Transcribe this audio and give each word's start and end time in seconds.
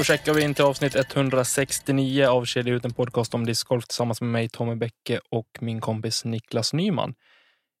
Då 0.00 0.04
checkar 0.04 0.34
vi 0.34 0.42
in 0.42 0.54
till 0.54 0.64
avsnitt 0.64 0.96
169 0.96 2.26
av 2.26 2.44
Kedja 2.44 2.74
ut 2.74 2.84
en 2.84 2.92
podcast 2.92 3.34
om 3.34 3.46
discgolf 3.46 3.86
tillsammans 3.86 4.20
med 4.20 4.30
mig 4.30 4.48
Tommy 4.48 4.74
Bäcke 4.74 5.20
och 5.30 5.46
min 5.60 5.80
kompis 5.80 6.24
Niklas 6.24 6.72
Nyman. 6.72 7.14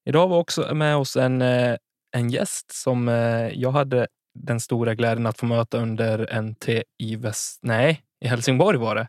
Idag 0.08 0.20
har 0.20 0.28
vi 0.28 0.34
också 0.34 0.74
med 0.74 0.96
oss 0.96 1.16
en, 1.16 1.42
eh, 1.42 1.76
en 2.16 2.30
gäst 2.30 2.72
som 2.72 3.08
eh, 3.08 3.48
jag 3.48 3.70
hade 3.70 4.06
den 4.34 4.60
stora 4.60 4.94
glädjen 4.94 5.26
att 5.26 5.38
få 5.38 5.46
möta 5.46 5.78
under 5.78 6.40
NT 6.42 6.82
i 6.98 7.16
Väst... 7.16 7.58
Nej, 7.62 8.00
i 8.24 8.28
Helsingborg 8.28 8.78
var 8.78 8.94
det. 8.94 9.08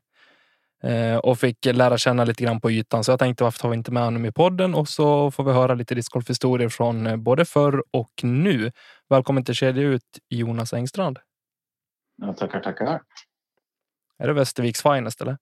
Eh, 0.89 1.17
och 1.17 1.39
fick 1.39 1.65
lära 1.65 1.97
känna 1.97 2.25
lite 2.25 2.43
grann 2.43 2.61
på 2.61 2.71
ytan. 2.71 3.03
Så 3.03 3.11
jag 3.11 3.19
tänkte 3.19 3.43
varför 3.43 3.59
tar 3.59 3.69
vi 3.69 3.75
inte 3.75 3.91
med 3.91 4.03
honom 4.03 4.25
i 4.25 4.31
podden 4.31 4.75
och 4.75 4.89
så 4.89 5.31
får 5.31 5.43
vi 5.43 5.51
höra 5.51 5.73
lite 5.73 5.95
discgolfhistorier 5.95 6.69
från 6.69 7.23
både 7.23 7.45
förr 7.45 7.83
och 7.91 8.11
nu. 8.23 8.71
Välkommen 9.09 9.43
till 9.43 9.55
Kedja 9.55 9.83
ut 9.83 10.19
Jonas 10.29 10.73
Engstrand. 10.73 11.19
Ja, 12.23 12.33
tackar, 12.33 12.59
tackar. 12.59 13.01
Är 14.17 14.27
det 14.27 14.33
Västerviks 14.33 14.81
finest 14.81 15.21
eller? 15.21 15.37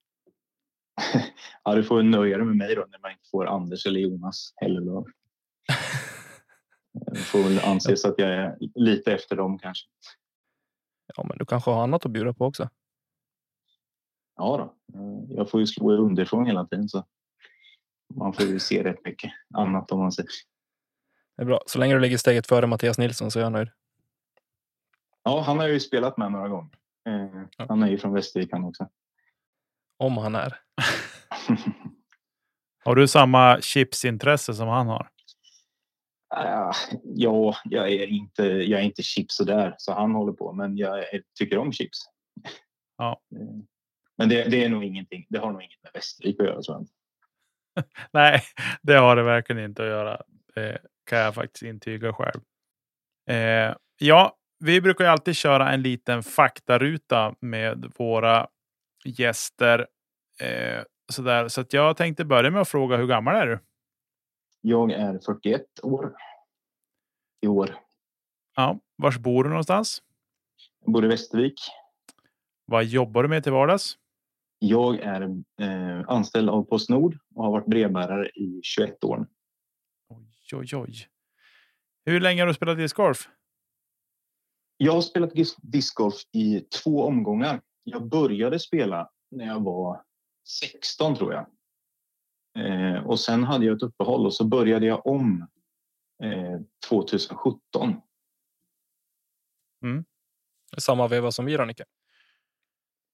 ja, 1.63 1.75
du 1.75 1.83
får 1.83 2.03
nöja 2.03 2.37
dig 2.37 2.45
med 2.45 2.55
mig 2.55 2.75
då 2.75 2.85
när 2.89 2.99
man 2.99 3.11
inte 3.11 3.29
får 3.31 3.45
Anders 3.45 3.85
eller 3.85 3.99
Jonas 3.99 4.53
Hellelöv. 4.55 5.03
Det 6.91 7.19
får 7.19 7.43
väl 7.43 7.59
anses 7.59 8.05
att 8.05 8.15
jag 8.17 8.29
är 8.29 8.57
lite 8.75 9.13
efter 9.13 9.35
dem 9.35 9.59
kanske. 9.59 9.87
Ja, 11.15 11.23
men 11.23 11.37
du 11.37 11.45
kanske 11.45 11.71
har 11.71 11.83
annat 11.83 12.05
att 12.05 12.11
bjuda 12.11 12.33
på 12.33 12.45
också? 12.45 12.69
Ja 14.35 14.57
då, 14.57 14.75
jag 15.35 15.49
får 15.49 15.59
ju 15.59 15.67
slå 15.67 15.91
underifrån 15.91 16.45
hela 16.45 16.65
tiden 16.65 16.89
så 16.89 17.05
man 18.15 18.33
får 18.33 18.45
ju 18.45 18.59
se 18.59 18.83
rätt 18.83 19.05
mycket 19.05 19.31
annat 19.53 19.91
om 19.91 19.99
man 19.99 20.11
säger. 20.11 20.29
Det 21.35 21.43
är 21.43 21.45
bra. 21.45 21.63
Så 21.65 21.79
länge 21.79 21.93
du 21.93 21.99
ligger 21.99 22.17
steget 22.17 22.47
före 22.47 22.67
Mattias 22.67 22.97
Nilsson 22.97 23.31
så 23.31 23.39
är 23.39 23.43
jag 23.43 23.51
nöjd. 23.51 23.69
Ja, 25.23 25.41
han 25.41 25.59
har 25.59 25.67
ju 25.67 25.79
spelat 25.79 26.17
med 26.17 26.31
några 26.31 26.47
gånger. 26.47 26.71
Eh, 27.07 27.43
ja. 27.57 27.65
Han 27.69 27.83
är 27.83 27.87
ju 27.87 27.97
från 27.97 28.13
Västervik 28.13 28.51
han 28.51 28.63
också. 28.63 28.89
Om 29.97 30.17
han 30.17 30.35
är. 30.35 30.59
har 32.85 32.95
du 32.95 33.07
samma 33.07 33.61
chipsintresse 33.61 34.53
som 34.53 34.67
han 34.67 34.87
har? 34.87 35.09
Uh, 36.37 36.71
ja, 37.03 37.55
jag 37.63 37.91
är 37.91 38.07
inte. 38.07 38.43
Jag 38.43 38.79
är 38.79 38.83
inte 38.83 39.03
chips 39.03 39.35
så 39.35 39.43
där 39.43 39.75
så 39.77 39.93
han 39.93 40.11
håller 40.11 40.33
på, 40.33 40.53
men 40.53 40.77
jag 40.77 41.05
tycker 41.39 41.57
om 41.57 41.71
chips. 41.71 41.99
Ja. 42.97 43.21
Eh, 43.35 44.21
men 44.21 44.29
det, 44.29 44.43
det, 44.43 44.65
är 44.65 44.69
nog 44.69 44.83
ingenting. 44.83 45.25
Det 45.29 45.39
har 45.39 45.51
nog 45.51 45.61
inget 45.61 45.83
med 45.83 45.91
Västervik 45.93 46.39
att 46.39 46.45
göra. 46.45 46.63
Så. 46.63 46.85
Nej, 48.11 48.41
det 48.81 48.93
har 48.93 49.15
det 49.15 49.23
verkligen 49.23 49.63
inte 49.63 49.83
att 49.83 49.89
göra. 49.89 50.21
Det 50.55 50.81
kan 51.05 51.19
jag 51.19 51.35
faktiskt 51.35 51.63
intyga 51.63 52.13
själv. 52.13 52.41
Eh, 53.29 53.75
ja, 53.97 54.38
vi 54.59 54.81
brukar 54.81 55.03
ju 55.03 55.09
alltid 55.09 55.35
köra 55.35 55.71
en 55.71 55.81
liten 55.81 56.23
faktaruta 56.23 57.35
med 57.39 57.91
våra 57.97 58.47
gäster. 59.05 59.87
Eh, 60.41 60.83
sådär. 61.11 61.47
Så 61.47 61.61
att 61.61 61.73
jag 61.73 61.97
tänkte 61.97 62.25
börja 62.25 62.51
med 62.51 62.61
att 62.61 62.69
fråga 62.69 62.97
hur 62.97 63.07
gammal 63.07 63.35
är 63.35 63.47
du? 63.47 63.59
Jag 64.61 64.91
är 64.91 65.19
41 65.25 65.61
år 65.83 66.15
i 67.41 67.47
år. 67.47 67.75
Ja, 68.55 68.79
vars 68.95 69.17
bor 69.17 69.43
du 69.43 69.49
någonstans? 69.49 70.01
Jag 70.85 70.93
bor 70.93 71.05
i 71.05 71.07
Västervik. 71.07 71.59
Vad 72.65 72.85
jobbar 72.85 73.23
du 73.23 73.29
med 73.29 73.43
till 73.43 73.51
vardags? 73.51 73.97
Jag 74.59 74.99
är 74.99 75.21
eh, 75.61 76.03
anställd 76.07 76.49
av 76.49 76.63
Postnord 76.63 77.17
och 77.35 77.43
har 77.43 77.51
varit 77.51 77.65
brevbärare 77.65 78.29
i 78.29 78.59
21 78.63 79.03
år. 79.03 79.27
Oj, 80.09 80.27
oj, 80.53 80.75
oj. 80.75 81.07
Hur 82.05 82.19
länge 82.19 82.41
har 82.41 82.47
du 82.47 82.53
spelat 82.53 82.77
discgolf? 82.77 83.29
Jag 84.81 84.93
har 84.93 85.01
spelat 85.01 85.31
discgolf 85.61 86.15
i 86.31 86.59
två 86.59 87.03
omgångar. 87.03 87.61
Jag 87.83 88.09
började 88.09 88.59
spela 88.59 89.09
när 89.31 89.45
jag 89.45 89.63
var 89.63 90.03
16 90.47 91.15
tror 91.15 91.33
jag. 91.33 91.45
Eh, 92.65 93.07
och 93.07 93.19
sen 93.19 93.43
hade 93.43 93.65
jag 93.65 93.75
ett 93.75 93.83
uppehåll 93.83 94.25
och 94.25 94.33
så 94.33 94.45
började 94.45 94.85
jag 94.85 95.07
om 95.07 95.47
eh, 96.23 96.59
2017. 96.89 98.01
Mm. 99.83 100.05
Samma 100.77 101.07
veva 101.07 101.31
som 101.31 101.45
vi 101.45 101.65
Nicke? 101.65 101.85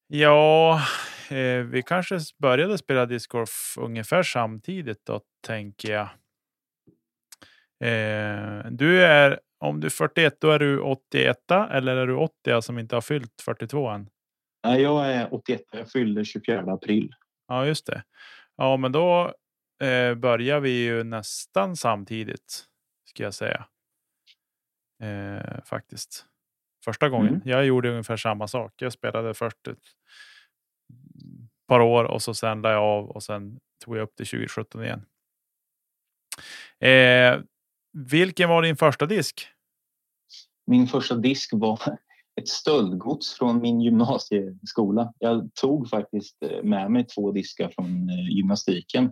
Ja, 0.07 0.81
eh, 1.29 1.63
vi 1.63 1.83
kanske 1.85 2.19
började 2.37 2.77
spela 2.77 3.05
discgolf 3.05 3.75
ungefär 3.77 4.23
samtidigt 4.23 5.05
då, 5.05 5.21
tänker 5.41 5.93
jag. 5.93 6.09
Eh, 7.79 8.71
du 8.71 9.03
är 9.03 9.39
om 9.65 9.79
du 9.79 9.87
är 9.87 9.91
41, 9.91 10.37
då 10.41 10.51
är 10.51 10.59
du 10.59 10.79
81 10.79 11.51
eller 11.51 11.95
är 11.95 12.07
du 12.07 12.15
80 12.15 12.61
som 12.61 12.79
inte 12.79 12.95
har 12.95 13.01
fyllt 13.01 13.41
42 13.41 13.87
än? 13.87 14.09
Nej, 14.67 14.81
jag 14.81 15.11
är 15.11 15.33
81. 15.33 15.61
Jag 15.71 15.91
fyllde 15.91 16.25
24 16.25 16.61
april. 16.61 17.13
Ja, 17.47 17.65
just 17.65 17.85
det. 17.85 18.03
Ja, 18.55 18.77
men 18.77 18.91
då 18.91 19.33
eh, 19.81 20.15
börjar 20.15 20.59
vi 20.59 20.83
ju 20.83 21.03
nästan 21.03 21.75
samtidigt 21.75 22.65
ska 23.09 23.23
jag 23.23 23.33
säga. 23.33 23.65
Eh, 25.03 25.63
faktiskt. 25.65 26.25
Första 26.85 27.09
gången. 27.09 27.35
Mm. 27.35 27.41
Jag 27.45 27.65
gjorde 27.65 27.89
ungefär 27.89 28.17
samma 28.17 28.47
sak. 28.47 28.73
Jag 28.77 28.93
spelade 28.93 29.33
först 29.33 29.67
ett 29.67 29.77
par 31.67 31.79
år 31.79 32.03
och 32.03 32.21
så 32.21 32.33
sen 32.33 32.61
la 32.61 32.71
jag 32.71 32.83
av 32.83 33.09
och 33.09 33.23
sen 33.23 33.59
tog 33.85 33.97
jag 33.97 34.03
upp 34.03 34.13
det 34.17 34.25
2017 34.25 34.83
igen. 34.83 35.05
Eh, 36.79 37.41
vilken 37.93 38.49
var 38.49 38.61
din 38.61 38.75
första 38.75 39.05
disk? 39.05 39.54
Min 40.65 40.87
första 40.87 41.15
disk 41.15 41.49
var 41.53 41.79
ett 42.41 42.47
stöldgods 42.47 43.33
från 43.33 43.61
min 43.61 43.81
gymnasieskola. 43.81 45.13
Jag 45.19 45.49
tog 45.53 45.89
faktiskt 45.89 46.43
eh, 46.43 46.63
med 46.63 46.91
mig 46.91 47.05
två 47.07 47.31
diskar 47.31 47.69
från 47.75 48.09
eh, 48.09 48.29
gymnastiken 48.29 49.05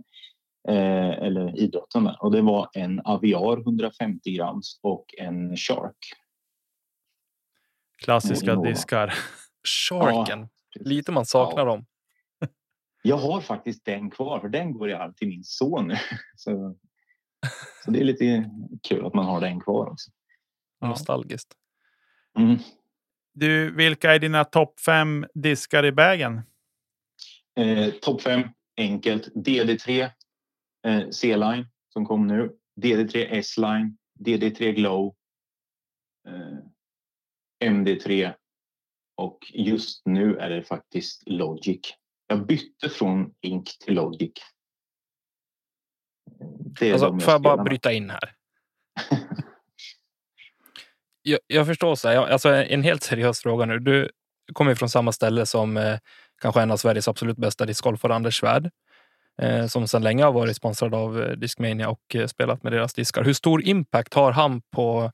eh, 0.67 1.09
eller 1.09 1.59
idrotten 1.59 2.03
där. 2.03 2.23
och 2.23 2.31
det 2.31 2.41
var 2.41 2.69
en 2.73 3.01
Aviar 3.05 3.57
150 3.57 4.31
grams 4.31 4.79
och 4.81 5.05
en 5.17 5.57
Shark. 5.57 5.97
Klassiska 7.97 8.55
diskar. 8.55 9.13
Sharken. 9.89 10.39
Ja, 10.39 10.81
Lite 10.85 11.11
man 11.11 11.25
saknar 11.25 11.65
ja. 11.65 11.65
dem. 11.65 11.85
Jag 13.03 13.17
har 13.17 13.41
faktiskt 13.41 13.85
den 13.85 14.09
kvar 14.09 14.39
för 14.39 14.49
den 14.49 14.73
går 14.73 14.89
i 14.89 14.93
arv 14.93 15.13
till 15.13 15.27
min 15.27 15.43
son. 15.43 15.91
Så 16.35 16.75
så 17.85 17.91
det 17.91 17.99
är 17.99 18.03
lite 18.03 18.49
kul 18.83 19.05
att 19.05 19.13
man 19.13 19.25
har 19.25 19.41
den 19.41 19.59
kvar 19.59 19.85
också. 19.85 20.11
Nostalgiskt. 20.89 21.53
Mm. 22.39 22.57
Du, 23.33 23.75
vilka 23.75 24.13
är 24.13 24.19
dina 24.19 24.43
topp 24.43 24.79
fem 24.79 25.25
diskar 25.33 25.85
i 25.85 25.91
vägen? 25.91 26.41
Eh, 27.55 27.93
topp 27.93 28.21
fem, 28.21 28.41
enkelt. 28.77 29.27
DD3 29.35 30.09
eh, 30.87 31.09
C-line 31.09 31.67
som 31.93 32.05
kom 32.05 32.27
nu. 32.27 32.51
DD3 32.81 33.27
S-line. 33.29 33.97
DD3 34.19 34.71
Glow. 34.71 35.15
Eh, 36.27 37.69
MD3. 37.69 38.33
Och 39.15 39.39
just 39.53 40.05
nu 40.05 40.37
är 40.37 40.49
det 40.49 40.63
faktiskt 40.63 41.23
Logic. 41.25 41.81
Jag 42.27 42.45
bytte 42.45 42.89
från 42.89 43.33
Ink 43.41 43.69
till 43.79 43.93
Logic 43.93 44.33
alltså, 46.81 47.19
får 47.19 47.31
jag 47.33 47.41
bara 47.41 47.63
bryta 47.63 47.91
in 47.91 48.09
här? 48.09 48.35
Jag, 51.23 51.39
jag, 51.47 51.67
förstår 51.67 51.95
så 51.95 52.07
här, 52.07 52.15
jag, 52.15 52.29
alltså 52.29 52.49
en 52.49 52.83
helt 52.83 53.03
seriös 53.03 53.41
fråga 53.41 53.65
nu. 53.65 53.79
Du 53.79 54.09
kommer 54.53 54.75
från 54.75 54.89
samma 54.89 55.11
ställe 55.11 55.45
som 55.45 55.77
eh, 55.77 55.97
kanske 56.41 56.61
en 56.61 56.71
av 56.71 56.77
Sveriges 56.77 57.07
absolut 57.07 57.37
bästa 57.37 57.65
discgolfare, 57.65 58.15
Anders 58.15 58.39
Svärd, 58.39 58.69
eh, 59.41 59.65
som 59.65 59.87
sedan 59.87 60.03
länge 60.03 60.23
har 60.23 60.31
varit 60.31 60.55
sponsrad 60.55 60.95
av 60.95 61.21
eh, 61.21 61.31
Discmania 61.31 61.89
och 61.89 62.15
eh, 62.15 62.27
spelat 62.27 62.63
med 62.63 62.73
deras 62.73 62.93
diskar. 62.93 63.23
Hur 63.23 63.33
stor 63.33 63.63
impact 63.63 64.13
har 64.13 64.31
han 64.31 64.61
på, 64.61 65.11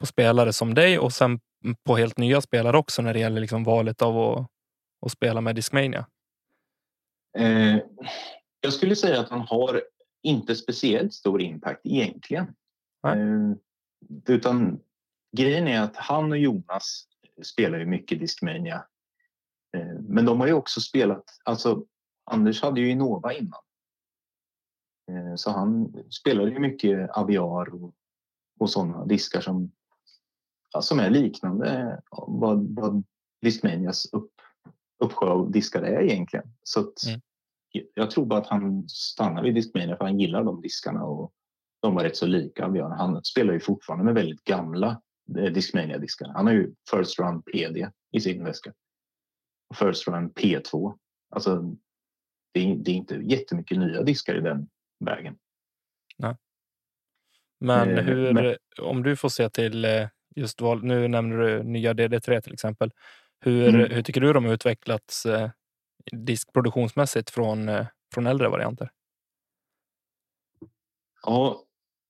på 0.00 0.06
spelare 0.06 0.52
som 0.52 0.74
dig 0.74 0.98
och 0.98 1.12
sen 1.12 1.40
på 1.86 1.96
helt 1.96 2.18
nya 2.18 2.40
spelare 2.40 2.78
också 2.78 3.02
när 3.02 3.14
det 3.14 3.20
gäller 3.20 3.40
liksom 3.40 3.64
valet 3.64 4.02
av 4.02 4.18
att, 4.18 4.46
att 5.06 5.12
spela 5.12 5.40
med 5.40 5.54
Discmania? 5.54 6.06
Eh, 7.38 7.76
jag 8.60 8.72
skulle 8.72 8.96
säga 8.96 9.20
att 9.20 9.30
han 9.30 9.40
har 9.40 9.82
inte 10.22 10.54
speciellt 10.54 11.14
stor 11.14 11.42
impact 11.42 11.80
egentligen. 11.84 12.44
Eh, 13.06 14.34
utan 14.34 14.80
grejen 15.36 15.68
är 15.68 15.80
att 15.80 15.96
han 15.96 16.32
och 16.32 16.38
Jonas 16.38 17.06
spelar 17.42 17.78
ju 17.78 17.86
mycket 17.86 18.20
Discmania. 18.20 18.86
Eh, 19.76 20.00
men 20.00 20.24
de 20.24 20.40
har 20.40 20.46
ju 20.46 20.52
också 20.52 20.80
spelat, 20.80 21.24
alltså 21.44 21.84
Anders 22.30 22.62
hade 22.62 22.80
ju 22.80 22.90
Innova 22.90 23.32
innan. 23.32 23.60
Eh, 25.10 25.34
så 25.36 25.50
han 25.50 25.94
spelade 26.10 26.50
ju 26.50 26.58
mycket 26.58 27.10
Aviar 27.10 27.74
och, 27.74 27.94
och 28.60 28.70
sådana 28.70 29.04
diskar 29.04 29.40
som, 29.40 29.72
ja, 30.72 30.82
som 30.82 31.00
är 31.00 31.10
liknande 31.10 32.00
vad, 32.26 32.74
vad 32.74 33.04
Discmanias 33.42 34.12
upp, 34.12 34.32
uppsjö 34.98 35.26
av 35.26 35.50
diskar 35.50 35.82
är 35.82 36.02
egentligen. 36.02 36.46
Så 36.62 36.80
att, 36.80 37.06
mm. 37.06 37.20
jag 37.94 38.10
tror 38.10 38.26
bara 38.26 38.40
att 38.40 38.46
han 38.46 38.88
stannar 38.88 39.42
vid 39.42 39.54
Discmania 39.54 39.96
för 39.96 40.04
han 40.04 40.20
gillar 40.20 40.44
de 40.44 40.60
diskarna 40.60 41.04
och 41.04 41.32
de 41.80 41.94
var 41.94 42.04
rätt 42.04 42.16
så 42.16 42.26
lika 42.26 42.66
Aviar. 42.66 42.90
Han 42.90 43.24
spelar 43.24 43.52
ju 43.52 43.60
fortfarande 43.60 44.04
med 44.04 44.14
väldigt 44.14 44.44
gamla 44.44 45.02
eh, 45.38 45.52
Discmania-diskar. 45.52 46.28
Han 46.28 46.46
har 46.46 46.52
ju 46.52 46.74
First 46.90 47.18
Run 47.18 47.42
PD 47.42 47.90
i 48.12 48.20
sin 48.20 48.44
väska. 48.44 48.72
First 49.74 50.08
Run 50.08 50.30
P2. 50.30 50.98
Alltså, 51.30 51.76
det 52.52 52.60
är, 52.60 52.76
det 52.76 52.90
är 52.90 52.94
inte 52.94 53.14
jättemycket 53.14 53.78
nya 53.78 54.02
diskar 54.02 54.34
i 54.34 54.40
den 54.40 54.68
vägen. 55.04 55.36
Nej. 56.18 56.36
Men 57.60 57.98
eh, 57.98 58.04
hur, 58.04 58.32
men, 58.32 58.56
om 58.78 59.02
du 59.02 59.16
får 59.16 59.28
se 59.28 59.50
till 59.50 59.84
eh, 59.84 60.08
just 60.36 60.60
val, 60.60 60.84
nu 60.84 61.08
nämner 61.08 61.36
du 61.36 61.62
nya 61.62 61.92
DD3 61.92 62.40
till 62.40 62.52
exempel. 62.52 62.90
Hur, 63.40 63.68
mm. 63.68 63.90
hur 63.90 64.02
tycker 64.02 64.20
du 64.20 64.32
de 64.32 64.44
har 64.44 64.52
utvecklats 64.52 65.26
eh, 65.26 65.50
diskproduktionsmässigt 66.12 67.30
från, 67.30 67.70
från 68.14 68.26
äldre 68.26 68.48
varianter? 68.48 68.90
Ja, 71.22 71.64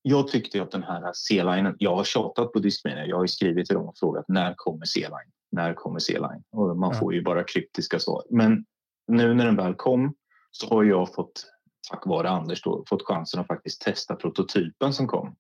jag 0.07 0.29
tyckte 0.29 0.63
att 0.63 0.71
den 0.71 0.83
här 0.83 1.13
C-linen, 1.15 1.77
jag 1.79 1.97
har 1.97 2.05
tjatat 2.05 2.53
på 2.53 2.59
Discmania, 2.59 3.07
jag 3.07 3.17
har 3.17 3.27
skrivit 3.27 3.67
till 3.67 3.77
dem 3.77 3.89
och 3.89 3.99
frågat 3.99 4.25
när 4.29 4.55
kommer 4.57 4.85
C-line? 4.85 5.33
När 5.53 5.75
kommer 5.75 5.99
C-line? 5.99 6.45
Och 6.51 6.77
man 6.77 6.95
får 6.95 7.15
ju 7.15 7.23
bara 7.23 7.45
kryptiska 7.45 7.99
svar. 7.99 8.23
Men 8.31 8.65
nu 9.07 9.35
när 9.35 9.45
den 9.47 9.57
väl 9.57 9.75
kom 9.75 10.15
så 10.51 10.69
har 10.69 10.85
jag 10.85 11.15
fått 11.15 11.47
tack 11.91 12.07
vare 12.07 12.31
Anders 12.31 12.63
då, 12.63 12.85
fått 12.89 13.03
chansen 13.03 13.41
att 13.41 13.47
faktiskt 13.47 13.83
testa 13.83 14.17
prototypen 14.17 14.93
som 14.93 15.07
kom. 15.07 15.37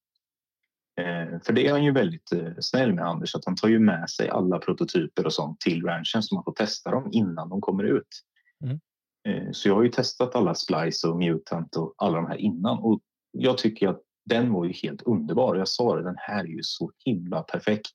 Eh, 1.00 1.40
för 1.46 1.52
det 1.52 1.66
är 1.66 1.72
han 1.72 1.84
ju 1.84 1.92
väldigt 1.92 2.32
eh, 2.32 2.52
snäll 2.60 2.94
med 2.94 3.04
Anders 3.04 3.34
att 3.34 3.44
han 3.44 3.56
tar 3.56 3.68
ju 3.68 3.78
med 3.78 4.10
sig 4.10 4.28
alla 4.28 4.58
prototyper 4.58 5.26
och 5.26 5.32
sånt 5.32 5.60
till 5.60 5.84
ranchen 5.84 6.22
så 6.22 6.34
man 6.34 6.44
får 6.44 6.52
testa 6.52 6.90
dem 6.90 7.08
innan 7.12 7.48
de 7.48 7.60
kommer 7.60 7.84
ut. 7.84 8.22
Mm. 8.64 8.80
Eh, 9.28 9.52
så 9.52 9.68
jag 9.68 9.74
har 9.74 9.82
ju 9.82 9.90
testat 9.90 10.34
alla 10.34 10.54
Splice 10.54 11.08
och 11.08 11.16
Mutant 11.16 11.76
och 11.76 11.94
alla 11.96 12.16
de 12.16 12.26
här 12.26 12.36
innan 12.36 12.78
och 12.78 13.00
jag 13.32 13.58
tycker 13.58 13.88
att 13.88 14.00
den 14.24 14.52
var 14.52 14.64
ju 14.64 14.72
helt 14.72 15.02
underbar. 15.02 15.56
Jag 15.56 15.68
sa 15.68 15.96
det, 15.96 16.02
den 16.02 16.16
här 16.18 16.44
är 16.44 16.48
ju 16.48 16.62
så 16.62 16.92
himla 17.04 17.42
perfekt. 17.42 17.92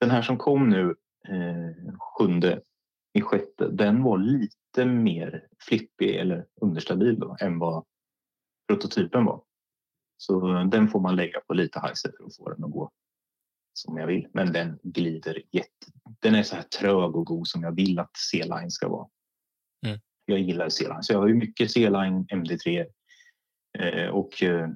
Den 0.00 0.10
här 0.10 0.22
som 0.22 0.38
kom 0.38 0.68
nu 0.68 0.94
eh, 1.28 1.94
sjunde 1.98 2.62
i 3.12 3.20
sjätte, 3.20 3.68
den 3.68 4.02
var 4.02 4.18
lite 4.18 4.84
mer 4.84 5.46
flippig 5.68 6.16
eller 6.16 6.46
understabil 6.60 7.20
då, 7.20 7.36
än 7.40 7.58
vad 7.58 7.84
prototypen 8.68 9.24
var. 9.24 9.42
Så 10.16 10.64
den 10.64 10.88
får 10.88 11.00
man 11.00 11.16
lägga 11.16 11.40
på 11.40 11.54
lite 11.54 11.80
high 11.80 11.92
för 12.02 12.26
att 12.26 12.36
få 12.36 12.50
den 12.50 12.64
att 12.64 12.70
gå 12.70 12.90
som 13.72 13.98
jag 13.98 14.06
vill. 14.06 14.28
Men 14.32 14.52
den 14.52 14.78
glider 14.82 15.42
jätte... 15.50 15.86
Den 16.20 16.34
är 16.34 16.42
så 16.42 16.56
här 16.56 16.62
trög 16.62 17.16
och 17.16 17.26
god 17.26 17.48
som 17.48 17.62
jag 17.62 17.76
vill 17.76 17.98
att 17.98 18.16
C-line 18.16 18.70
ska 18.70 18.88
vara. 18.88 19.08
Mm. 19.86 20.00
Jag 20.24 20.38
gillar 20.38 20.68
C-line, 20.68 21.02
så 21.02 21.12
jag 21.12 21.20
har 21.20 21.28
ju 21.28 21.34
mycket 21.34 21.70
C-line, 21.70 22.26
MD3 22.26 22.86
eh, 23.78 24.08
och 24.08 24.42
eh, 24.42 24.70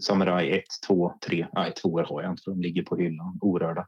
Samurai 0.00 0.50
1, 0.50 0.64
2, 0.86 1.14
3. 1.26 1.46
Nej, 1.52 1.72
2 1.72 2.02
har 2.02 2.22
jag 2.22 2.32
inte 2.32 2.42
för 2.42 2.50
de 2.50 2.60
ligger 2.60 2.82
på 2.82 2.96
hyllan 2.96 3.38
orörda. 3.40 3.86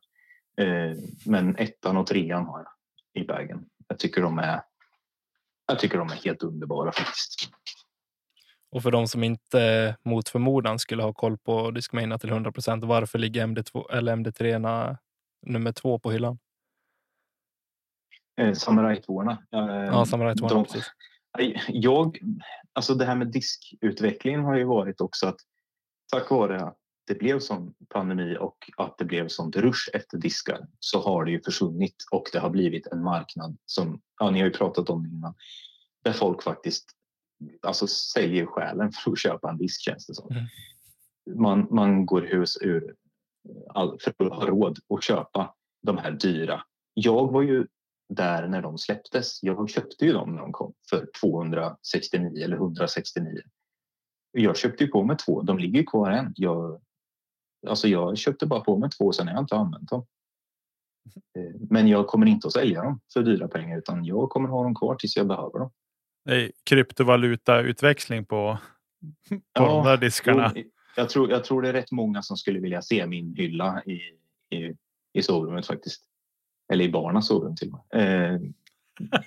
Eh, 0.60 0.96
men 1.26 1.56
ettan 1.56 1.96
och 1.96 2.06
trean 2.06 2.46
har 2.46 2.58
jag 2.58 3.22
i 3.22 3.26
bagen. 3.26 3.64
Jag 3.88 3.98
tycker 3.98 4.22
de 4.22 4.38
är 4.38 4.62
jag 5.66 5.78
tycker 5.78 5.98
de 5.98 6.08
är 6.08 6.14
helt 6.14 6.42
underbara 6.42 6.92
faktiskt. 6.92 7.50
Och 8.70 8.82
för 8.82 8.90
de 8.90 9.08
som 9.08 9.24
inte 9.24 9.96
mot 10.02 10.28
förmodan 10.28 10.78
skulle 10.78 11.02
ha 11.02 11.12
koll 11.12 11.38
på 11.38 11.70
Discmania 11.70 12.18
till 12.18 12.30
100 12.30 12.52
procent, 12.52 12.84
varför 12.84 13.18
ligger 13.18 13.46
MD2 13.46 13.92
eller 13.92 14.16
MD3 14.16 14.96
nummer 15.46 15.72
två 15.72 15.98
på 15.98 16.10
hyllan? 16.10 16.38
Eh, 18.40 18.52
Samurai 18.52 19.02
2 19.02 19.22
eh, 19.22 19.36
Ja, 19.50 20.06
Samurai 20.06 20.34
2 20.34 20.64
precis. 20.64 20.92
Jag, 21.68 22.18
alltså 22.72 22.94
det 22.94 23.04
här 23.04 23.14
med 23.14 23.32
diskutvecklingen 23.32 24.44
har 24.44 24.56
ju 24.56 24.64
varit 24.64 25.00
också 25.00 25.26
att 25.26 25.36
tack 26.12 26.30
vare 26.30 26.60
att 26.60 26.76
det 27.06 27.14
blev 27.14 27.40
sån 27.40 27.74
pandemi 27.88 28.36
och 28.40 28.70
att 28.76 28.98
det 28.98 29.04
blev 29.04 29.28
sånt 29.28 29.56
rush 29.56 29.90
efter 29.92 30.18
diskar 30.18 30.66
så 30.80 31.00
har 31.00 31.24
det 31.24 31.30
ju 31.30 31.42
försvunnit 31.42 31.96
och 32.12 32.28
det 32.32 32.38
har 32.38 32.50
blivit 32.50 32.86
en 32.86 33.02
marknad 33.02 33.56
som, 33.66 34.00
ja 34.18 34.30
ni 34.30 34.38
har 34.38 34.46
ju 34.46 34.52
pratat 34.52 34.90
om 34.90 35.02
det 35.02 35.08
innan, 35.08 35.34
där 36.04 36.12
folk 36.12 36.42
faktiskt 36.42 36.96
alltså, 37.62 37.86
säljer 37.86 38.46
själen 38.46 38.92
för 38.92 39.10
att 39.10 39.18
köpa 39.18 39.50
en 39.50 39.58
disk 39.58 39.80
känns 39.80 40.06
det 40.06 40.14
som. 40.14 40.30
Mm. 40.30 40.44
Man, 41.40 41.66
man 41.70 42.06
går 42.06 42.22
hus 42.22 42.58
ur 42.60 42.94
all, 43.68 43.98
för 44.00 44.14
att 44.18 44.32
ha 44.32 44.46
råd 44.46 44.78
att 44.94 45.04
köpa 45.04 45.54
de 45.82 45.98
här 45.98 46.10
dyra. 46.10 46.62
Jag 46.94 47.32
var 47.32 47.42
ju 47.42 47.66
där 48.08 48.48
när 48.48 48.62
de 48.62 48.78
släpptes. 48.78 49.42
Jag 49.42 49.70
köpte 49.70 50.04
ju 50.04 50.12
dem 50.12 50.34
när 50.34 50.40
de 50.40 50.52
kom 50.52 50.74
för 50.90 51.08
269 51.20 52.44
eller 52.44 52.56
169. 52.56 53.40
Jag 54.38 54.56
köpte 54.56 54.84
ju 54.84 54.90
på 54.90 55.02
mig 55.02 55.16
två. 55.16 55.42
De 55.42 55.58
ligger 55.58 55.82
kvar 55.82 56.10
än. 56.10 56.32
Jag 56.36 56.80
Alltså 57.66 57.88
jag 57.88 58.18
köpte 58.18 58.46
bara 58.46 58.60
på 58.60 58.78
mig 58.78 58.90
två, 58.90 59.12
sen 59.12 59.28
har 59.28 59.34
jag 59.34 59.42
inte 59.42 59.56
använt 59.56 59.88
dem. 59.88 60.06
Eh, 61.36 61.60
men 61.70 61.88
jag 61.88 62.06
kommer 62.06 62.26
inte 62.26 62.46
att 62.46 62.52
sälja 62.52 62.82
dem 62.82 63.00
för 63.12 63.22
dyra 63.22 63.48
pengar 63.48 63.78
utan 63.78 64.04
jag 64.04 64.30
kommer 64.30 64.48
ha 64.48 64.62
dem 64.62 64.74
kvar 64.74 64.94
tills 64.94 65.16
jag 65.16 65.26
behöver 65.26 65.58
dem. 65.58 65.70
Nej, 66.24 66.52
kryptovalutautväxling 66.64 68.24
på, 68.24 68.58
på 69.28 69.40
ja, 69.52 69.66
de 69.66 69.84
där 69.84 69.96
diskarna. 69.96 70.54
Jag 70.96 71.08
tror, 71.08 71.30
jag 71.30 71.44
tror 71.44 71.62
det 71.62 71.68
är 71.68 71.72
rätt 71.72 71.90
många 71.92 72.22
som 72.22 72.36
skulle 72.36 72.60
vilja 72.60 72.82
se 72.82 73.06
min 73.06 73.34
hylla 73.34 73.82
i, 73.86 74.00
i, 74.56 74.76
i 75.12 75.22
sovrummet 75.22 75.66
faktiskt. 75.66 76.02
Eller 76.72 76.84
i 76.84 76.90
barnas 76.90 77.26
sovrum 77.26 77.56
till 77.56 77.72
och 77.72 77.86
med. 77.94 78.34
Eh, 78.34 78.40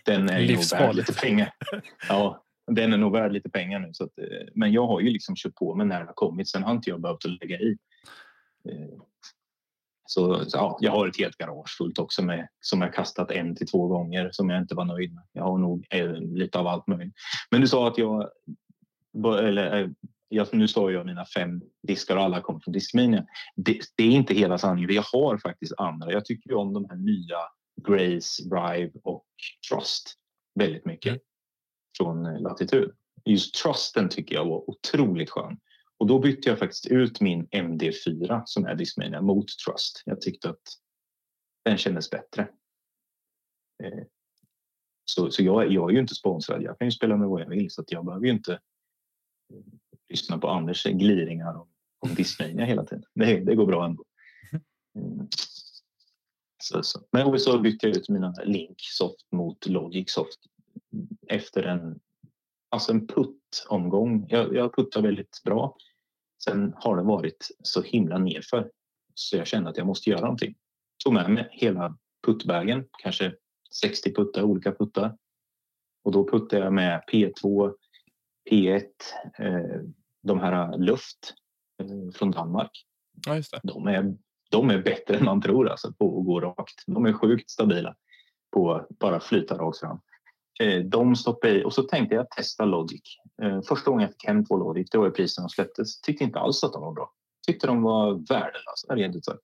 den 0.05 0.29
är 0.29 0.53
nog 0.53 0.63
värd 0.71 0.95
lite 0.95 1.13
pengar. 1.13 1.53
Ja, 2.09 2.43
den 2.69 2.93
är 2.93 2.97
nog 2.97 3.11
värd 3.11 3.31
lite 3.31 3.49
pengar 3.49 3.79
nu. 3.79 3.89
Så 3.93 4.03
att, 4.03 4.17
eh, 4.17 4.47
men 4.55 4.71
jag 4.71 4.87
har 4.87 4.99
ju 4.99 5.09
liksom 5.09 5.35
köpt 5.35 5.55
på 5.55 5.75
mig 5.75 5.87
när 5.87 5.99
det 5.99 6.05
har 6.05 6.13
kommit. 6.13 6.49
Sen 6.49 6.63
har 6.63 6.71
inte 6.71 6.89
jag 6.89 7.01
behövt 7.01 7.25
lägga 7.25 7.59
i. 7.59 7.77
Eh, 8.69 9.03
så, 10.05 10.45
så, 10.45 10.57
ja, 10.57 10.77
jag 10.81 10.91
har 10.91 11.07
ett 11.07 11.17
helt 11.17 11.37
garage 11.37 11.77
fullt 11.77 11.99
också 11.99 12.21
med 12.21 12.47
som 12.59 12.81
jag 12.81 12.93
kastat 12.93 13.31
en 13.31 13.55
till 13.55 13.67
två 13.67 13.87
gånger 13.87 14.29
som 14.31 14.49
jag 14.49 14.61
inte 14.61 14.75
var 14.75 14.85
nöjd 14.85 15.13
med. 15.13 15.23
Jag 15.31 15.43
har 15.43 15.57
nog 15.57 15.87
eh, 15.89 16.11
lite 16.13 16.59
av 16.59 16.67
allt 16.67 16.87
möjligt. 16.87 17.13
Men 17.51 17.61
du 17.61 17.67
sa 17.67 17.87
att 17.87 17.97
jag 17.97 18.29
eller 19.39 19.81
eh, 19.81 19.89
jag, 20.29 20.47
nu 20.53 20.67
sa 20.67 20.91
jag 20.91 21.05
mina 21.05 21.25
fem 21.25 21.61
diskar 21.87 22.17
och 22.17 22.23
alla 22.23 22.41
kommer 22.41 22.59
från 22.59 22.71
Discmania. 22.71 23.25
Det, 23.55 23.79
det, 23.95 24.03
är 24.03 24.11
inte 24.11 24.33
hela 24.33 24.57
sanningen. 24.57 24.93
Jag 24.93 25.05
har 25.13 25.37
faktiskt 25.37 25.73
andra. 25.77 26.11
Jag 26.11 26.25
tycker 26.25 26.53
om 26.53 26.73
de 26.73 26.85
här 26.89 26.95
nya 26.95 27.37
Grace, 27.87 28.43
Drive 28.43 28.91
och 29.03 29.25
Trust 29.69 30.15
väldigt 30.55 30.85
mycket 30.85 31.09
mm 31.09 31.19
från 31.99 32.25
eh, 32.25 32.41
Latitud. 32.41 32.91
Just 33.25 33.55
Trusten 33.55 34.09
tycker 34.09 34.35
jag 34.35 34.45
var 34.45 34.69
otroligt 34.69 35.29
skön. 35.29 35.59
Och 35.97 36.07
då 36.07 36.19
bytte 36.19 36.49
jag 36.49 36.59
faktiskt 36.59 36.87
ut 36.87 37.21
min 37.21 37.47
MD4 37.47 38.41
som 38.45 38.65
är 38.65 38.75
Discmania 38.75 39.21
mot 39.21 39.45
Trust. 39.65 40.03
Jag 40.05 40.21
tyckte 40.21 40.49
att 40.49 40.61
den 41.65 41.77
kändes 41.77 42.09
bättre. 42.09 42.41
Eh, 43.83 44.03
så, 45.05 45.31
så 45.31 45.43
jag, 45.43 45.71
jag 45.71 45.89
är 45.89 45.93
ju 45.93 45.99
inte 45.99 46.15
sponsrad. 46.15 46.63
Jag 46.63 46.79
kan 46.79 46.87
ju 46.87 46.91
spela 46.91 47.17
med 47.17 47.27
vad 47.27 47.41
jag 47.41 47.49
vill 47.49 47.71
så 47.71 47.81
att 47.81 47.91
jag 47.91 48.05
behöver 48.05 48.25
ju 48.25 48.31
inte 48.31 48.53
eh, 48.53 48.59
lyssna 50.09 50.37
på 50.37 50.47
Anders 50.47 50.83
gliringar 50.83 51.53
om, 51.55 51.67
om 51.99 52.15
Discmania 52.15 52.65
hela 52.65 52.85
tiden. 52.85 53.05
Det, 53.13 53.39
det 53.39 53.55
går 53.55 53.65
bra 53.65 53.85
ändå. 53.85 54.03
Mm. 54.95 55.27
Så, 56.63 56.83
så. 56.83 56.99
Men 57.11 57.39
så 57.39 57.59
bytte 57.59 57.87
jag 57.87 57.97
ut 57.97 58.09
mina 58.09 58.33
Link 58.43 58.77
Soft 58.81 59.31
mot 59.31 59.65
Logic 59.65 60.11
Soft 60.11 60.39
efter 61.27 61.63
en, 61.63 61.99
alltså 62.69 62.91
en 62.91 63.07
puttomgång. 63.07 64.25
Jag, 64.29 64.55
jag 64.55 64.75
puttar 64.75 65.01
väldigt 65.01 65.41
bra 65.45 65.75
Sen 66.43 66.73
har 66.75 66.97
det 66.97 67.03
varit 67.03 67.47
så 67.63 67.81
himla 67.81 68.17
nerför 68.17 68.71
så 69.13 69.37
jag 69.37 69.47
kände 69.47 69.69
att 69.69 69.77
jag 69.77 69.87
måste 69.87 70.09
göra 70.09 70.21
någonting. 70.21 70.55
Tog 71.03 71.13
med 71.13 71.29
mig 71.29 71.47
hela 71.51 71.97
puttbägen, 72.25 72.85
kanske 73.03 73.33
60 73.81 74.13
puttar, 74.13 74.43
olika 74.43 74.71
puttar. 74.71 75.17
Och 76.03 76.11
då 76.11 76.27
puttade 76.27 76.63
jag 76.63 76.73
med 76.73 77.03
P2, 77.11 77.73
P1, 78.51 78.83
eh, 79.39 79.81
de 80.21 80.39
här 80.39 80.77
luft 80.77 81.33
eh, 81.81 82.11
från 82.13 82.31
Danmark. 82.31 82.85
Ja, 83.27 83.35
just 83.35 83.51
det. 83.51 83.59
De 83.63 83.87
är, 83.87 84.17
de 84.49 84.69
är 84.69 84.81
bättre 84.81 85.17
än 85.17 85.25
man 85.25 85.41
tror 85.41 85.69
alltså, 85.69 85.93
på 85.93 86.19
att 86.19 86.25
gå 86.25 86.39
rakt. 86.39 86.83
De 86.87 87.05
är 87.05 87.13
sjukt 87.13 87.49
stabila 87.49 87.95
på 88.51 88.73
att 88.73 88.89
bara 88.89 89.19
flyta 89.19 89.57
rakt 89.57 89.79
fram. 89.79 90.01
Eh, 90.63 90.79
de 90.79 91.15
stoppade 91.15 91.53
i 91.53 91.63
och 91.63 91.73
så 91.73 91.83
tänkte 91.83 92.15
jag 92.15 92.29
testa 92.29 92.65
Logic. 92.65 93.17
Eh, 93.41 93.61
första 93.61 93.91
gången 93.91 94.01
jag 94.01 94.11
fick 94.11 94.25
hem 94.25 94.45
två 94.45 94.57
Logic, 94.57 94.89
det 94.89 94.97
var 94.97 95.05
ju 95.05 95.11
priset 95.11 95.43
de 95.43 95.49
släpptes, 95.49 96.01
tyckte 96.01 96.23
inte 96.23 96.39
alls 96.39 96.63
att 96.63 96.73
de 96.73 96.81
var 96.81 96.91
bra. 96.91 97.11
Tyckte 97.47 97.67
de 97.67 97.81
var 97.81 98.13
värdelösa, 98.13 98.95
rent 98.95 99.15
ut 99.15 99.25
sagt. 99.25 99.43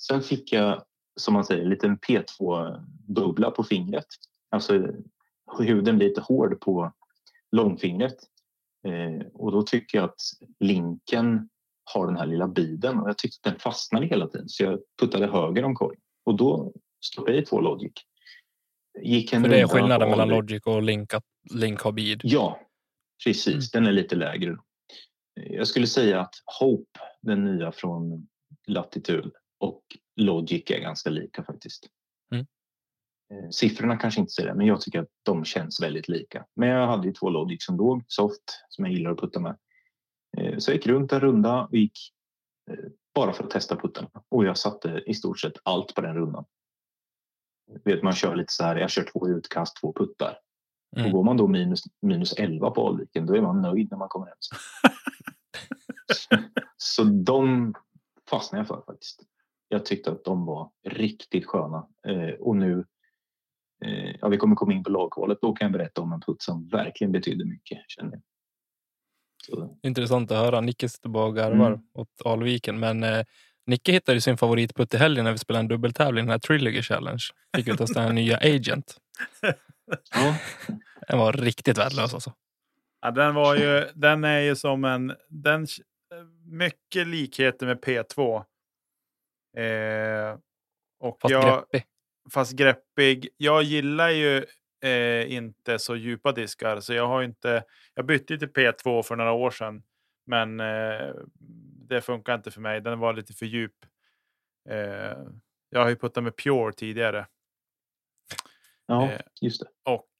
Sen 0.00 0.22
fick 0.22 0.52
jag, 0.52 0.82
som 1.16 1.34
man 1.34 1.44
säger, 1.44 1.62
en 1.62 1.70
liten 1.70 1.98
P2-bubbla 1.98 3.50
på 3.50 3.64
fingret. 3.64 4.06
Alltså 4.50 4.88
huden 5.58 5.96
blir 5.96 6.08
lite 6.08 6.20
hård 6.20 6.60
på 6.60 6.92
långfingret. 7.52 8.16
Eh, 8.86 9.26
och 9.34 9.52
då 9.52 9.62
tycker 9.62 9.98
jag 9.98 10.04
att 10.04 10.20
linken 10.60 11.48
har 11.94 12.06
den 12.06 12.16
här 12.16 12.26
lilla 12.26 12.48
biden 12.48 12.98
och 12.98 13.08
jag 13.08 13.18
tyckte 13.18 13.48
att 13.48 13.54
den 13.54 13.60
fastnade 13.60 14.06
hela 14.06 14.26
tiden 14.26 14.48
så 14.48 14.64
jag 14.64 14.80
puttade 15.00 15.26
höger 15.26 15.64
om 15.64 15.74
korgen 15.74 16.00
och 16.24 16.36
då 16.36 16.72
stoppade 17.04 17.36
jag 17.36 17.42
i 17.42 17.46
två 17.46 17.60
Logic. 17.60 17.92
Gick 19.02 19.32
en 19.32 19.42
För 19.42 19.48
det 19.48 19.60
är 19.60 19.68
skillnaden 19.68 20.10
mellan 20.10 20.28
Logic 20.28 20.62
och 20.66 20.82
Link 20.82 21.10
Link 21.54 21.80
har 21.80 21.92
bid? 21.92 22.20
Ja, 22.24 22.60
precis. 23.24 23.74
Mm. 23.74 23.84
Den 23.84 23.86
är 23.86 23.92
lite 23.92 24.16
lägre. 24.16 24.56
Jag 25.34 25.66
skulle 25.66 25.86
säga 25.86 26.20
att 26.20 26.34
Hope, 26.60 27.00
den 27.22 27.44
nya 27.44 27.72
från 27.72 28.28
Latitude 28.66 29.30
och 29.58 29.82
Logic 30.16 30.70
är 30.70 30.80
ganska 30.80 31.10
lika 31.10 31.44
faktiskt. 31.44 31.86
Mm. 32.32 32.46
Eh, 33.32 33.50
siffrorna 33.50 33.96
kanske 33.96 34.20
inte 34.20 34.32
säger 34.32 34.48
det, 34.48 34.54
men 34.54 34.66
jag 34.66 34.80
tycker 34.80 35.00
att 35.00 35.08
de 35.22 35.44
känns 35.44 35.82
väldigt 35.82 36.08
lika. 36.08 36.46
Men 36.56 36.68
jag 36.68 36.86
hade 36.86 37.06
ju 37.06 37.12
två 37.12 37.30
Logic 37.30 37.64
som 37.64 37.76
låg, 37.76 38.04
soft, 38.06 38.42
som 38.68 38.84
jag 38.84 38.94
gillar 38.94 39.10
att 39.10 39.18
putta 39.18 39.40
med. 39.40 39.56
Eh, 40.38 40.58
så 40.58 40.70
jag 40.70 40.76
gick 40.76 40.86
runt 40.86 41.12
en 41.12 41.20
runda 41.20 41.62
och 41.64 41.76
gick 41.76 41.98
eh, 42.70 42.90
bara 43.14 43.32
för 43.32 43.44
att 43.44 43.50
testa 43.50 43.76
puttarna. 43.76 44.10
Och 44.28 44.44
jag 44.44 44.58
satte 44.58 45.02
i 45.06 45.14
stort 45.14 45.40
sett 45.40 45.54
allt 45.62 45.94
på 45.94 46.00
den 46.00 46.14
rundan. 46.14 46.44
Vet, 47.84 48.02
man 48.02 48.12
kör 48.12 48.36
lite 48.36 48.52
så 48.52 48.64
här, 48.64 48.76
jag 48.76 48.90
kör 48.90 49.04
två 49.12 49.28
utkast, 49.28 49.76
två 49.80 49.92
puttar. 49.92 50.38
Mm. 50.96 51.06
Och 51.06 51.12
går 51.12 51.24
man 51.24 51.36
då 51.36 51.46
minus, 51.46 51.82
minus 52.02 52.32
11 52.32 52.70
på 52.70 52.88
Alviken, 52.88 53.26
då 53.26 53.36
är 53.36 53.40
man 53.40 53.62
nöjd 53.62 53.90
när 53.90 53.98
man 53.98 54.08
kommer 54.08 54.26
hem. 54.26 54.36
så 56.76 57.04
de 57.04 57.74
fastnade 58.30 58.60
jag 58.60 58.68
för 58.68 58.82
faktiskt. 58.86 59.22
Jag 59.68 59.84
tyckte 59.84 60.10
att 60.10 60.24
de 60.24 60.46
var 60.46 60.70
riktigt 60.88 61.46
sköna. 61.46 61.88
Eh, 62.06 62.34
och 62.40 62.56
nu, 62.56 62.84
eh, 63.84 64.16
ja, 64.20 64.28
vi 64.28 64.36
kommer 64.36 64.56
komma 64.56 64.72
in 64.72 64.84
på 64.84 64.90
lagkvalet, 64.90 65.38
då 65.40 65.52
kan 65.52 65.64
jag 65.64 65.72
berätta 65.72 66.00
om 66.00 66.12
en 66.12 66.20
putt 66.20 66.42
som 66.42 66.68
verkligen 66.68 67.12
betydde 67.12 67.44
mycket. 67.44 67.78
Känner 67.88 68.12
jag. 68.12 68.22
Så. 69.46 69.78
Intressant 69.82 70.30
att 70.30 70.38
höra. 70.38 70.60
Nicke 70.60 70.88
sitter 70.88 71.08
bara 71.08 71.26
och 71.26 71.36
garvar 71.36 71.66
mm. 71.66 71.80
åt 71.94 72.22
Alviken. 72.24 72.80
Men 72.80 73.02
eh, 73.02 73.24
Nicke 73.66 73.92
hittade 73.92 74.20
sin 74.20 74.36
favoritputt 74.36 74.94
i 74.94 74.96
helgen 74.96 75.24
när 75.24 75.32
vi 75.32 75.38
spelade 75.38 75.60
en 75.60 75.68
dubbeltävling, 75.68 76.24
den 76.24 76.30
här 76.30 76.38
Trilogy 76.38 76.82
Challenge. 76.82 77.22
Fick 77.56 77.68
vi 77.68 77.76
testa 77.76 78.00
den 78.00 78.14
nya 78.14 78.36
Agent. 78.36 78.96
Ja. 80.14 80.36
Den 81.08 81.18
var 81.18 81.32
riktigt 81.32 81.78
värdelös 81.78 82.14
alltså. 82.14 82.32
Ja, 83.00 83.10
den, 83.10 83.34
var 83.34 83.56
ju, 83.56 83.88
den 83.94 84.24
är 84.24 84.40
ju 84.40 84.56
som 84.56 84.84
en... 84.84 85.16
Den, 85.28 85.66
mycket 86.44 87.06
likheter 87.06 87.66
med 87.66 87.80
P2. 87.80 88.36
Eh, 89.56 90.38
och 91.00 91.20
fast 91.20 91.32
jag, 91.32 91.44
greppig. 91.44 91.84
Fast 92.30 92.52
greppig. 92.52 93.28
Jag 93.36 93.62
gillar 93.62 94.10
ju 94.10 94.44
eh, 94.84 95.32
inte 95.32 95.78
så 95.78 95.96
djupa 95.96 96.32
diskar. 96.32 96.80
Så 96.80 96.94
jag 96.94 97.06
har 97.06 97.22
inte... 97.22 97.64
Jag 97.94 98.06
bytte 98.06 98.38
till 98.38 98.48
P2 98.48 99.02
för 99.02 99.16
några 99.16 99.32
år 99.32 99.50
sedan. 99.50 99.82
Men 100.26 100.60
eh, 100.60 101.14
det 101.90 102.00
funkar 102.00 102.34
inte 102.34 102.50
för 102.50 102.60
mig. 102.60 102.80
Den 102.80 102.98
var 102.98 103.12
lite 103.12 103.32
för 103.32 103.46
djup. 103.46 103.86
Eh, 104.68 105.18
jag 105.70 105.80
har 105.80 105.88
ju 105.88 105.96
puttat 105.96 106.24
med 106.24 106.36
Pure 106.36 106.72
tidigare. 106.72 107.26
Ja, 108.86 109.10
eh, 109.10 109.20
just 109.40 109.60
det. 109.60 109.92
Och, 109.92 110.12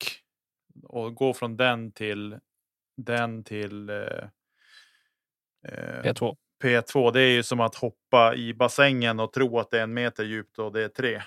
och 0.83 1.15
gå 1.15 1.35
från 1.35 1.57
den 1.57 1.93
till 1.93 2.39
den 2.97 3.45
till 3.45 3.89
eh, 3.91 4.29
eh 5.69 6.03
P2. 6.03 6.37
P2, 6.63 7.13
det 7.13 7.21
är 7.21 7.31
ju 7.31 7.43
som 7.43 7.61
att 7.61 7.75
hoppa 7.75 8.35
i 8.35 8.55
bassängen 8.55 9.21
och 9.21 9.33
tro 9.33 9.59
att 9.59 9.71
det 9.71 9.79
är 9.79 9.83
en 9.83 9.95
meter 9.95 10.25
djupt 10.25 10.59
och 10.59 10.73
det 10.73 10.85
är 10.85 10.89
tre. 10.89 11.23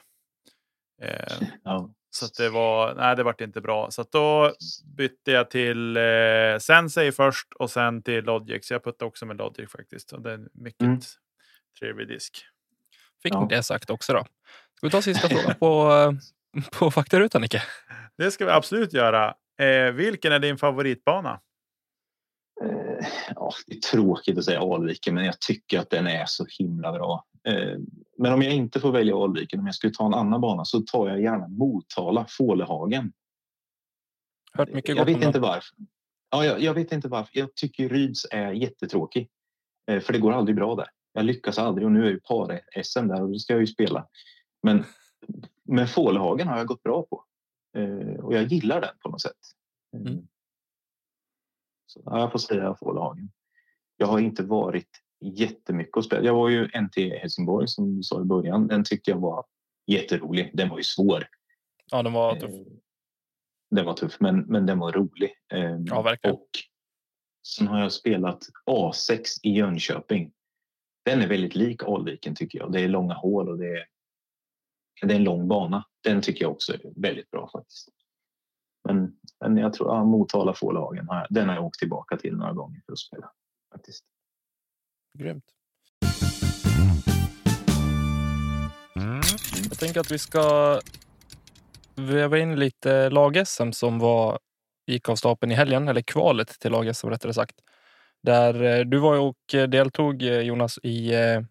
Eh, 1.02 1.38
ja. 1.64 1.94
Så 2.16 2.28
det 2.38 2.50
var, 2.50 2.96
nej 2.96 3.16
det 3.16 3.24
vart 3.24 3.42
inte 3.42 3.62
bra. 3.62 3.92
Så 3.92 4.06
då 4.12 4.54
bytte 4.98 5.32
jag 5.32 5.50
till 5.50 5.98
eh, 5.98 6.58
Sensei 6.60 7.12
först 7.12 7.54
och 7.54 7.70
sen 7.70 8.04
till 8.04 8.24
Logic. 8.24 8.68
Så 8.68 8.74
jag 8.74 8.84
puttade 8.84 9.08
också 9.08 9.26
med 9.26 9.38
Logic 9.38 9.72
faktiskt. 9.72 10.10
Så 10.10 10.18
det 10.18 10.30
är 10.30 10.34
en 10.34 10.50
mycket 10.54 10.82
mm. 10.82 11.00
trevlig 11.80 12.08
disk. 12.08 12.46
Fick 13.24 13.34
ja. 13.34 13.48
det 13.50 13.64
sagt 13.64 13.90
också 13.90 14.14
då? 14.14 14.26
Ska 14.76 14.88
vi 14.88 14.92
ta 14.92 15.02
sista 15.02 15.30
frågan 15.30 15.56
på, 15.60 15.92
eh, 15.92 16.64
på 16.80 16.92
faktarutan 16.92 17.42
Nicke? 17.42 17.64
Det 18.18 18.32
ska 18.32 18.46
vi 18.46 18.52
absolut 18.52 18.94
göra. 18.94 19.36
Eh, 19.60 19.92
vilken 19.92 20.32
är 20.32 20.40
din 20.40 20.58
favoritbana? 20.58 21.40
Eh, 22.64 23.08
ja, 23.36 23.54
det 23.68 23.76
är 23.76 23.80
tråkigt 23.80 24.38
att 24.38 24.46
säga 24.46 24.60
Alviken, 24.60 25.16
men 25.16 25.26
jag 25.26 25.40
tycker 25.40 25.80
att 25.80 25.90
den 25.90 26.08
är 26.08 26.26
så 26.26 26.46
himla 26.60 26.92
bra. 26.92 27.26
Eh, 27.48 27.78
men 28.18 28.34
om 28.34 28.42
jag 28.42 28.54
inte 28.54 28.80
får 28.80 28.92
välja 28.92 29.18
Alviken, 29.18 29.60
om 29.60 29.66
jag 29.66 29.76
skulle 29.76 29.94
ta 29.94 30.06
en 30.06 30.14
annan 30.14 30.42
bana 30.42 30.66
så 30.66 30.82
tar 30.82 31.10
jag 31.10 31.22
gärna 31.22 31.48
Motala, 31.48 32.26
Fålehagen. 32.30 33.14
Hört 34.54 34.74
mycket 34.74 34.96
jag 34.96 35.06
vet 35.06 35.24
inte 35.24 35.40
varför. 35.40 35.78
Ja, 36.32 36.46
jag, 36.46 36.62
jag, 36.62 36.74
vet 36.74 36.92
inte 36.92 37.08
varför. 37.08 37.40
Jag 37.40 37.56
tycker 37.56 37.90
Ryds 37.90 38.26
är 38.32 38.52
jättetråkig. 38.52 39.30
Eh, 39.92 40.00
för 40.00 40.14
det 40.14 40.20
går 40.20 40.32
aldrig 40.32 40.56
bra 40.56 40.76
där. 40.76 40.88
Jag 41.14 41.26
lyckas 41.26 41.58
aldrig 41.58 41.86
och 41.86 41.92
nu 41.92 42.06
är 42.06 42.10
ju 42.10 42.20
par-SM 42.20 43.08
där 43.08 43.22
och 43.22 43.30
då 43.30 43.40
ska 43.40 43.54
jag 43.54 43.60
ju 43.60 43.68
spela. 43.68 44.08
Men, 44.64 44.84
men 45.64 45.88
Fålehagen 45.88 46.48
har 46.48 46.58
jag 46.58 46.68
gått 46.68 46.84
bra 46.84 47.04
på. 47.04 47.24
Och 48.20 48.34
jag 48.34 48.44
gillar 48.44 48.82
den 48.82 48.96
på 49.00 49.10
något 49.10 49.22
sätt. 49.22 49.38
Mm. 49.94 50.28
Så, 51.86 52.02
ja, 52.06 52.20
jag 52.20 52.32
får 52.32 52.40
säga 52.40 52.76
Fålhagen. 52.80 53.32
Jag 53.98 54.08
har 54.08 54.20
inte 54.20 54.44
varit 54.44 55.03
jättemycket 55.24 55.98
och 55.98 56.06
spelat. 56.06 56.26
Jag 56.26 56.36
var 56.36 56.50
ju 56.50 56.68
NT 56.82 56.96
Helsingborg 56.96 57.68
som 57.68 57.96
du 57.96 58.04
sa 58.04 58.22
i 58.22 58.26
början. 58.26 58.68
Den 58.68 58.84
tyckte 58.84 59.12
jag 59.12 59.20
var 59.20 59.46
jätterolig. 59.88 60.52
Den 60.54 60.70
var 60.70 60.78
ju 60.78 60.84
svår. 60.84 61.28
Ja, 61.92 62.04
den 62.04 62.14
var 62.14 62.36
tuff. 62.36 62.52
Eh, 62.52 62.66
den 63.72 63.86
var 63.86 63.94
tuff, 63.94 64.20
men, 64.20 64.40
men 64.40 64.66
den 64.66 64.80
var 64.80 64.92
rolig. 64.92 65.34
Eh, 65.54 65.78
ja, 65.86 66.02
verkligen. 66.02 66.36
Och 66.36 66.50
sen 67.48 67.68
har 67.68 67.80
jag 67.80 67.92
spelat 67.92 68.44
A6 68.66 69.26
i 69.44 69.50
Jönköping. 69.50 70.32
Den 71.06 71.22
är 71.22 71.28
väldigt 71.28 71.56
lik 71.56 71.84
Alviken 71.84 72.36
tycker 72.36 72.60
jag. 72.60 72.72
Det 72.72 72.82
är 72.82 72.88
långa 72.88 73.14
hål 73.14 73.50
och 73.50 73.58
det 73.58 73.68
är, 73.68 73.86
det 75.02 75.14
är 75.14 75.18
en 75.18 75.24
lång 75.24 75.48
bana. 75.48 75.86
Den 76.04 76.22
tycker 76.22 76.46
jag 76.46 76.52
också 76.52 76.74
är 76.74 76.82
väldigt 76.96 77.32
bra 77.32 77.50
faktiskt. 77.54 77.90
Men, 78.84 79.18
men 79.40 79.58
jag 79.58 79.74
tror 79.74 79.90
ja, 79.90 80.04
Motala 80.04 80.54
Fårlagen, 80.54 81.08
den 81.30 81.50
har 81.50 81.56
jag 81.56 81.66
åkt 81.66 81.80
tillbaka 81.80 82.18
till 82.18 82.36
några 82.36 82.54
gånger 82.54 82.82
för 82.86 82.94
att 82.94 83.00
spela. 83.00 83.32
Faktiskt. 83.74 84.06
Grymt. 85.20 85.44
Jag 89.70 89.80
tänker 89.80 90.00
att 90.00 90.12
vi 90.12 90.20
ska 90.20 90.80
väva 91.96 92.38
in 92.38 92.56
lite 92.56 93.10
lag-SM 93.10 93.72
som 93.72 94.00
var, 94.00 94.40
gick 94.88 95.10
av 95.10 95.16
stapeln 95.16 95.52
i 95.52 95.56
helgen, 95.56 95.88
eller 95.88 96.02
kvalet 96.02 96.60
till 96.60 96.72
lag-SM 96.72 97.10
rättare 97.10 97.34
sagt. 97.34 97.56
Där 98.24 98.64
eh, 98.64 98.86
du 98.86 98.98
var 98.98 99.18
och 99.18 99.70
deltog 99.70 100.24
eh, 100.24 100.40
Jonas 100.40 100.80
i 100.84 101.14
eh, 101.14 101.42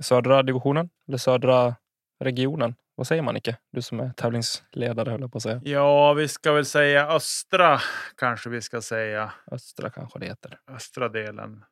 södra 0.00 0.42
divisionen, 0.42 0.90
eller 1.08 1.18
södra 1.18 1.74
regionen. 2.20 2.74
Vad 2.94 3.06
säger 3.06 3.22
man 3.22 3.34
Nicke? 3.34 3.56
Du 3.72 3.82
som 3.82 4.00
är 4.00 4.12
tävlingsledare 4.12 5.10
höll 5.10 5.20
jag 5.20 5.32
på 5.32 5.36
att 5.36 5.42
säga. 5.42 5.60
Ja, 5.64 6.12
vi 6.12 6.28
ska 6.28 6.52
väl 6.52 6.64
säga 6.64 7.08
östra 7.08 7.80
kanske 8.16 8.50
vi 8.50 8.60
ska 8.60 8.82
säga. 8.82 9.32
Östra 9.50 9.90
kanske 9.90 10.18
det 10.18 10.26
heter. 10.26 10.58
Östra 10.70 11.08
delen. 11.08 11.64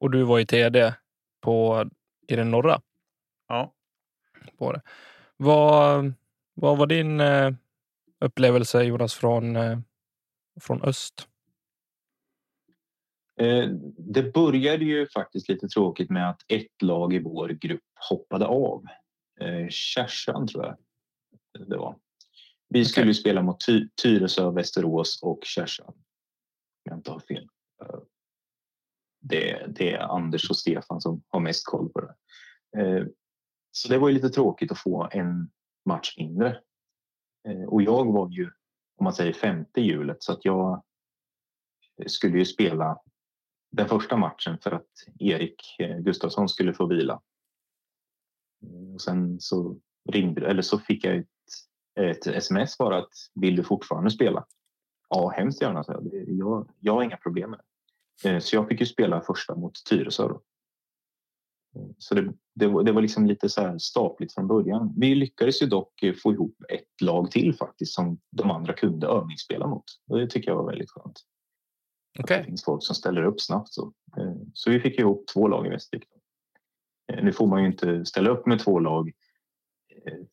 Och 0.00 0.10
du 0.10 0.22
var 0.22 0.38
i 0.38 0.46
TD 0.46 0.94
på 1.40 1.84
i 2.28 2.36
den 2.36 2.50
norra. 2.50 2.80
Ja. 3.48 3.74
På 4.58 4.72
det. 4.72 4.82
Vad, 5.36 6.12
vad 6.54 6.78
var 6.78 6.86
din 6.86 7.20
eh, 7.20 7.50
upplevelse 8.20 8.82
Jonas 8.82 9.14
från, 9.14 9.56
eh, 9.56 9.78
från 10.60 10.82
öst? 10.82 11.28
Eh, 13.40 13.68
det 13.98 14.32
började 14.32 14.84
ju 14.84 15.06
faktiskt 15.08 15.48
lite 15.48 15.68
tråkigt 15.68 16.10
med 16.10 16.30
att 16.30 16.40
ett 16.48 16.82
lag 16.82 17.14
i 17.14 17.18
vår 17.18 17.48
grupp 17.48 17.84
hoppade 18.10 18.46
av 18.46 18.84
eh, 19.40 19.68
Kärsan 19.68 20.46
tror 20.46 20.64
jag 20.64 20.76
det 21.68 21.76
var. 21.76 21.96
Vi 22.68 22.84
skulle 22.84 23.04
okay. 23.04 23.14
spela 23.14 23.42
mot 23.42 23.66
Ty 23.66 23.88
Tyresö, 24.02 24.50
Västerås 24.50 25.22
och 25.22 25.40
Kärsan. 25.44 25.86
Om 25.86 25.94
jag 26.84 26.98
inte 26.98 27.10
har 27.10 27.20
fel. 27.20 27.48
Det, 29.28 29.66
det, 29.68 29.92
är 29.92 29.98
Anders 29.98 30.50
och 30.50 30.56
Stefan 30.56 31.00
som 31.00 31.22
har 31.28 31.40
mest 31.40 31.66
koll 31.66 31.88
på 31.88 32.00
det. 32.00 32.14
Eh, 32.80 33.06
så 33.70 33.88
det 33.88 33.98
var 33.98 34.08
ju 34.08 34.14
lite 34.14 34.28
tråkigt 34.28 34.72
att 34.72 34.78
få 34.78 35.08
en 35.12 35.50
match 35.84 36.14
mindre. 36.18 36.60
Eh, 37.48 37.62
och 37.62 37.82
jag 37.82 38.12
var 38.12 38.30
ju, 38.30 38.44
om 38.96 39.04
man 39.04 39.12
säger 39.12 39.32
femte 39.32 39.80
hjulet, 39.80 40.22
så 40.22 40.32
att 40.32 40.44
jag 40.44 40.82
skulle 42.06 42.38
ju 42.38 42.44
spela 42.44 42.98
den 43.72 43.88
första 43.88 44.16
matchen 44.16 44.58
för 44.62 44.72
att 44.72 44.90
Erik 45.18 45.76
eh, 45.78 45.98
Gustafsson 45.98 46.48
skulle 46.48 46.74
få 46.74 46.86
vila. 46.86 47.22
Eh, 48.62 48.94
och 48.94 49.00
sen 49.00 49.40
så 49.40 49.80
ringde 50.08 50.46
eller 50.46 50.62
så 50.62 50.78
fick 50.78 51.04
jag 51.04 51.16
ett, 51.16 51.26
ett 52.00 52.26
sms 52.26 52.78
bara 52.78 52.98
att 52.98 53.12
vill 53.34 53.56
du 53.56 53.64
fortfarande 53.64 54.10
spela? 54.10 54.46
Ja, 55.08 55.28
hemskt 55.28 55.62
gärna. 55.62 55.84
Så 55.84 55.92
jag. 55.92 56.28
Jag, 56.28 56.70
jag 56.80 56.92
har 56.92 57.02
inga 57.02 57.16
problem 57.16 57.50
med 57.50 57.58
det. 57.58 57.64
Eh, 58.24 58.38
så 58.38 58.56
jag 58.56 58.68
fick 58.68 58.80
ju 58.80 58.86
spela 58.86 59.20
första 59.20 59.54
mot 59.54 59.84
Tyresö. 59.90 60.28
Då. 60.28 60.42
Eh, 61.76 61.88
så 61.98 62.14
det, 62.14 62.32
det, 62.54 62.66
var, 62.66 62.82
det 62.82 62.92
var 62.92 63.02
liksom 63.02 63.26
lite 63.26 63.48
så 63.48 63.60
här 63.60 63.78
stapligt 63.78 64.34
från 64.34 64.48
början. 64.48 64.94
Vi 64.96 65.14
lyckades 65.14 65.62
ju 65.62 65.66
dock 65.66 66.04
få 66.22 66.32
ihop 66.32 66.56
ett 66.68 67.02
lag 67.02 67.30
till 67.30 67.54
faktiskt 67.54 67.94
som 67.94 68.20
de 68.30 68.50
andra 68.50 68.72
kunde 68.72 69.06
övningsspela 69.06 69.66
mot. 69.66 69.84
Och 70.08 70.18
det 70.18 70.26
tycker 70.26 70.50
jag 70.50 70.56
var 70.56 70.70
väldigt 70.70 70.90
skönt. 70.90 71.20
Okay. 72.18 72.38
Det 72.38 72.44
finns 72.44 72.64
folk 72.64 72.84
som 72.84 72.94
ställer 72.94 73.24
upp 73.24 73.40
snabbt. 73.40 73.72
Så, 73.72 73.92
eh, 74.18 74.34
så 74.52 74.70
vi 74.70 74.80
fick 74.80 74.98
ihop 74.98 75.26
två 75.34 75.48
lag 75.48 75.66
i 75.66 75.70
Västervik. 75.70 76.08
Nu 77.22 77.32
får 77.32 77.46
man 77.46 77.60
ju 77.60 77.66
inte 77.66 78.04
ställa 78.04 78.30
upp 78.30 78.46
med 78.46 78.58
två 78.58 78.78
lag 78.78 79.12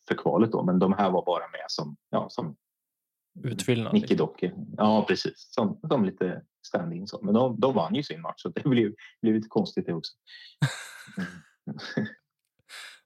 för 0.08 0.16
kvalet 0.16 0.52
då, 0.52 0.64
men 0.64 0.80
de 0.80 0.94
här 0.94 1.12
var 1.12 1.26
bara 1.26 1.48
med 1.48 1.66
som, 1.68 1.98
ja, 2.10 2.30
som 2.30 2.56
Utfyllnad. 3.44 3.94
Nickedockor. 3.94 4.52
Ja, 4.78 5.06
precis. 5.08 5.48
Som, 5.54 5.80
som 5.88 6.06
lite 6.06 6.42
stand-in. 6.66 7.08
Så. 7.08 7.20
Men 7.22 7.34
de, 7.34 7.60
de 7.60 7.74
vann 7.74 7.96
ju 7.96 8.04
sin 8.04 8.22
match 8.22 8.42
så 8.42 8.50
det 8.50 8.64
blev, 8.64 8.94
blev 9.22 9.36
lite 9.36 9.48
konstigt 9.48 9.86
det 9.86 9.94
också. 9.94 10.14
Mm. 11.18 11.30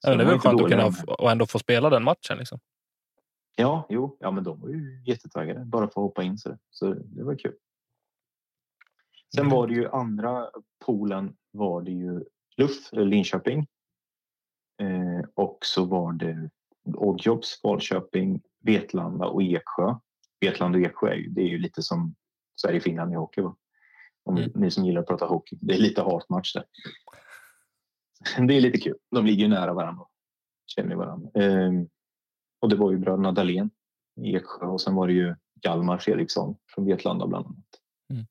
ja, 0.02 0.16
det 0.16 0.24
är 0.24 0.28
väl 0.28 0.40
skönt 0.40 0.62
att 0.62 0.70
kunna 0.70 0.92
och 1.08 1.32
ändå 1.32 1.46
få 1.46 1.60
spela 1.60 1.90
den 1.90 2.04
matchen. 2.04 2.38
Liksom. 2.38 2.60
Ja, 3.56 3.88
jo, 3.90 4.18
ja, 4.20 4.32
men 4.32 4.44
de 4.44 4.62
var 4.62 4.70
ju 4.70 5.04
jättetaggade 5.06 5.66
bara 5.66 5.82
för 5.82 5.88
att 5.88 5.96
hoppa 5.96 6.24
in. 6.24 6.38
Så, 6.38 6.58
så 6.70 6.94
det 6.94 7.24
var 7.24 7.36
kul. 7.36 7.56
Sen 9.36 9.46
mm. 9.46 9.56
var 9.56 9.68
det 9.68 9.74
ju 9.74 9.90
andra 9.90 10.50
polen 10.86 11.36
var 11.52 11.82
det 11.82 11.92
ju 11.92 12.26
Luff, 12.58 12.92
Linköping. 12.92 13.68
Eh, 14.82 15.30
och 15.34 15.58
så 15.62 15.86
var 15.86 16.14
det 16.14 16.50
Oddjobs, 16.84 17.62
Falköping, 17.62 18.42
Vetlanda 18.64 19.26
och 19.26 19.44
Eksjö. 19.44 19.96
Vetlanda 20.40 20.80
och 20.80 20.86
Eksjö 20.86 21.08
är 21.08 21.16
ju, 21.16 21.30
det 21.30 21.42
är 21.42 21.48
ju 21.48 21.58
lite 21.58 21.82
som 21.84 22.16
Sverige-Finland 22.62 23.14
i 23.14 23.16
hockey. 23.16 23.42
Va? 23.42 23.56
Om 24.24 24.38
mm. 24.38 24.52
ni 24.56 24.72
som 24.72 24.86
gillar 24.86 25.02
att 25.02 25.08
prata 25.08 25.26
hockey. 25.26 25.58
Det 25.62 25.74
är 25.74 25.78
lite 25.78 26.02
hatmatch 26.02 26.54
där. 26.54 26.66
Det 28.48 28.54
är 28.54 28.62
lite 28.62 28.78
kul. 28.78 28.98
De 29.12 29.26
ligger 29.26 29.44
ju 29.44 29.48
nära 29.48 29.74
varandra. 29.74 30.06
Känner 30.66 30.96
varandra. 30.96 31.30
Ehm, 31.42 31.90
och 32.60 32.70
det 32.70 32.76
var 32.76 32.92
ju 32.92 32.98
bröderna 32.98 33.32
Dahlén 33.32 33.70
i 34.22 34.36
Eksjö 34.36 34.66
och 34.66 34.82
sen 34.82 34.96
var 34.96 35.08
det 35.08 35.14
ju 35.14 35.36
Hjalmar 35.64 35.98
Fredriksson 35.98 36.56
från 36.68 36.86
Vetlanda 36.86 37.28
bland 37.28 37.46
annat. 37.46 37.82
Mm. 38.10 38.26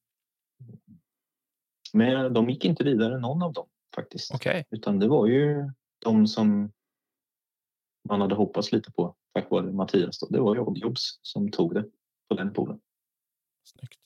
Men 1.92 2.32
de 2.32 2.50
gick 2.50 2.64
inte 2.64 2.84
vidare 2.84 3.18
någon 3.18 3.42
av 3.42 3.52
dem 3.52 3.66
faktiskt. 3.94 4.34
Okay. 4.34 4.64
Utan 4.70 4.98
det 4.98 5.08
var 5.08 5.26
ju 5.26 5.70
de 5.98 6.26
som 6.26 6.72
man 8.08 8.20
hade 8.20 8.34
hoppats 8.34 8.72
lite 8.72 8.92
på 8.92 9.16
tack 9.34 9.50
vare 9.50 9.72
Mattias. 9.72 10.20
Då. 10.20 10.26
Det 10.30 10.40
var 10.40 10.54
ju 10.54 10.60
Oddjobs 10.60 11.18
som 11.22 11.50
tog 11.50 11.74
det 11.74 11.84
på 12.28 12.34
den 12.34 12.52
poolen. 12.52 12.80
Snyggt. 13.64 14.00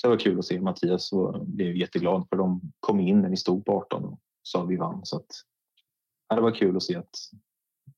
Så 0.00 0.06
det 0.06 0.08
var 0.08 0.18
kul 0.18 0.38
att 0.38 0.44
se 0.44 0.60
Mattias 0.60 1.12
och 1.12 1.46
blev 1.46 1.76
jätteglad 1.76 2.28
för 2.28 2.36
de 2.36 2.60
kom 2.80 3.00
in 3.00 3.20
när 3.20 3.28
vi 3.28 3.36
stod 3.36 3.64
på 3.64 3.72
18 3.72 4.04
och 4.04 4.20
sa 4.42 4.64
vi 4.64 4.76
vann. 4.76 5.06
Så 5.06 5.16
att, 5.16 5.26
ja, 6.28 6.36
det 6.36 6.42
var 6.42 6.54
kul 6.54 6.76
att 6.76 6.82
se 6.82 6.96
att 6.96 7.14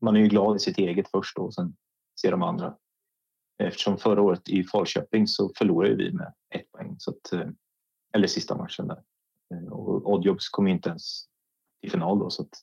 man 0.00 0.16
är 0.16 0.20
ju 0.20 0.28
glad 0.28 0.56
i 0.56 0.58
sitt 0.58 0.78
eget 0.78 1.10
först 1.10 1.38
och 1.38 1.54
sen 1.54 1.76
ser 2.20 2.30
de 2.30 2.42
andra. 2.42 2.76
Eftersom 3.62 3.98
förra 3.98 4.22
året 4.22 4.48
i 4.48 4.64
Falköping 4.64 5.26
så 5.26 5.52
förlorade 5.58 5.94
vi 5.94 6.12
med 6.12 6.34
ett 6.54 6.72
poäng. 6.72 6.94
Så 6.98 7.10
att, 7.10 7.32
eh, 7.32 7.48
eller 8.14 8.26
sista 8.26 8.56
matchen 8.56 8.88
där. 8.88 9.02
Eh, 9.54 9.72
och 9.72 10.12
Oddjobs 10.12 10.48
kom 10.48 10.66
inte 10.66 10.88
ens 10.88 11.24
till 11.80 11.90
final 11.90 12.18
då. 12.18 12.30
Så 12.30 12.42
att 12.42 12.54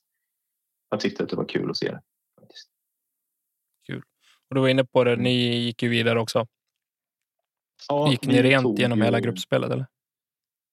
jag 0.90 1.00
tyckte 1.00 1.22
att 1.22 1.30
det 1.30 1.36
var 1.36 1.48
kul 1.48 1.70
att 1.70 1.76
se 1.76 1.90
det. 1.90 2.02
Faktiskt. 2.40 2.70
Kul. 3.86 4.02
Och 4.48 4.54
du 4.54 4.60
var 4.60 4.68
inne 4.68 4.84
på 4.84 5.04
det, 5.04 5.16
ni 5.16 5.56
gick 5.58 5.82
ju 5.82 5.88
vidare 5.88 6.20
också. 6.20 6.46
Ja, 7.88 8.10
gick 8.10 8.26
ni 8.26 8.42
rent 8.42 8.78
genom 8.78 8.98
ju... 8.98 9.04
hela 9.04 9.20
gruppspelet? 9.20 9.70
Eller? 9.70 9.86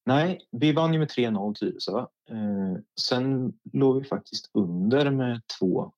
Nej, 0.06 0.40
vi 0.52 0.72
vann 0.74 0.94
ju 0.94 1.00
med 1.00 1.08
3-0 1.08 1.54
Tyresö. 1.54 2.00
Eh, 2.00 2.78
sen 3.00 3.54
låg 3.74 4.00
vi 4.00 4.08
faktiskt 4.08 4.50
under 4.54 5.12
med 5.12 5.42
2-1. 5.62 5.92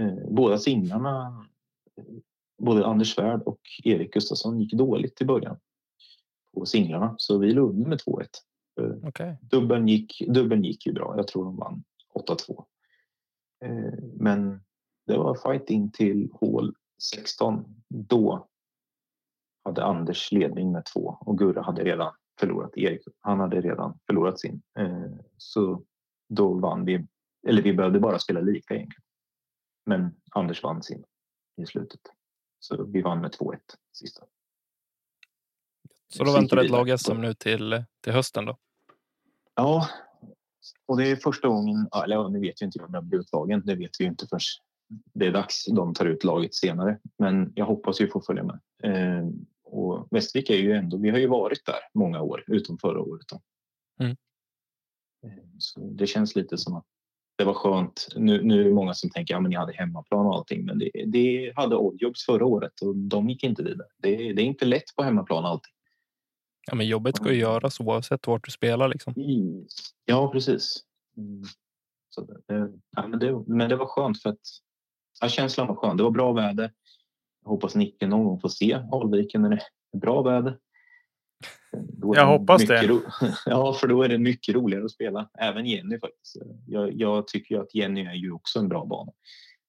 Eh, 0.00 0.14
båda 0.30 0.58
singlarna, 0.58 1.46
både 2.58 2.86
Anders 2.86 3.14
Svärd 3.14 3.42
och 3.42 3.60
Erik 3.84 4.12
Gustafsson, 4.12 4.60
gick 4.60 4.72
dåligt 4.72 5.20
i 5.20 5.24
början 5.24 5.58
på 6.54 6.66
singlarna. 6.66 7.14
Så 7.18 7.38
vi 7.38 7.52
låg 7.52 7.70
under 7.70 7.88
med 7.88 7.98
2-1. 7.98 8.26
Eh, 8.80 9.08
okay. 9.08 9.34
Dubben, 9.40 9.88
gick, 9.88 10.22
dubben 10.28 10.64
gick 10.64 10.86
ju 10.86 10.92
bra. 10.92 11.14
Jag 11.16 11.28
tror 11.28 11.44
de 11.44 11.56
vann 11.56 11.84
8-2. 12.14 12.64
Eh, 13.64 13.98
men 14.14 14.60
det 15.06 15.16
var 15.16 15.34
fight 15.34 15.70
in 15.70 15.92
till 15.92 16.28
hål 16.32 16.74
16. 17.02 17.64
Då 17.88 18.48
hade 19.68 19.84
Anders 19.84 20.32
ledning 20.32 20.72
med 20.72 20.84
två 20.84 21.18
och 21.20 21.38
Gurra 21.38 21.62
hade 21.62 21.84
redan 21.84 22.14
förlorat. 22.40 22.76
Erik, 22.76 23.00
han 23.20 23.40
hade 23.40 23.60
redan 23.60 23.98
förlorat 24.06 24.40
sin. 24.40 24.62
Eh, 24.78 25.10
så 25.36 25.82
då 26.28 26.54
vann 26.54 26.84
vi, 26.84 27.06
eller 27.48 27.62
vi 27.62 27.72
behövde 27.72 28.00
bara 28.00 28.18
spela 28.18 28.40
lika 28.40 28.74
egentligen. 28.74 29.04
Men 29.86 30.14
Anders 30.30 30.62
vann 30.62 30.82
sin 30.82 31.04
i 31.62 31.66
slutet. 31.66 32.00
Så 32.60 32.84
vi 32.84 33.02
vann 33.02 33.20
med 33.20 33.30
2-1 33.30 33.58
sista. 33.92 34.24
Så 36.08 36.24
då 36.24 36.32
väntar 36.32 36.56
ett 36.56 36.70
lag-SM 36.70 37.20
nu 37.20 37.34
till, 37.34 37.84
till 38.00 38.12
hösten 38.12 38.44
då? 38.44 38.56
Ja, 39.54 39.88
och 40.86 40.96
det 40.96 41.10
är 41.10 41.16
första 41.16 41.48
gången, 41.48 41.88
eller 42.04 42.28
nu 42.28 42.40
vet 42.40 42.62
vi 42.62 42.66
inte 42.66 42.78
om 42.82 42.94
jag 42.94 43.04
blir 43.04 43.18
uttagen, 43.18 43.62
det 43.64 43.74
vet 43.74 43.90
vi 43.98 44.04
ju 44.04 44.10
inte 44.10 44.26
förrän 44.26 44.40
det 45.14 45.26
är 45.26 45.32
dags. 45.32 45.64
De 45.66 45.94
tar 45.94 46.06
ut 46.06 46.24
laget 46.24 46.54
senare, 46.54 46.98
men 47.18 47.52
jag 47.54 47.66
hoppas 47.66 48.00
ju 48.00 48.08
få 48.08 48.20
följa 48.20 48.42
med. 48.42 48.60
Och 49.70 50.08
Västervik 50.10 50.50
är 50.50 50.56
ju 50.56 50.72
ändå, 50.72 50.96
vi 50.96 51.10
har 51.10 51.18
ju 51.18 51.26
varit 51.26 51.66
där 51.66 51.80
många 51.94 52.22
år, 52.22 52.44
utom 52.46 52.78
förra 52.78 53.00
året. 53.00 53.26
Mm. 54.00 54.16
Eh, 55.24 55.44
så 55.58 55.80
det 55.80 56.06
känns 56.06 56.36
lite 56.36 56.58
som 56.58 56.76
att 56.76 56.84
det 57.38 57.44
var 57.44 57.54
skönt. 57.54 58.08
Nu, 58.16 58.42
nu 58.42 58.60
är 58.60 58.64
det 58.64 58.74
många 58.74 58.94
som 58.94 59.10
tänker 59.10 59.34
att 59.34 59.42
ja, 59.42 59.48
ni 59.48 59.56
hade 59.56 59.72
hemmaplan 59.72 60.26
och 60.26 60.34
allting, 60.34 60.64
men 60.64 60.78
det, 60.78 60.90
det 61.06 61.52
hade 61.56 61.76
Oddjobs 61.76 62.24
förra 62.24 62.46
året 62.46 62.80
och 62.80 62.96
de 62.96 63.28
gick 63.28 63.44
inte 63.44 63.62
vidare. 63.62 63.88
Det, 63.98 64.16
det 64.16 64.42
är 64.42 64.46
inte 64.46 64.64
lätt 64.64 64.96
på 64.96 65.02
hemmaplan 65.02 65.44
alltid. 65.44 65.72
Ja, 66.66 66.74
men 66.74 66.86
jobbet 66.86 67.16
ska 67.16 67.32
ju 67.32 67.38
göras 67.38 67.80
oavsett 67.80 68.26
vart 68.26 68.44
du 68.44 68.50
spelar. 68.50 68.88
Liksom. 68.88 69.14
Ja, 70.04 70.32
precis. 70.32 70.84
Mm. 71.16 71.42
Så 72.10 72.28
ja, 72.96 73.06
men, 73.06 73.18
det, 73.18 73.44
men 73.46 73.68
det 73.68 73.76
var 73.76 73.86
skönt 73.86 74.22
för 74.22 74.30
att 74.30 74.40
ja, 75.20 75.28
känslan 75.28 75.66
var 75.66 75.74
skön. 75.74 75.96
Det 75.96 76.02
var 76.02 76.10
bra 76.10 76.32
väder. 76.32 76.72
Jag 77.42 77.50
hoppas 77.50 77.74
Nicke 77.74 78.06
någon 78.06 78.24
gång 78.24 78.40
får 78.40 78.48
se 78.48 78.82
Alviken 78.92 79.42
när 79.42 79.50
det 79.50 79.62
är 79.92 79.98
bra 79.98 80.22
väder. 80.22 80.58
Jag 82.14 82.26
hoppas 82.26 82.62
det. 82.62 83.00
ja, 83.46 83.72
för 83.72 83.88
då 83.88 84.02
är 84.02 84.08
det 84.08 84.18
mycket 84.18 84.54
roligare 84.54 84.84
att 84.84 84.90
spela. 84.90 85.30
Även 85.38 85.66
Jenny 85.66 85.98
faktiskt. 85.98 86.36
Jag, 86.66 86.92
jag 86.92 87.26
tycker 87.26 87.60
att 87.60 87.74
Jenny 87.74 88.04
är 88.04 88.14
ju 88.14 88.32
också 88.32 88.58
en 88.58 88.68
bra 88.68 88.84
bana. 88.84 89.12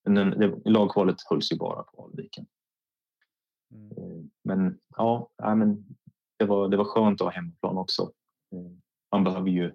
Men 0.03 0.15
den, 0.15 0.29
det, 0.29 0.69
lagkvalet 0.69 1.15
hölls 1.29 1.51
ju 1.51 1.57
bara 1.57 1.83
på 1.83 2.03
Alviken. 2.03 2.45
Mm. 3.73 3.91
Eh, 3.91 4.25
men 4.43 4.77
ja, 4.97 5.31
men 5.37 5.85
det 6.39 6.45
var, 6.45 6.69
det 6.69 6.77
var 6.77 6.85
skönt 6.85 7.21
att 7.21 7.25
ha 7.25 7.31
hemmaplan 7.31 7.77
också. 7.77 8.11
Eh, 8.55 8.71
man 9.11 9.23
behöver 9.23 9.49
ju 9.49 9.71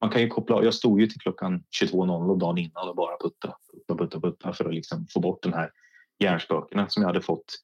man 0.00 0.10
kan 0.10 0.22
ju 0.22 0.28
koppla 0.28 0.64
Jag 0.64 0.74
stod 0.74 1.00
ju 1.00 1.06
till 1.06 1.20
klockan 1.20 1.64
22.00 1.82 2.38
dagen 2.38 2.58
innan 2.58 2.88
och 2.88 2.96
bara 2.96 3.16
putta, 3.16 3.56
putta, 3.72 4.04
putta, 4.04 4.20
putta 4.20 4.52
för 4.52 4.64
att 4.64 4.74
liksom 4.74 5.06
få 5.10 5.20
bort 5.20 5.42
den 5.42 5.54
här 5.54 5.70
hjärnspökena 6.18 6.88
som 6.88 7.02
jag 7.02 7.08
hade 7.08 7.22
fått 7.22 7.54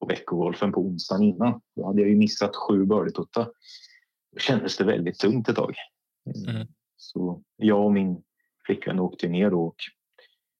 på 0.00 0.06
veckogolfen 0.06 0.72
på 0.72 0.80
onsdagen 0.80 1.22
innan. 1.22 1.60
Då 1.76 1.86
hade 1.86 2.00
jag 2.00 2.10
ju 2.10 2.16
missat 2.16 2.56
sju 2.56 2.84
birdieputtar. 2.84 3.44
Då 4.32 4.38
kändes 4.38 4.76
det 4.76 4.84
väldigt 4.84 5.18
tungt 5.18 5.48
ett 5.48 5.56
tag. 5.56 5.74
Mm. 6.48 6.66
Så 6.96 7.42
jag 7.56 7.84
och 7.84 7.92
min 7.92 8.22
flickvän 8.66 9.00
åkte 9.00 9.28
ner 9.28 9.54
och 9.54 9.76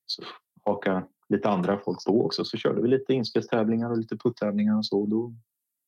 så 0.07 0.23
hakade 0.65 1.07
lite 1.29 1.49
andra 1.49 1.79
folk 1.79 2.05
på 2.07 2.25
också. 2.25 2.45
Så 2.45 2.57
körde 2.57 2.83
vi 2.83 2.89
lite 2.89 3.15
inspelstävlingar 3.15 3.91
och 3.91 3.99
lite 3.99 4.17
puttävlingar 4.17 4.77
och 4.77 4.87
så. 4.87 5.07
Då 5.07 5.35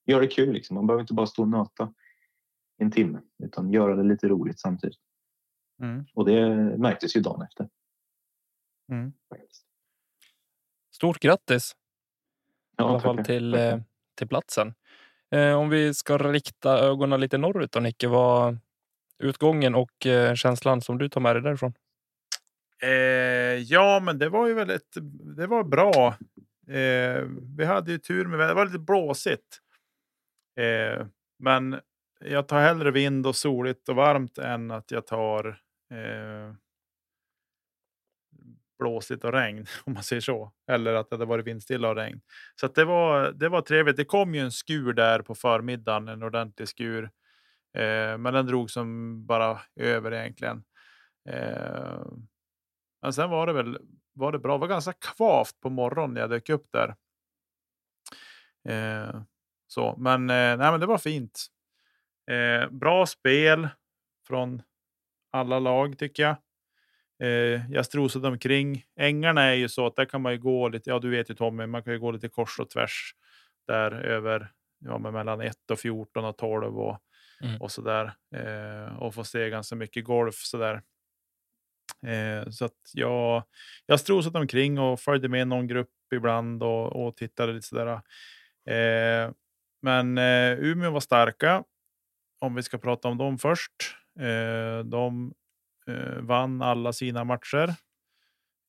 gör 0.06 0.20
det 0.20 0.26
kul 0.26 0.52
liksom. 0.52 0.74
Man 0.74 0.86
behöver 0.86 1.00
inte 1.00 1.14
bara 1.14 1.26
stå 1.26 1.42
och 1.42 1.48
nöta 1.48 1.94
en 2.76 2.90
timme 2.90 3.20
utan 3.42 3.72
göra 3.72 3.96
det 3.96 4.02
lite 4.02 4.28
roligt 4.28 4.60
samtidigt. 4.60 5.00
Mm. 5.82 6.04
Och 6.14 6.24
det 6.24 6.56
märktes 6.78 7.16
ju 7.16 7.20
dagen 7.20 7.42
efter. 7.42 7.68
Mm. 8.92 9.12
Stort 11.00 11.20
grattis! 11.20 11.72
Ja, 12.76 12.84
I 12.84 12.88
alla 12.88 13.00
fall 13.00 13.24
till. 13.24 13.54
Eh, 13.54 13.78
till 14.18 14.28
platsen. 14.28 14.74
Eh, 15.30 15.52
om 15.52 15.68
vi 15.68 15.94
ska 15.94 16.18
rikta 16.18 16.78
ögonen 16.78 17.20
lite 17.20 17.38
norrut 17.38 17.72
då 17.72 17.80
Nicke, 17.80 18.08
vad 18.08 18.58
utgången 19.18 19.74
och 19.74 20.06
eh, 20.06 20.34
känslan 20.34 20.80
som 20.80 20.98
du 20.98 21.08
tar 21.08 21.20
med 21.20 21.36
dig 21.36 21.42
därifrån? 21.42 21.72
Eh, 22.82 22.90
ja, 23.58 24.00
men 24.00 24.18
det 24.18 24.28
var 24.28 24.46
ju 24.46 24.54
väldigt. 24.54 24.96
Det 25.36 25.46
var 25.46 25.64
bra. 25.64 26.16
Eh, 26.68 27.22
vi 27.56 27.64
hade 27.64 27.92
ju 27.92 27.98
tur 27.98 28.26
med 28.26 28.38
det 28.38 28.54
var 28.54 28.66
lite 28.66 28.78
blåsigt. 28.78 29.58
Eh, 30.56 31.06
men 31.38 31.80
jag 32.20 32.48
tar 32.48 32.60
hellre 32.60 32.90
vind 32.90 33.26
och 33.26 33.36
soligt 33.36 33.88
och 33.88 33.96
varmt 33.96 34.38
än 34.38 34.70
att 34.70 34.90
jag 34.90 35.06
tar 35.06 35.48
eh, 35.90 36.54
blåsigt 38.80 39.24
och 39.24 39.32
regn 39.32 39.66
om 39.84 39.92
man 39.92 40.02
säger 40.02 40.22
så. 40.22 40.52
Eller 40.70 40.94
att 40.94 41.10
det 41.10 41.16
hade 41.16 41.24
varit 41.24 41.46
vindstilla 41.46 41.88
och 41.88 41.96
regn. 41.96 42.20
Så 42.60 42.66
det 42.66 42.84
var. 42.84 43.32
Det 43.32 43.48
var 43.48 43.62
trevligt. 43.62 43.96
Det 43.96 44.04
kom 44.04 44.34
ju 44.34 44.40
en 44.40 44.52
skur 44.52 44.92
där 44.92 45.22
på 45.22 45.34
förmiddagen, 45.34 46.08
en 46.08 46.22
ordentlig 46.22 46.68
skur, 46.68 47.04
eh, 47.74 48.18
men 48.18 48.34
den 48.34 48.46
drog 48.46 48.70
som 48.70 49.26
bara 49.26 49.60
över 49.76 50.14
egentligen. 50.14 50.64
Eh, 51.28 52.02
men 53.02 53.12
sen 53.12 53.30
var 53.30 53.46
det 53.46 53.52
väl 53.52 53.78
var 54.12 54.32
det 54.32 54.38
bra. 54.38 54.52
Det 54.52 54.60
var 54.60 54.68
ganska 54.68 54.92
kvavt 54.92 55.60
på 55.60 55.70
morgonen 55.70 56.14
när 56.14 56.20
jag 56.20 56.30
dök 56.30 56.48
upp 56.48 56.66
där. 56.72 56.94
Eh, 58.68 59.22
så, 59.66 59.96
men, 59.98 60.30
eh, 60.30 60.56
nej, 60.56 60.70
men 60.70 60.80
det 60.80 60.86
var 60.86 60.98
fint. 60.98 61.46
Eh, 62.30 62.70
bra 62.70 63.06
spel 63.06 63.68
från 64.26 64.62
alla 65.32 65.58
lag 65.58 65.98
tycker 65.98 66.22
jag. 66.22 66.36
Eh, 67.22 67.70
jag 67.70 67.86
strosade 67.86 68.28
omkring. 68.28 68.84
Ängarna 68.96 69.42
är 69.42 69.54
ju 69.54 69.68
så 69.68 69.86
att 69.86 69.96
där 69.96 70.04
kan 70.04 70.22
man 70.22 70.32
ju 70.32 70.38
gå 70.38 70.68
lite. 70.68 70.90
Ja, 70.90 70.98
du 70.98 71.10
vet 71.10 71.30
ju 71.30 71.34
Tommy, 71.34 71.66
man 71.66 71.82
kan 71.82 71.92
ju 71.92 71.98
gå 71.98 72.10
lite 72.10 72.28
kors 72.28 72.58
och 72.58 72.70
tvärs 72.70 73.14
där 73.66 73.92
över 73.92 74.52
ja, 74.84 74.98
mellan 74.98 75.40
1 75.40 75.70
och 75.70 75.78
14 75.78 76.24
och 76.24 76.36
12 76.36 76.78
och, 76.78 76.98
mm. 77.42 77.60
och 77.60 77.72
så 77.72 77.82
där 77.82 78.12
eh, 78.34 79.02
och 79.02 79.14
få 79.14 79.24
se 79.24 79.50
ganska 79.50 79.76
mycket 79.76 80.04
golf 80.04 80.34
så 80.34 80.56
där. 80.58 80.82
Eh, 82.06 82.50
så 82.50 82.64
att 82.64 82.90
jag, 82.92 83.44
jag 83.86 84.00
strosade 84.00 84.38
omkring 84.38 84.78
och 84.78 85.00
följde 85.00 85.28
med 85.28 85.48
någon 85.48 85.66
grupp 85.66 85.88
ibland 86.14 86.62
och, 86.62 87.06
och 87.06 87.16
tittade 87.16 87.52
lite 87.52 87.66
sådär. 87.66 88.00
Eh, 88.70 89.32
men 89.82 90.18
eh, 90.18 90.58
Umeå 90.58 90.90
var 90.90 91.00
starka. 91.00 91.64
Om 92.40 92.54
vi 92.54 92.62
ska 92.62 92.78
prata 92.78 93.08
om 93.08 93.18
dem 93.18 93.38
först. 93.38 93.72
Eh, 94.20 94.84
de 94.84 95.34
Eh, 95.90 96.20
vann 96.20 96.62
alla 96.62 96.92
sina 96.92 97.24
matcher. 97.24 97.74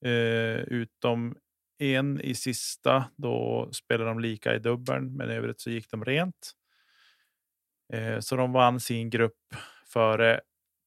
Eh, 0.06 0.60
utom 0.60 1.36
en 1.80 2.22
i 2.22 2.36
sista. 2.36 3.06
Då 3.16 3.70
spelade 3.72 4.10
de 4.10 4.20
lika 4.20 4.56
i 4.56 4.60
dubbeln, 4.60 5.16
men 5.16 5.32
i 5.32 5.34
övrigt 5.34 5.62
så 5.62 5.70
gick 5.70 5.92
de 5.92 6.06
rent. 6.06 6.52
Eh, 7.94 8.20
så 8.20 8.36
de 8.36 8.52
vann 8.52 8.80
sin 8.80 9.10
grupp 9.10 9.56
före 9.86 10.42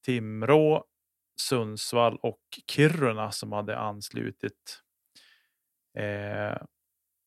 Timrå 0.05 0.85
Sundsvall 1.41 2.17
och 2.21 2.41
Kiruna 2.71 3.31
som 3.31 3.51
hade 3.51 3.77
anslutit. 3.77 4.81
Eh, 5.97 6.57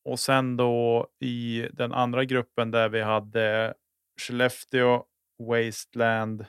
och 0.05 0.19
sen 0.19 0.57
då 0.57 1.07
i 1.19 1.67
den 1.73 1.93
andra 1.93 2.25
gruppen 2.25 2.71
där 2.71 2.89
vi 2.89 3.01
hade 3.01 3.73
Skellefteå, 4.21 5.03
Wasteland, 5.39 6.45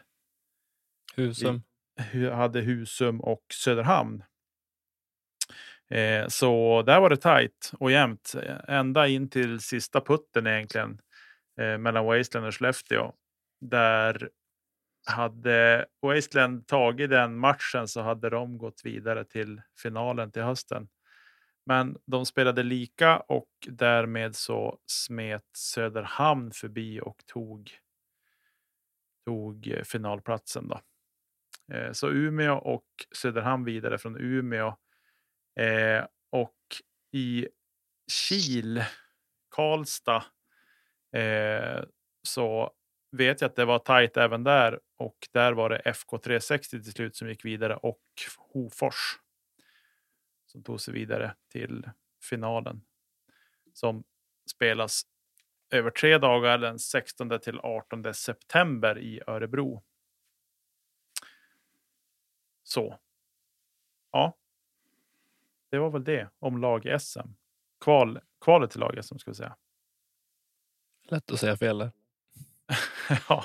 Husum. 1.17 1.63
Hade 2.33 2.61
Husum 2.61 3.21
och 3.21 3.43
Söderhamn. 3.55 4.25
Eh, 5.91 6.29
så 6.29 6.83
där 6.83 7.01
var 7.01 7.11
det 7.11 7.17
tajt 7.17 7.73
och 7.79 7.91
jämnt 7.91 8.35
eh, 8.43 8.57
ända 8.69 9.09
in 9.09 9.31
till 9.31 9.61
sista 9.61 10.01
putten 10.01 10.47
egentligen 10.47 11.01
eh, 11.61 11.79
mellan 11.79 12.05
Wasteland 12.05 12.47
och 12.47 12.55
Skellefteå. 12.55 13.13
Där 13.61 14.31
hade 15.07 15.87
Wasteland 16.03 16.67
tagit 16.67 17.11
den 17.11 17.37
matchen 17.37 17.89
så 17.89 18.01
hade 18.01 18.31
de 18.31 18.59
gått 18.59 18.81
vidare 18.85 19.25
till 19.25 19.63
finalen 19.83 20.33
till 20.33 20.43
hösten. 20.43 20.89
Men 21.67 21.97
de 22.07 22.27
spelade 22.27 22.63
lika 22.63 23.21
och 23.21 23.51
därmed 23.67 24.37
så 24.37 24.79
smet 24.87 25.45
Söderhamn 25.57 26.53
förbi 26.53 27.01
och 27.01 27.23
tog, 27.27 27.71
tog 29.27 29.69
eh, 29.69 29.83
finalplatsen. 29.83 30.69
Då. 30.69 30.81
Eh, 31.71 31.93
så 31.93 32.09
Umeå 32.11 32.55
och 32.55 32.87
Söderhamn 33.17 33.65
vidare 33.65 33.99
från 33.99 34.17
Umeå. 34.17 34.77
Eh, 35.61 36.05
och 36.31 36.57
i 37.13 37.49
Kil, 38.13 38.85
Karlstad, 39.51 40.25
eh, 41.13 41.85
så 42.23 42.73
vet 43.13 43.41
jag 43.41 43.49
att 43.49 43.57
det 43.57 43.65
var 43.65 43.79
tajt 43.79 44.17
även 44.17 44.45
där 44.45 44.81
och 44.97 45.17
där 45.33 45.53
var 45.53 45.71
det 45.71 45.79
FK 45.79 46.19
360 46.19 46.83
till 46.83 46.93
slut 46.93 47.17
som 47.17 47.29
gick 47.29 47.45
vidare 47.45 47.77
och 47.77 48.03
Hofors 48.53 49.19
som 50.47 50.63
tog 50.63 50.81
sig 50.81 50.95
vidare 50.95 51.35
till 51.53 51.91
finalen 52.23 52.83
som 53.75 54.05
spelas 54.51 55.03
över 55.71 55.91
tre 55.91 56.19
dagar 56.19 56.59
den 56.59 56.79
16 56.79 57.41
till 57.41 57.59
18 57.59 58.15
september 58.15 58.99
i 58.99 59.21
Örebro. 59.27 59.83
Så. 62.73 62.99
Ja. 64.13 64.37
Det 65.71 65.79
var 65.79 65.91
väl 65.91 66.05
det 66.05 66.29
om 66.39 66.59
lag-SM. 66.61 67.29
Kval, 67.81 68.21
kvalet 68.41 68.71
till 68.71 68.81
lag-SM 68.81 69.19
ska 69.19 69.31
vi 69.31 69.35
säga. 69.35 69.57
Lätt 71.09 71.31
att 71.31 71.41
säga 71.41 71.57
fel 71.57 71.79
där. 71.79 71.91
ja. 73.29 73.45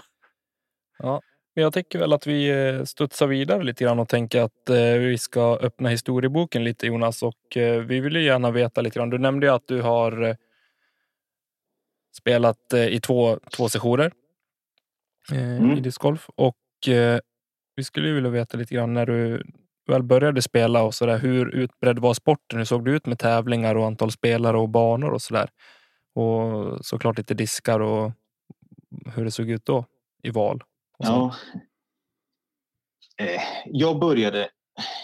ja. 0.98 1.22
Jag 1.54 1.74
tycker 1.74 2.00
väl 2.00 2.14
att 2.14 2.28
vi 2.28 2.50
eh, 2.50 2.84
studsar 2.84 3.28
vidare 3.28 3.64
lite 3.64 3.84
grann 3.84 4.00
och 4.00 4.10
tänker 4.10 4.42
att 4.42 4.70
eh, 4.70 4.94
vi 4.94 5.18
ska 5.18 5.58
öppna 5.62 5.90
historieboken 5.90 6.64
lite 6.64 6.88
Jonas 6.88 7.24
och 7.24 7.58
eh, 7.58 7.82
vi 7.82 8.00
vill 8.00 8.16
ju 8.16 8.24
gärna 8.24 8.52
veta 8.52 8.82
lite 8.82 9.00
grann. 9.00 9.10
Du 9.10 9.18
nämnde 9.18 9.46
ju 9.46 9.54
att 9.54 9.68
du 9.68 9.82
har 9.82 10.38
spelat 12.18 12.74
i 12.74 13.00
två, 13.00 13.40
två 13.52 13.70
sessioner 13.70 14.12
mm. 15.32 15.72
i 15.72 15.80
discgolf 15.80 16.30
och 16.36 16.58
vi 17.76 17.84
skulle 17.84 18.12
vilja 18.12 18.30
veta 18.30 18.58
lite 18.58 18.76
grann 18.76 18.94
när 18.94 19.06
du 19.06 19.44
väl 19.88 20.04
började 20.04 20.42
spela 20.42 20.84
och 20.84 20.96
så 20.96 21.06
där. 21.06 21.18
Hur 21.18 21.56
utbredd 21.56 22.00
var 22.00 22.14
sporten? 22.14 22.60
Hur 22.60 22.66
såg 22.66 22.86
det 22.86 22.92
ut 22.92 23.06
med 23.06 23.20
tävlingar 23.20 23.76
och 23.76 23.86
antal 23.86 24.12
spelare 24.12 24.58
och 24.58 24.70
banor 24.70 25.12
och 25.12 25.22
så 25.22 25.34
där? 25.34 25.50
Och 26.16 26.86
såklart 26.86 27.18
lite 27.18 27.34
diskar 27.34 27.80
och 27.80 28.12
hur 29.16 29.26
det 29.26 29.32
såg 29.32 29.50
ut 29.50 29.66
då 29.66 29.86
i 30.24 30.30
val. 30.30 30.64
Ja. 30.98 31.36
Eh, 33.18 33.42
jag 33.66 34.00
började, 34.00 34.50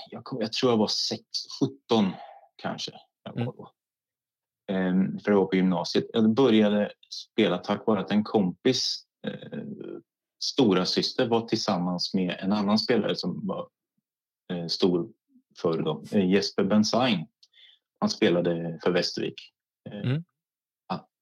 jag, 0.10 0.24
kom, 0.24 0.42
jag, 0.42 0.54
tror 0.54 0.72
jag 0.72 0.78
var 0.78 0.88
6, 0.88 1.22
17 1.90 2.12
kanske. 2.56 2.92
Mm. 3.36 3.46
då. 3.46 3.72
Eh, 4.70 5.24
för 5.24 5.32
jag 5.32 5.38
var 5.38 5.46
på 5.46 5.56
gymnasiet. 5.56 6.06
Jag 6.14 6.34
började 6.34 6.92
spela 7.10 7.58
tack 7.58 7.88
vare 7.88 8.00
att 8.00 8.12
en 8.12 8.24
kompis 8.24 9.06
eh, 9.28 9.60
stora 10.44 10.86
syster 10.86 11.28
var 11.28 11.48
tillsammans 11.48 12.14
med 12.14 12.38
en 12.40 12.54
annan 12.54 12.80
spelare 12.80 13.16
som 13.16 13.48
var 13.48 13.68
eh, 14.54 14.68
stor 14.68 15.10
förr 15.58 15.82
då, 15.82 16.04
eh, 16.12 16.30
Jesper 16.30 16.64
Bensain. 16.64 17.28
Han 18.00 18.10
spelade 18.10 18.80
för 18.84 18.92
Västervik. 18.92 19.54
Eh, 19.90 20.10
mm. 20.10 20.24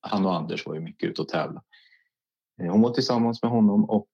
Han 0.02 0.26
och 0.26 0.36
Anders 0.36 0.66
var 0.66 0.76
ju 0.76 0.82
mycket 0.82 1.10
ute 1.10 1.22
och 1.22 1.28
tävla. 1.28 1.64
Eh, 2.62 2.72
hon 2.72 2.82
var 2.82 2.94
tillsammans 2.94 3.42
med 3.42 3.52
honom 3.52 3.90
och 3.90 4.10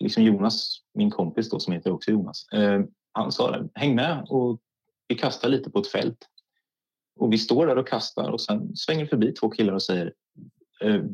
liksom 0.00 0.22
Jonas, 0.22 0.78
min 0.94 1.10
kompis 1.10 1.50
då 1.50 1.60
som 1.60 1.72
heter 1.72 1.90
också 1.90 2.10
Jonas, 2.10 2.46
han 3.12 3.32
sa 3.32 3.50
det, 3.50 3.68
häng 3.74 3.94
med 3.94 4.26
och 4.28 4.60
vi 5.08 5.14
kastar 5.14 5.48
lite 5.48 5.70
på 5.70 5.78
ett 5.78 5.88
fält. 5.88 6.28
Och 7.16 7.32
vi 7.32 7.38
står 7.38 7.66
där 7.66 7.76
och 7.76 7.88
kastar 7.88 8.30
och 8.30 8.40
sen 8.40 8.76
svänger 8.76 9.06
förbi 9.06 9.32
två 9.32 9.50
killar 9.50 9.72
och 9.72 9.82
säger 9.82 10.14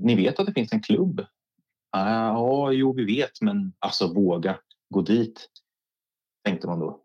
ni 0.03 0.15
vet 0.15 0.41
att 0.41 0.47
det 0.47 0.53
finns 0.53 0.73
en 0.73 0.83
klubb? 0.83 1.27
Ja, 1.97 2.73
jo, 2.73 2.93
vi 2.93 3.05
vet, 3.05 3.41
men 3.41 3.73
alltså 3.79 4.15
våga 4.15 4.59
gå 4.91 5.03
dit. 5.03 5.49
Tänkte 6.45 6.67
man 6.67 6.81
då. 6.81 7.01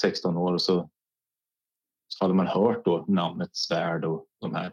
16 0.00 0.36
år 0.36 0.52
och 0.52 0.62
så, 0.62 0.90
så 2.08 2.24
hade 2.24 2.34
man 2.34 2.46
hört 2.46 2.84
då 2.84 3.04
namnet 3.08 3.56
Svärd 3.56 4.04
och 4.04 4.26
de 4.40 4.54
här 4.54 4.72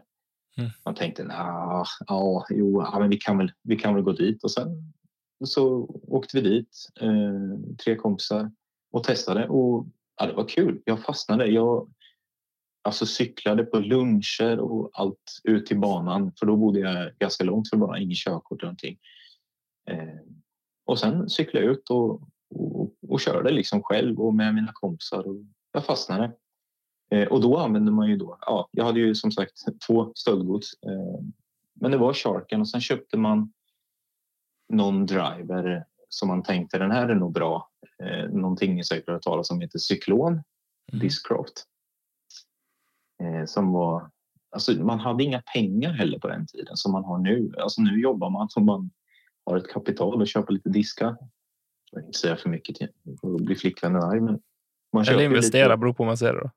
Mm. 0.58 0.70
Man 0.84 0.94
tänkte, 0.94 1.24
nah, 1.24 1.86
ja, 2.06 2.46
jo, 2.50 2.82
ja, 2.82 2.98
men 2.98 3.10
vi 3.10 3.16
kan, 3.16 3.38
väl, 3.38 3.52
vi 3.62 3.76
kan 3.76 3.94
väl 3.94 4.04
gå 4.04 4.12
dit. 4.12 4.44
Och 4.44 4.50
sen 4.50 4.92
så 5.44 5.86
åkte 6.08 6.40
vi 6.40 6.48
dit, 6.48 6.88
eh, 7.00 7.74
tre 7.84 7.96
kompisar, 7.96 8.50
och 8.92 9.04
testade. 9.04 9.48
Och 9.48 9.86
ja, 10.16 10.26
det 10.26 10.32
var 10.32 10.48
kul. 10.48 10.82
Jag 10.84 11.02
fastnade. 11.02 11.46
Jag 11.46 11.90
alltså, 12.82 13.06
cyklade 13.06 13.64
på 13.64 13.78
luncher 13.78 14.58
och 14.58 14.90
allt 14.92 15.40
ut 15.44 15.66
till 15.66 15.78
banan. 15.78 16.32
För 16.38 16.46
då 16.46 16.56
bodde 16.56 16.80
jag 16.80 17.12
ganska 17.18 17.44
långt 17.44 17.70
från 17.70 17.80
banan, 17.80 18.02
ingen 18.02 18.16
körkort 18.16 18.62
eller 18.62 18.68
någonting. 18.68 18.98
Eh, 19.90 20.20
och 20.84 20.98
sen 20.98 21.30
cyklade 21.30 21.66
jag 21.66 21.72
ut 21.72 21.90
och, 21.90 22.22
och, 22.54 22.94
och, 23.08 23.20
körde 23.20 23.50
liksom 23.50 23.82
själv 23.82 24.20
och 24.20 24.34
med 24.34 24.54
mina 24.54 24.72
kompisar. 24.72 25.28
Och 25.28 25.36
jag 25.72 25.84
fastnade. 25.84 26.32
Eh, 27.10 27.28
och 27.28 27.40
då 27.40 27.56
använde 27.56 27.92
man 27.92 28.08
ju 28.08 28.16
då, 28.16 28.38
ja, 28.40 28.68
jag 28.72 28.84
hade 28.84 29.00
ju 29.00 29.14
som 29.14 29.32
sagt 29.32 29.52
två 29.86 30.12
stöldgods. 30.14 30.74
Eh, 30.82 31.24
men 31.74 31.90
det 31.90 31.96
var 31.96 32.14
Sharken 32.14 32.60
och 32.60 32.68
sen 32.68 32.80
köpte 32.80 33.16
man 33.16 33.52
någon 34.68 35.06
driver 35.06 35.84
som 36.08 36.28
man 36.28 36.42
tänkte 36.42 36.78
den 36.78 36.90
här 36.90 37.08
är 37.08 37.14
nog 37.14 37.32
bra. 37.32 37.70
Eh, 38.02 38.30
någonting 38.30 38.74
ni 38.74 38.84
säkert 38.84 39.08
har 39.08 39.18
talas 39.18 39.50
om 39.50 39.60
heter 39.60 39.78
Cyklon 39.78 40.32
mm. 40.32 40.44
Discraft. 41.00 41.64
Som 43.46 43.72
var, 43.72 44.10
alltså 44.50 44.72
man 44.72 45.00
hade 45.00 45.24
inga 45.24 45.42
pengar 45.54 45.92
heller 45.92 46.18
på 46.18 46.28
den 46.28 46.46
tiden 46.46 46.76
som 46.76 46.92
man 46.92 47.04
har 47.04 47.18
nu. 47.18 47.52
Alltså 47.58 47.82
nu 47.82 48.00
jobbar 48.00 48.30
man 48.30 48.48
som 48.48 48.66
man 48.66 48.90
har 49.46 49.56
ett 49.56 49.68
kapital 49.72 50.20
och 50.20 50.28
köper 50.28 50.52
lite 50.52 50.68
diskar. 50.68 51.16
Jag 51.90 52.00
vill 52.00 52.06
inte 52.06 52.18
säga 52.18 52.36
för 52.36 52.48
mycket 52.48 52.76
till 52.76 52.88
att 53.22 53.40
bli 53.44 53.54
flickvännen 53.54 54.02
arg 54.02 54.20
men 54.20 54.40
Man 54.92 55.02
Eller 55.02 55.12
ju 55.12 55.16
lite- 55.18 55.24
investera, 55.24 55.76
beror 55.76 55.92
på 55.92 56.02
hur 56.02 56.08
man 56.08 56.16
ser 56.16 56.32
det. 56.34 56.40
Då. 56.40 56.50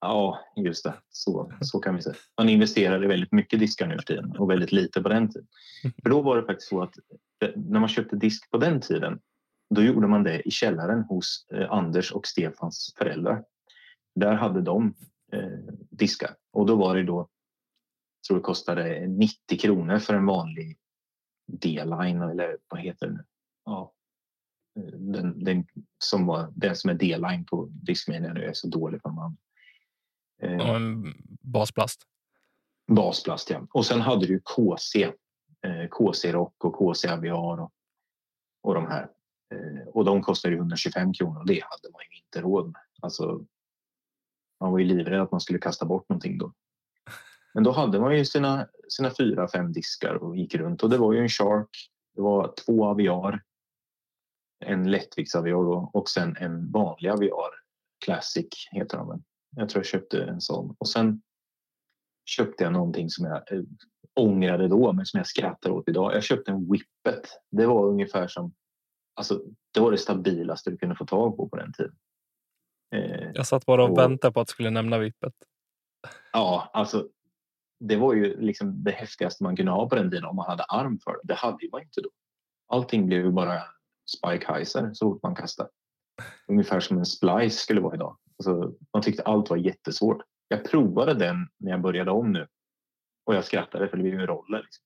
Ja, 0.00 0.38
just 0.56 0.84
det. 0.84 0.94
Så, 1.10 1.52
så 1.60 1.78
kan 1.80 1.96
vi 1.96 2.02
säga. 2.02 2.14
Man 2.38 2.48
investerade 2.48 3.08
väldigt 3.08 3.32
mycket 3.32 3.60
diskar 3.60 3.86
nu 3.86 3.96
för 3.96 4.02
tiden 4.02 4.36
och 4.38 4.50
väldigt 4.50 4.72
lite 4.72 5.02
på 5.02 5.08
den 5.08 5.28
tiden. 5.32 5.48
För 6.02 6.10
då 6.10 6.22
var 6.22 6.36
det 6.36 6.42
faktiskt 6.46 6.68
så 6.68 6.82
att 6.82 6.94
när 7.56 7.80
man 7.80 7.88
köpte 7.88 8.16
disk 8.16 8.50
på 8.50 8.58
den 8.58 8.80
tiden, 8.80 9.18
då 9.74 9.82
gjorde 9.82 10.06
man 10.06 10.22
det 10.24 10.48
i 10.48 10.50
källaren 10.50 11.02
hos 11.02 11.46
eh, 11.52 11.70
Anders 11.72 12.12
och 12.12 12.26
Stefans 12.26 12.94
föräldrar. 12.98 13.44
Där 14.14 14.34
hade 14.34 14.60
de 14.60 14.94
eh, 15.32 15.74
diskar 15.90 16.36
och 16.52 16.66
då 16.66 16.76
var 16.76 16.96
det 16.96 17.02
då, 17.02 17.28
tror 18.26 18.36
det 18.38 18.42
kostade 18.42 19.06
90 19.06 19.58
kronor 19.58 19.98
för 19.98 20.14
en 20.14 20.26
vanlig 20.26 20.78
D-line 21.46 22.22
eller 22.22 22.58
vad 22.68 22.80
heter 22.80 23.06
det 23.06 23.12
nu? 23.12 23.24
Ja. 23.64 23.92
Eh, 24.76 24.82
Den, 24.98 25.44
den 25.44 25.66
som 25.98 26.26
var 26.26 26.52
den 26.56 26.76
som 26.76 26.90
är 26.90 26.94
D-line 26.94 27.44
på 27.44 27.66
Discmania 27.70 28.32
nu 28.32 28.44
är 28.44 28.52
så 28.52 28.68
dålig 28.68 29.00
de 29.02 29.18
andra. 29.18 29.38
Eh, 30.42 30.70
Och 30.70 30.76
en 30.76 31.14
basplast. 31.40 32.02
Basplast, 32.86 33.50
ja. 33.50 33.66
Och 33.72 33.86
sen 33.86 34.00
hade 34.00 34.26
du 34.26 34.40
KC. 34.44 35.12
Eh, 35.62 35.88
KC 35.90 36.32
Rock 36.32 36.64
och 36.64 36.74
KC 36.74 37.08
Aviar 37.08 37.60
och, 37.60 37.72
och 38.62 38.74
de 38.74 38.86
här. 38.86 39.08
Eh, 39.54 39.88
och 39.88 40.04
de 40.04 40.22
kostade 40.22 40.54
ju 40.54 40.58
125 40.60 41.12
kronor 41.12 41.38
och 41.40 41.46
det 41.46 41.62
hade 41.62 41.92
man 41.92 42.02
ju 42.10 42.18
inte 42.18 42.40
råd 42.40 42.66
med. 42.66 42.82
Alltså, 43.00 43.46
man 44.60 44.72
var 44.72 44.78
ju 44.78 44.84
livrädd 44.84 45.20
att 45.20 45.32
man 45.32 45.40
skulle 45.40 45.58
kasta 45.58 45.86
bort 45.86 46.08
någonting 46.08 46.38
då. 46.38 46.52
Men 47.54 47.64
då 47.64 47.72
hade 47.72 48.00
man 48.00 48.18
ju 48.18 48.24
sina, 48.24 48.68
sina 48.88 49.10
fyra, 49.18 49.48
fem 49.48 49.72
diskar 49.72 50.14
och 50.14 50.36
gick 50.36 50.54
runt 50.54 50.82
och 50.82 50.90
det 50.90 50.98
var 50.98 51.12
ju 51.12 51.18
en 51.18 51.28
Shark. 51.28 51.90
Det 52.14 52.22
var 52.22 52.54
två 52.66 52.84
Aviar. 52.84 53.42
En 54.64 54.90
lättviktsaviar 54.90 55.54
då, 55.54 55.90
och 55.92 56.08
sen 56.08 56.36
en 56.36 56.70
vanlig 56.72 57.10
Aviar. 57.10 57.50
Classic 58.04 58.68
heter 58.70 58.98
de 58.98 59.08
väl. 59.08 59.22
Jag 59.56 59.68
tror 59.68 59.80
jag 59.80 59.86
köpte 59.86 60.24
en 60.24 60.40
sån. 60.40 60.76
Och 60.78 60.88
sen 60.88 61.22
köpte 62.24 62.64
jag 62.64 62.72
någonting 62.72 63.10
som 63.10 63.24
jag 63.24 63.52
eh, 63.52 63.62
ångrade 64.14 64.68
då, 64.68 64.92
men 64.92 65.06
som 65.06 65.18
jag 65.18 65.26
skrattar 65.26 65.70
åt 65.70 65.88
idag. 65.88 66.14
Jag 66.14 66.22
köpte 66.24 66.50
en 66.50 66.70
Whippet. 66.70 67.28
Det 67.50 67.66
var 67.66 67.86
ungefär 67.86 68.28
som, 68.28 68.54
alltså 69.14 69.42
det 69.74 69.80
var 69.80 69.90
det 69.90 69.98
stabilaste 69.98 70.70
du 70.70 70.76
kunde 70.76 70.96
få 70.96 71.06
tag 71.06 71.36
på 71.36 71.48
på 71.48 71.56
den 71.56 71.72
tiden. 71.72 71.96
Eh, 72.94 73.30
Jag 73.34 73.46
satt 73.46 73.66
bara 73.66 73.84
och 73.84 73.90
Och- 73.90 73.98
väntade 73.98 74.32
på 74.32 74.40
att 74.40 74.48
skulle 74.48 74.70
nämna 74.70 74.98
vippet. 74.98 75.34
ja, 76.32 76.70
alltså 76.72 77.08
det 77.80 77.96
var 77.96 78.14
ju 78.14 78.40
liksom 78.40 78.84
det 78.84 78.90
häftigaste 78.90 79.42
man 79.44 79.56
kunde 79.56 79.72
ha 79.72 79.88
på 79.88 79.94
den 79.94 80.10
tiden 80.10 80.24
om 80.24 80.36
man 80.36 80.46
hade 80.50 80.64
arm 80.64 80.98
för 81.04 81.12
det. 81.12 81.20
Det 81.24 81.34
hade 81.34 81.68
man 81.72 81.82
inte 81.82 82.00
då. 82.00 82.10
Allting 82.68 83.06
blev 83.06 83.24
ju 83.24 83.30
bara 83.30 83.62
Spike 84.16 84.52
Heiser 84.52 84.90
så 84.94 85.12
fort 85.12 85.22
man 85.22 85.34
kastade. 85.34 85.68
Ungefär 86.48 86.80
som 86.80 86.98
en 86.98 87.06
splice 87.06 87.58
skulle 87.58 87.80
vara 87.80 87.94
idag. 87.94 88.16
Alltså, 88.38 88.74
man 88.92 89.02
tyckte 89.02 89.22
allt 89.22 89.50
var 89.50 89.56
jättesvårt. 89.56 90.22
Jag 90.48 90.64
provade 90.70 91.14
den 91.14 91.48
när 91.56 91.70
jag 91.70 91.80
började 91.80 92.10
om 92.10 92.32
nu 92.32 92.46
och 93.26 93.34
jag 93.34 93.44
skrattade 93.44 93.88
för 93.88 93.96
det 93.96 94.02
blev 94.02 94.20
ju 94.20 94.26
roller. 94.26 94.62
Liksom. 94.62 94.84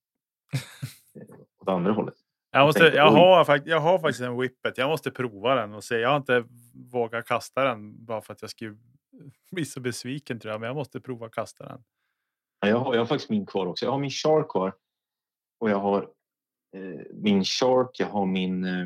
Eh, 1.14 1.36
Åt 1.58 1.68
andra 1.68 1.92
hållet. 1.92 2.14
Jag, 2.54 2.66
måste, 2.66 2.84
jag, 2.84 3.10
har, 3.10 3.62
jag 3.64 3.80
har 3.80 3.98
faktiskt 3.98 4.20
en 4.20 4.40
Whippet. 4.40 4.78
Jag 4.78 4.88
måste 4.88 5.10
prova 5.10 5.54
den 5.54 5.74
och 5.74 5.84
se. 5.84 5.98
Jag 5.98 6.08
har 6.08 6.16
inte 6.16 6.44
vågat 6.92 7.26
kasta 7.26 7.64
den 7.64 8.04
bara 8.04 8.20
för 8.20 8.32
att 8.32 8.42
jag 8.42 8.50
skulle 8.50 8.76
bli 9.50 9.64
så 9.64 9.80
besviken 9.80 10.40
tror 10.40 10.52
jag. 10.52 10.60
Men 10.60 10.66
jag 10.66 10.76
måste 10.76 11.00
prova 11.00 11.26
att 11.26 11.34
kasta 11.34 11.64
den. 11.64 11.84
Ja, 12.60 12.68
Jag 12.68 12.78
har, 12.78 12.94
jag 12.94 13.00
har 13.00 13.06
faktiskt 13.06 13.30
min 13.30 13.46
kvar 13.46 13.66
också. 13.66 13.84
Jag 13.84 13.92
har 13.92 13.98
min 13.98 14.10
Shark 14.10 14.48
kvar. 14.48 14.74
Och 15.60 15.70
jag 15.70 15.78
har 15.78 16.02
eh, 16.76 17.00
min 17.12 17.44
Shark, 17.44 17.90
jag 17.98 18.06
har 18.06 18.26
min 18.26 18.64
eh, 18.64 18.82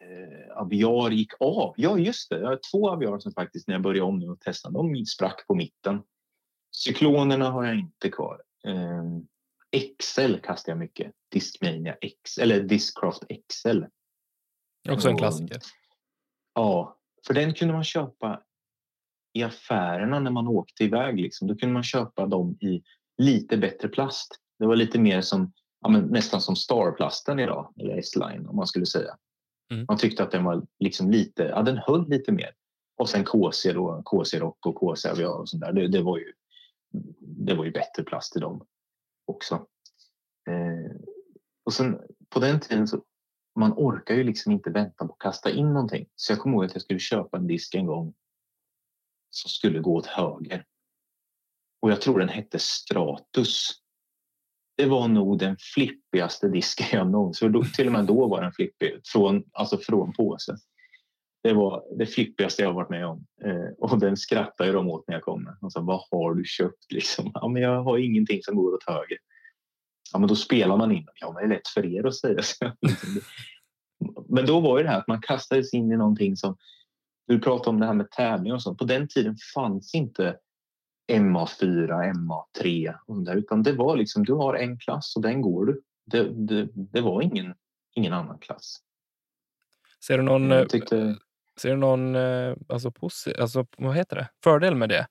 eh, 0.00 0.56
Aviar 0.56 1.10
gick 1.10 1.32
av. 1.40 1.74
Ja, 1.76 1.98
just 1.98 2.30
det. 2.30 2.40
Jag 2.40 2.48
har 2.48 2.60
två 2.72 2.90
Aviar 2.90 3.18
som 3.18 3.32
faktiskt 3.32 3.68
när 3.68 3.74
jag 3.74 3.82
började 3.82 4.08
om 4.08 4.18
nu 4.18 4.28
och 4.28 4.40
testade, 4.40 4.74
de 4.74 5.06
sprack 5.06 5.46
på 5.46 5.54
mitten. 5.54 6.02
Cyklonerna 6.70 7.50
har 7.50 7.64
jag 7.64 7.78
inte 7.78 8.10
kvar. 8.10 8.42
Eh, 8.64 9.04
XL 9.76 10.34
kastar 10.34 10.72
jag 10.72 10.78
mycket. 10.78 11.12
Discmania 11.32 11.96
X 12.00 12.38
eller 12.38 12.60
Discraft 12.60 13.22
XL. 13.48 13.82
Också 14.90 15.08
en 15.08 15.14
Och- 15.14 15.20
klassiker. 15.20 15.58
Ja, 16.54 16.98
för 17.26 17.34
den 17.34 17.54
kunde 17.54 17.74
man 17.74 17.84
köpa 17.84 18.42
i 19.32 19.42
affärerna 19.42 20.20
när 20.20 20.30
man 20.30 20.48
åkte 20.48 20.84
iväg. 20.84 21.20
Liksom. 21.20 21.48
Då 21.48 21.54
kunde 21.54 21.72
man 21.72 21.82
köpa 21.82 22.26
dem 22.26 22.58
i 22.60 22.82
lite 23.18 23.56
bättre 23.56 23.88
plast. 23.88 24.40
Det 24.58 24.66
var 24.66 24.76
lite 24.76 24.98
mer 24.98 25.20
som 25.20 25.52
ja, 25.80 25.88
nästan 25.88 26.40
som 26.40 26.56
Starplasten 26.56 27.38
idag, 27.38 27.72
eller 27.80 27.98
S-line 27.98 28.46
om 28.46 28.56
man 28.56 28.66
skulle 28.66 28.86
säga. 28.86 29.16
Mm. 29.70 29.84
Man 29.88 29.98
tyckte 29.98 30.22
att 30.22 30.30
den 30.30 30.44
var 30.44 30.66
liksom 30.78 31.10
lite, 31.10 31.42
ja 31.42 31.62
den 31.62 31.78
höll 31.78 32.08
lite 32.08 32.32
mer. 32.32 32.50
Och 32.96 33.08
sen 33.08 33.24
KC 33.24 33.72
då, 33.72 34.02
KC 34.04 34.38
Rock 34.38 34.66
och 34.66 34.74
KC 34.74 35.08
Aviar 35.08 35.40
och 35.40 35.48
sånt 35.48 35.60
där. 35.60 35.72
Det, 35.72 35.88
det, 35.88 36.02
var 36.02 36.18
ju, 36.18 36.32
det 37.20 37.54
var 37.54 37.64
ju 37.64 37.70
bättre 37.70 38.02
plast 38.02 38.36
i 38.36 38.40
dem 38.40 38.66
också. 39.28 39.66
Eh, 40.50 40.96
och 41.64 41.72
sen 41.72 42.00
på 42.28 42.40
den 42.40 42.60
tiden 42.60 42.88
så 42.88 43.04
man 43.58 43.72
orkar 43.72 44.14
ju 44.14 44.24
liksom 44.24 44.52
inte 44.52 44.70
vänta 44.70 45.06
på 45.06 45.12
att 45.12 45.18
kasta 45.18 45.50
in 45.50 45.72
någonting. 45.72 46.06
Så 46.16 46.32
jag 46.32 46.40
kommer 46.40 46.56
ihåg 46.56 46.64
att 46.64 46.74
jag 46.74 46.82
skulle 46.82 47.00
köpa 47.00 47.36
en 47.36 47.46
disk 47.46 47.74
en 47.74 47.86
gång 47.86 48.14
som 49.30 49.48
skulle 49.48 49.78
gå 49.78 49.96
åt 49.96 50.06
höger. 50.06 50.64
Och 51.80 51.90
jag 51.90 52.00
tror 52.00 52.18
den 52.18 52.28
hette 52.28 52.58
Stratus. 52.58 53.70
Det 54.76 54.86
var 54.86 55.08
nog 55.08 55.38
den 55.38 55.56
flippigaste 55.74 56.48
disken 56.48 56.86
jag 56.92 57.10
någonsin... 57.10 57.72
Till 57.74 57.86
och 57.86 57.92
med 57.92 58.06
då 58.06 58.28
var 58.28 58.42
den 58.42 58.52
flippig, 58.52 59.00
från, 59.04 59.44
alltså 59.52 59.78
från 59.78 60.12
påsen. 60.12 60.56
Det 61.42 61.52
var 61.52 61.84
det 61.98 62.06
flippigaste 62.06 62.62
jag 62.62 62.72
varit 62.72 62.90
med 62.90 63.06
om. 63.06 63.26
Eh, 63.44 63.68
och 63.78 63.98
den 63.98 64.16
skrattade 64.16 64.72
de 64.72 64.88
åt 64.88 65.08
när 65.08 65.14
jag 65.14 65.22
kom. 65.22 65.56
Och 65.60 65.72
sa, 65.72 65.80
vad 65.80 66.00
har 66.10 66.34
du 66.34 66.44
köpt? 66.44 66.92
Liksom. 66.92 67.30
Ja, 67.34 67.48
men 67.48 67.62
jag 67.62 67.82
har 67.82 67.98
ingenting 67.98 68.42
som 68.42 68.56
går 68.56 68.74
åt 68.74 68.84
höger. 68.86 69.18
Ja, 70.12 70.18
men 70.18 70.28
då 70.28 70.36
spelar 70.36 70.76
man 70.76 70.92
in. 70.92 71.06
Ja, 71.20 71.32
men 71.32 71.48
det 71.48 71.54
är 71.54 71.58
lätt 71.58 71.68
för 71.68 71.86
er 71.86 72.06
att 72.06 72.14
säga. 72.14 72.42
Men 74.28 74.46
då 74.46 74.60
var 74.60 74.78
ju 74.78 74.84
det 74.84 74.90
här 74.90 74.98
att 74.98 75.08
man 75.08 75.20
kastades 75.20 75.74
in 75.74 75.92
i 75.92 75.96
någonting 75.96 76.36
som... 76.36 76.56
Du 77.26 77.40
pratade 77.40 77.70
om 77.70 77.80
det 77.80 77.86
här 77.86 77.94
med 77.94 78.10
tävling 78.10 78.52
och 78.52 78.62
sånt. 78.62 78.78
På 78.78 78.84
den 78.84 79.08
tiden 79.08 79.36
fanns 79.54 79.94
inte 79.94 80.36
MA4, 81.12 82.12
MA3 82.12 82.94
och 83.06 83.14
sånt 83.14 83.26
där, 83.26 83.36
utan 83.36 83.62
det 83.62 83.72
var 83.72 83.96
liksom 83.96 84.24
du 84.24 84.32
har 84.32 84.54
en 84.54 84.78
klass 84.78 85.16
och 85.16 85.22
den 85.22 85.40
går 85.40 85.66
du. 85.66 85.82
Det, 86.04 86.22
det, 86.28 86.68
det 86.74 87.00
var 87.00 87.22
ingen, 87.22 87.54
ingen 87.94 88.12
annan 88.12 88.38
klass. 88.38 88.76
Ser 90.06 90.18
du 90.18 90.24
någon, 90.24 90.68
tyckte, 90.68 91.16
ser 91.60 91.70
du 91.70 91.76
någon 91.76 92.14
eh, 92.16 92.54
alltså, 92.68 92.88
posi- 92.90 93.40
alltså, 93.40 93.66
vad 93.78 93.96
heter 93.96 94.16
det? 94.16 94.28
fördel 94.44 94.74
med 94.74 94.88
det? 94.88 95.06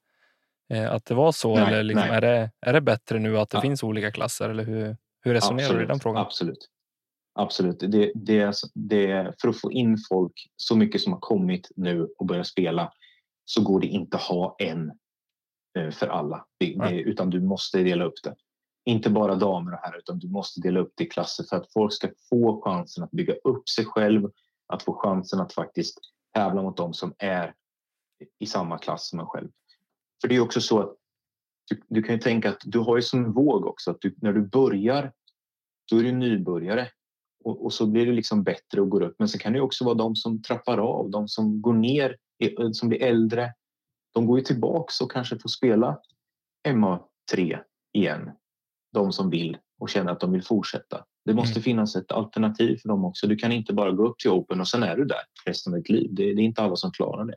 Eh, 0.69 0.91
Att 0.91 1.05
det 1.05 1.13
var 1.15 1.31
så? 1.31 1.55
Nej, 1.55 1.67
eller 1.67 1.83
liksom, 1.83 2.09
är, 2.09 2.21
det, 2.21 2.51
är 2.61 2.73
det 2.73 2.81
bättre 2.81 3.19
nu 3.19 3.37
att 3.37 3.49
det 3.49 3.57
Ja. 3.57 3.61
finns 3.61 3.83
olika 3.83 4.11
klasser? 4.11 4.49
Eller 4.49 4.63
hur, 4.63 4.97
hur 5.21 5.33
resonerar 5.33 5.77
du 5.77 5.83
i 5.83 5.85
den 5.87 5.99
frågan? 5.99 6.21
Absolut. 6.21 6.69
Absolut. 7.39 7.79
Det, 7.79 8.11
det, 8.15 8.53
det, 8.73 9.33
för 9.41 9.47
att 9.49 9.61
få 9.61 9.71
in 9.71 9.97
folk, 10.09 10.33
så 10.55 10.75
mycket 10.75 11.01
som 11.01 11.13
har 11.13 11.19
kommit 11.19 11.71
nu 11.75 12.07
och 12.17 12.25
börjat 12.25 12.47
spela, 12.47 12.91
så 13.45 13.63
går 13.63 13.79
det 13.79 13.87
inte 13.87 14.17
att 14.17 14.23
ha 14.23 14.55
en 14.59 14.91
eh, 15.79 15.91
för 15.91 16.07
alla. 16.07 16.45
Det, 16.59 16.75
det, 16.79 16.99
utan 17.01 17.29
du 17.29 17.41
måste 17.41 17.77
dela 17.83 18.05
upp 18.05 18.23
det. 18.23 18.35
Inte 18.85 19.09
bara 19.09 19.35
damer 19.35 19.73
och 19.73 19.79
herrar, 19.79 19.97
utan 19.97 20.19
du 20.19 20.27
måste 20.29 20.61
dela 20.61 20.79
upp 20.79 20.93
det 20.95 21.03
i 21.03 21.07
klasser 21.09 21.43
för 21.49 21.55
att 21.57 21.73
folk 21.73 21.93
ska 21.93 22.09
få 22.29 22.61
chansen 22.61 23.03
att 23.03 23.11
bygga 23.11 23.33
upp 23.43 23.69
sig 23.69 23.85
själv, 23.85 24.29
att 24.67 24.83
få 24.83 24.93
chansen 24.93 25.39
att 25.39 25.53
faktiskt 25.53 25.99
tävla 26.33 26.61
mot 26.61 26.77
dem 26.77 26.93
som 26.93 27.13
är 27.17 27.53
i 28.39 28.45
samma 28.45 28.77
klass 28.77 29.09
som 29.09 29.19
en 29.19 29.25
själv. 29.25 29.49
För 30.21 30.27
det 30.27 30.35
är 30.35 30.39
också 30.39 30.61
så 30.61 30.79
att 30.79 30.95
du, 31.69 31.81
du 31.87 32.03
kan 32.03 32.15
ju 32.15 32.21
tänka 32.21 32.49
att 32.49 32.61
du 32.65 32.79
har 32.79 32.95
ju 32.95 33.01
som 33.01 33.25
en 33.25 33.33
våg 33.33 33.65
också, 33.65 33.91
att 33.91 34.01
du, 34.01 34.15
när 34.17 34.33
du 34.33 34.41
börjar 34.41 35.13
då 35.91 35.97
är 35.99 36.03
du 36.03 36.11
nybörjare 36.11 36.89
och, 37.43 37.65
och 37.65 37.73
så 37.73 37.85
blir 37.85 38.05
det 38.05 38.11
liksom 38.11 38.43
bättre 38.43 38.81
och 38.81 38.89
går 38.89 39.01
upp. 39.01 39.15
Men 39.19 39.27
så 39.27 39.37
kan 39.37 39.53
det 39.53 39.57
ju 39.57 39.63
också 39.63 39.85
vara 39.85 39.95
de 39.95 40.15
som 40.15 40.41
trappar 40.41 40.77
av, 40.77 41.09
de 41.09 41.27
som 41.27 41.61
går 41.61 41.73
ner, 41.73 42.17
som 42.71 42.89
blir 42.89 43.03
äldre. 43.03 43.53
De 44.13 44.25
går 44.25 44.39
ju 44.39 44.45
tillbaks 44.45 45.01
och 45.01 45.11
kanske 45.11 45.39
får 45.39 45.49
spela 45.49 45.99
MA3 46.67 47.59
igen. 47.93 48.31
De 48.93 49.11
som 49.11 49.29
vill 49.29 49.57
och 49.79 49.89
känner 49.89 50.11
att 50.11 50.19
de 50.19 50.31
vill 50.31 50.43
fortsätta. 50.43 51.05
Det 51.27 51.33
måste 51.33 51.59
Mm. 51.59 51.63
finnas 51.63 51.95
ett 51.95 52.11
alternativ 52.11 52.77
för 52.77 52.89
dem 52.89 53.05
också. 53.05 53.27
Du 53.27 53.35
kan 53.35 53.51
inte 53.51 53.73
bara 53.73 53.91
gå 53.91 54.07
upp 54.07 54.19
till 54.19 54.31
Open 54.31 54.59
och 54.59 54.67
sen 54.67 54.83
är 54.83 54.97
du 54.97 55.05
där 55.05 55.21
resten 55.45 55.73
av 55.73 55.79
ditt 55.79 55.89
liv. 55.89 56.09
Det, 56.11 56.23
det 56.23 56.41
är 56.41 56.45
inte 56.45 56.61
alla 56.61 56.75
som 56.75 56.91
klarar 56.91 57.25
det. 57.25 57.35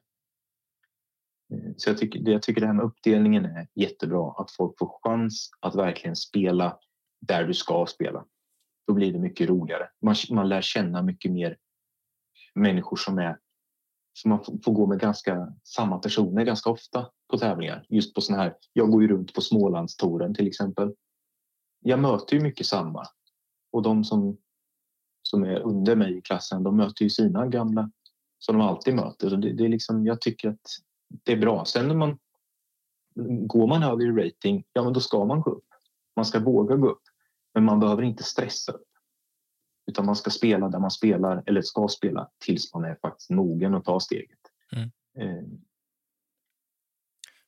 Eh, 1.54 1.72
Så 1.76 1.90
jag 1.90 1.98
tycker, 1.98 2.30
jag 2.30 2.42
tycker 2.42 2.60
det 2.60 2.66
här 2.66 2.74
med 2.74 2.84
uppdelningen 2.84 3.44
är 3.44 3.68
jättebra. 3.74 4.34
Att 4.36 4.50
folk 4.50 4.78
får 4.78 4.98
chans 5.02 5.50
att 5.60 5.74
verkligen 5.74 6.16
spela 6.16 6.78
där 7.20 7.44
du 7.44 7.54
ska 7.54 7.86
spela. 7.86 8.24
Då 8.86 8.94
blir 8.94 9.12
det 9.12 9.18
mycket 9.18 9.48
roligare. 9.48 9.88
Man, 10.02 10.14
man 10.30 10.48
lär 10.48 10.60
känna 10.62 11.02
mycket 11.02 11.32
mer 11.32 11.56
människor 12.54 12.96
som 12.96 13.18
är 13.18 13.38
som 14.12 14.28
man 14.28 14.44
får 14.44 14.58
får 14.64 14.72
gå 14.72 14.86
med 14.86 15.00
ganska 15.00 15.52
samma 15.64 15.98
personer 15.98 16.44
ganska 16.44 16.70
ofta 16.70 17.10
på 17.30 17.38
tävlingar. 17.38 17.86
Just 17.88 18.14
på 18.14 18.20
såna 18.20 18.38
här. 18.38 18.54
Jag 18.72 18.90
går 18.90 19.02
ju 19.02 19.08
runt 19.08 19.34
på 19.34 19.40
Smålandstouren 19.40 20.34
till 20.34 20.46
exempel. 20.46 20.94
Jag 21.80 21.98
möter 21.98 22.36
ju 22.36 22.42
mycket 22.42 22.66
samma 22.66 23.04
och 23.70 23.82
de 23.82 24.04
som 24.04 24.36
som 25.22 25.44
är 25.44 25.60
under 25.60 25.96
mig 25.96 26.18
i 26.18 26.20
klassen, 26.20 26.62
de 26.62 26.76
möter 26.76 27.02
ju 27.02 27.10
sina 27.10 27.46
gamla 27.46 27.90
som 28.38 28.58
de 28.58 28.66
alltid 28.66 28.94
möter. 28.94 29.36
Det, 29.36 29.52
det 29.52 29.64
är 29.64 29.68
liksom, 29.68 30.06
jag 30.06 30.20
tycker 30.20 30.48
att 30.48 30.68
det 31.24 31.32
är 31.32 31.36
bra. 31.36 31.64
Sen 31.64 31.88
när 31.88 31.94
man 31.94 32.18
går 33.46 33.66
man 33.66 33.82
högre 33.82 34.26
rating, 34.26 34.64
ja 34.72 34.84
men 34.84 34.92
då 34.92 35.00
ska 35.00 35.24
man 35.24 35.40
gå 35.40 35.50
upp. 35.50 35.64
Man 36.16 36.24
ska 36.24 36.40
våga 36.40 36.76
gå 36.76 36.88
upp. 36.88 37.02
Men 37.54 37.64
man 37.64 37.80
behöver 37.80 38.02
inte 38.02 38.22
stressa 38.22 38.72
upp. 38.72 38.88
Utan 39.86 40.06
man 40.06 40.16
ska 40.16 40.30
spela 40.30 40.68
där 40.68 40.78
man 40.78 40.90
spelar, 40.90 41.42
eller 41.46 41.62
ska 41.62 41.88
spela, 41.88 42.30
tills 42.38 42.74
man 42.74 42.84
är 42.84 42.94
faktiskt 42.94 43.30
mogen 43.30 43.74
att 43.74 43.84
ta 43.84 44.00
steget. 44.00 44.38
Mm. 44.72 44.90
Eh. 45.18 45.44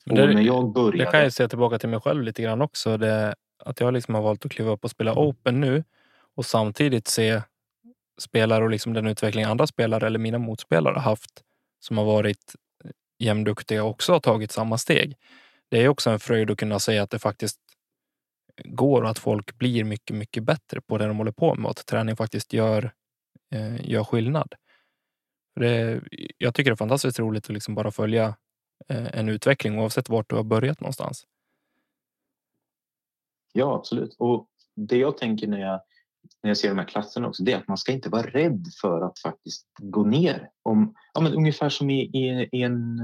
Det, 0.04 0.35
när 0.35 0.42
jag 0.42 0.72
började... 0.72 1.04
det 1.04 1.11
kan 1.11 1.20
jag 1.20 1.32
se 1.32 1.48
tillbaka 1.48 1.78
till 1.78 1.88
mig 1.88 2.00
själv 2.00 2.22
lite 2.22 2.42
grann 2.42 2.62
också. 2.62 2.96
Det, 2.96 3.35
att 3.58 3.80
jag 3.80 3.94
liksom 3.94 4.14
har 4.14 4.22
valt 4.22 4.46
att 4.46 4.52
kliva 4.52 4.70
upp 4.70 4.85
och 4.85 4.90
spela 4.90 5.14
Open 5.14 5.61
nu 5.61 5.85
och 6.36 6.46
samtidigt 6.46 7.08
se 7.08 7.42
spelare 8.20 8.64
och 8.64 8.70
liksom 8.70 8.92
den 8.92 9.06
utveckling 9.06 9.44
andra 9.44 9.66
spelare 9.66 10.06
eller 10.06 10.18
mina 10.18 10.38
motspelare 10.38 10.98
haft 10.98 11.42
som 11.80 11.98
har 11.98 12.04
varit 12.04 12.54
eh, 12.84 12.90
jämnduktiga 13.18 13.84
och 13.84 13.90
också 13.90 14.12
har 14.12 14.20
tagit 14.20 14.52
samma 14.52 14.78
steg. 14.78 15.16
Det 15.68 15.82
är 15.82 15.88
också 15.88 16.10
en 16.10 16.20
fröjd 16.20 16.50
att 16.50 16.58
kunna 16.58 16.78
säga 16.78 17.02
att 17.02 17.10
det 17.10 17.18
faktiskt 17.18 17.58
går 18.64 19.02
och 19.02 19.10
att 19.10 19.18
folk 19.18 19.58
blir 19.58 19.84
mycket, 19.84 20.16
mycket 20.16 20.42
bättre 20.42 20.80
på 20.80 20.98
det 20.98 21.06
de 21.06 21.18
håller 21.18 21.32
på 21.32 21.54
med 21.54 21.64
och 21.64 21.70
att 21.70 21.86
träning 21.86 22.16
faktiskt 22.16 22.52
gör, 22.52 22.92
eh, 23.54 23.90
gör 23.90 24.04
skillnad. 24.04 24.54
Det, 25.60 26.00
jag 26.38 26.54
tycker 26.54 26.70
det 26.70 26.74
är 26.74 26.76
fantastiskt 26.76 27.18
roligt 27.18 27.44
att 27.44 27.50
liksom 27.50 27.74
bara 27.74 27.90
följa 27.90 28.36
eh, 28.88 29.18
en 29.18 29.28
utveckling 29.28 29.78
oavsett 29.78 30.08
vart 30.08 30.30
du 30.30 30.36
har 30.36 30.42
börjat 30.42 30.80
någonstans. 30.80 31.26
Ja, 33.52 33.74
absolut. 33.76 34.16
Och 34.18 34.46
det 34.74 34.96
jag 34.96 35.18
tänker 35.18 35.46
när 35.46 35.60
jag, 35.60 35.80
när 36.42 36.50
jag 36.50 36.57
ser 36.57 36.68
de 36.68 36.78
här 36.78 36.88
klasserna 36.88 37.28
också, 37.28 37.42
det 37.42 37.52
är 37.52 37.57
att 37.57 37.68
man 37.68 37.78
ska 37.78 37.92
inte 37.92 38.09
vara 38.09 38.26
rädd 38.26 38.66
för 38.81 39.00
att 39.00 39.18
faktiskt 39.18 39.66
gå 39.78 40.05
ner. 40.05 40.50
Om, 40.62 40.94
ja, 41.14 41.20
men 41.20 41.35
ungefär 41.35 41.68
som 41.68 41.90
i, 41.90 42.02
i, 42.02 42.48
i 42.52 42.62
en, 42.62 43.00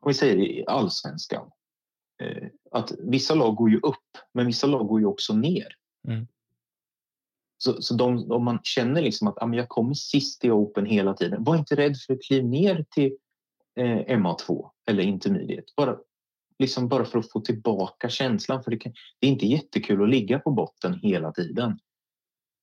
om 0.00 0.08
vi 0.08 0.14
säger 0.14 0.36
i 0.36 0.64
allsvenskan. 0.66 1.50
Eh, 2.22 2.48
att 2.70 2.92
vissa 2.98 3.34
lag 3.34 3.56
går 3.56 3.70
ju 3.70 3.80
upp, 3.80 4.18
men 4.34 4.46
vissa 4.46 4.66
lag 4.66 4.86
går 4.86 5.00
ju 5.00 5.06
också 5.06 5.34
ner. 5.34 5.68
Mm. 6.08 6.26
Så, 7.58 7.82
så 7.82 7.94
de, 7.94 8.30
om 8.30 8.44
man 8.44 8.58
känner 8.62 9.02
liksom 9.02 9.28
att 9.28 9.42
ah, 9.42 9.46
men 9.46 9.58
jag 9.58 9.68
kommer 9.68 9.94
sist 9.94 10.44
i 10.44 10.50
Open 10.50 10.86
hela 10.86 11.14
tiden, 11.14 11.44
var 11.44 11.56
inte 11.56 11.76
rädd 11.76 11.96
för 12.06 12.14
att 12.14 12.22
kliva 12.22 12.48
ner 12.48 12.84
till 12.90 13.16
eh, 13.76 14.18
MA2 14.18 14.70
eller 14.86 15.02
intermediate. 15.02 15.72
Bara, 15.76 15.96
liksom 16.58 16.88
bara 16.88 17.04
för 17.04 17.18
att 17.18 17.30
få 17.30 17.40
tillbaka 17.40 18.08
känslan. 18.08 18.62
För 18.62 18.70
det, 18.70 18.76
kan, 18.76 18.92
det 19.18 19.26
är 19.26 19.30
inte 19.30 19.46
jättekul 19.46 20.02
att 20.02 20.08
ligga 20.10 20.38
på 20.38 20.50
botten 20.50 21.00
hela 21.02 21.32
tiden. 21.32 21.78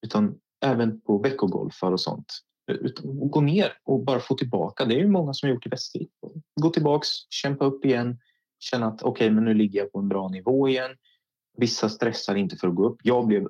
Utan 0.03 0.39
även 0.65 1.01
på 1.01 1.17
veckogolfar 1.17 1.91
och 1.91 2.01
sånt. 2.01 2.25
Utan 2.67 3.29
gå 3.29 3.41
ner 3.41 3.77
och 3.83 4.03
bara 4.03 4.19
få 4.19 4.35
tillbaka. 4.35 4.85
Det 4.85 4.95
är 4.95 4.99
ju 4.99 5.07
många 5.07 5.33
som 5.33 5.47
har 5.47 5.53
gjort 5.53 5.65
i 5.65 5.69
Västervik. 5.69 6.11
Gå 6.61 6.69
tillbaks, 6.69 7.07
kämpa 7.29 7.65
upp 7.65 7.85
igen, 7.85 8.19
känna 8.59 8.87
att 8.87 9.03
okej, 9.03 9.25
okay, 9.25 9.35
men 9.35 9.45
nu 9.45 9.53
ligger 9.53 9.79
jag 9.79 9.91
på 9.91 9.99
en 9.99 10.09
bra 10.09 10.29
nivå 10.29 10.67
igen. 10.67 10.91
Vissa 11.57 11.89
stressar 11.89 12.35
inte 12.35 12.55
för 12.55 12.67
att 12.67 12.75
gå 12.75 12.87
upp. 12.87 12.99
Jag 13.03 13.27
blev 13.27 13.49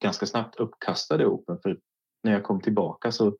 ganska 0.00 0.26
snabbt 0.26 0.56
uppkastad 0.56 1.22
i 1.22 1.24
Open 1.24 1.58
för 1.62 1.78
när 2.22 2.32
jag 2.32 2.44
kom 2.44 2.60
tillbaka 2.60 3.12
så 3.12 3.36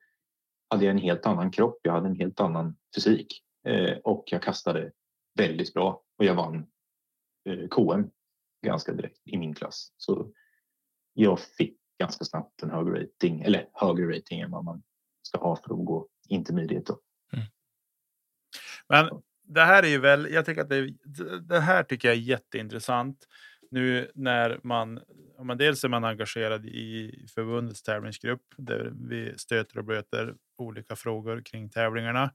hade 0.71 0.85
jag 0.85 0.91
en 0.91 1.03
helt 1.03 1.27
annan 1.27 1.51
kropp. 1.51 1.79
Jag 1.83 1.93
hade 1.93 2.09
en 2.09 2.17
helt 2.17 2.41
annan 2.41 2.77
fysik 2.95 3.43
eh, 3.67 3.97
och 4.05 4.25
jag 4.27 4.43
kastade 4.43 4.93
väldigt 5.39 5.75
bra 5.75 6.03
och 6.19 6.25
jag 6.25 6.35
vann 6.35 6.67
eh, 7.49 7.69
KM 7.69 8.11
ganska 8.65 8.93
direkt 8.93 9.21
i 9.25 9.37
min 9.37 9.55
klass. 9.55 9.93
Så 9.97 10.33
jag 11.15 11.41
fick 11.41 11.79
ganska 11.99 12.25
snabbt 12.25 12.63
en 12.63 12.71
högre 12.71 13.03
rating 13.03 13.43
eller 13.43 13.69
högre 13.73 14.17
rating 14.17 14.41
än 14.41 14.51
vad 14.51 14.65
man 14.65 14.83
ska 15.23 15.39
ha 15.39 15.57
för 15.57 15.75
att 15.75 15.87
gå 15.87 16.09
intermediate. 16.29 16.93
Mm. 17.33 17.45
Men 18.89 19.23
det 19.43 19.61
här 19.61 19.83
är 19.83 19.89
ju 19.89 19.99
väl, 19.99 20.33
jag 20.33 20.47
tycker 20.47 20.61
att 20.61 20.69
det, 20.69 20.95
det 21.41 21.61
här 21.61 21.83
tycker 21.83 22.09
jag 22.09 22.17
är 22.17 22.21
jätteintressant. 22.21 23.29
Nu 23.71 24.11
när 24.15 24.61
man, 24.63 25.01
man 25.43 25.59
dels 25.59 25.85
är 25.85 25.89
man 25.89 26.05
engagerad 26.05 26.67
i 26.67 27.27
förbundets 27.35 27.83
tävlingsgrupp 27.83 28.55
där 28.57 28.93
vi 29.09 29.39
stöter 29.39 29.79
och 29.79 29.85
blöter 29.85 30.35
olika 30.59 30.97
frågor 30.97 31.43
kring 31.45 31.71
tävlingarna 31.71 32.31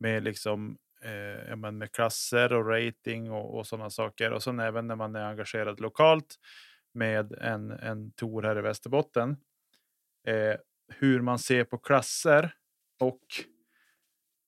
med 0.00 0.22
liksom 0.22 0.78
eh, 1.02 1.56
med 1.56 1.92
klasser 1.92 2.52
och 2.52 2.68
rating 2.68 3.30
och, 3.30 3.58
och 3.58 3.66
sådana 3.66 3.90
saker. 3.90 4.32
Och 4.32 4.42
sen 4.42 4.60
även 4.60 4.86
när 4.86 4.96
man 4.96 5.16
är 5.16 5.24
engagerad 5.24 5.80
lokalt 5.80 6.36
med 6.92 7.32
en, 7.32 7.70
en 7.70 8.12
tour 8.12 8.42
här 8.42 8.58
i 8.58 8.62
Västerbotten. 8.62 9.36
Eh, 10.26 10.56
hur 10.88 11.20
man 11.20 11.38
ser 11.38 11.64
på 11.64 11.78
klasser 11.78 12.54
och 13.00 13.20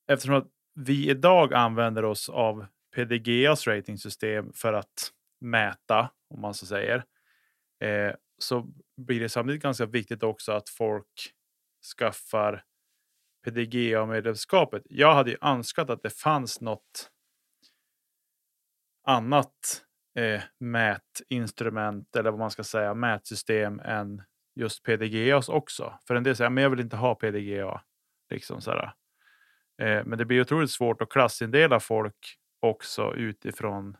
eftersom 0.08 0.34
att 0.34 0.48
vi 0.74 1.10
idag 1.10 1.54
använder 1.54 2.04
oss 2.04 2.28
av 2.28 2.66
PDGAs 2.94 3.66
ratingsystem 3.66 4.52
för 4.52 4.72
att 4.72 5.12
mäta, 5.40 6.10
om 6.28 6.40
man 6.40 6.54
så 6.54 6.66
säger, 6.66 7.04
eh, 7.80 8.14
så 8.38 8.66
blir 8.96 9.20
det 9.20 9.28
samtidigt 9.28 9.62
ganska 9.62 9.86
viktigt 9.86 10.22
också 10.22 10.52
att 10.52 10.68
folk 10.68 11.32
skaffar 11.98 12.64
PDGA-medlemskapet. 13.44 14.82
Jag 14.84 15.14
hade 15.14 15.30
ju 15.30 15.36
önskat 15.40 15.90
att 15.90 16.02
det 16.02 16.10
fanns 16.10 16.60
något 16.60 17.10
annat 19.04 19.84
eh, 20.14 20.42
mätinstrument 20.58 22.16
eller 22.16 22.30
vad 22.30 22.40
man 22.40 22.50
ska 22.50 22.64
säga 22.64 22.94
mätsystem 22.94 23.80
än 23.80 24.22
just 24.54 24.82
PDGA 24.82 25.42
också. 25.48 25.98
För 26.06 26.14
en 26.14 26.22
del 26.22 26.36
säger 26.36 26.50
men 26.50 26.62
jag 26.62 26.70
vill 26.70 26.80
inte 26.80 26.96
ha 26.96 27.14
PDGA. 27.14 27.82
Liksom 28.30 28.60
sådär. 28.60 28.94
Eh, 29.82 30.04
men 30.04 30.18
det 30.18 30.24
blir 30.24 30.40
otroligt 30.40 30.70
svårt 30.70 31.02
att 31.02 31.08
klassindela 31.08 31.80
folk 31.80 32.38
också 32.60 33.14
utifrån 33.14 33.96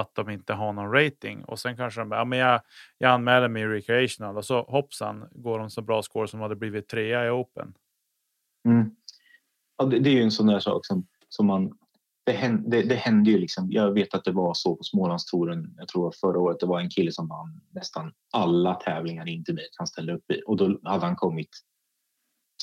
att 0.00 0.14
de 0.14 0.30
inte 0.30 0.52
har 0.52 0.72
någon 0.72 0.92
rating. 0.92 1.44
Och 1.44 1.58
sen 1.58 1.76
kanske 1.76 2.00
de 2.00 2.08
bara, 2.08 2.20
ja, 2.20 2.24
men 2.24 2.38
jag, 2.38 2.60
jag 2.98 3.10
anmäler 3.10 3.48
mig 3.48 3.62
i 3.62 3.66
recreational 3.66 4.36
och 4.36 4.44
så 4.44 4.62
hoppsan 4.62 5.28
går 5.32 5.58
de 5.58 5.70
så 5.70 5.82
bra 5.82 6.02
score 6.02 6.28
som 6.28 6.40
hade 6.40 6.56
blivit 6.56 6.88
trea 6.88 7.26
i 7.26 7.30
open. 7.30 7.74
Mm. 8.64 8.96
Ja, 9.76 9.84
det, 9.84 9.98
det, 9.98 10.10
är 10.10 10.14
ju 10.14 10.22
en 10.22 10.30
sån 10.30 10.46
där 10.46 10.60
sak 10.60 10.86
som, 10.86 11.06
som 11.28 11.46
man... 11.46 11.78
Det 12.30 12.36
hände 12.36 12.76
det, 12.76 12.82
det 12.82 12.94
hände 12.94 13.30
ju 13.30 13.38
liksom. 13.38 13.72
Jag 13.72 13.92
vet 13.92 14.14
att 14.14 14.24
det 14.24 14.32
var 14.32 14.54
så 14.54 14.76
på 14.76 14.82
Smålandstouren. 14.82 15.74
Jag 15.78 15.88
tror 15.88 16.12
förra 16.20 16.38
året 16.38 16.60
det 16.60 16.66
var 16.66 16.80
en 16.80 16.90
kille 16.90 17.12
som 17.12 17.28
vann 17.28 17.60
nästan 17.70 18.12
alla 18.32 18.74
tävlingar 18.74 19.28
i 19.28 19.32
internet 19.32 19.70
han 19.76 19.86
ställde 19.86 20.12
upp 20.14 20.30
i 20.30 20.42
och 20.46 20.56
då 20.56 20.80
hade 20.82 21.06
han 21.06 21.16
kommit 21.16 21.48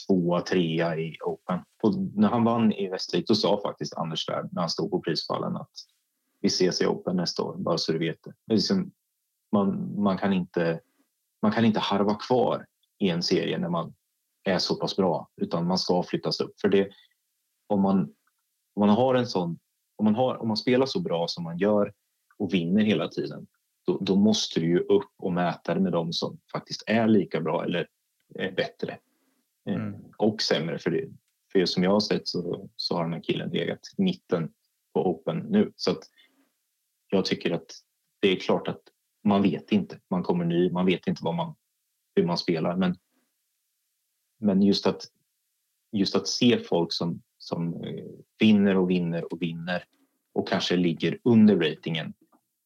tvåa, 0.08 0.42
trea 0.42 0.98
i 0.98 1.18
Open. 1.26 1.60
Och 1.84 1.94
när 2.16 2.30
han 2.30 2.44
vann 2.44 2.72
i 2.72 2.88
Västervik 2.88 3.28
då 3.28 3.36
sa 3.36 3.62
faktiskt 3.62 3.94
Anders 3.94 4.26
Svärd 4.26 4.50
när 4.52 4.62
han 4.62 4.70
stod 4.70 4.92
på 4.92 5.02
prispallen 5.02 5.56
att 5.56 5.72
vi 6.42 6.48
ses 6.48 6.82
i 6.82 6.86
Open 6.86 7.16
nästa 7.16 7.44
år, 7.44 7.56
bara 7.58 7.78
så 7.78 7.92
du 7.92 8.00
vet 8.00 8.24
det. 8.24 8.34
det 8.46 8.54
liksom, 8.54 8.92
man, 9.52 10.02
man, 10.02 10.18
kan 10.18 10.34
inte, 10.34 10.80
man 11.42 11.52
kan 11.52 11.66
inte 11.66 11.80
harva 11.80 12.16
kvar 12.16 12.66
i 13.00 13.10
en 13.10 13.24
serie 13.24 13.58
när 13.58 13.70
man 13.70 13.94
är 14.44 14.58
så 14.58 14.76
pass 14.76 14.96
bra, 14.96 15.30
utan 15.42 15.68
man 15.68 15.78
ska 15.78 16.04
flyttas 16.04 16.40
upp. 16.40 16.62
För 16.62 16.70
det, 16.70 16.90
om, 17.68 17.82
man, 17.82 18.14
om 18.78 18.88
man 18.88 18.96
har 18.96 19.16
en 19.16 19.28
sån, 19.28 19.60
om 19.96 20.06
man, 20.06 20.16
har, 20.16 20.38
om 20.38 20.48
man 20.48 20.58
spelar 20.58 20.86
så 20.86 21.00
bra 21.00 21.28
som 21.28 21.44
man 21.44 21.58
gör 21.58 21.94
och 22.38 22.54
vinner 22.54 22.84
hela 22.84 23.08
tiden, 23.08 23.48
då, 23.86 23.98
då 24.02 24.16
måste 24.16 24.60
du 24.60 24.66
ju 24.66 24.80
upp 24.80 25.12
och 25.18 25.34
mäta 25.34 25.74
det 25.74 25.80
med 25.80 25.92
dem 25.92 26.14
som 26.14 26.40
faktiskt 26.52 26.84
är 26.88 27.08
lika 27.08 27.42
bra 27.42 27.64
eller 27.64 27.88
är 28.36 28.52
bättre. 28.52 28.98
Eh, 29.68 29.76
mm. 29.76 30.04
Och 30.18 30.42
sämre 30.42 30.80
för 30.80 30.92
det. 30.92 31.10
För 31.52 31.66
som 31.66 31.84
jag 31.84 31.92
har 31.92 32.00
sett 32.00 32.28
så, 32.28 32.70
så 32.76 32.96
har 32.96 33.04
den 33.04 33.14
här 33.14 33.24
killen 33.24 33.50
legat 33.50 33.80
mitten 33.98 34.54
på 34.94 35.10
Open 35.12 35.38
nu. 35.38 35.72
Så 35.76 35.92
att 35.92 36.04
jag 37.10 37.26
tycker 37.26 37.52
att 37.52 37.72
det 38.20 38.28
är 38.28 38.36
klart 38.36 38.68
att 38.68 38.82
man 39.24 39.42
vet 39.42 39.72
inte. 39.72 40.00
Man 40.10 40.24
kommer 40.24 40.46
ny, 40.46 40.72
man 40.72 40.86
vet 40.86 41.08
inte 41.08 41.24
vad 41.24 41.36
man, 41.36 41.56
hur 42.16 42.26
man 42.26 42.38
spelar. 42.38 42.76
Men, 42.76 42.96
men 44.40 44.62
just, 44.62 44.88
att, 44.88 45.02
just 45.92 46.16
att 46.16 46.28
se 46.28 46.60
folk 46.60 46.94
som, 46.94 47.22
som 47.48 47.84
eh, 47.84 48.06
vinner 48.40 48.78
och 48.78 48.90
vinner 48.90 49.34
och 49.34 49.42
vinner 49.42 49.84
och 50.34 50.48
kanske 50.48 50.76
ligger 50.76 51.20
under 51.24 51.56
ratingen. 51.56 52.14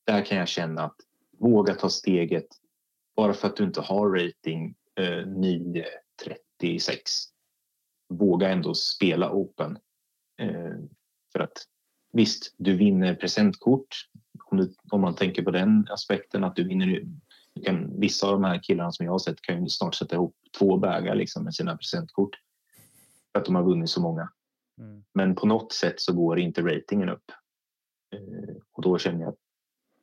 Där 0.06 0.26
kan 0.26 0.38
jag 0.38 0.48
känna 0.48 0.84
att 0.84 0.96
våga 1.40 1.76
ta 1.76 1.90
steget 1.90 2.48
bara 3.16 3.34
för 3.34 3.48
att 3.48 3.56
du 3.56 3.64
inte 3.64 3.82
har 3.82 4.10
rating 4.10 4.76
eh, 5.00 5.26
9.36. 5.28 6.98
Våga 8.10 8.50
ändå 8.50 8.74
spela 8.74 9.32
open. 9.32 9.78
Eh, 10.42 10.76
för 11.34 11.40
att 11.40 11.66
visst, 12.14 12.56
du 12.58 12.78
vinner 12.78 13.16
presentkort. 13.16 14.08
Om, 14.46 14.58
du, 14.58 14.74
om 14.92 15.02
man 15.02 15.16
tänker 15.16 15.44
på 15.44 15.52
den 15.52 15.88
aspekten 15.90 16.44
att 16.44 16.56
du 16.56 16.68
vinner. 16.68 17.04
Du 17.54 17.62
kan, 17.62 18.00
vissa 18.00 18.28
av 18.28 18.34
de 18.34 18.44
här 18.44 18.64
killarna 18.64 18.92
som 18.92 19.06
jag 19.06 19.14
har 19.14 19.20
sett 19.20 19.42
kan 19.42 19.64
ju 19.64 19.70
snart 19.70 19.96
sätta 19.96 20.16
ihop 20.16 20.36
två 20.60 20.78
bägar 20.78 21.16
liksom 21.16 21.44
med 21.44 21.54
sina 21.54 21.78
presentkort. 21.78 22.36
För 23.32 23.40
att 23.40 23.46
de 23.46 23.56
har 23.56 23.64
vunnit 23.64 23.90
så 23.90 24.02
många. 24.02 24.30
Mm. 24.82 25.04
Men 25.14 25.36
på 25.36 25.48
något 25.48 25.74
sätt 25.74 26.02
så 26.02 26.14
går 26.14 26.40
inte 26.40 26.62
ratingen 26.62 27.10
upp. 27.10 27.32
Eh, 28.14 28.56
och 28.72 28.84
då 28.84 28.98
känner 28.98 29.20
jag 29.20 29.30
att 29.30 29.40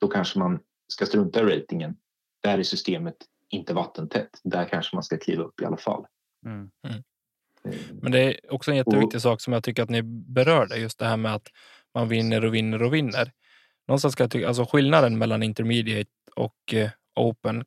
då 0.00 0.08
kanske 0.08 0.38
man 0.38 0.60
ska 0.88 1.06
strunta 1.06 1.40
i 1.40 1.42
ratingen. 1.42 1.96
Där 2.40 2.58
är 2.58 2.62
systemet 2.62 3.16
inte 3.48 3.74
vattentätt. 3.74 4.40
Där 4.44 4.68
kanske 4.68 4.96
man 4.96 5.02
ska 5.02 5.18
kliva 5.18 5.44
upp 5.44 5.60
i 5.60 5.64
alla 5.64 5.76
fall. 5.76 6.06
Mm. 6.46 6.70
Mm. 6.88 7.02
Men 8.02 8.12
det 8.12 8.18
är 8.18 8.52
också 8.52 8.70
en 8.70 8.76
jätteviktig 8.76 9.20
sak 9.20 9.40
som 9.40 9.52
jag 9.52 9.64
tycker 9.64 9.82
att 9.82 9.90
ni 9.90 10.02
berörde, 10.02 10.76
just 10.76 10.98
det 10.98 11.06
här 11.06 11.16
med 11.16 11.34
att 11.34 11.48
man 11.94 12.08
vinner 12.08 12.44
och 12.44 12.54
vinner 12.54 12.82
och 12.82 12.94
vinner. 12.94 13.32
Någonstans 13.88 14.12
ska 14.12 14.22
jag 14.22 14.30
tycka, 14.30 14.48
alltså 14.48 14.64
skillnaden 14.64 15.18
mellan 15.18 15.42
intermediate 15.42 16.10
och 16.36 16.74
eh, 16.74 16.90
open 17.14 17.64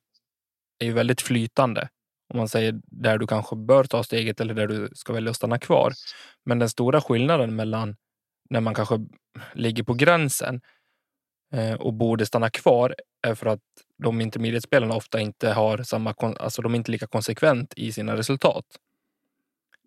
är 0.79 0.85
ju 0.85 0.93
väldigt 0.93 1.21
flytande. 1.21 1.89
Om 2.31 2.37
man 2.37 2.47
säger 2.47 2.81
där 2.85 3.17
du 3.17 3.27
kanske 3.27 3.55
bör 3.55 3.83
ta 3.83 4.03
steget 4.03 4.41
eller 4.41 4.53
där 4.53 4.67
du 4.67 4.89
ska 4.93 5.13
välja 5.13 5.29
att 5.29 5.35
stanna 5.35 5.59
kvar. 5.59 5.93
Men 6.45 6.59
den 6.59 6.69
stora 6.69 7.01
skillnaden 7.01 7.55
mellan 7.55 7.95
när 8.49 8.61
man 8.61 8.73
kanske 8.73 8.99
ligger 9.53 9.83
på 9.83 9.93
gränsen 9.93 10.61
eh, 11.53 11.73
och 11.73 11.93
borde 11.93 12.25
stanna 12.25 12.49
kvar 12.49 12.95
är 13.27 13.35
för 13.35 13.45
att 13.45 13.59
de 13.97 14.21
intermediate-spelarna 14.21 14.95
ofta 14.95 15.19
inte 15.19 15.51
har 15.51 15.83
samma, 15.83 16.13
alltså 16.39 16.61
de 16.61 16.73
är 16.73 16.77
inte 16.77 16.91
lika 16.91 17.07
konsekvent 17.07 17.73
i 17.75 17.91
sina 17.91 18.17
resultat. 18.17 18.65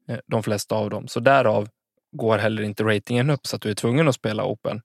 Eh, 0.09 0.19
de 0.27 0.43
flesta 0.43 0.75
av 0.75 0.91
dem. 0.91 1.09
Så 1.09 1.21
därav 1.21 1.69
går 2.13 2.39
heller 2.39 2.63
inte 2.63 2.85
ratingen 2.85 3.31
upp 3.31 3.47
så 3.47 3.57
att 3.57 3.63
du 3.63 3.71
är 3.71 3.75
tvungen 3.75 4.09
att 4.09 4.15
spela 4.15 4.45
open. 4.45 4.83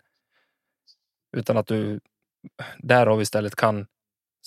Utan 1.38 1.58
att 1.58 1.68
du 1.68 2.00
därav 2.78 3.22
istället 3.22 3.56
kan 3.56 3.88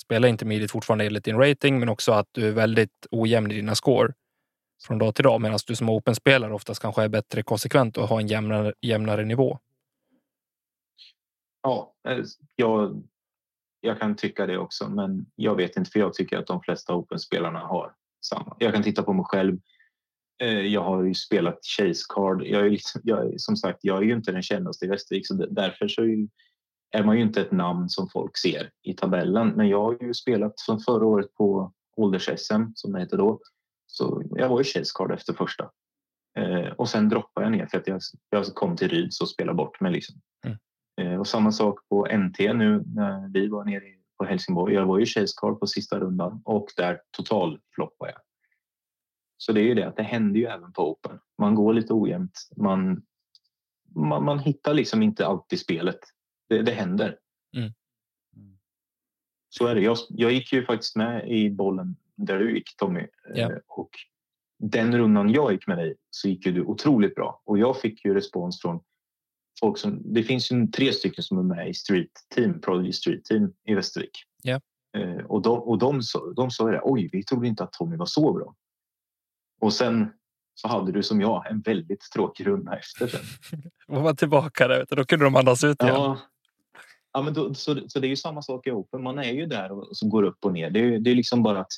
spela 0.03 0.29
intermediate 0.29 0.73
fortfarande 0.73 1.05
enligt 1.05 1.25
din 1.25 1.39
rating, 1.39 1.81
men 1.81 1.89
också 1.89 2.13
att 2.13 2.29
du 2.33 2.49
är 2.49 2.53
väldigt 2.53 3.07
ojämn 3.11 3.51
i 3.51 3.55
dina 3.55 3.75
score 3.75 4.13
från 4.87 4.99
dag 4.99 5.15
till 5.15 5.25
dag. 5.25 5.41
Medan 5.41 5.59
du 5.67 5.77
som 5.77 5.89
open-spelare 5.89 6.55
oftast 6.55 6.83
kanske 6.83 7.03
är 7.03 7.09
bättre 7.09 7.43
konsekvent 7.43 7.97
och 7.97 8.09
har 8.09 8.21
en 8.21 8.27
jämnare, 8.27 8.73
jämnare 8.81 9.25
nivå. 9.25 9.59
Ja, 11.63 11.95
eh, 12.09 12.25
jag, 12.57 13.03
jag 13.81 14.01
kan 14.01 14.17
tycka 14.17 14.47
det 14.47 14.59
också, 14.59 14.89
men 14.89 15.27
jag 15.37 15.57
vet 15.57 15.77
inte 15.77 15.91
för 15.91 16.01
jag 16.01 16.15
tycker 16.15 16.39
att 16.39 16.47
de 16.47 16.63
flesta 16.63 16.95
open-spelarna 16.95 17.59
har 17.59 17.95
samma. 18.27 18.57
Jag 18.59 18.75
kan 18.75 18.83
titta 18.83 19.03
på 19.03 19.13
mig 19.13 19.25
själv. 19.25 19.59
Eh, 20.43 20.61
jag 20.61 20.85
har 20.85 21.05
ju 21.05 21.15
spelat 21.15 21.59
chase 21.79 22.03
card. 22.09 22.43
Jag 22.43 22.67
är, 22.67 22.71
liksom, 22.71 23.01
jag, 23.05 23.41
som 23.41 23.57
sagt, 23.57 23.79
jag 23.83 23.99
är 23.99 24.03
ju 24.03 24.13
inte 24.13 24.33
den 24.33 24.43
kändaste 24.43 24.85
i 24.85 24.89
Västervik 24.89 25.27
så 25.27 25.35
därför 25.35 25.89
så 25.89 26.03
är, 26.93 27.05
man 27.05 27.17
ju 27.17 27.23
inte 27.23 27.41
ett 27.41 27.53
namn 27.53 27.89
som 27.89 28.09
folk 28.09 28.37
ser 28.37 28.71
i 28.83 28.95
tabellen. 28.95 29.49
Men 29.49 29.69
jag 29.69 29.83
har 29.85 29.97
ju 30.01 30.15
spelat 30.15 30.61
från 30.61 30.81
förra 30.81 31.07
året 31.07 31.35
på 31.35 31.73
ålders-SM 31.97 32.63
som 32.75 32.93
det 32.93 33.01
heter 33.01 33.17
då. 33.17 33.41
Så 33.87 34.23
jag 34.31 34.49
var 34.49 34.59
ju 34.59 34.65
chase 34.65 34.93
card 34.95 35.13
efter 35.13 35.33
första. 35.33 35.71
Eh, 36.39 36.73
och 36.73 36.89
sen 36.89 37.09
droppade 37.09 37.47
jag 37.47 37.53
ner 37.53 37.67
för 37.67 37.79
att 37.79 37.87
jag, 37.87 38.01
jag 38.31 38.47
kom 38.47 38.77
till 38.77 38.89
Ryds 38.89 39.21
och 39.21 39.29
spelade 39.29 39.57
bort 39.57 39.81
mig. 39.81 39.93
Liksom. 39.93 40.21
Mm. 40.47 40.59
Eh, 41.01 41.21
och 41.21 41.27
samma 41.27 41.53
sak 41.53 41.89
på 41.89 42.07
NT 42.17 42.39
nu 42.39 42.83
när 42.87 43.33
vi 43.33 43.49
var 43.49 43.65
nere 43.65 43.83
på 44.19 44.25
Helsingborg. 44.25 44.75
Jag 44.75 44.87
var 44.87 44.99
ju 44.99 45.07
chase 45.07 45.35
card 45.41 45.61
på 45.61 45.67
sista 45.67 45.99
rundan 45.99 46.43
och 46.45 46.67
där 46.77 47.01
total 47.11 47.61
floppade 47.75 48.11
jag. 48.11 48.21
Så 49.37 49.53
det 49.53 49.61
är 49.61 49.65
ju 49.65 49.75
det 49.75 49.89
att 49.89 49.97
det 49.97 50.03
händer 50.03 50.41
ju 50.41 50.47
även 50.47 50.73
på 50.73 50.91
Open. 50.91 51.19
Man 51.39 51.55
går 51.55 51.75
lite 51.75 51.93
ojämnt. 51.93 52.49
Man, 52.57 53.03
man, 53.95 54.25
man 54.25 54.39
hittar 54.39 54.75
liksom 54.75 55.03
inte 55.03 55.27
alltid 55.27 55.59
spelet. 55.59 55.99
Det, 56.53 56.63
det 56.63 56.73
händer. 56.73 57.19
Mm. 57.57 57.73
Så 59.49 59.67
är 59.67 59.75
det. 59.75 59.81
Jag, 59.81 59.99
jag 60.09 60.33
gick 60.33 60.53
ju 60.53 60.65
faktiskt 60.65 60.97
med 60.97 61.31
i 61.31 61.51
bollen 61.51 61.97
där 62.17 62.39
du 62.39 62.55
gick 62.55 62.77
Tommy. 62.77 63.07
Yeah. 63.37 63.53
Och 63.67 63.91
den 64.59 64.99
rundan 64.99 65.33
jag 65.33 65.53
gick 65.53 65.67
med 65.67 65.79
dig 65.79 65.95
så 66.11 66.29
gick 66.29 66.47
ju 66.47 66.53
du 66.53 66.65
otroligt 66.65 67.15
bra. 67.15 67.43
Och 67.45 67.59
jag 67.59 67.81
fick 67.81 68.05
ju 68.05 68.15
respons 68.15 68.61
från 68.61 68.81
folk 69.61 69.79
som... 69.79 70.15
Det 70.15 70.23
finns 70.23 70.53
ju 70.53 70.67
tre 70.67 70.93
stycken 70.93 71.25
som 71.25 71.39
är 71.39 71.43
med 71.43 71.69
i 71.69 71.75
Street 71.75 72.11
Team, 72.35 72.61
Prodigy 72.61 72.93
Street 72.93 73.25
Team 73.25 73.53
i 73.65 73.75
Västervik. 73.75 74.25
Yeah. 74.45 74.61
Och 75.27 75.43
de, 75.43 75.59
och 75.59 75.79
de, 75.79 76.01
de 76.37 76.51
sa 76.51 76.71
det, 76.71 76.81
oj, 76.85 77.09
vi 77.13 77.25
trodde 77.25 77.49
inte 77.49 77.65
att 77.65 77.73
Tommy 77.73 77.97
var 77.97 78.07
så 78.07 78.33
bra. 78.33 78.55
Och 79.61 79.73
sen 79.73 80.13
så 80.55 80.69
hade 80.69 80.93
du 80.93 81.03
som 81.03 81.21
jag 81.21 81.51
en 81.51 81.61
väldigt 81.61 82.01
tråkig 82.15 82.47
runda 82.47 82.77
efter. 82.79 83.07
Sen. 83.07 83.21
Var 84.03 84.15
tillbaka 84.15 84.69
där, 84.69 84.87
då 84.91 85.05
kunde 85.05 85.25
de 85.25 85.37
andas 85.37 85.65
ut 85.65 85.83
igen. 85.83 85.95
Ja, 85.95 86.19
ja 87.13 87.23
men 87.23 87.35
då, 87.35 87.55
så, 87.55 87.89
så 87.89 88.01
det 88.01 88.07
är 88.07 88.09
ju 88.09 88.17
samma 88.17 88.43
sak 88.43 88.67
i 88.67 88.71
Open. 88.71 89.03
Man 89.03 89.19
är 89.19 89.33
ju 89.33 89.47
där 89.47 89.73
och 89.73 89.97
så 89.97 90.09
går 90.09 90.23
upp 90.23 90.45
och 90.45 90.53
ner. 90.53 90.71
Det 90.71 90.81
är, 90.81 90.99
det 90.99 91.11
är 91.11 91.15
liksom 91.15 91.43
bara 91.43 91.61
att 91.61 91.73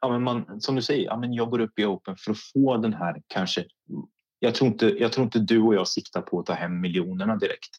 ja, 0.00 0.08
men 0.08 0.22
man, 0.22 0.60
som 0.60 0.74
du 0.74 0.82
säger, 0.82 1.04
ja, 1.04 1.16
men 1.16 1.32
jag 1.32 1.50
går 1.50 1.60
upp 1.60 1.78
i 1.78 1.84
Open 1.84 2.16
för 2.16 2.30
att 2.30 2.38
få 2.52 2.76
den 2.76 2.94
här 2.94 3.22
kanske. 3.26 3.64
Jag 4.38 4.54
tror, 4.54 4.70
inte, 4.70 4.86
jag 4.86 5.12
tror 5.12 5.24
inte 5.24 5.38
du 5.38 5.62
och 5.62 5.74
jag 5.74 5.88
siktar 5.88 6.22
på 6.22 6.40
att 6.40 6.46
ta 6.46 6.52
hem 6.52 6.80
miljonerna 6.80 7.36
direkt. 7.36 7.70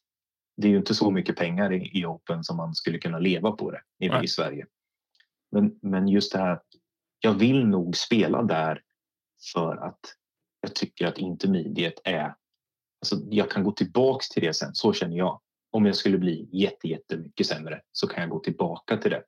Det 0.57 0.67
är 0.67 0.71
ju 0.71 0.77
inte 0.77 0.95
så 0.95 1.11
mycket 1.11 1.35
pengar 1.35 1.73
i, 1.73 1.99
i 1.99 2.05
Open 2.05 2.43
som 2.43 2.57
man 2.57 2.75
skulle 2.75 2.97
kunna 2.97 3.19
leva 3.19 3.51
på 3.51 3.71
det 3.71 3.81
i, 3.99 4.23
i 4.23 4.27
Sverige. 4.27 4.65
Men, 5.51 5.79
men 5.81 6.07
just 6.07 6.31
det 6.31 6.39
här 6.39 6.59
jag 7.25 7.33
vill 7.33 7.67
nog 7.67 7.97
spela 7.97 8.43
där 8.43 8.81
för 9.53 9.77
att 9.77 9.99
jag 10.61 10.75
tycker 10.75 11.07
att 11.07 11.17
intermediate 11.17 12.01
är... 12.03 12.35
Alltså 13.01 13.15
jag 13.29 13.51
kan 13.51 13.63
gå 13.63 13.71
tillbaks 13.71 14.29
till 14.29 14.43
det 14.43 14.53
sen, 14.53 14.75
så 14.75 14.93
känner 14.93 15.17
jag. 15.17 15.41
Om 15.73 15.85
jag 15.85 15.95
skulle 15.95 16.17
bli 16.17 16.49
jätte, 16.51 16.87
jättemycket 16.87 17.47
sämre 17.47 17.81
så 17.91 18.07
kan 18.07 18.21
jag 18.21 18.29
gå 18.29 18.39
tillbaka 18.39 18.97
till 18.97 19.11
det. 19.11 19.23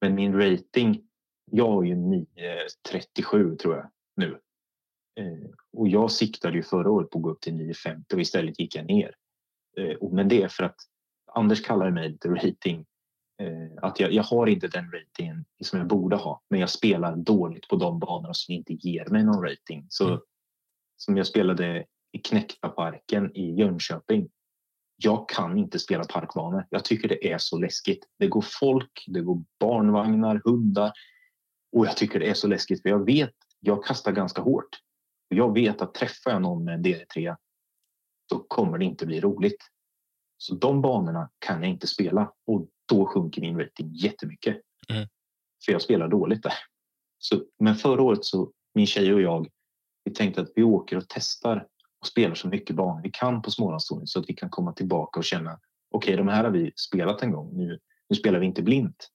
Men 0.00 0.14
min 0.14 0.40
rating, 0.40 1.02
jag 1.50 1.70
har 1.70 1.84
ju 1.84 1.94
9,37 1.94 3.56
tror 3.56 3.76
jag 3.76 3.90
nu. 4.16 4.40
Eh, 5.20 5.50
och 5.72 5.88
jag 5.88 6.10
siktade 6.10 6.56
ju 6.56 6.62
förra 6.62 6.90
året 6.90 7.10
på 7.10 7.18
att 7.18 7.22
gå 7.22 7.30
upp 7.30 7.40
till 7.40 7.52
9,50 7.52 8.14
och 8.14 8.20
istället 8.20 8.60
gick 8.60 8.76
jag 8.76 8.86
ner. 8.86 9.14
Eh, 9.76 10.08
men 10.12 10.28
det 10.28 10.42
är 10.42 10.48
för 10.48 10.64
att 10.64 10.76
Anders 11.32 11.64
kallar 11.64 11.90
mig 11.90 12.08
lite 12.08 12.28
rating 12.28 12.86
Eh, 13.42 13.78
att 13.82 14.00
jag, 14.00 14.12
jag 14.12 14.22
har 14.22 14.46
inte 14.46 14.68
den 14.68 14.92
ratingen 14.92 15.44
som 15.64 15.78
jag 15.78 15.88
borde 15.88 16.16
ha, 16.16 16.42
men 16.50 16.60
jag 16.60 16.70
spelar 16.70 17.16
dåligt 17.16 17.68
på 17.68 17.76
de 17.76 17.98
banorna 17.98 18.34
som 18.34 18.54
inte 18.54 18.72
ger 18.72 19.06
mig 19.06 19.24
någon 19.24 19.42
rating. 19.42 19.86
Så 19.88 20.08
mm. 20.08 20.20
som 20.96 21.16
jag 21.16 21.26
spelade 21.26 21.84
i 22.12 22.18
Knäckta-parken 22.18 23.36
i 23.36 23.54
Jönköping. 23.54 24.28
Jag 25.02 25.28
kan 25.28 25.58
inte 25.58 25.78
spela 25.78 26.04
parkbanor. 26.04 26.66
Jag 26.70 26.84
tycker 26.84 27.08
det 27.08 27.32
är 27.32 27.38
så 27.38 27.58
läskigt. 27.58 28.06
Det 28.18 28.26
går 28.26 28.44
folk, 28.60 29.04
det 29.06 29.20
går 29.20 29.42
barnvagnar, 29.60 30.42
hundar 30.44 30.92
och 31.72 31.86
jag 31.86 31.96
tycker 31.96 32.20
det 32.20 32.30
är 32.30 32.34
så 32.34 32.48
läskigt 32.48 32.82
för 32.82 32.88
jag 32.88 33.04
vet, 33.04 33.34
jag 33.60 33.84
kastar 33.84 34.12
ganska 34.12 34.42
hårt. 34.42 34.78
Jag 35.28 35.54
vet 35.54 35.82
att 35.82 35.94
träffar 35.94 36.30
jag 36.30 36.42
någon 36.42 36.64
med 36.64 36.74
en 36.74 36.84
DD3 36.84 37.36
så 38.28 38.38
kommer 38.38 38.78
det 38.78 38.84
inte 38.84 39.06
bli 39.06 39.20
roligt. 39.20 39.64
Så 40.36 40.54
de 40.54 40.82
banorna 40.82 41.30
kan 41.38 41.62
jag 41.62 41.70
inte 41.70 41.86
spela 41.86 42.32
och 42.46 42.68
då 42.86 43.06
sjunker 43.06 43.40
min 43.40 43.60
rating 43.60 43.94
jättemycket. 43.94 44.56
Mm. 44.88 45.08
För 45.64 45.72
jag 45.72 45.82
spelar 45.82 46.08
dåligt 46.08 46.42
där. 46.42 46.52
Så, 47.18 47.44
men 47.58 47.74
förra 47.74 48.02
året 48.02 48.24
så, 48.24 48.52
min 48.74 48.86
tjej 48.86 49.14
och 49.14 49.20
jag, 49.22 49.48
vi 50.04 50.14
tänkte 50.14 50.40
att 50.40 50.52
vi 50.54 50.62
åker 50.62 50.96
och 50.96 51.04
testar 51.08 51.66
och 52.00 52.06
spelar 52.06 52.34
så 52.34 52.48
mycket 52.48 52.76
banor 52.76 53.02
vi 53.02 53.10
kan 53.10 53.42
på 53.42 53.50
Smålandstouren 53.50 54.06
så 54.06 54.20
att 54.20 54.28
vi 54.28 54.34
kan 54.34 54.50
komma 54.50 54.72
tillbaka 54.72 55.20
och 55.20 55.24
känna 55.24 55.52
okej, 55.90 56.14
okay, 56.14 56.16
de 56.16 56.28
här 56.28 56.44
har 56.44 56.50
vi 56.50 56.72
spelat 56.76 57.22
en 57.22 57.32
gång. 57.32 57.56
Nu, 57.56 57.78
nu 58.08 58.16
spelar 58.16 58.38
vi 58.38 58.46
inte 58.46 58.62
blint. 58.62 59.08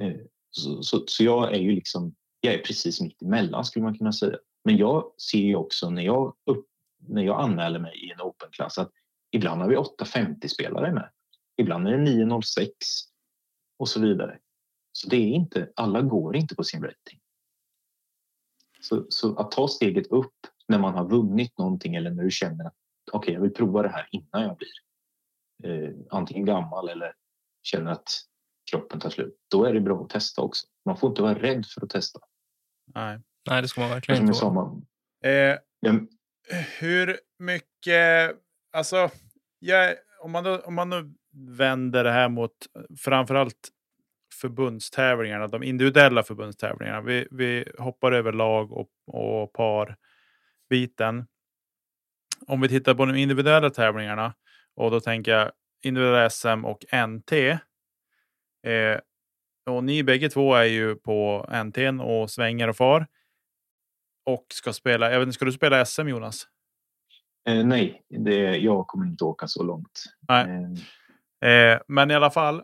Eh, 0.00 0.16
så, 0.50 0.82
så, 0.82 1.04
så, 1.06 1.24
jag 1.24 1.54
är 1.54 1.58
ju 1.58 1.72
liksom, 1.72 2.14
jag 2.40 2.54
är 2.54 2.58
precis 2.58 3.00
mitt 3.00 3.22
emellan 3.22 3.64
skulle 3.64 3.84
man 3.84 3.98
kunna 3.98 4.12
säga. 4.12 4.38
Men 4.64 4.76
jag 4.76 5.12
ser 5.30 5.38
ju 5.38 5.56
också 5.56 5.90
när 5.90 6.02
jag, 6.02 6.36
upp, 6.46 6.66
när 6.96 7.22
jag 7.22 7.40
anmäler 7.40 7.78
mig 7.78 8.06
i 8.06 8.12
en 8.12 8.20
open-klass 8.20 8.78
att 8.78 8.92
ibland 9.30 9.60
har 9.60 9.68
vi 9.68 9.76
850 9.76 10.48
spelare 10.48 10.92
med. 10.92 11.10
Ibland 11.56 11.88
är 11.88 11.92
det 11.92 11.98
906 11.98 12.72
och 13.78 13.88
så 13.88 14.00
vidare. 14.00 14.38
Så 14.92 15.08
det 15.08 15.16
är 15.16 15.26
inte, 15.26 15.72
alla 15.76 16.02
går 16.02 16.36
inte 16.36 16.54
på 16.54 16.64
sin 16.64 16.82
rating. 16.82 17.20
Så, 18.80 19.06
så 19.08 19.36
att 19.36 19.50
ta 19.50 19.68
steget 19.68 20.06
upp 20.06 20.46
när 20.68 20.78
man 20.78 20.94
har 20.94 21.08
vunnit 21.08 21.58
någonting 21.58 21.94
eller 21.94 22.10
när 22.10 22.22
du 22.22 22.30
känner 22.30 22.64
att 22.64 22.74
okej, 23.12 23.18
okay, 23.18 23.34
jag 23.34 23.40
vill 23.40 23.54
prova 23.54 23.82
det 23.82 23.88
här 23.88 24.08
innan 24.10 24.42
jag 24.42 24.56
blir 24.56 24.68
eh, 25.64 25.94
antingen 26.10 26.44
gammal 26.44 26.88
eller 26.88 27.12
känner 27.62 27.90
att 27.90 28.08
kroppen 28.70 29.00
tar 29.00 29.10
slut. 29.10 29.36
Då 29.50 29.64
är 29.64 29.74
det 29.74 29.80
bra 29.80 30.02
att 30.02 30.10
testa 30.10 30.42
också. 30.42 30.66
Man 30.84 30.96
får 30.96 31.10
inte 31.10 31.22
vara 31.22 31.34
rädd 31.34 31.66
för 31.74 31.84
att 31.84 31.90
testa. 31.90 32.20
Nej, 32.94 33.20
Nej 33.50 33.62
det 33.62 33.68
ska 33.68 33.80
man 33.80 33.90
verkligen 33.90 34.28
inte 34.28 34.44
vara. 34.44 34.54
Man, 34.54 34.86
eh, 35.24 35.56
ja, 35.80 35.92
hur 36.78 37.16
mycket, 37.38 38.36
alltså, 38.72 39.10
jag, 39.58 39.94
om, 40.22 40.32
man 40.32 40.44
då, 40.44 40.58
om 40.58 40.74
man 40.74 40.90
då 40.90 41.10
vänder 41.56 42.04
det 42.04 42.12
här 42.12 42.28
mot 42.28 42.56
framförallt 42.98 43.68
förbundstävlingarna, 44.40 45.46
de 45.46 45.62
individuella 45.62 46.22
förbundstävlingarna. 46.22 47.00
Vi, 47.00 47.28
vi 47.30 47.64
hoppar 47.78 48.12
över 48.12 48.32
lag 48.32 48.72
och, 48.72 48.90
och 49.06 49.52
par-biten. 50.68 51.26
Om 52.46 52.60
vi 52.60 52.68
tittar 52.68 52.94
på 52.94 53.06
de 53.06 53.16
individuella 53.16 53.70
tävlingarna 53.70 54.34
och 54.74 54.90
då 54.90 55.00
tänker 55.00 55.32
jag 55.32 55.52
individuella 55.82 56.30
SM 56.30 56.64
och 56.64 56.84
NT. 57.08 57.32
Eh, 57.32 59.00
och 59.66 59.84
ni 59.84 60.04
bägge 60.04 60.28
två 60.28 60.54
är 60.54 60.64
ju 60.64 60.94
på 60.94 61.48
NT 61.64 61.78
och 62.02 62.30
svänger 62.30 62.68
och 62.68 62.76
far. 62.76 63.06
Och 64.26 64.46
ska 64.52 64.72
spela, 64.72 65.12
jag 65.12 65.18
vet 65.18 65.26
inte, 65.26 65.34
ska 65.34 65.44
du 65.44 65.52
spela 65.52 65.84
SM 65.84 66.08
Jonas? 66.08 66.46
Eh, 67.48 67.66
nej, 67.66 68.02
det, 68.08 68.56
jag 68.56 68.86
kommer 68.86 69.06
inte 69.06 69.24
åka 69.24 69.46
så 69.46 69.62
långt. 69.62 70.04
Nej. 70.28 70.46
Eh. 71.40 71.50
Eh, 71.50 71.80
men 71.88 72.10
i 72.10 72.14
alla 72.14 72.30
fall. 72.30 72.62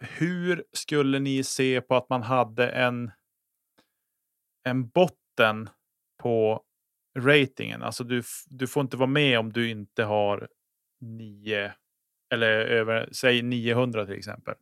Hur 0.00 0.64
skulle 0.72 1.18
ni 1.18 1.44
se 1.44 1.80
på 1.80 1.96
att 1.96 2.08
man 2.08 2.22
hade 2.22 2.68
en 2.68 3.10
en 4.64 4.88
botten 4.88 5.68
på 6.22 6.62
ratingen. 7.18 7.82
Alltså 7.82 8.04
du, 8.04 8.22
du 8.46 8.66
får 8.66 8.80
inte 8.80 8.96
vara 8.96 9.10
med 9.10 9.38
om 9.38 9.52
du 9.52 9.70
inte 9.70 10.04
har 10.04 10.48
9 11.00 11.72
eller 12.32 12.48
över, 12.48 13.08
säg 13.12 13.42
900 13.42 14.06
till 14.06 14.14
exempel. 14.14 14.54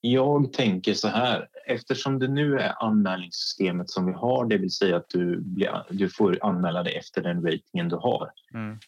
Jag 0.00 0.52
tänker 0.52 0.94
så 0.94 1.08
här, 1.08 1.48
eftersom 1.66 2.18
det 2.18 2.28
nu 2.28 2.58
är 2.58 2.84
anmälningssystemet 2.84 3.90
som 3.90 4.06
vi 4.06 4.12
har, 4.12 4.46
det 4.46 4.58
vill 4.58 4.70
säga 4.70 4.96
att 4.96 5.08
du, 5.08 5.40
blir, 5.40 5.84
du 5.90 6.08
får 6.08 6.38
anmäla 6.42 6.82
dig 6.82 6.96
efter 6.96 7.22
den 7.22 7.46
ratingen 7.46 7.88
du 7.88 7.96
har. 7.96 8.30
Mm. 8.54 8.78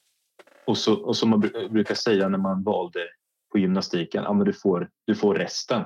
Och, 0.66 0.78
så, 0.78 0.94
och 0.94 1.16
som 1.16 1.30
man 1.30 1.40
brukar 1.70 1.94
säga 1.94 2.28
när 2.28 2.38
man 2.38 2.62
valde 2.62 3.00
på 3.52 3.58
gymnastiken, 3.58 4.22
ja, 4.22 4.32
men 4.32 4.46
du, 4.46 4.52
får, 4.52 4.90
du 5.06 5.14
får 5.14 5.34
resten. 5.34 5.84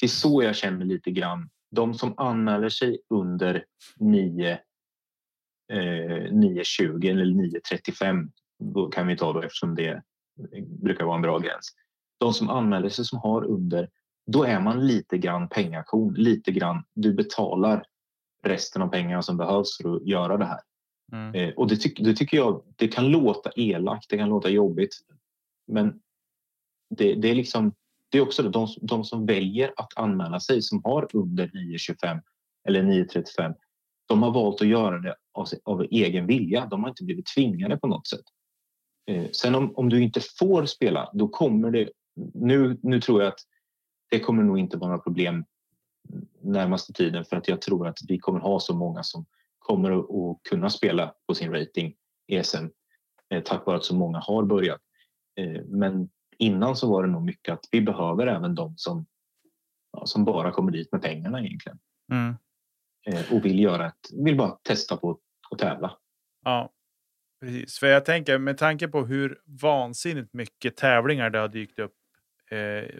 Det 0.00 0.06
är 0.06 0.08
så 0.08 0.42
jag 0.42 0.56
känner 0.56 0.84
lite 0.84 1.10
grann. 1.10 1.50
De 1.70 1.94
som 1.94 2.14
anmäler 2.16 2.68
sig 2.68 2.98
under 3.08 3.64
9, 3.96 4.52
eh, 5.72 5.78
9.20 6.32 7.10
eller 7.10 7.24
9.35 7.24 8.30
då 8.58 8.88
kan 8.88 9.06
vi 9.06 9.16
ta 9.16 9.32
då 9.32 9.42
eftersom 9.42 9.74
det 9.74 10.02
brukar 10.82 11.04
vara 11.04 11.16
en 11.16 11.22
bra 11.22 11.38
gräns. 11.38 11.74
De 12.18 12.32
som 12.32 12.50
anmäler 12.50 12.88
sig 12.88 13.04
som 13.04 13.18
har 13.18 13.44
under 13.44 13.88
då 14.26 14.44
är 14.44 14.60
man 14.60 14.86
lite 14.86 15.18
grann 15.18 15.48
pengakon, 15.48 16.14
lite 16.14 16.52
grann. 16.52 16.84
Du 16.94 17.14
betalar 17.14 17.84
resten 18.42 18.82
av 18.82 18.88
pengarna 18.88 19.22
som 19.22 19.36
behövs 19.36 19.76
för 19.76 19.96
att 19.96 20.06
göra 20.06 20.36
det 20.36 20.44
här. 20.44 20.60
Mm. 21.12 21.34
Eh, 21.34 21.54
och 21.54 21.68
det, 21.68 21.76
ty 21.76 21.94
det, 21.96 22.14
tycker 22.14 22.36
jag, 22.36 22.62
det 22.76 22.88
kan 22.88 23.08
låta 23.08 23.50
elakt, 23.56 24.10
det 24.10 24.18
kan 24.18 24.28
låta 24.28 24.48
jobbigt. 24.48 24.94
Men 25.66 26.00
det, 26.90 27.14
det 27.14 27.28
är 27.28 27.34
liksom, 27.34 27.72
det 28.10 28.18
är 28.18 28.22
också 28.22 28.42
det, 28.42 28.48
de, 28.48 28.68
de 28.80 29.04
som 29.04 29.26
väljer 29.26 29.72
att 29.76 29.92
anmäla 29.96 30.40
sig 30.40 30.62
som 30.62 30.80
har 30.84 31.08
under 31.12 31.46
9,25 31.46 32.20
eller 32.68 32.82
9,35. 32.82 33.54
De 34.08 34.22
har 34.22 34.30
valt 34.30 34.60
att 34.60 34.68
göra 34.68 34.98
det 34.98 35.14
av, 35.32 35.46
av, 35.64 35.86
egen 35.90 36.26
vilja. 36.26 36.66
De 36.66 36.82
har 36.82 36.90
inte 36.90 37.04
blivit 37.04 37.26
tvingade 37.26 37.76
på 37.76 37.86
något 37.86 38.06
sätt. 38.06 38.24
Eh, 39.06 39.30
sen 39.32 39.54
om, 39.54 39.76
om 39.76 39.88
du 39.88 40.02
inte 40.02 40.20
får 40.38 40.66
spela, 40.66 41.10
då 41.12 41.28
kommer 41.28 41.70
det... 41.70 41.90
Nu, 42.34 42.78
nu 42.82 43.00
tror 43.00 43.22
jag 43.22 43.28
att 43.28 43.40
det 44.10 44.20
kommer 44.20 44.42
nog 44.42 44.58
inte 44.58 44.76
vara 44.76 44.90
några 44.90 45.02
problem 45.02 45.44
närmaste 46.42 46.92
tiden 46.92 47.24
för 47.24 47.36
att 47.36 47.48
jag 47.48 47.62
tror 47.62 47.88
att 47.88 47.98
vi 48.08 48.18
kommer 48.18 48.40
ha 48.40 48.60
så 48.60 48.74
många 48.74 49.02
som 49.02 49.26
kommer 49.58 49.90
att 49.98 50.42
kunna 50.42 50.70
spela 50.70 51.14
på 51.26 51.34
sin 51.34 51.52
rating 51.52 51.94
ESM 52.28 52.66
eh, 53.30 53.42
tack 53.42 53.66
vare 53.66 53.76
att 53.76 53.84
så 53.84 53.94
många 53.94 54.18
har 54.18 54.42
börjat. 54.42 54.80
Eh, 55.36 55.62
men 55.66 56.08
innan 56.40 56.76
så 56.76 56.90
var 56.90 57.02
det 57.02 57.08
nog 57.08 57.22
mycket 57.22 57.52
att 57.52 57.68
vi 57.70 57.80
behöver 57.80 58.26
även 58.26 58.54
de 58.54 58.74
som, 58.76 59.06
ja, 59.92 60.06
som 60.06 60.24
bara 60.24 60.50
kommer 60.50 60.72
dit 60.72 60.92
med 60.92 61.02
pengarna 61.02 61.40
egentligen. 61.40 61.78
Mm. 62.12 62.34
Eh, 63.06 63.32
och 63.32 63.44
vill, 63.44 63.60
göra 63.60 63.86
ett, 63.86 64.24
vill 64.24 64.36
bara 64.36 64.50
testa 64.50 64.96
på 64.96 65.18
att 65.50 65.58
tävla. 65.58 65.96
Ja, 66.44 66.72
precis. 67.40 67.78
För 67.78 67.86
jag 67.86 68.04
tänker 68.04 68.38
med 68.38 68.58
tanke 68.58 68.88
på 68.88 69.04
hur 69.06 69.40
vansinnigt 69.44 70.34
mycket 70.34 70.76
tävlingar 70.76 71.30
det 71.30 71.38
har 71.38 71.48
dykt 71.48 71.78
upp 71.78 71.94
eh, 72.50 72.94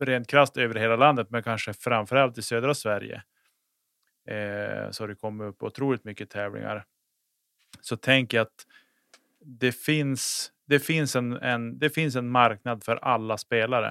rent 0.00 0.26
krasst 0.26 0.56
över 0.56 0.74
hela 0.74 0.96
landet, 0.96 1.30
men 1.30 1.42
kanske 1.42 1.72
framförallt 1.72 2.38
i 2.38 2.42
södra 2.42 2.74
Sverige. 2.74 3.22
Eh, 4.28 4.90
så 4.90 5.06
det 5.06 5.14
kommer 5.14 5.44
upp 5.44 5.62
otroligt 5.62 6.04
mycket 6.04 6.30
tävlingar. 6.30 6.86
Så 7.80 7.96
tänk 7.96 8.34
att 8.34 8.66
det 9.40 9.72
finns, 9.72 10.52
det 10.70 10.80
finns, 10.80 11.16
en, 11.16 11.32
en, 11.32 11.78
det 11.78 11.90
finns 11.90 12.16
en 12.16 12.30
marknad 12.30 12.84
för 12.84 12.96
alla 12.96 13.38
spelare. 13.38 13.88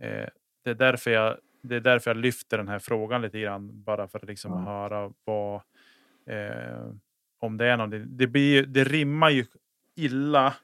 Eh, 0.00 0.28
det, 0.64 0.70
är 0.70 0.74
därför 0.74 1.10
jag, 1.10 1.38
det 1.62 1.76
är 1.76 1.80
därför 1.80 2.10
jag 2.10 2.16
lyfter 2.16 2.58
den 2.58 2.68
här 2.68 2.78
frågan 2.78 3.22
lite 3.22 3.40
grann, 3.40 3.82
bara 3.82 4.08
för 4.08 4.18
att 4.18 4.28
liksom 4.28 4.52
mm. 4.52 4.64
höra 4.64 5.12
vad, 5.24 5.54
eh, 6.26 6.92
om 7.38 7.56
det 7.56 7.66
är 7.66 7.76
någonting. 7.76 8.04
Det, 8.08 8.26
blir, 8.26 8.66
det 8.66 8.84
rimmar 8.84 9.30
ju 9.30 9.46
illa 9.94 10.54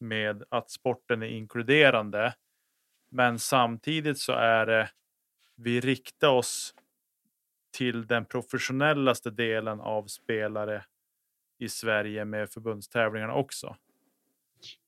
med 0.00 0.42
att 0.48 0.70
sporten 0.70 1.22
är 1.22 1.26
inkluderande 1.26 2.34
men 3.10 3.38
samtidigt 3.38 4.18
så 4.18 4.32
är 4.32 4.66
det, 4.66 4.90
vi 5.56 5.80
riktar 5.80 6.28
oss 6.28 6.74
till 7.76 8.06
den 8.06 8.24
professionellaste 8.24 9.30
delen 9.30 9.80
av 9.80 10.06
spelare 10.06 10.84
i 11.58 11.68
Sverige 11.68 12.24
med 12.24 12.50
förbundstävlingarna 12.50 13.34
också. 13.34 13.76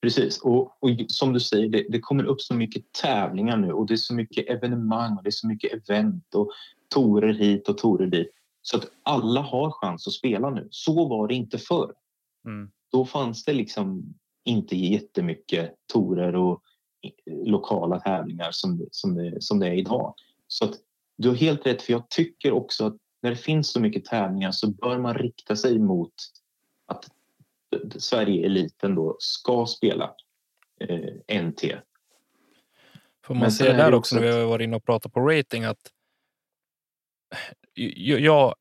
Precis, 0.03 0.39
och, 0.39 0.83
och 0.83 0.91
som 1.09 1.33
du 1.33 1.41
säger, 1.41 1.69
det, 1.69 1.87
det, 1.89 2.01
kommer 2.01 2.25
upp 2.25 2.41
så 2.41 2.55
mycket 2.55 2.93
tävlingar 2.93 3.57
nu 3.57 3.73
och 3.73 3.87
det 3.87 3.95
är 3.95 3.97
så 3.97 4.15
mycket 4.15 4.51
evenemang 4.51 5.17
och 5.17 5.23
det 5.23 5.29
är 5.29 5.31
så 5.31 5.47
mycket 5.47 5.73
event 5.73 6.35
och 6.35 6.51
torer 6.95 7.35
hit 7.35 7.69
och 7.69 7.79
torer 7.79 8.07
dit. 8.07 8.31
Så 8.63 8.77
att 8.77 8.91
alla 9.03 9.41
har 9.41 9.71
chans 9.71 10.07
att 10.07 10.13
spela 10.13 10.51
nu. 10.51 10.69
Så 10.71 11.09
var 11.09 11.29
det 11.29 11.35
inte 11.35 11.59
förr. 11.59 11.93
Mm. 12.47 12.71
Då 12.93 13.05
fanns 13.05 13.45
det 13.45 13.53
liksom 13.53 14.15
inte 14.45 14.77
jättemycket 14.77 15.75
torer 15.93 16.37
och 16.37 16.63
lokala 17.45 18.01
tävlingar 18.01 18.49
som, 18.53 18.87
som, 18.91 19.15
det, 19.15 19.43
som 19.43 19.59
det 19.59 19.67
är 19.67 19.75
idag. 19.75 20.15
Så 20.49 20.65
att 20.65 20.75
du 21.19 21.29
har 21.29 21.37
helt 21.37 21.67
rätt, 21.67 21.83
för 21.83 21.93
jag 21.93 22.09
tycker 22.09 22.53
också 22.53 22.87
att 22.87 22.97
när 23.23 23.31
det 23.31 23.37
finns 23.37 23.71
så 23.71 23.81
mycket 23.81 24.05
tävlingar 24.05 24.53
så 24.53 24.71
bör 24.71 24.99
man 24.99 25.15
rikta 25.15 25.57
sig 25.57 25.79
mot 25.79 26.15
Sverige-eliten 27.99 28.95
då 28.95 29.17
ska 29.19 29.67
spela 29.67 30.15
eh, 30.81 31.43
NT. 31.43 31.65
Får 33.25 33.35
man 33.35 33.53
se 33.53 33.73
där 33.73 33.95
också 33.95 34.15
när 34.15 34.23
vi 34.23 34.33
har 34.33 34.45
varit 34.45 34.65
inne 34.65 34.77
och 34.77 34.85
pratat 34.85 35.13
på 35.13 35.21
rating 35.21 35.65
att 35.65 35.91
jag 38.19 38.55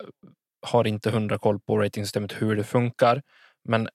har 0.61 0.87
inte 0.87 1.09
hundra 1.09 1.37
koll 1.37 1.59
på 1.59 1.77
ratingsystemet 1.77 2.41
hur 2.41 2.55
det 2.55 2.63
funkar, 2.63 3.21
men 3.63 3.89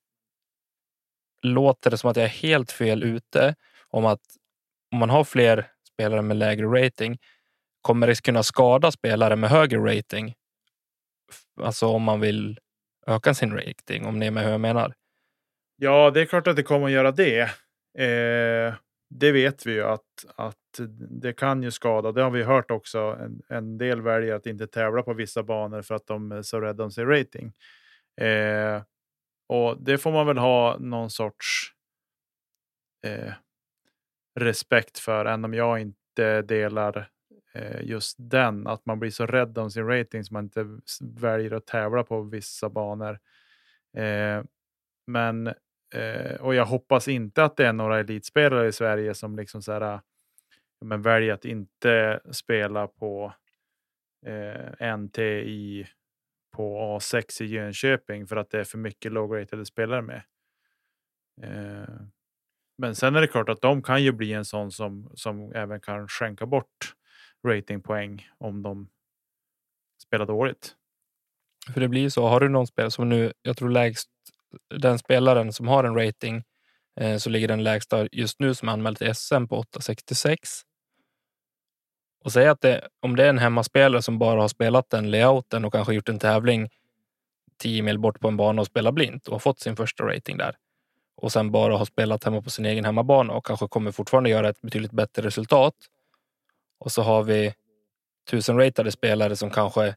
låter 1.42 1.90
det 1.90 1.98
som 1.98 2.10
att 2.10 2.16
jag 2.16 2.24
är 2.24 2.28
helt 2.28 2.72
fel 2.72 3.02
ute 3.02 3.54
om 3.88 4.06
att 4.06 4.22
om 4.92 4.98
man 4.98 5.10
har 5.10 5.24
fler 5.24 5.70
spelare 5.92 6.22
med 6.22 6.36
lägre 6.36 6.66
rating 6.66 7.18
kommer 7.80 8.06
det 8.06 8.22
kunna 8.22 8.42
skada 8.42 8.92
spelare 8.92 9.36
med 9.36 9.50
högre 9.50 9.96
rating. 9.96 10.34
Alltså 11.60 11.86
om 11.86 12.02
man 12.02 12.20
vill 12.20 12.58
öka 13.06 13.34
sin 13.34 13.52
rating, 13.52 14.06
om 14.06 14.18
ni 14.18 14.26
är 14.26 14.30
med 14.30 14.44
hur 14.44 14.50
jag 14.50 14.60
menar. 14.60 14.94
Ja, 15.76 16.10
det 16.10 16.20
är 16.20 16.26
klart 16.26 16.46
att 16.46 16.56
det 16.56 16.62
kommer 16.62 16.86
att 16.86 16.92
göra 16.92 17.10
det. 17.12 17.40
Eh, 17.98 18.74
det 19.10 19.32
vet 19.32 19.66
vi 19.66 19.72
ju 19.72 19.82
att, 19.82 20.26
att 20.36 20.56
det 21.10 21.32
kan 21.32 21.62
ju 21.62 21.70
skada. 21.70 22.12
Det 22.12 22.22
har 22.22 22.30
vi 22.30 22.42
hört 22.42 22.70
också. 22.70 22.98
En, 22.98 23.42
en 23.48 23.78
del 23.78 24.00
väljer 24.02 24.34
att 24.34 24.46
inte 24.46 24.66
tävla 24.66 25.02
på 25.02 25.14
vissa 25.14 25.42
banor 25.42 25.82
för 25.82 25.94
att 25.94 26.06
de 26.06 26.32
är 26.32 26.42
så 26.42 26.60
rädda 26.60 26.84
om 26.84 26.90
sin 26.90 27.06
rating. 27.06 27.52
Eh, 28.20 28.82
och 29.48 29.82
det 29.82 29.98
får 29.98 30.12
man 30.12 30.26
väl 30.26 30.38
ha 30.38 30.76
någon 30.78 31.10
sorts 31.10 31.72
eh, 33.06 33.32
respekt 34.40 34.98
för, 34.98 35.24
även 35.24 35.44
om 35.44 35.54
jag 35.54 35.80
inte 35.80 36.42
delar 36.42 37.10
eh, 37.54 37.82
just 37.82 38.16
den. 38.18 38.66
Att 38.66 38.86
man 38.86 39.00
blir 39.00 39.10
så 39.10 39.26
rädd 39.26 39.58
om 39.58 39.70
sin 39.70 39.86
rating 39.86 40.24
så 40.24 40.34
man 40.34 40.44
inte 40.44 40.66
väljer 41.00 41.50
att 41.52 41.66
tävla 41.66 42.04
på 42.04 42.22
vissa 42.22 42.68
banor. 42.68 43.18
Eh, 43.96 44.42
men 45.06 45.54
eh, 45.94 46.40
och 46.40 46.54
jag 46.54 46.66
hoppas 46.66 47.08
inte 47.08 47.44
att 47.44 47.56
det 47.56 47.66
är 47.66 47.72
några 47.72 47.98
elitspelare 47.98 48.68
i 48.68 48.72
Sverige 48.72 49.14
som 49.14 49.36
liksom 49.36 49.62
så 49.62 49.72
här, 49.72 49.80
eh, 49.80 50.00
men 50.80 51.02
väljer 51.02 51.34
att 51.34 51.44
inte 51.44 52.20
spela 52.30 52.86
på 52.86 53.32
eh, 54.26 54.96
NT 54.96 55.18
i, 55.18 55.86
på 56.56 56.98
A6 56.98 57.42
i 57.42 57.46
Jönköping 57.46 58.26
för 58.26 58.36
att 58.36 58.50
det 58.50 58.60
är 58.60 58.64
för 58.64 58.78
mycket 58.78 59.12
låg-ratade 59.12 59.64
spelare 59.64 60.02
med. 60.02 60.22
Eh, 61.42 61.94
men 62.78 62.94
sen 62.94 63.16
är 63.16 63.20
det 63.20 63.26
klart 63.26 63.48
att 63.48 63.60
de 63.60 63.82
kan 63.82 64.02
ju 64.02 64.12
bli 64.12 64.32
en 64.32 64.44
sån 64.44 64.72
som, 64.72 65.10
som 65.14 65.52
även 65.52 65.80
kan 65.80 66.08
skänka 66.08 66.46
bort 66.46 66.94
ratingpoäng 67.46 68.28
om 68.38 68.62
de 68.62 68.88
spelar 70.02 70.26
dåligt. 70.26 70.76
För 71.74 71.80
det 71.80 71.88
blir 71.88 72.08
så. 72.08 72.26
Har 72.26 72.40
du 72.40 72.48
någon 72.48 72.66
spelare 72.66 72.90
som 72.90 73.08
nu, 73.08 73.32
jag 73.42 73.56
tror 73.56 73.70
lägst, 73.70 74.10
den 74.74 74.98
spelaren 74.98 75.52
som 75.52 75.68
har 75.68 75.84
en 75.84 75.94
rating 75.94 76.44
eh, 77.00 77.16
så 77.16 77.30
ligger 77.30 77.48
den 77.48 77.64
lägsta 77.64 78.08
just 78.12 78.40
nu 78.40 78.54
som 78.54 78.68
är 78.68 78.72
anmäld 78.72 78.98
till 78.98 79.14
SM 79.14 79.46
på 79.46 79.58
866. 79.58 80.60
Och 82.24 82.32
säg 82.32 82.48
att 82.48 82.60
det, 82.60 82.88
om 83.00 83.16
det 83.16 83.24
är 83.24 83.28
en 83.28 83.38
hemmaspelare 83.38 84.02
som 84.02 84.18
bara 84.18 84.40
har 84.40 84.48
spelat 84.48 84.90
den 84.90 85.10
layouten 85.10 85.64
och 85.64 85.72
kanske 85.72 85.94
gjort 85.94 86.08
en 86.08 86.18
tävling 86.18 86.68
10 87.58 87.82
mil 87.82 87.98
bort 87.98 88.20
på 88.20 88.28
en 88.28 88.36
bana 88.36 88.60
och 88.60 88.66
spelar 88.66 88.92
blint 88.92 89.26
och 89.26 89.32
har 89.32 89.38
fått 89.38 89.60
sin 89.60 89.76
första 89.76 90.04
rating 90.04 90.38
där 90.38 90.56
och 91.16 91.32
sen 91.32 91.50
bara 91.50 91.76
har 91.76 91.84
spelat 91.84 92.24
hemma 92.24 92.42
på 92.42 92.50
sin 92.50 92.66
egen 92.66 92.84
hemmabana 92.84 93.32
och 93.32 93.46
kanske 93.46 93.68
kommer 93.68 93.92
fortfarande 93.92 94.30
göra 94.30 94.48
ett 94.48 94.62
betydligt 94.62 94.92
bättre 94.92 95.22
resultat. 95.22 95.74
Och 96.78 96.92
så 96.92 97.02
har 97.02 97.22
vi 97.22 97.54
tusen 98.30 98.58
ratade 98.58 98.92
spelare 98.92 99.36
som 99.36 99.50
kanske 99.50 99.94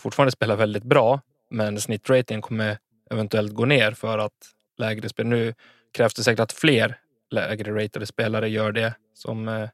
fortfarande 0.00 0.32
spelar 0.32 0.56
väldigt 0.56 0.84
bra, 0.84 1.20
men 1.50 1.80
snittratingen 1.80 2.42
kommer 2.42 2.78
eventuellt 3.14 3.52
gå 3.52 3.64
ner 3.64 3.92
för 3.92 4.18
att 4.18 4.32
lägre 4.78 5.08
spel. 5.08 5.26
Nu 5.26 5.54
krävs 5.92 6.14
det 6.14 6.22
säkert 6.22 6.40
att 6.40 6.52
fler 6.52 6.98
lägre 7.30 7.84
ratade 7.84 8.06
spelare 8.06 8.48
gör 8.48 8.72
det 8.72 8.94
som, 9.14 9.48
eh, 9.48 9.68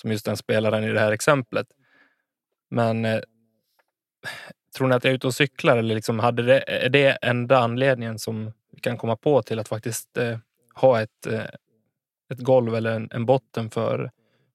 som 0.00 0.10
just 0.10 0.24
den 0.24 0.36
spelaren 0.36 0.84
i 0.84 0.92
det 0.92 1.00
här 1.00 1.12
exemplet. 1.12 1.66
Men 2.70 3.04
eh, 3.04 3.20
tror 4.76 4.88
ni 4.88 4.94
att 4.94 5.04
jag 5.04 5.10
är 5.10 5.14
ute 5.14 5.26
och 5.26 5.34
cyklar 5.34 5.76
eller 5.76 5.94
liksom 5.94 6.18
hade 6.18 6.42
det, 6.42 6.84
är 6.84 6.88
det 6.88 7.18
enda 7.22 7.58
anledningen 7.58 8.18
som 8.18 8.52
vi 8.72 8.80
kan 8.80 8.98
komma 8.98 9.16
på 9.16 9.42
till 9.42 9.58
att 9.58 9.68
faktiskt 9.68 10.16
eh, 10.16 10.38
ha 10.74 11.00
ett, 11.00 11.26
ett 12.32 12.38
golv 12.38 12.74
eller 12.74 12.96
en, 12.96 13.08
en 13.12 13.26
botten 13.26 13.70
för 13.70 14.10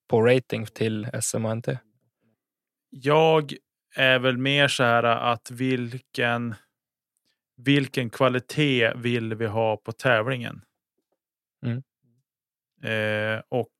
på 0.08 0.22
rating 0.22 0.66
till 0.66 1.08
SM 1.22 1.46
och 1.46 1.58
NT? 1.58 1.68
Jag 2.90 3.54
är 3.96 4.20
väl 4.20 4.38
mer 4.38 4.68
så 4.68 4.84
här 4.84 5.04
att 5.04 5.52
vilken 5.52 6.56
vilken 7.56 8.10
kvalitet 8.10 8.94
vill 8.96 9.36
vi 9.36 9.46
ha 9.46 9.78
på 9.78 9.92
tävlingen? 9.92 10.62
Mm. 11.66 11.84
Eh, 12.84 13.44
och 13.50 13.74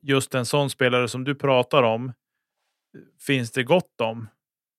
just 0.00 0.34
en 0.34 0.46
sån 0.46 0.70
spelare 0.70 1.08
som 1.08 1.24
du 1.24 1.34
pratar 1.34 1.82
om 1.82 2.12
finns 3.26 3.52
det 3.52 3.62
gott 3.64 4.00
om. 4.00 4.28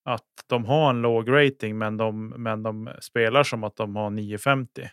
Att 0.05 0.45
de 0.47 0.65
har 0.65 0.89
en 0.89 1.01
låg 1.01 1.31
rating 1.31 1.77
men 1.77 1.97
de, 1.97 2.27
men 2.27 2.63
de 2.63 2.89
spelar 2.99 3.43
som 3.43 3.63
att 3.63 3.75
de 3.75 3.95
har 3.95 4.09
950. 4.09 4.89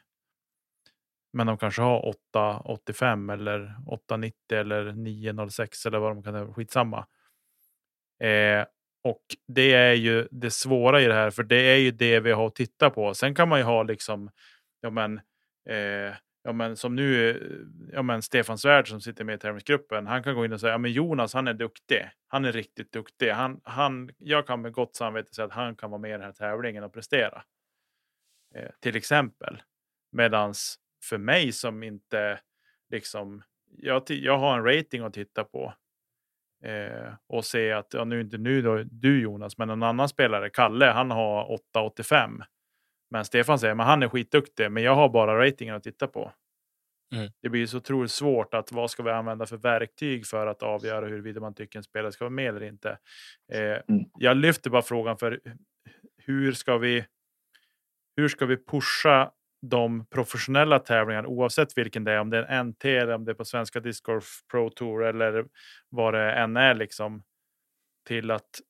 Men 1.33 1.47
de 1.47 1.59
kanske 1.59 1.83
har 1.83 2.07
885 2.07 3.31
eller 3.31 3.77
890 3.87 4.59
eller 4.59 4.93
906 4.93 5.87
eller 5.87 5.99
vad 5.99 6.11
de 6.11 6.23
kan 6.23 6.35
ha. 6.35 6.53
Skitsamma. 6.53 7.07
Eh, 8.21 8.65
och 9.03 9.23
det 9.49 9.73
är 9.73 9.95
ju 9.95 10.29
det 10.31 10.51
svåra 10.51 11.01
i 11.01 11.07
det 11.07 11.15
här, 11.15 11.31
för 11.31 11.43
det 11.43 11.57
är 11.57 11.77
ju 11.77 11.91
det 11.91 12.21
vi 12.21 12.33
har 12.33 12.47
att 12.47 12.55
titta 12.55 12.91
på. 12.91 13.15
Sen 13.15 13.35
kan 13.35 13.49
man 13.49 13.59
ju 13.59 13.65
ha 13.65 13.83
liksom, 13.83 14.31
ja 14.81 14.91
men, 14.91 15.21
eh, 15.69 16.15
ja 16.43 16.53
men 16.53 16.77
som 16.77 16.97
nu, 16.97 17.31
eh, 17.31 17.37
ja 17.93 18.03
men 18.03 18.23
Stefan 18.23 18.59
Svärd 18.59 18.89
som 18.89 19.01
sitter 19.01 19.25
med 19.25 19.35
i 19.35 19.39
tävlingsgruppen, 19.39 20.07
han 20.07 20.23
kan 20.23 20.35
gå 20.35 20.45
in 20.45 20.53
och 20.53 20.61
säga, 20.61 20.73
ja 20.73 20.79
men 20.79 20.93
Jonas 20.93 21.35
han 21.35 21.49
är 21.49 21.55
duktig, 21.55 22.11
han 22.29 22.45
är 22.45 22.53
riktigt 22.53 22.93
duktig. 22.93 23.31
Han, 23.31 23.61
han, 23.65 24.11
jag 24.19 24.47
kan 24.47 24.63
med 24.63 24.73
gott 24.73 24.97
samvete 24.97 25.35
säga 25.35 25.47
att 25.47 25.53
han 25.53 25.77
kan 25.77 25.91
vara 25.91 26.01
med 26.01 26.09
i 26.09 26.13
den 26.13 26.23
här 26.23 26.33
tävlingen 26.33 26.85
och 26.85 26.93
prestera. 26.93 27.43
Eh, 28.55 28.71
till 28.81 28.97
exempel. 28.97 29.63
Medans 30.13 30.79
för 31.05 31.19
mig 31.19 31.53
som 31.53 31.83
inte 31.83 32.41
liksom, 32.91 33.43
jag, 33.77 34.03
jag 34.07 34.39
har 34.39 34.59
en 34.59 34.65
rating 34.65 35.03
att 35.03 35.15
titta 35.15 35.45
på. 35.45 35.75
Eh, 36.65 37.13
och 37.29 37.45
se 37.45 37.73
att, 37.73 37.95
ja, 37.95 38.05
nu 38.05 38.21
inte 38.21 38.39
nu 38.39 38.63
då, 38.63 38.83
du 38.91 39.21
Jonas, 39.23 39.59
men 39.59 39.71
en 39.71 39.83
annan 39.83 40.09
spelare, 40.09 40.51
Kalle, 40.51 40.87
han 40.87 41.11
har 41.11 41.59
8,85. 41.75 42.43
Men 43.11 43.25
Stefan 43.25 43.59
säger, 43.59 43.75
men 43.75 43.87
han 43.87 44.03
är 44.03 44.09
skitduktig, 44.09 44.73
men 44.73 44.83
jag 44.83 44.95
har 44.95 45.09
bara 45.09 45.47
ratingen 45.47 45.75
att 45.75 45.83
titta 45.83 46.07
på. 46.07 46.33
Mm. 47.15 47.31
Det 47.43 47.49
blir 47.49 47.67
så 47.67 47.77
otroligt 47.77 48.11
svårt 48.11 48.55
att 48.55 48.73
vad 48.73 48.91
ska 48.91 49.03
vi 49.03 49.11
använda 49.11 49.47
för 49.47 49.57
verktyg 49.57 50.27
för 50.27 50.47
att 50.47 50.63
avgöra 50.63 51.07
huruvida 51.07 51.41
man 51.41 51.55
tycker 51.55 51.79
en 51.79 51.83
spelare 51.83 52.13
ska 52.13 52.25
vara 52.25 52.31
med 52.31 52.49
eller 52.49 52.63
inte. 52.63 52.99
Eh, 53.53 53.61
Mm. 53.89 54.05
Jag 54.19 54.37
lyfter 54.37 54.71
bara 54.71 54.83
frågan 54.83 55.19
för 55.19 55.41
hur 56.19 56.53
ska 56.53 56.79
vi 56.79 57.05
hur 58.17 58.29
ska 58.29 58.47
vi 58.47 58.57
pusha 58.57 59.31
de 59.63 60.07
professionella 60.07 60.79
tävlingarna 60.79 61.29
oavsett 61.29 61.79
vilken 61.79 62.05
det 62.05 62.13
är, 62.13 62.21
om 62.21 62.31
det 62.31 62.39
är 62.39 62.43
en 62.43 62.69
NT 62.69 62.85
eller 62.85 63.15
om 63.15 63.25
det 63.25 63.31
är 63.33 63.35
på 63.35 63.45
Svenska 63.45 63.81
Disc 63.81 64.01
Golf 64.01 64.27
Pro 64.51 64.71
Tour 64.71 65.05
eller 65.05 65.47
vad 65.89 66.15
det 66.15 66.33
än 66.33 66.57
är 66.57 66.75
liksom 66.75 67.23
till 68.09 68.31
att 68.31 68.61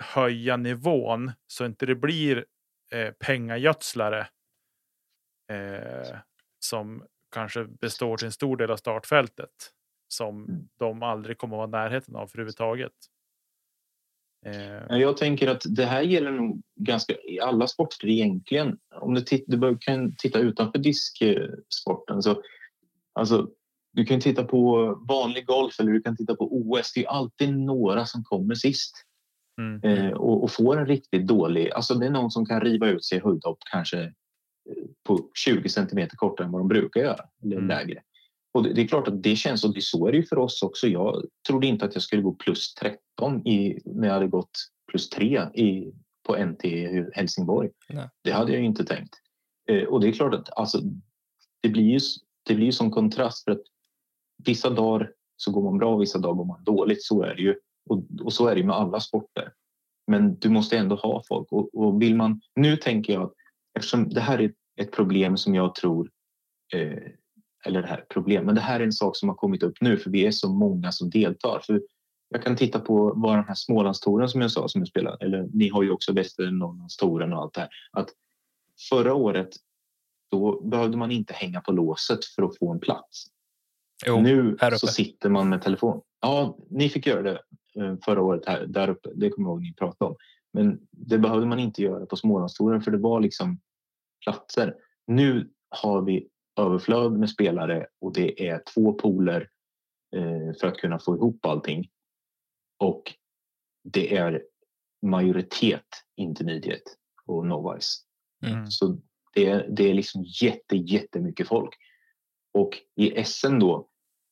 höja 0.00 0.56
nivån 0.56 1.32
så 1.46 1.64
inte 1.64 1.86
det 1.86 1.94
blir 1.94 2.44
eh, 2.92 3.10
pengagödslare 3.12 4.28
eh, 5.50 6.18
som 6.58 7.06
kanske 7.34 7.64
består 7.64 8.16
till 8.16 8.26
en 8.26 8.32
stor 8.32 8.56
del 8.56 8.70
av 8.70 8.76
startfältet 8.76 9.50
som 10.08 10.44
Mm. 10.44 10.68
de 10.78 11.02
aldrig 11.02 11.38
kommer 11.38 11.56
att 11.64 11.70
vara 11.70 11.84
i 11.84 11.88
närheten 11.88 12.16
av 12.16 12.22
överhuvudtaget. 12.22 12.92
Eh, 14.46 14.82
Ja, 14.88 14.96
Jag 14.98 15.16
tänker 15.16 15.48
att 15.48 15.62
det 15.68 15.84
här 15.84 16.02
gäller 16.02 16.30
nog 16.30 16.62
ganska 16.76 17.14
i 17.28 17.40
alla 17.40 17.66
sporter 17.66 18.08
egentligen. 18.08 18.78
Om 18.94 19.14
du, 19.14 19.20
titt, 19.20 19.44
du 19.46 19.78
kan 19.80 20.14
titta 20.16 20.38
utanför 20.38 20.78
disksporten. 20.78 22.22
Så, 22.22 22.42
alltså, 23.12 23.48
du 23.92 24.04
kan 24.04 24.20
titta 24.20 24.44
på 24.44 24.94
vanlig 25.08 25.46
golf 25.46 25.80
eller 25.80 25.92
du 25.92 26.02
kan 26.02 26.16
titta 26.16 26.34
på 26.36 26.56
OS. 26.56 26.92
Det 26.94 27.04
är 27.04 27.08
alltid 27.08 27.56
några 27.58 28.06
som 28.06 28.24
kommer 28.24 28.54
sist 28.54 28.94
mm, 29.60 29.80
eh, 29.84 30.12
och, 30.12 30.42
och 30.44 30.50
får 30.50 30.76
en 30.78 30.86
riktigt 30.86 31.26
dålig... 31.26 31.70
Alltså 31.70 31.94
det 31.94 32.06
är 32.06 32.10
någon 32.10 32.30
som 32.30 32.46
kan 32.46 32.60
riva 32.60 32.86
ut 32.88 33.04
sig 33.04 33.18
i 33.18 33.20
höjdhopp 33.20 33.58
kanske 33.70 34.02
eh, 34.02 34.10
på 35.04 35.30
20 35.34 35.68
centimeter 35.68 36.16
kortare 36.16 36.44
än 36.46 36.52
vad 36.52 36.60
de 36.60 36.68
brukar 36.68 37.00
göra. 37.00 37.20
Eller 37.42 37.56
Mm. 37.56 37.68
lägre. 37.68 38.02
Och 38.54 38.62
det, 38.62 38.82
är 38.82 38.86
klart 38.86 39.08
att 39.08 39.22
det 39.22 39.36
känns 39.36 39.64
och 39.64 39.74
det, 39.74 39.80
så 39.80 40.06
är 40.06 40.12
det 40.12 40.18
ju 40.18 40.24
för 40.24 40.38
oss 40.38 40.62
också. 40.62 40.86
Jag 40.86 41.24
trodde 41.46 41.66
inte 41.66 41.84
att 41.84 41.94
jag 41.94 42.02
skulle 42.02 42.22
gå 42.22 42.32
plus 42.32 42.74
13 42.74 43.46
i, 43.46 43.82
när 43.84 44.08
jag 44.08 44.14
hade 44.14 44.28
gått 44.28 44.50
plus 44.90 45.10
3 45.10 45.42
i, 45.54 45.92
på 46.26 46.44
NT 46.44 46.64
i 46.64 47.06
Helsingborg. 47.12 47.70
Nej. 47.88 48.08
Det 48.24 48.32
hade 48.32 48.52
jag 48.52 48.60
ju 48.60 48.66
inte 48.66 48.84
tänkt. 48.84 49.14
Eh, 49.68 49.84
och 49.84 50.00
det 50.00 50.08
är 50.08 50.12
klart 50.12 50.34
att 50.34 50.58
alltså, 50.58 50.80
det 51.60 51.68
blir 51.68 51.84
ju 51.84 52.00
det 52.42 52.54
blir 52.54 52.72
som 52.72 52.90
kontrast 52.90 53.44
för 53.44 53.52
att 53.52 53.62
vissa 54.44 54.70
dagar 54.70 55.12
så 55.36 55.52
går 55.52 55.62
man 55.62 55.78
bra 55.78 55.94
och 55.94 56.02
vissa 56.02 56.18
dagar 56.18 56.34
går 56.34 56.44
man 56.44 56.64
dåligt. 56.64 57.02
Så 57.02 57.22
är 57.22 57.34
det 57.34 57.42
ju. 57.42 57.54
Och, 57.90 58.04
och 58.22 58.32
så 58.32 58.46
är 58.46 58.54
det 58.54 58.60
ju 58.60 58.66
med 58.66 58.76
alla 58.76 59.00
sporter. 59.00 59.52
Men 60.06 60.38
du 60.38 60.48
måste 60.48 60.78
ändå 60.78 60.96
ha 60.96 61.22
folk. 61.28 61.52
Och, 61.52 61.74
och 61.74 62.02
vill 62.02 62.16
man, 62.16 62.40
nu 62.56 62.76
tänker 62.76 63.12
jag 63.12 63.22
att 63.22 63.32
eftersom 63.74 64.08
det 64.08 64.20
här 64.20 64.40
är 64.40 64.52
ett 64.80 64.92
problem 64.92 65.36
som 65.36 65.54
jag 65.54 65.74
tror 65.74 66.10
eh, 66.74 67.12
eller 67.66 67.82
det 67.82 67.88
här 67.88 68.04
problem, 68.08 68.44
men 68.44 68.54
det 68.54 68.60
här 68.60 68.80
är 68.80 68.84
en 68.84 68.92
sak 68.92 69.16
som 69.16 69.28
har 69.28 69.36
kommit 69.36 69.62
upp 69.62 69.80
nu 69.80 69.96
för 69.96 70.10
vi 70.10 70.26
är 70.26 70.30
så 70.30 70.52
många 70.52 70.92
som 70.92 71.10
deltar. 71.10 71.60
För 71.66 71.82
jag 72.28 72.42
kan 72.42 72.56
titta 72.56 72.80
på 72.80 73.12
vad 73.16 73.36
den 73.36 73.44
här 73.44 73.54
Smålandstouren 73.54 74.28
som 74.28 74.40
jag 74.40 74.50
sa 74.50 74.68
som 74.68 74.80
jag 74.80 74.88
spelar, 74.88 75.16
eller 75.20 75.48
ni 75.52 75.68
har 75.68 75.82
ju 75.82 75.90
också 75.90 76.12
Västernorrlandstouren 76.12 77.32
och 77.32 77.42
allt 77.42 77.54
det 77.54 77.60
här. 77.60 77.70
Att 77.92 78.08
förra 78.90 79.14
året 79.14 79.48
då 80.30 80.60
behövde 80.60 80.96
man 80.96 81.10
inte 81.10 81.34
hänga 81.34 81.60
på 81.60 81.72
låset 81.72 82.24
för 82.24 82.42
att 82.42 82.58
få 82.58 82.72
en 82.72 82.80
plats. 82.80 83.26
Jo, 84.06 84.20
nu 84.20 84.56
så 84.76 84.86
sitter 84.86 85.28
man 85.28 85.48
med 85.48 85.62
telefon. 85.62 86.00
Ja, 86.20 86.58
ni 86.70 86.88
fick 86.88 87.06
göra 87.06 87.22
det 87.22 87.40
eh, 87.76 87.96
förra 88.04 88.22
året 88.22 88.46
här, 88.46 88.66
där 88.66 88.88
uppe. 88.88 89.10
Det 89.14 89.30
kommer 89.30 89.48
jag 89.48 89.54
ihåg 89.54 89.62
ni 89.62 89.74
pratade 89.74 90.10
om. 90.10 90.16
Men 90.52 90.80
det 90.90 91.18
behövde 91.18 91.46
man 91.46 91.58
inte 91.58 91.82
göra 91.82 92.06
på 92.06 92.16
Smålandstouren 92.16 92.82
för 92.82 92.90
det 92.90 92.98
var 92.98 93.20
liksom 93.20 93.60
platser. 94.24 94.74
Nu 95.06 95.50
har 95.68 96.02
vi 96.02 96.28
överflöd 96.56 97.12
med 97.12 97.30
spelare 97.30 97.86
och 98.00 98.12
det 98.12 98.48
är 98.48 98.62
två 98.74 98.92
pooler 98.92 99.48
eh, 100.16 100.54
för 100.60 100.66
att 100.66 100.76
kunna 100.76 100.98
få 100.98 101.16
ihop 101.16 101.46
allting. 101.46 101.90
Och 102.78 103.14
det 103.84 104.16
är 104.16 104.42
majoritet 105.02 105.86
intermediate 106.16 106.90
och 107.26 107.46
novice. 107.46 108.04
Mm. 108.46 108.66
Så 108.66 108.98
det 109.34 109.46
är, 109.46 109.68
det 109.68 109.90
är 109.90 109.94
liksom 109.94 110.24
jätte, 110.42 110.76
jättemycket 110.76 111.48
folk. 111.48 111.74
Och 112.54 112.78
i 112.96 113.24
SM 113.24 113.58
då, 113.58 113.88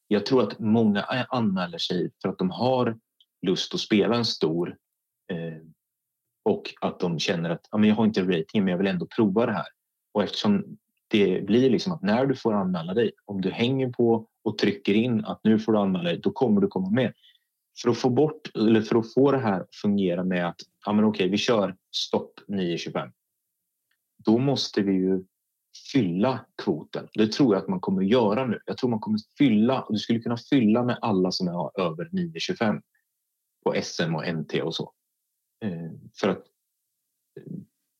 jag 0.08 0.26
tror 0.26 0.42
att 0.42 0.58
många 0.58 1.02
anmäler 1.28 1.78
sig 1.78 2.10
för 2.22 2.28
att 2.28 2.38
de 2.38 2.50
har 2.50 2.98
lust 3.46 3.74
att 3.74 3.80
spela 3.80 4.16
en 4.16 4.24
stor 4.24 4.76
eh, 5.32 5.62
och 6.42 6.74
att 6.80 7.00
de 7.00 7.18
känner 7.18 7.50
att 7.50 7.68
ja, 7.70 7.78
men 7.78 7.88
jag 7.88 7.96
har 7.96 8.04
inte 8.04 8.22
rating 8.22 8.64
men 8.64 8.70
jag 8.70 8.78
vill 8.78 8.86
ändå 8.86 9.06
prova 9.06 9.46
det 9.46 9.52
här. 9.52 9.68
Och 10.12 10.22
eftersom 10.22 10.78
det 11.10 11.46
blir 11.46 11.70
liksom 11.70 11.92
att 11.92 12.02
när 12.02 12.26
du 12.26 12.34
får 12.34 12.52
anmäla 12.52 12.94
dig, 12.94 13.12
om 13.24 13.40
du 13.40 13.50
hänger 13.50 13.90
på 13.90 14.28
och 14.42 14.58
trycker 14.58 14.94
in 14.94 15.24
att 15.24 15.40
nu 15.44 15.58
får 15.58 15.72
du 15.72 15.78
anmäla 15.78 16.04
dig, 16.04 16.20
då 16.22 16.30
kommer 16.30 16.60
du 16.60 16.68
komma 16.68 16.90
med. 16.90 17.12
För 17.82 17.90
att 17.90 17.98
få 17.98 18.10
bort 18.10 18.56
eller 18.56 18.82
för 18.82 18.96
att 18.96 19.14
få 19.14 19.32
det 19.32 19.38
här 19.38 19.60
att 19.60 19.74
fungera 19.74 20.24
med 20.24 20.48
att 20.48 20.60
ja, 20.86 20.92
men 20.92 21.04
okej, 21.04 21.28
vi 21.28 21.36
kör 21.36 21.76
stopp 21.90 22.40
9.25. 22.48 23.12
Då 24.24 24.38
måste 24.38 24.82
vi 24.82 24.92
ju 24.92 25.24
fylla 25.92 26.46
kvoten. 26.62 27.08
Det 27.14 27.32
tror 27.32 27.54
jag 27.54 27.62
att 27.62 27.68
man 27.68 27.80
kommer 27.80 28.02
göra 28.02 28.46
nu. 28.46 28.60
Jag 28.66 28.76
tror 28.76 28.90
man 28.90 29.00
kommer 29.00 29.18
fylla 29.38 29.82
och 29.82 29.92
du 29.92 29.98
skulle 29.98 30.20
kunna 30.20 30.36
fylla 30.36 30.84
med 30.84 30.98
alla 31.00 31.30
som 31.30 31.48
är 31.48 31.80
över 31.80 32.04
9.25 32.04 32.82
på 33.64 33.74
SM 33.82 34.14
och 34.14 34.34
NT 34.34 34.62
och 34.62 34.74
så. 34.74 34.92
Eh, 35.64 35.90
för 36.20 36.28
att 36.28 36.38
eh, 37.40 37.52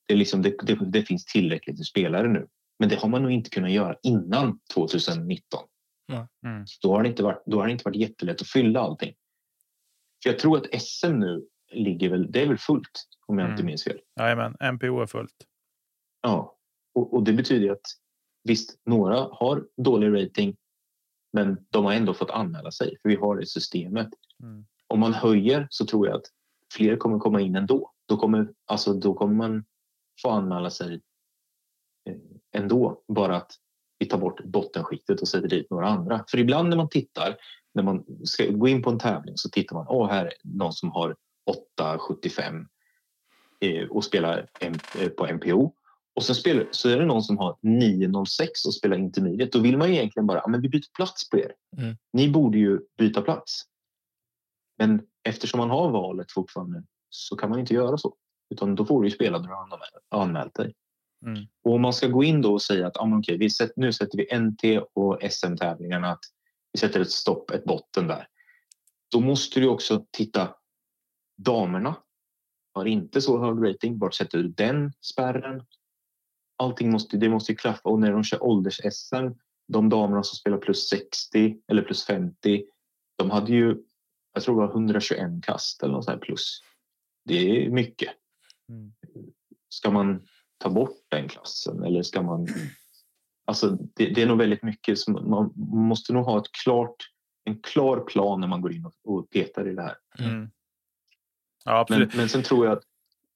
det, 0.07 0.15
är 0.15 0.19
liksom, 0.19 0.43
det, 0.43 0.57
det, 0.63 0.79
det 0.87 1.03
finns 1.03 1.25
tillräckligt 1.25 1.79
med 1.79 1.87
spelare 1.87 2.29
nu. 2.29 2.49
Men 2.81 2.89
det 2.89 2.97
har 2.97 3.09
man 3.09 3.23
nog 3.23 3.31
inte 3.33 3.51
kunnat 3.51 3.71
göra 3.71 3.97
innan 4.03 4.61
2019. 4.75 5.61
mm, 6.47 6.65
Då 6.83 6.93
har 6.93 7.03
det 7.03 7.09
inte 7.09 7.23
varit, 7.23 7.43
då 7.47 7.59
har 7.61 7.67
det 7.67 7.73
inte 7.73 7.85
varit 7.85 7.97
jättelätt 7.97 8.41
att 8.41 8.49
fylla 8.49 8.81
allting. 8.81 9.15
För 10.23 10.31
jag 10.31 10.39
tror 10.39 10.57
att 10.59 10.83
SM 10.83 11.13
nu 11.13 11.47
ligger 11.73 12.11
väl, 12.11 12.33
det 12.33 12.43
är 12.43 12.49
väl 12.49 12.59
fullt 12.59 12.91
om 13.27 13.39
jag 13.39 13.47
inte 13.47 13.55
Mm. 13.55 13.67
minns 13.67 13.85
fel. 13.85 14.01
Jajamän, 14.21 14.57
MPO 14.75 15.01
är 15.01 15.07
fullt. 15.07 15.47
Ja, 16.23 16.59
och, 16.95 17.15
och 17.15 17.23
det 17.23 17.33
betyder 17.33 17.73
att 17.73 17.81
visst, 18.45 18.81
några 18.87 19.17
har 19.17 19.67
dålig 19.77 20.25
rating, 20.25 20.57
men 21.33 21.67
de 21.71 21.85
har 21.85 21.93
ändå 21.93 22.15
fått 22.15 22.31
anmäla 22.31 22.71
sig 22.71 22.97
för 23.03 23.09
vi 23.09 23.17
har 23.17 23.37
det 23.37 23.47
systemet. 23.47 24.09
Mm. 24.43 24.67
Om 24.87 25.01
man 25.01 25.15
höjer 25.15 25.67
så 25.71 25.87
tror 25.87 26.07
jag 26.09 26.17
att 26.17 26.27
fler 26.73 26.97
kommer 26.97 27.19
komma 27.19 27.41
in 27.41 27.57
ändå. 27.57 27.93
Då 28.07 28.17
kommer, 28.17 28.55
alltså, 28.67 28.93
då 28.95 29.15
kommer 29.15 29.35
man 29.35 29.65
få 30.23 30.31
anmäla 30.31 30.71
sig 30.71 31.01
eh, 32.09 32.17
ändå, 32.53 33.03
bara 33.09 33.37
att 33.37 33.53
vi 33.99 34.07
tar 34.07 34.19
bort 34.19 34.45
bottenskiktet 34.45 35.21
och 35.21 35.29
sätter 35.29 35.49
dit 35.49 35.71
några 35.71 35.89
andra. 35.89 36.25
För 36.29 36.39
ibland 36.39 36.69
när 36.69 36.77
man 36.77 36.89
tittar, 36.89 37.37
när 37.75 37.83
man 37.83 38.05
ska 38.25 38.47
gå 38.47 38.69
in 38.69 38.83
på 38.83 38.91
en 38.91 38.99
tävling 38.99 39.37
så 39.37 39.49
tittar 39.49 39.77
man, 39.77 39.87
åh 39.89 40.11
här 40.11 40.27
är 40.27 40.33
någon 40.43 40.73
som 40.73 40.91
har 40.91 41.17
8,75 41.81 42.67
eh, 43.61 43.89
och 43.89 44.05
spelar 44.05 44.51
eh, 44.61 45.09
på 45.09 45.27
MPO 45.27 45.75
och 46.15 46.23
så, 46.23 46.35
spelar, 46.35 46.67
så 46.71 46.89
är 46.89 46.99
det 46.99 47.07
någon 47.07 47.23
som 47.23 47.39
har 47.39 47.57
906 47.63 48.65
och 48.65 48.75
spelar 48.75 48.99
intermediate. 48.99 49.59
Då 49.59 49.63
vill 49.63 49.79
man 49.79 49.89
ju 49.89 49.95
egentligen 49.95 50.27
bara, 50.27 50.47
men 50.49 50.63
vi 50.63 50.69
byter 50.69 50.95
plats 50.97 51.31
på 51.31 51.39
er. 51.39 51.53
Mm. 51.77 51.97
Ni 52.13 52.31
borde 52.31 52.59
ju 52.59 52.81
byta 52.99 53.23
plats. 53.23 53.63
Men 54.79 55.03
eftersom 55.23 55.59
man 55.59 55.71
har 55.71 55.91
valet 55.91 56.33
fortfarande 56.33 56.83
så 57.11 57.37
kan 57.37 57.51
man 57.51 57.59
inte 57.59 57.75
göra 57.75 57.99
så. 57.99 58.15
Utan 58.51 58.75
då 58.75 58.85
får 58.85 59.03
du 59.03 59.09
ju 59.09 59.15
spela 59.15 59.39
när 59.39 59.49
du 59.49 59.55
har 59.55 60.23
anmält 60.23 60.55
dig. 60.55 60.75
Mm. 61.27 61.47
Och 61.63 61.75
om 61.75 61.83
man 61.83 61.93
ska 61.93 62.07
gå 62.07 62.25
in 62.25 62.43
då 62.43 62.53
och 62.53 62.63
säga 62.63 62.87
att 62.87 62.97
ah, 62.97 63.19
okej, 63.19 63.39
vi 63.39 63.51
sätter, 63.51 63.75
nu 63.77 63.93
sätter 63.93 64.19
vi 64.19 64.39
NT 64.39 64.87
och 64.95 65.19
SM-tävlingarna, 65.31 66.09
att 66.09 66.25
vi 66.73 66.79
sätter 66.79 67.01
ett 67.01 67.11
stopp, 67.11 67.51
ett 67.51 67.65
botten 67.65 68.07
där. 68.07 68.27
Då 69.11 69.21
måste 69.21 69.61
du 69.61 69.69
också 69.69 70.07
titta. 70.11 70.55
Damerna 71.37 71.97
har 72.75 72.85
inte 72.85 73.21
så 73.21 73.39
hög 73.39 73.69
rating. 73.69 73.99
Vart 73.99 74.15
sätter 74.15 74.39
du 74.39 74.49
den 74.49 74.93
spärren? 75.01 75.67
Allting 76.57 76.91
måste, 76.91 77.17
det 77.17 77.29
måste 77.29 77.55
klaffa 77.55 77.89
och 77.89 78.01
när 78.01 78.13
de 78.13 78.25
kör 78.25 78.43
ålders-SM, 78.43 79.35
de 79.69 79.89
damerna 79.89 80.23
som 80.23 80.37
spelar 80.37 80.59
plus 80.59 80.89
60 80.89 81.57
eller 81.69 81.83
plus 81.83 82.05
50, 82.05 82.65
de 83.17 83.31
hade 83.31 83.53
ju, 83.53 83.77
jag 84.33 84.43
tror 84.43 84.61
det 84.61 84.67
var 84.67 84.75
121 84.75 85.45
kast 85.45 85.83
eller 85.83 85.93
något 85.93 86.05
sånt 86.05 86.23
plus. 86.23 86.63
Det 87.25 87.65
är 87.65 87.71
mycket. 87.71 88.13
Mm. 88.69 88.93
Ska 89.69 89.91
man 89.91 90.27
ta 90.61 90.71
bort 90.71 90.97
den 91.09 91.29
klassen 91.29 91.85
eller 91.85 92.03
ska 92.03 92.23
man... 92.23 92.49
Alltså 93.45 93.71
det, 93.71 94.07
det 94.15 94.23
är 94.23 94.27
nog 94.27 94.39
väldigt 94.39 94.63
mycket 94.63 94.99
som 94.99 95.13
man 95.13 95.53
måste 95.89 96.13
nog 96.13 96.25
ha 96.25 96.39
ett 96.39 96.53
klart, 96.65 96.97
en 97.45 97.63
klar 97.63 98.01
plan 98.01 98.41
när 98.41 98.49
man 98.49 98.61
går 98.61 98.73
in 98.73 98.87
och, 98.87 98.95
och 99.05 99.31
petar 99.31 99.69
i 99.69 99.75
det 99.75 99.83
här. 99.83 99.97
Mm. 100.19 100.51
Ja, 101.65 101.87
Men, 101.89 102.11
men 102.15 102.29
sen 102.29 102.43
tror 102.43 102.67
jag 102.67 102.79
att, 102.79 102.85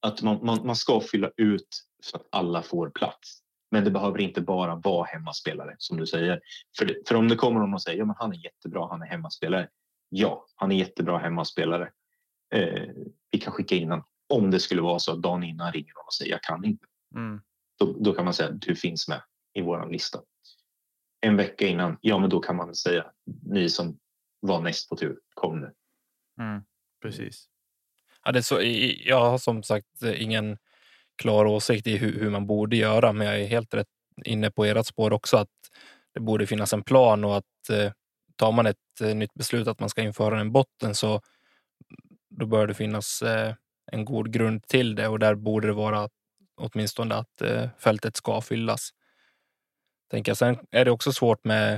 att 0.00 0.22
man, 0.22 0.38
man, 0.42 0.66
man 0.66 0.76
ska 0.76 1.00
fylla 1.00 1.30
ut 1.36 1.68
så 2.02 2.16
att 2.16 2.26
alla 2.30 2.62
får 2.62 2.90
plats. 2.90 3.40
Men 3.70 3.84
det 3.84 3.90
behöver 3.90 4.20
inte 4.20 4.40
bara 4.40 4.74
vara 4.74 5.04
hemmaspelare 5.04 5.74
som 5.78 5.96
du 5.96 6.06
säger. 6.06 6.40
För, 6.78 6.96
för 7.08 7.14
om 7.14 7.28
det 7.28 7.36
kommer 7.36 7.60
någon 7.60 7.74
och 7.74 7.82
säger 7.82 7.98
ja, 7.98 8.04
men 8.04 8.16
han 8.18 8.32
är 8.32 8.44
jättebra, 8.44 8.88
han 8.90 9.02
är 9.02 9.06
hemmaspelare. 9.06 9.68
Ja, 10.08 10.46
han 10.54 10.72
är 10.72 10.76
jättebra 10.76 11.18
hemmaspelare. 11.18 11.90
Eh, 12.54 12.88
vi 13.30 13.38
kan 13.38 13.52
skicka 13.52 13.74
in 13.74 13.90
honom 13.90 14.04
om 14.28 14.50
det 14.50 14.60
skulle 14.60 14.82
vara 14.82 14.98
så 14.98 15.12
att 15.12 15.22
dagen 15.22 15.42
innan 15.42 15.72
ringer 15.72 15.94
någon 15.94 16.06
och 16.06 16.14
säger 16.14 16.30
jag 16.30 16.42
kan 16.42 16.64
inte. 16.64 16.86
Mm. 17.14 17.40
Då, 17.78 17.96
då 18.00 18.12
kan 18.12 18.24
man 18.24 18.34
säga 18.34 18.48
att 18.48 18.60
du 18.60 18.76
finns 18.76 19.08
med 19.08 19.22
i 19.54 19.60
vår 19.60 19.90
lista. 19.90 20.20
En 21.20 21.36
vecka 21.36 21.66
innan, 21.66 21.98
ja 22.00 22.18
men 22.18 22.30
då 22.30 22.40
kan 22.40 22.56
man 22.56 22.74
säga 22.74 23.06
ni 23.42 23.68
som 23.68 23.98
var 24.40 24.60
näst 24.60 24.88
på 24.88 24.96
tur, 24.96 25.18
kom 25.34 25.60
nu. 25.60 25.72
Mm. 26.40 26.62
Precis. 27.02 27.48
Ja, 28.24 28.32
det 28.32 28.38
är 28.38 28.42
så, 28.42 28.60
jag 29.08 29.30
har 29.30 29.38
som 29.38 29.62
sagt 29.62 30.02
ingen 30.16 30.58
klar 31.16 31.44
åsikt 31.44 31.86
i 31.86 31.96
hur, 31.96 32.20
hur 32.20 32.30
man 32.30 32.46
borde 32.46 32.76
göra, 32.76 33.12
men 33.12 33.26
jag 33.26 33.40
är 33.40 33.46
helt 33.46 33.74
rätt 33.74 33.88
inne 34.24 34.50
på 34.50 34.64
ert 34.64 34.86
spår 34.86 35.12
också 35.12 35.36
att 35.36 35.50
det 36.14 36.20
borde 36.20 36.46
finnas 36.46 36.72
en 36.72 36.82
plan 36.82 37.24
och 37.24 37.36
att 37.36 37.70
eh, 37.70 37.92
tar 38.36 38.52
man 38.52 38.66
ett 38.66 39.00
eh, 39.00 39.14
nytt 39.14 39.34
beslut 39.34 39.68
att 39.68 39.80
man 39.80 39.88
ska 39.88 40.02
införa 40.02 40.40
en 40.40 40.52
botten 40.52 40.94
så 40.94 41.20
då 42.30 42.46
bör 42.46 42.66
det 42.66 42.74
finnas 42.74 43.22
eh, 43.22 43.54
en 43.92 44.04
god 44.04 44.32
grund 44.32 44.62
till 44.66 44.94
det 44.94 45.08
och 45.08 45.18
där 45.18 45.34
borde 45.34 45.66
det 45.66 45.72
vara 45.72 46.08
åtminstone 46.56 47.14
att 47.14 47.42
eh, 47.42 47.68
fältet 47.78 48.16
ska 48.16 48.40
fyllas. 48.40 48.90
Tänker 50.10 50.30
jag. 50.30 50.36
Sen 50.36 50.58
är 50.70 50.84
det 50.84 50.90
också 50.90 51.12
svårt 51.12 51.44
med, 51.44 51.74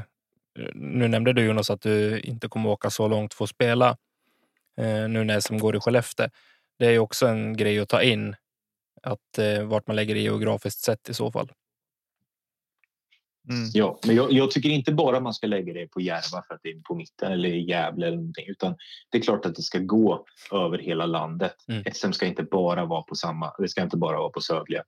eh, 0.59 0.69
nu 0.75 1.09
nämnde 1.09 1.33
du 1.33 1.45
Jonas 1.45 1.71
att 1.71 1.81
du 1.81 2.21
inte 2.21 2.49
kommer 2.49 2.71
åka 2.71 2.91
så 2.91 3.09
långt 3.09 3.35
för 3.35 3.45
att 3.45 3.51
spela 3.51 3.97
eh, 4.77 5.09
nu 5.09 5.25
när 5.25 5.41
SM 5.41 5.59
går 5.59 5.77
i 5.77 5.81
Skellefteå. 5.81 6.29
Det 6.79 6.87
är 6.87 6.91
ju 6.91 6.99
också 6.99 7.27
en 7.27 7.57
grej 7.57 7.81
att 7.81 7.89
ta 7.89 8.03
in, 8.03 8.37
att 9.03 9.39
vart 9.65 9.87
man 9.87 9.97
lägger 9.97 10.15
det 10.15 10.21
geografiskt 10.21 10.81
sett 10.81 11.09
i 11.09 11.15
så 11.15 11.33
fall. 11.33 11.53
Mm. 13.51 13.71
Ja, 13.75 13.99
men 14.07 14.17
jag, 14.17 14.33
jag 14.33 14.51
tycker 14.51 14.69
inte 14.69 14.93
bara 14.93 15.21
man 15.21 15.35
ska 15.35 15.47
lägga 15.47 15.73
det 15.73 15.87
på 15.87 16.01
Järva 16.01 16.43
för 16.49 16.55
att 16.55 16.61
det 16.63 16.69
är 16.71 16.81
på 16.81 16.95
mitten 16.95 17.33
eller 17.33 17.49
i 17.49 17.69
Gävle 17.69 18.07
eller 18.07 18.17
någonting, 18.17 18.45
utan 18.49 18.77
det 19.11 19.19
är 19.19 19.23
klart 19.23 19.47
att 19.47 19.55
det 19.55 19.63
ska 19.63 19.79
gå 19.79 20.25
över 20.53 20.79
hela 20.79 21.07
landet. 21.07 21.55
Mm. 21.69 21.85
SM 21.95 22.13
ska 22.13 22.27
inte 22.27 22.43
bara 22.43 22.85
vara 22.85 23.03
på 23.03 23.15
samma, 23.15 23.53
det 23.59 23.69
ska 23.69 23.83
inte 23.83 23.97
bara 23.97 24.19
vara 24.19 24.31
på 24.31 24.41
Södra, 24.41 24.83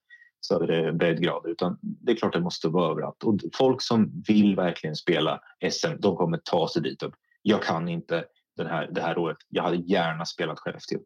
Södra 0.47 0.93
breddgrader, 0.93 1.51
utan 1.51 1.79
det 1.81 2.13
är 2.13 2.17
klart 2.17 2.33
det 2.33 2.41
måste 2.41 2.69
vara 2.69 2.91
överallt. 2.91 3.23
Och 3.23 3.41
folk 3.55 3.83
som 3.83 4.23
vill 4.29 4.57
verkligen 4.57 4.97
spela 4.97 5.41
SM, 5.71 6.01
de 6.01 6.17
kommer 6.17 6.39
ta 6.45 6.69
sig 6.69 6.83
dit 6.83 7.03
upp. 7.03 7.15
Jag 7.43 7.63
kan 7.63 7.89
inte 7.89 8.25
den 8.57 8.67
här, 8.67 8.89
det 8.93 9.01
här 9.01 9.19
året. 9.19 9.37
Jag 9.49 9.63
hade 9.63 9.77
gärna 9.77 10.25
spelat 10.25 10.59
Skellefteå. 10.59 11.01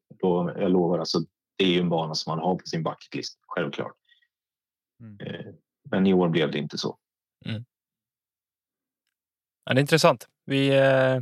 Jag 0.57 0.71
lovar, 0.71 0.99
alltså, 0.99 1.19
det 1.57 1.65
är 1.65 1.69
ju 1.69 1.81
en 1.81 1.89
bana 1.89 2.15
som 2.15 2.31
man 2.31 2.39
har 2.39 2.55
på 2.55 2.67
sin 2.67 2.83
bucketlist, 2.83 3.39
självklart. 3.47 3.93
Mm. 5.01 5.21
Eh, 5.21 5.53
Men 5.91 6.07
i 6.07 6.15
år 6.15 6.29
blev 6.29 6.51
det 6.51 6.59
inte 6.59 6.79
så. 6.79 6.99
Ja, 9.65 9.75
det 9.75 9.79
är 9.79 9.81
intressant. 9.81 10.29
Vi 10.45 10.69
eh, 10.79 11.21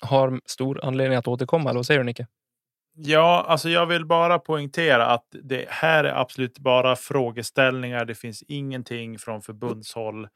har 0.00 0.40
stor 0.44 0.84
anledning 0.84 1.18
att 1.18 1.28
återkomma, 1.28 1.70
eller 1.70 1.78
vad 1.78 1.86
säger 1.86 2.00
du 2.00 2.04
Nicke? 2.04 2.26
Ja, 2.92 3.44
alltså 3.48 3.68
jag 3.68 3.86
vill 3.86 4.06
bara 4.06 4.38
poängtera 4.38 5.06
att 5.06 5.26
det 5.30 5.66
här 5.68 6.04
är 6.04 6.14
absolut 6.20 6.58
bara 6.58 6.96
frågeställningar. 6.96 8.04
Det 8.04 8.14
finns 8.14 8.42
ingenting 8.42 9.18
från 9.18 9.42
förbundshåll 9.42 10.28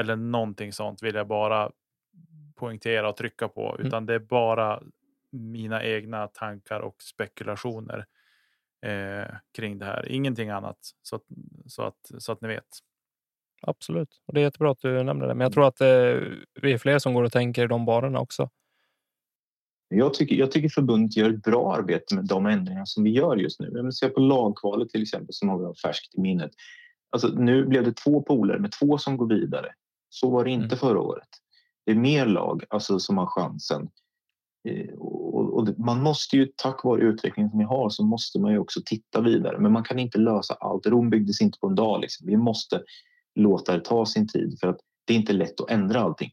eller 0.00 0.16
någonting 0.16 0.72
sånt 0.72 1.02
vill 1.02 1.14
jag 1.14 1.26
bara 1.26 1.70
poängtera 2.56 3.08
och 3.08 3.16
trycka 3.16 3.48
på, 3.48 3.74
Mm. 3.74 3.86
utan 3.86 4.06
det 4.06 4.14
är 4.14 4.18
bara 4.18 4.82
mina 5.32 5.84
egna 5.84 6.26
tankar 6.28 6.80
och 6.80 7.02
spekulationer 7.02 8.06
eh, 8.86 9.34
kring 9.56 9.78
det 9.78 9.84
här. 9.84 10.08
Ingenting 10.08 10.50
annat 10.50 10.78
så 11.02 11.16
att, 11.16 11.22
så 11.66 11.82
att, 11.82 12.10
så 12.18 12.32
att 12.32 12.40
ni 12.40 12.48
vet. 12.48 12.68
Absolut. 13.62 14.08
Och 14.26 14.34
det 14.34 14.40
är 14.40 14.42
jättebra 14.44 14.70
att 14.70 14.80
du 14.80 15.02
nämner 15.02 15.26
det. 15.26 15.34
Men 15.34 15.44
jag 15.44 15.52
tror 15.52 15.66
att 15.66 15.80
eh, 15.80 15.86
vi 16.62 16.72
är 16.72 16.78
fler 16.78 16.98
som 16.98 17.14
går 17.14 17.24
och 17.24 17.32
tänker 17.32 17.64
i 17.64 17.66
de 17.66 17.84
banorna 17.84 18.20
också. 18.20 18.50
Jag 19.88 20.14
tycker, 20.14 20.36
jag 20.36 20.50
tycker 20.50 20.68
förbundet 20.68 21.16
gör 21.16 21.30
ett 21.30 21.42
bra 21.42 21.74
arbete 21.74 22.14
med 22.14 22.24
de 22.26 22.46
ändringar 22.46 22.84
som 22.84 23.04
vi 23.04 23.10
gör 23.10 23.36
just 23.36 23.60
nu. 23.60 23.92
Se 23.92 24.08
på 24.08 24.20
lagkvalet 24.20 24.88
till 24.88 25.02
exempel 25.02 25.34
som 25.34 25.48
har 25.48 25.58
vi 25.58 25.74
färskt 25.74 26.14
i 26.14 26.20
minnet. 26.20 26.50
Alltså, 27.10 27.28
nu 27.28 27.64
blev 27.66 27.84
det 27.84 27.92
två 27.96 28.22
poler 28.22 28.58
med 28.58 28.72
två 28.72 28.98
som 28.98 29.16
går 29.16 29.26
vidare. 29.28 29.66
Så 30.08 30.30
var 30.30 30.44
det 30.44 30.50
inte 30.50 30.64
Mm. 30.66 30.78
förra 30.78 31.00
året. 31.00 31.28
Det 31.86 31.92
är 31.92 31.96
mer 31.96 32.26
lag 32.26 32.64
alltså, 32.70 32.98
som 32.98 33.18
har 33.18 33.26
chansen. 33.26 33.88
Eh, 34.68 34.94
Och, 34.98 35.58
och 35.58 35.78
man 35.78 36.02
måste 36.02 36.36
ju, 36.36 36.48
tack 36.56 36.84
vare 36.84 37.00
utvecklingen 37.02 37.50
som 37.50 37.58
vi 37.58 37.64
har, 37.64 37.88
så 37.90 38.04
måste 38.04 38.40
man 38.40 38.52
ju 38.52 38.58
också 38.58 38.80
titta 38.84 39.20
vidare. 39.20 39.58
Men 39.58 39.72
man 39.72 39.84
kan 39.84 39.98
inte 39.98 40.18
lösa 40.18 40.54
allt. 40.54 40.86
Rom 40.86 41.10
byggdes 41.10 41.40
inte 41.40 41.58
på 41.58 41.66
en 41.66 41.74
dag. 41.74 42.00
Liksom. 42.00 42.26
Vi 42.26 42.36
måste 42.36 42.82
låta 43.34 43.72
det 43.72 43.84
ta 43.84 44.06
sin 44.06 44.28
tid 44.28 44.58
för 44.60 44.68
att 44.68 44.80
det 45.06 45.12
är 45.12 45.16
inte 45.16 45.32
lätt 45.32 45.60
att 45.60 45.70
ändra 45.70 46.00
allting. 46.00 46.30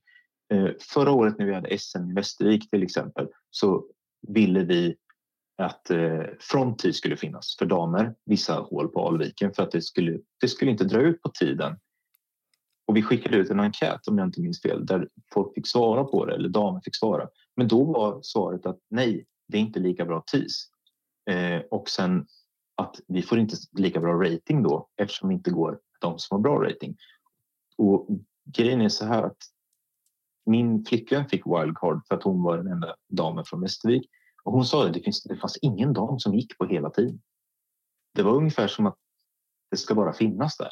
Eh, 0.53 0.69
förra 0.79 1.11
året 1.11 1.37
när 1.37 1.45
vi 1.45 1.53
hade 1.53 1.77
SM 1.77 2.11
i 2.11 2.13
Västervik 2.13 2.69
till 2.69 2.83
exempel 2.83 3.27
så 3.49 3.85
ville 4.27 4.63
vi 4.63 4.95
att 5.57 5.89
eh, 5.89 6.23
fronttid 6.39 6.95
skulle 6.95 7.17
finnas 7.17 7.55
för 7.59 7.65
damer, 7.65 8.15
vissa 8.25 8.53
hål 8.53 8.87
på 8.87 9.07
Alviken 9.07 9.53
för 9.53 9.63
att 9.63 9.71
det 9.71 9.81
skulle, 9.81 10.19
det 10.41 10.47
skulle 10.47 10.71
inte 10.71 10.83
dra 10.83 11.01
ut 11.01 11.21
på 11.21 11.29
tiden. 11.29 11.79
Och 12.87 12.97
vi 12.97 13.01
skickade 13.01 13.37
ut 13.37 13.49
en 13.49 13.59
enkät 13.59 14.07
om 14.07 14.17
jag 14.17 14.27
inte 14.27 14.41
minns 14.41 14.61
fel 14.61 14.85
där 14.85 15.09
folk 15.33 15.53
fick 15.55 15.67
svara 15.67 16.03
på 16.03 16.25
det 16.25 16.35
eller 16.35 16.49
damer 16.49 16.81
fick 16.81 16.95
svara. 16.95 17.27
Men 17.55 17.67
då 17.67 17.83
var 17.83 18.19
svaret 18.21 18.65
att 18.65 18.79
nej, 18.89 19.25
det 19.47 19.57
är 19.57 19.61
inte 19.61 19.79
lika 19.79 20.05
bra 20.05 20.23
TIS. 20.27 20.69
Eh, 21.29 21.61
och 21.71 21.89
sen 21.89 22.27
att 22.77 22.95
vi 23.07 23.21
får 23.21 23.39
inte 23.39 23.55
lika 23.71 23.99
bra 23.99 24.13
rating 24.13 24.63
då 24.63 24.89
eftersom 24.97 25.29
vi 25.29 25.35
inte 25.35 25.51
går 25.51 25.79
de 25.99 26.19
som 26.19 26.35
har 26.35 26.41
bra 26.41 26.69
rating. 26.69 26.97
Och 27.77 28.07
grejen 28.45 28.81
är 28.81 28.89
så 28.89 29.05
här 29.05 29.23
att 29.23 29.37
min 30.45 30.85
flickvän 30.85 31.29
fick 31.29 31.45
wildcard 31.45 32.07
för 32.07 32.15
att 32.15 32.23
hon 32.23 32.43
var 32.43 32.57
den 32.57 32.67
enda 32.67 32.95
damen 33.09 33.45
från 33.45 33.61
Västervik. 33.61 34.09
Och 34.43 34.51
hon 34.51 34.65
sa 34.65 34.87
att 34.87 34.93
det, 34.93 34.99
finns, 34.99 35.23
det 35.23 35.37
fanns 35.37 35.57
ingen 35.61 35.93
dam 35.93 36.19
som 36.19 36.33
gick 36.33 36.57
på 36.57 36.65
hela 36.65 36.89
tiden. 36.89 37.21
Det 38.13 38.23
var 38.23 38.31
ungefär 38.31 38.67
som 38.67 38.85
att 38.85 38.97
det 39.71 39.77
ska 39.77 39.95
bara 39.95 40.13
finnas 40.13 40.57
där. 40.57 40.71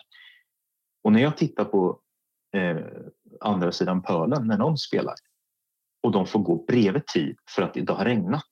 Och 1.03 1.11
när 1.11 1.21
jag 1.21 1.37
tittar 1.37 1.65
på 1.65 1.99
eh, 2.53 2.85
andra 3.41 3.71
sidan 3.71 4.01
pölen 4.01 4.47
när 4.47 4.57
någon 4.57 4.77
spelar 4.77 5.15
och 6.03 6.11
de 6.11 6.27
får 6.27 6.39
gå 6.39 6.65
bredvid 6.67 7.07
tid 7.07 7.37
för 7.49 7.61
att 7.61 7.73
det 7.73 7.89
har 7.89 8.05
regnat. 8.05 8.49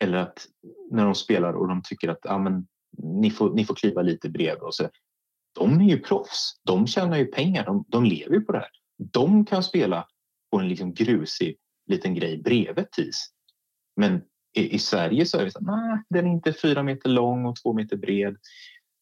Eller 0.00 0.18
att 0.18 0.46
när 0.90 1.04
de 1.04 1.14
spelar 1.14 1.52
och 1.52 1.68
de 1.68 1.82
tycker 1.82 2.08
att 2.08 2.26
ah, 2.26 2.38
men, 2.38 2.66
ni, 2.98 3.30
får, 3.30 3.54
ni 3.54 3.64
får 3.64 3.74
kliva 3.74 4.02
lite 4.02 4.28
bredvid. 4.28 4.62
Och 4.62 4.74
så. 4.74 4.88
De 5.52 5.80
är 5.80 5.84
ju 5.84 5.98
proffs. 5.98 6.60
De 6.64 6.86
tjänar 6.86 7.16
ju 7.16 7.26
pengar. 7.26 7.64
De, 7.64 7.84
de 7.88 8.04
lever 8.04 8.34
ju 8.34 8.40
på 8.40 8.52
det 8.52 8.58
här. 8.58 8.70
De 9.12 9.44
kan 9.44 9.62
spela 9.62 10.06
på 10.50 10.58
en 10.58 10.68
liksom 10.68 10.94
grusig 10.94 11.56
liten 11.86 12.14
grej 12.14 12.42
bredvid 12.42 12.90
TIS. 12.90 13.30
Men 13.96 14.22
i, 14.56 14.74
i 14.74 14.78
Sverige 14.78 15.26
så 15.26 15.38
är 15.38 15.44
det 15.44 15.50
så 15.50 15.60
nej, 15.60 16.02
den 16.10 16.26
är 16.26 16.30
inte 16.30 16.52
fyra 16.52 16.82
meter 16.82 17.08
lång 17.08 17.46
och 17.46 17.56
två 17.62 17.72
meter 17.72 17.96
bred. 17.96 18.36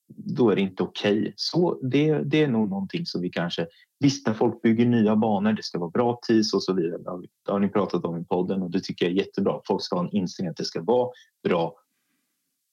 Då 0.08 0.50
är 0.50 0.56
det 0.56 0.62
inte 0.62 0.82
okej. 0.82 1.32
Så 1.36 1.80
det, 1.82 2.18
det 2.18 2.42
är 2.42 2.48
nog 2.48 2.70
någonting 2.70 3.06
som 3.06 3.20
vi 3.20 3.30
kanske... 3.30 3.66
Visst, 3.98 4.26
när 4.26 4.34
folk 4.34 4.62
bygger 4.62 4.86
nya 4.86 5.16
banor, 5.16 5.52
det 5.52 5.62
ska 5.62 5.78
vara 5.78 5.90
bra 5.90 6.18
TIS 6.26 6.54
och 6.54 6.62
så 6.62 6.74
vidare. 6.74 7.02
Det 7.02 7.10
har, 7.10 7.20
det 7.46 7.52
har 7.52 7.60
ni 7.60 7.68
pratat 7.68 8.04
om 8.04 8.18
i 8.18 8.24
podden 8.24 8.62
och 8.62 8.70
det 8.70 8.80
tycker 8.80 9.06
jag 9.06 9.12
är 9.12 9.16
jättebra. 9.16 9.60
Folk 9.66 9.82
ska 9.82 9.96
ha 9.96 10.04
en 10.04 10.16
inställning 10.16 10.50
att 10.50 10.56
det 10.56 10.64
ska 10.64 10.82
vara 10.82 11.10
bra 11.48 11.74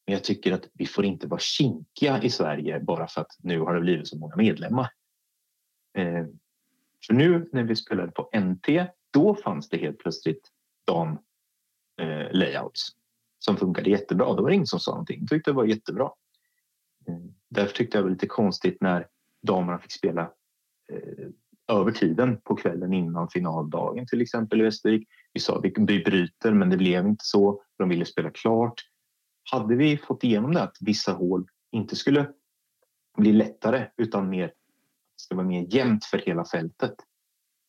men 0.06 0.14
jag 0.14 0.24
tycker 0.24 0.52
att 0.52 0.70
vi 0.74 0.86
får 0.86 1.06
inte 1.06 1.28
vara 1.28 1.40
kinkiga 1.40 2.24
i 2.24 2.30
Sverige 2.30 2.80
bara 2.80 3.08
för 3.08 3.22
att 3.22 3.38
nu 3.40 3.60
har 3.60 3.74
det 3.74 3.82
blivit 3.82 4.08
så 4.08 4.18
många 4.18 4.36
medlemmar. 4.36 4.90
Eh, 5.98 6.26
för 7.08 7.14
nu 7.14 7.50
när 7.52 7.64
vi 7.64 7.76
spelade 7.76 8.12
på 8.12 8.30
NT, 8.40 8.88
då 9.12 9.36
fanns 9.36 9.70
det 9.70 9.78
helt 9.78 10.00
plötsligt 10.00 10.52
de 10.86 11.20
eh, 12.02 12.32
layouts 12.32 12.90
som 13.40 13.58
funkade 13.58 13.90
jättebra. 13.90 14.36
Det 14.36 14.42
var 14.42 14.50
ingen 14.50 14.68
som 14.68 14.80
sa 14.80 14.92
någonting. 14.92 15.20
Jag 15.20 15.30
tyckte 15.30 15.52
det 15.52 15.56
var 15.56 15.66
jättebra. 15.66 16.12
Eh, 17.08 17.18
därför 17.50 17.74
tyckte 17.76 17.98
jag 17.98 18.04
det 18.04 18.06
var 18.06 18.12
lite 18.12 18.28
konstigt 18.28 18.78
när 18.82 19.08
damerna 19.42 19.80
fick 19.80 19.92
spela 19.92 20.22
eh, 20.92 21.28
över 21.68 21.92
tiden 21.92 22.42
på 22.42 22.56
kvällen 22.56 22.94
innan 22.94 23.30
finaldagen 23.30 24.08
till 24.08 24.22
exempel 24.22 24.62
i 24.62 24.64
Västervik. 24.64 25.08
Vi 25.34 25.40
sa 25.40 25.58
att 25.58 25.66
vi 25.66 26.04
bryter 26.04 26.54
men 26.54 26.70
det 26.70 26.78
blev 26.78 27.06
inte 27.06 27.26
så. 27.26 27.64
De 27.78 27.90
ville 27.90 28.06
spela 28.06 28.30
klart. 28.30 28.82
Hade 29.52 29.76
vi 29.76 29.98
fått 29.98 30.24
igenom 30.24 30.54
det 30.54 30.64
att 30.64 30.78
vissa 30.82 31.12
hål 31.12 31.48
inte 31.72 31.96
skulle 31.96 32.30
bli 33.18 33.34
lättare 33.34 33.88
utan 33.98 34.30
mer 34.30 34.54
ska 35.16 35.36
vara 35.36 35.48
mer 35.48 35.68
jämnt 35.70 36.06
för 36.06 36.18
hela 36.18 36.46
fältet. 36.46 36.96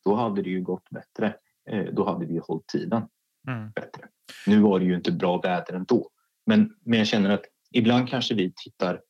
Då 0.04 0.14
hade 0.14 0.42
det 0.42 0.50
ju 0.50 0.62
gått 0.62 0.90
bättre. 0.90 1.36
Eh, 1.70 1.84
då 1.84 2.04
hade 2.04 2.26
vi 2.26 2.38
hållit 2.38 2.66
tiden 2.66 3.08
mm. 3.48 3.70
bättre. 3.70 4.08
Nu 4.46 4.60
var 4.60 4.78
det 4.78 4.84
ju 4.84 4.94
inte 4.94 5.12
bra 5.12 5.40
väder 5.40 5.74
ändå. 5.74 6.10
Men, 6.46 6.76
men 6.80 6.98
jag 6.98 7.08
känner 7.08 7.30
att 7.30 7.44
ibland 7.70 8.08
kanske 8.08 8.34
vi 8.34 8.52
tittar 8.56 9.02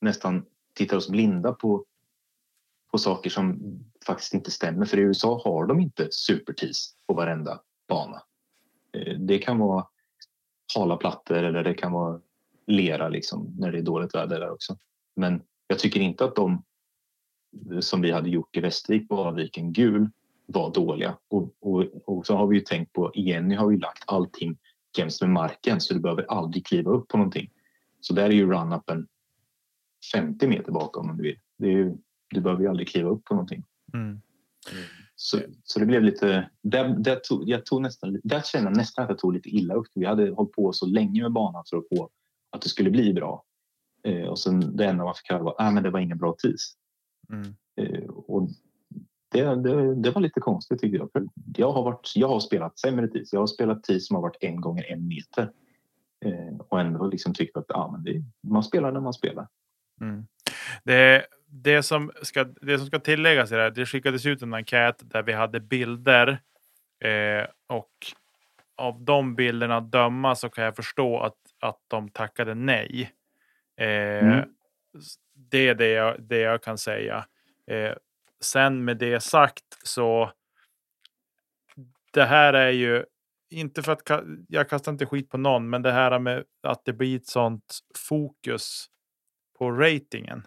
nästan 0.00 0.44
tittar 0.74 0.96
oss 0.96 1.08
blinda 1.08 1.52
på, 1.52 1.84
på 2.90 2.98
saker 2.98 3.30
som 3.30 3.58
faktiskt 4.06 4.34
inte 4.34 4.50
stämmer. 4.50 4.86
För 4.86 4.98
i 4.98 5.00
USA 5.00 5.40
har 5.44 5.66
de 5.66 5.80
inte 5.80 6.08
supertis 6.10 6.94
på 7.06 7.14
varenda 7.14 7.60
bana. 7.88 8.22
Eh, 8.92 9.18
det 9.18 9.38
kan 9.38 9.58
vara 9.58 9.86
hala 10.76 10.96
plattor 10.96 11.36
eller 11.36 11.64
det 11.64 11.74
kan 11.74 11.92
vara 11.92 12.20
lera 12.66 13.08
liksom 13.08 13.54
när 13.58 13.72
det 13.72 13.78
är 13.78 13.82
dåligt 13.82 14.14
väder 14.14 14.40
där 14.40 14.50
också. 14.50 14.78
Men 15.16 15.42
jag 15.66 15.78
tycker 15.78 16.00
inte 16.00 16.24
att 16.24 16.36
de 16.36 16.62
som 17.80 18.00
vi 18.00 18.10
hade 18.10 18.30
gjort 18.30 18.56
i 18.56 18.60
Västervik 18.60 19.08
på 19.08 19.24
Alviken 19.24 19.72
gul 19.72 20.10
var 20.46 20.72
dåliga. 20.74 21.18
Och, 21.28 21.54
och, 21.60 21.84
och, 22.04 22.26
så 22.26 22.36
har 22.36 22.46
vi 22.46 22.56
ju 22.56 22.60
tänkt 22.60 22.92
på, 22.92 23.12
igen, 23.14 23.48
nu 23.48 23.56
har 23.56 23.68
vi 23.68 23.76
lagt 23.76 24.02
allting 24.06 24.58
jämst 24.98 25.20
med 25.20 25.30
marken 25.30 25.80
så 25.80 25.94
du 25.94 26.00
behöver 26.00 26.22
aldrig 26.22 26.66
kliva 26.66 26.90
upp 26.90 27.08
på 27.08 27.16
någonting. 27.16 27.50
Så 28.00 28.14
där 28.14 28.24
är 28.24 28.30
ju 28.30 28.46
run-upen 28.46 29.06
50 30.12 30.46
meter 30.46 30.72
bakom 30.72 31.10
om 31.10 31.16
du 31.16 31.22
vill. 31.22 31.38
Det 31.58 31.66
är 31.66 31.72
ju, 31.72 31.96
du 32.30 32.40
behöver 32.40 32.62
ju 32.62 32.68
aldrig 32.68 32.88
kliva 32.88 33.08
upp 33.08 33.24
på 33.24 33.34
någonting. 33.34 33.64
Mm. 33.94 34.20
Så, 35.20 35.40
så 35.64 35.78
det 35.78 35.86
blev 35.86 36.02
lite... 36.02 36.50
Där, 36.62 36.88
där 36.88 37.16
tog, 37.16 37.48
jag 37.48 37.66
tog 37.66 37.82
nästan, 37.82 38.20
där 38.24 38.40
kände 38.40 38.70
jag 38.70 38.76
nästan 38.76 39.04
att 39.04 39.10
jag 39.10 39.18
tog 39.18 39.34
lite 39.34 39.48
illa 39.48 39.74
upp. 39.74 39.86
Vi 39.94 40.06
hade 40.06 40.30
hållit 40.30 40.52
på 40.52 40.72
så 40.72 40.86
länge 40.86 41.22
med 41.22 41.32
banan 41.32 41.64
för 41.70 41.76
att 41.76 41.88
få 41.88 42.10
att 42.50 42.62
det 42.62 42.68
skulle 42.68 42.90
bli 42.90 43.12
bra. 43.12 43.44
Eh, 44.04 44.28
och 44.28 44.38
sen 44.38 44.76
det 44.76 44.84
enda 44.84 45.04
man 45.04 45.14
fick 45.14 45.30
höra 45.30 45.42
var 45.42 45.50
att 45.58 45.76
ah, 45.76 45.80
det 45.80 45.90
var 45.90 46.00
ingen 46.00 46.18
bra 46.18 46.34
tis. 46.38 46.74
Mm. 47.32 47.54
Eh, 47.76 48.08
och 48.08 48.48
det, 49.30 49.42
det, 49.42 49.94
det, 49.94 50.10
var 50.10 50.20
lite 50.20 50.40
konstigt 50.40 50.80
tycker 50.80 50.98
jag. 50.98 51.12
För 51.12 51.26
jag, 51.56 51.72
har 51.72 51.82
varit, 51.82 52.12
jag 52.14 52.28
har 52.28 52.40
spelat 52.40 52.78
sämre 52.78 53.08
tis. 53.08 53.32
Jag 53.32 53.40
har 53.40 53.46
spelat 53.46 53.82
tis 53.82 54.06
som 54.06 54.14
har 54.14 54.22
varit 54.22 54.36
en 54.40 54.60
gånger 54.60 54.92
en 54.92 55.08
meter. 55.08 55.52
Eh, 56.24 56.56
och 56.68 56.80
ändå 56.80 57.06
liksom 57.06 57.34
tyckt 57.34 57.56
att 57.56 57.70
ah, 57.70 57.90
men 57.90 58.04
det, 58.04 58.22
man 58.42 58.64
spelar 58.64 58.92
när 58.92 59.00
man 59.00 59.14
spelar. 59.14 59.48
Mm. 60.00 60.26
Det, 60.84 61.26
det, 61.50 61.82
som 61.82 62.12
ska, 62.22 62.44
det 62.44 62.78
som 62.78 62.86
ska 62.86 62.98
tilläggas 62.98 63.52
är 63.52 63.58
att 63.58 63.74
det 63.74 63.86
skickades 63.86 64.26
ut 64.26 64.42
en 64.42 64.54
enkät 64.54 64.96
där 65.00 65.22
vi 65.22 65.32
hade 65.32 65.60
bilder. 65.60 66.38
Eh, 67.00 67.46
och 67.66 67.92
av 68.76 69.02
de 69.02 69.34
bilderna 69.34 69.80
döma 69.80 70.34
så 70.34 70.48
kan 70.48 70.64
jag 70.64 70.76
förstå 70.76 71.20
att, 71.20 71.36
att 71.60 71.80
de 71.88 72.08
tackade 72.08 72.54
nej. 72.54 73.12
Eh, 73.76 74.28
mm. 74.28 74.48
Det 75.34 75.68
är 75.68 75.74
det 75.74 75.88
jag, 75.88 76.22
det 76.22 76.38
jag 76.38 76.62
kan 76.62 76.78
säga. 76.78 77.26
Eh, 77.66 77.94
sen 78.40 78.84
med 78.84 78.96
det 78.96 79.20
sagt 79.20 79.78
så. 79.82 80.32
Det 82.12 82.24
här 82.24 82.52
är 82.52 82.70
ju 82.70 83.04
inte 83.50 83.82
för 83.82 83.92
att 83.92 84.24
jag 84.48 84.68
kastar 84.68 84.92
inte 84.92 85.06
skit 85.06 85.30
på 85.30 85.38
någon, 85.38 85.70
men 85.70 85.82
det 85.82 85.92
här 85.92 86.18
med 86.18 86.44
att 86.62 86.84
det 86.84 86.92
blir 86.92 87.16
ett 87.16 87.26
sånt 87.26 87.78
fokus 88.08 88.86
på 89.58 89.70
ratingen. 89.70 90.46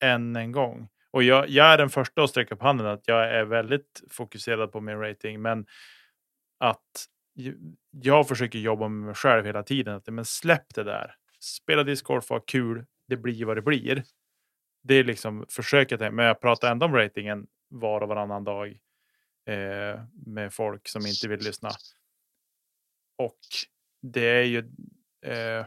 Än 0.00 0.36
en 0.36 0.52
gång. 0.52 0.88
Och 1.10 1.22
jag, 1.22 1.48
jag 1.48 1.66
är 1.66 1.78
den 1.78 1.90
första 1.90 2.22
att 2.22 2.30
sträcka 2.30 2.54
upp 2.54 2.62
handen 2.62 2.86
att 2.86 3.08
jag 3.08 3.34
är 3.34 3.44
väldigt 3.44 4.02
fokuserad 4.10 4.72
på 4.72 4.80
min 4.80 4.98
rating, 4.98 5.42
men 5.42 5.66
att 6.58 7.06
jag 7.90 8.28
försöker 8.28 8.58
jobba 8.58 8.88
med 8.88 9.06
mig 9.06 9.14
själv 9.14 9.46
hela 9.46 9.62
tiden. 9.62 9.94
Att, 9.94 10.06
men 10.06 10.24
släpp 10.24 10.74
det 10.74 10.84
där. 10.84 11.14
Spela 11.40 11.82
discgolf, 11.82 12.28
ha 12.28 12.40
kul. 12.40 12.86
Det 13.06 13.16
blir 13.16 13.44
vad 13.44 13.56
det 13.56 13.62
blir. 13.62 14.04
Det 14.82 14.94
är 14.94 15.04
liksom 15.04 15.46
försöket. 15.48 16.00
Men 16.00 16.24
jag 16.24 16.40
pratar 16.40 16.70
ändå 16.70 16.86
om 16.86 16.94
ratingen 16.94 17.46
var 17.68 18.00
och 18.00 18.08
varannan 18.08 18.44
dag 18.44 18.68
eh, 19.46 20.00
med 20.26 20.54
folk 20.54 20.88
som 20.88 21.06
inte 21.06 21.28
vill 21.28 21.40
lyssna. 21.40 21.70
Och 23.18 23.38
det 24.02 24.28
är 24.28 24.44
ju. 24.44 24.58
Eh, 25.26 25.66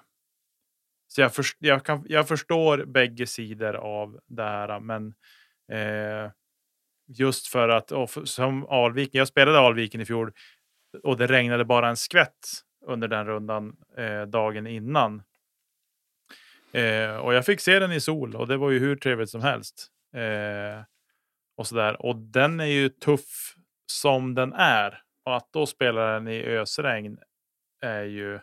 så 1.16 1.22
jag, 1.22 1.36
för, 1.36 1.46
jag, 1.60 1.86
kan, 1.86 2.06
jag 2.08 2.28
förstår 2.28 2.86
bägge 2.86 3.28
sidor 3.28 3.76
av 3.76 4.20
det 4.28 4.44
här, 4.44 4.80
men 4.80 5.14
eh, 5.72 6.32
just 7.08 7.48
för 7.48 7.70
att 7.70 7.90
för, 7.90 8.26
som 8.26 8.66
Alviken. 8.66 9.20
Jag 9.20 9.28
spelade 9.28 9.60
Alviken 9.60 10.02
i 10.02 10.06
fjol 10.06 10.32
och 11.04 11.18
det 11.18 11.28
regnade 11.28 11.66
bara 11.66 11.90
en 11.90 11.98
skvätt 11.98 12.48
under 12.86 13.08
den 13.08 13.26
rundan 13.26 13.76
eh, 13.98 14.22
dagen 14.22 14.68
innan. 14.68 15.24
Eh, 16.72 17.16
och 17.16 17.34
jag 17.34 17.46
fick 17.46 17.60
se 17.60 17.80
den 17.80 17.92
i 17.92 18.02
sol 18.02 18.36
och 18.36 18.48
det 18.48 18.58
var 18.58 18.72
ju 18.72 18.80
hur 18.80 18.96
trevligt 18.96 19.30
som 19.30 19.42
helst. 19.42 19.88
Eh, 20.16 20.84
och 21.58 21.68
sådär. 21.68 22.06
Och 22.06 22.16
den 22.16 22.60
är 22.60 22.66
ju 22.66 22.90
tuff 22.90 23.56
som 23.86 24.36
den 24.36 24.54
är. 24.54 25.02
Och 25.26 25.36
att 25.36 25.54
då 25.54 25.66
spela 25.66 26.06
den 26.06 26.28
i 26.28 26.44
ösregn 26.44 27.18
är 27.82 28.04
ju 28.04 28.36
eh, 28.36 28.42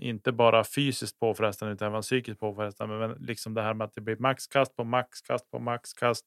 inte 0.00 0.32
bara 0.32 0.64
fysiskt 0.64 1.20
påfrestande 1.20 1.74
utan 1.74 1.88
även 1.88 2.02
psykiskt 2.02 2.40
påfrestande. 2.40 2.98
Men 2.98 3.10
liksom 3.10 3.54
det 3.54 3.62
här 3.62 3.74
med 3.74 3.84
att 3.84 3.94
det 3.94 4.00
blir 4.00 4.16
maxkast 4.16 4.76
på 4.76 4.84
maxkast 4.84 5.50
på 5.50 5.58
maxkast. 5.58 6.26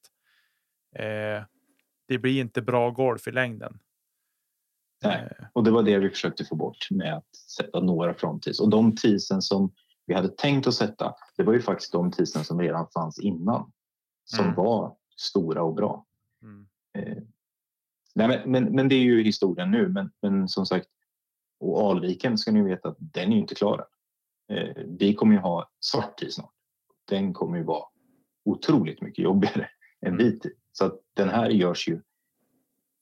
Eh, 0.96 1.44
det 2.08 2.18
blir 2.18 2.42
inte 2.42 2.62
bra 2.62 2.90
golf 2.90 3.28
i 3.28 3.32
längden. 3.32 3.80
Nej, 5.04 5.30
eh. 5.40 5.46
och 5.54 5.64
det 5.64 5.72
var 5.72 5.84
det 5.84 6.00
vi 6.00 6.10
försökte 6.10 6.46
få 6.46 6.56
bort 6.56 6.92
med 6.92 7.14
att 7.14 7.36
sätta 7.36 7.80
några 7.80 8.14
frontis. 8.14 8.60
Och 8.60 8.70
de 8.70 8.96
tisen 8.96 9.42
som 9.42 9.74
vi 10.06 10.14
hade 10.14 10.30
tänkt 10.30 10.68
att 10.68 10.74
sätta, 10.74 11.14
det 11.38 11.44
var 11.44 11.54
ju 11.54 11.62
faktiskt 11.62 11.92
de 11.92 12.12
tisen 12.12 12.44
som 12.44 12.62
redan 12.62 12.88
fanns 12.94 13.20
innan. 13.20 13.72
Som 14.26 14.46
mm. 14.46 14.56
var 14.56 14.96
stora 15.18 15.64
och 15.64 15.76
bra. 15.76 16.06
Mm. 16.42 16.68
Eh, 16.98 17.24
nej, 18.16 18.28
men, 18.28 18.52
men, 18.52 18.76
men, 18.76 18.90
det 18.90 18.96
är 18.96 19.04
ju 19.04 19.24
historien 19.24 19.72
nu. 19.72 19.90
Men, 19.90 20.12
men 20.22 20.48
som 20.48 20.66
sagt, 20.66 20.88
och 21.64 21.92
Alviken 21.92 22.38
ska 22.38 22.52
ni 22.52 22.62
veta 22.62 22.90
att 22.90 22.98
den 23.00 23.32
är 23.32 23.36
ju 23.36 23.42
inte 23.42 23.56
klar 23.56 23.78
än. 23.78 24.58
Eh, 24.58 24.76
vi 24.88 25.14
kommer 25.14 25.34
ju 25.34 25.40
ha 25.40 25.70
svart 25.80 26.18
tid 26.18 26.34
snart. 26.34 26.54
Den 27.10 27.34
kommer 27.34 27.58
ju 27.58 27.64
vara 27.64 27.86
otroligt 28.46 29.02
mycket 29.02 29.24
jobbigare 29.24 29.70
än 30.06 30.18
vit 30.18 30.42
tid. 30.42 30.54
Så 30.72 30.86
att 30.86 31.00
den 31.14 31.30
här 31.30 31.50
görs 31.50 31.88
ju 31.88 32.02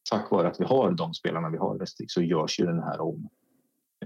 tack 0.10 0.32
vare 0.32 0.48
att 0.48 0.60
vi 0.60 0.66
har 0.66 0.92
de 0.92 1.14
spelarna 1.14 1.50
vi 1.50 1.58
har 1.58 1.76
i 1.76 1.80
Västervik 1.80 2.12
så 2.12 2.22
görs 2.22 2.60
ju 2.60 2.66
den 2.66 2.80
här 2.80 3.02
om 3.02 3.30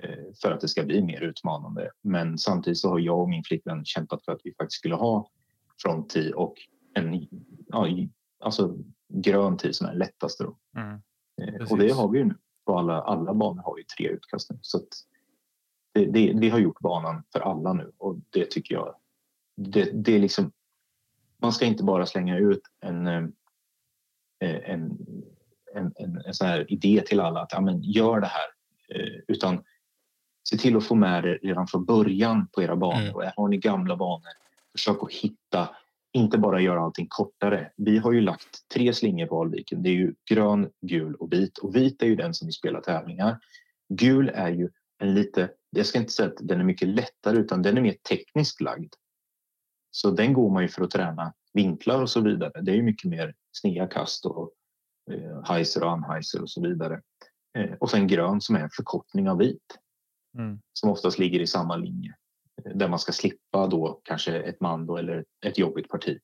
eh, 0.01 0.25
för 0.41 0.51
att 0.51 0.61
det 0.61 0.67
ska 0.67 0.83
bli 0.83 1.03
mer 1.03 1.21
utmanande. 1.21 1.91
Men 2.01 2.37
samtidigt 2.37 2.77
så 2.77 2.89
har 2.89 2.99
jag 2.99 3.19
och 3.19 3.29
min 3.29 3.43
flickvän 3.43 3.85
kämpat 3.85 4.25
för 4.25 4.31
att 4.31 4.41
vi 4.43 4.53
faktiskt 4.53 4.79
skulle 4.79 4.95
ha 4.95 5.29
fronttee 5.81 6.33
och 6.33 6.55
en 6.93 7.27
ja, 7.67 7.87
alltså 8.39 8.77
grön 9.13 9.57
tid 9.57 9.75
som 9.75 9.87
är 9.87 9.93
lättast. 9.93 10.39
Då. 10.39 10.57
Mm. 10.77 11.01
Eh, 11.41 11.71
och 11.71 11.77
det 11.77 11.91
har 11.91 12.09
vi 12.09 12.19
ju 12.19 12.25
nu. 12.25 12.35
På 12.65 12.79
alla, 12.79 13.01
alla 13.01 13.33
banor 13.33 13.61
har 13.61 13.77
ju 13.77 13.83
tre 13.83 14.07
utkast 14.07 14.51
nu. 14.51 14.57
Så 14.61 14.79
det, 15.93 16.05
det, 16.05 16.33
vi 16.35 16.49
har 16.49 16.59
gjort 16.59 16.79
banan 16.79 17.23
för 17.33 17.39
alla 17.39 17.73
nu 17.73 17.91
och 17.97 18.15
det 18.29 18.45
tycker 18.51 18.75
jag. 18.75 18.95
Det, 19.55 19.91
det 19.93 20.15
är 20.15 20.19
liksom. 20.19 20.51
Man 21.37 21.53
ska 21.53 21.65
inte 21.65 21.83
bara 21.83 22.05
slänga 22.05 22.37
ut 22.37 22.61
en, 22.81 23.07
eh, 23.07 23.23
en 24.39 24.97
en, 25.75 25.93
en, 25.95 26.21
en 26.25 26.33
sån 26.33 26.47
här 26.47 26.71
idé 26.71 27.03
till 27.05 27.19
alla 27.19 27.41
att 27.41 27.51
ja, 27.51 27.61
men 27.61 27.81
gör 27.81 28.19
det 28.19 28.27
här. 28.27 28.47
Eh, 28.89 29.21
utan 29.27 29.63
se 30.49 30.57
till 30.57 30.77
att 30.77 30.85
få 30.85 30.95
med 30.95 31.23
det 31.23 31.33
redan 31.33 31.67
från 31.67 31.85
början 31.85 32.47
på 32.47 32.63
era 32.63 32.75
banor. 32.75 33.01
Mm. 33.01 33.15
Och 33.15 33.23
har 33.35 33.47
ni 33.47 33.57
gamla 33.57 33.95
banor, 33.95 34.31
försök 34.71 35.03
att 35.03 35.11
hitta, 35.11 35.69
inte 36.15 36.37
bara 36.37 36.61
göra 36.61 36.81
allting 36.81 37.07
kortare. 37.09 37.71
Vi 37.77 37.97
har 37.97 38.11
ju 38.11 38.21
lagt 38.21 38.67
tre 38.73 38.93
slingor 38.93 39.27
på 39.27 39.41
Alviken. 39.41 39.83
Det 39.83 39.89
är 39.89 39.93
ju 39.93 40.15
grön, 40.29 40.69
gul 40.81 41.15
och 41.15 41.33
vit. 41.33 41.57
Och 41.57 41.75
vit 41.75 42.01
är 42.01 42.07
ju 42.07 42.15
den 42.15 42.33
som 42.33 42.45
vi 42.45 42.51
spelar 42.51 42.81
tävlingar. 42.81 43.39
Gul 43.89 44.29
är 44.29 44.49
ju 44.49 44.69
en 44.97 45.13
lite, 45.13 45.49
jag 45.69 45.85
ska 45.85 45.99
inte 45.99 46.11
säga 46.11 46.29
att 46.29 46.37
den 46.47 46.59
är 46.59 46.63
mycket 46.63 46.87
lättare 46.87 47.37
utan 47.37 47.61
den 47.61 47.77
är 47.77 47.81
mer 47.81 47.95
tekniskt 48.09 48.61
lagd. 48.61 48.93
Så 49.91 50.11
den 50.11 50.33
går 50.33 50.49
man 50.49 50.63
ju 50.63 50.69
för 50.69 50.83
att 50.83 50.91
träna 50.91 51.33
vinklar 51.53 52.01
och 52.01 52.09
så 52.09 52.21
vidare. 52.21 52.61
Det 52.61 52.71
är 52.71 52.75
ju 52.75 52.83
mycket 52.83 53.09
mer 53.09 53.33
sneda 53.51 53.87
kast 53.87 54.25
och 54.25 54.51
eh, 55.11 55.43
Heiser 55.43 55.83
och 55.83 55.91
Anheiser 55.91 56.41
och 56.41 56.49
så 56.49 56.61
vidare. 56.61 57.01
Eh, 57.57 57.73
och 57.79 57.89
sen 57.89 58.07
grön 58.07 58.41
som 58.41 58.55
är 58.55 58.59
en 58.59 58.69
förkortning 58.69 59.29
av 59.29 59.37
vit. 59.37 59.77
mm. 60.37 60.59
som 60.73 60.89
oftast 60.89 61.19
ligger 61.19 61.39
i 61.39 61.47
samma 61.47 61.75
linje 61.75 62.15
där 62.63 62.87
man 62.87 62.99
ska 62.99 63.11
slippa 63.11 63.67
då 63.67 64.01
kanske 64.03 64.39
ett 64.39 64.61
mando 64.61 64.95
eller 64.95 65.25
ett 65.45 65.57
jobbigt 65.57 65.89
parti. 65.89 66.19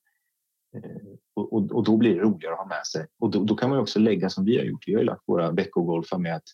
Eh, 0.76 1.14
och, 1.34 1.54
och, 1.54 1.72
och, 1.72 1.84
då 1.84 1.98
blir 1.98 2.16
det 2.16 2.22
roligare 2.22 2.54
att 2.54 2.60
ha 2.60 2.68
med 2.68 2.86
sig. 2.86 3.08
Och 3.20 3.32
då, 3.32 3.44
då, 3.44 3.56
kan 3.56 3.70
man 3.70 3.80
också 3.80 4.00
lägga 4.00 4.30
som 4.30 4.46
vi 4.46 4.58
har 4.58 4.66
gjort. 4.66 4.88
Vi 4.88 4.94
har 4.94 5.00
ju 5.00 5.06
lagt 5.06 5.24
våra 5.28 5.52
veckogolfar 5.52 6.18
med 6.18 6.36
att 6.36 6.48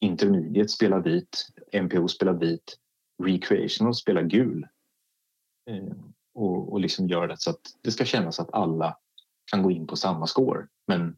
intermediate 0.00 0.68
spelar 0.68 1.00
vit, 1.00 1.46
MPO 1.82 2.08
spelar 2.08 2.32
vit, 2.32 2.78
recreational 3.24 3.94
spelar 3.94 4.22
gul. 4.22 4.66
Eh, 5.70 5.96
och, 6.34 6.72
och 6.72 6.80
liksom 6.80 7.08
gör 7.08 7.28
det 7.28 7.36
så 7.38 7.50
att 7.50 7.60
det 7.82 7.90
ska 7.90 8.04
kännas 8.04 8.40
att 8.40 8.54
alla 8.54 8.96
kan 9.50 9.62
gå 9.62 9.70
in 9.70 9.86
på 9.86 9.96
samma 9.96 10.26
score. 10.26 10.66
Men 10.86 11.16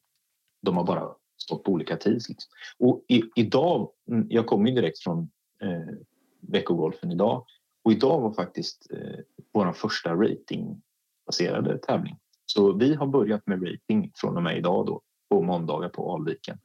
de 0.62 0.76
har 0.76 0.84
bara 0.84 1.14
stått 1.42 1.64
på 1.64 1.72
olika 1.72 1.96
tids. 1.96 2.28
Liksom. 2.28 2.50
Och 2.78 3.04
i, 3.08 3.22
idag, 3.34 3.90
mm, 4.10 4.26
jag 4.30 4.46
kommer 4.46 4.68
ju 4.68 4.74
direkt 4.74 4.98
från 4.98 5.30
eh, 5.62 5.94
veckogolfen 6.40 7.12
idag 7.12 7.46
och 7.84 7.92
idag 7.92 8.20
var 8.20 8.32
faktiskt 8.32 8.86
eh, 8.90 9.20
vår 9.52 9.72
första 9.72 10.14
ratingbaserade 10.14 11.78
tävling. 11.78 12.18
Så 12.46 12.72
vi 12.72 12.94
har 12.94 13.06
börjat 13.06 13.46
med 13.46 13.68
rating 13.68 14.12
från 14.14 14.36
och 14.36 14.42
med 14.42 14.58
idag 14.58 14.86
då 14.86 15.02
på 15.28 15.42
måndagar 15.42 15.88
på 15.88 16.14
Alviken. 16.14 16.58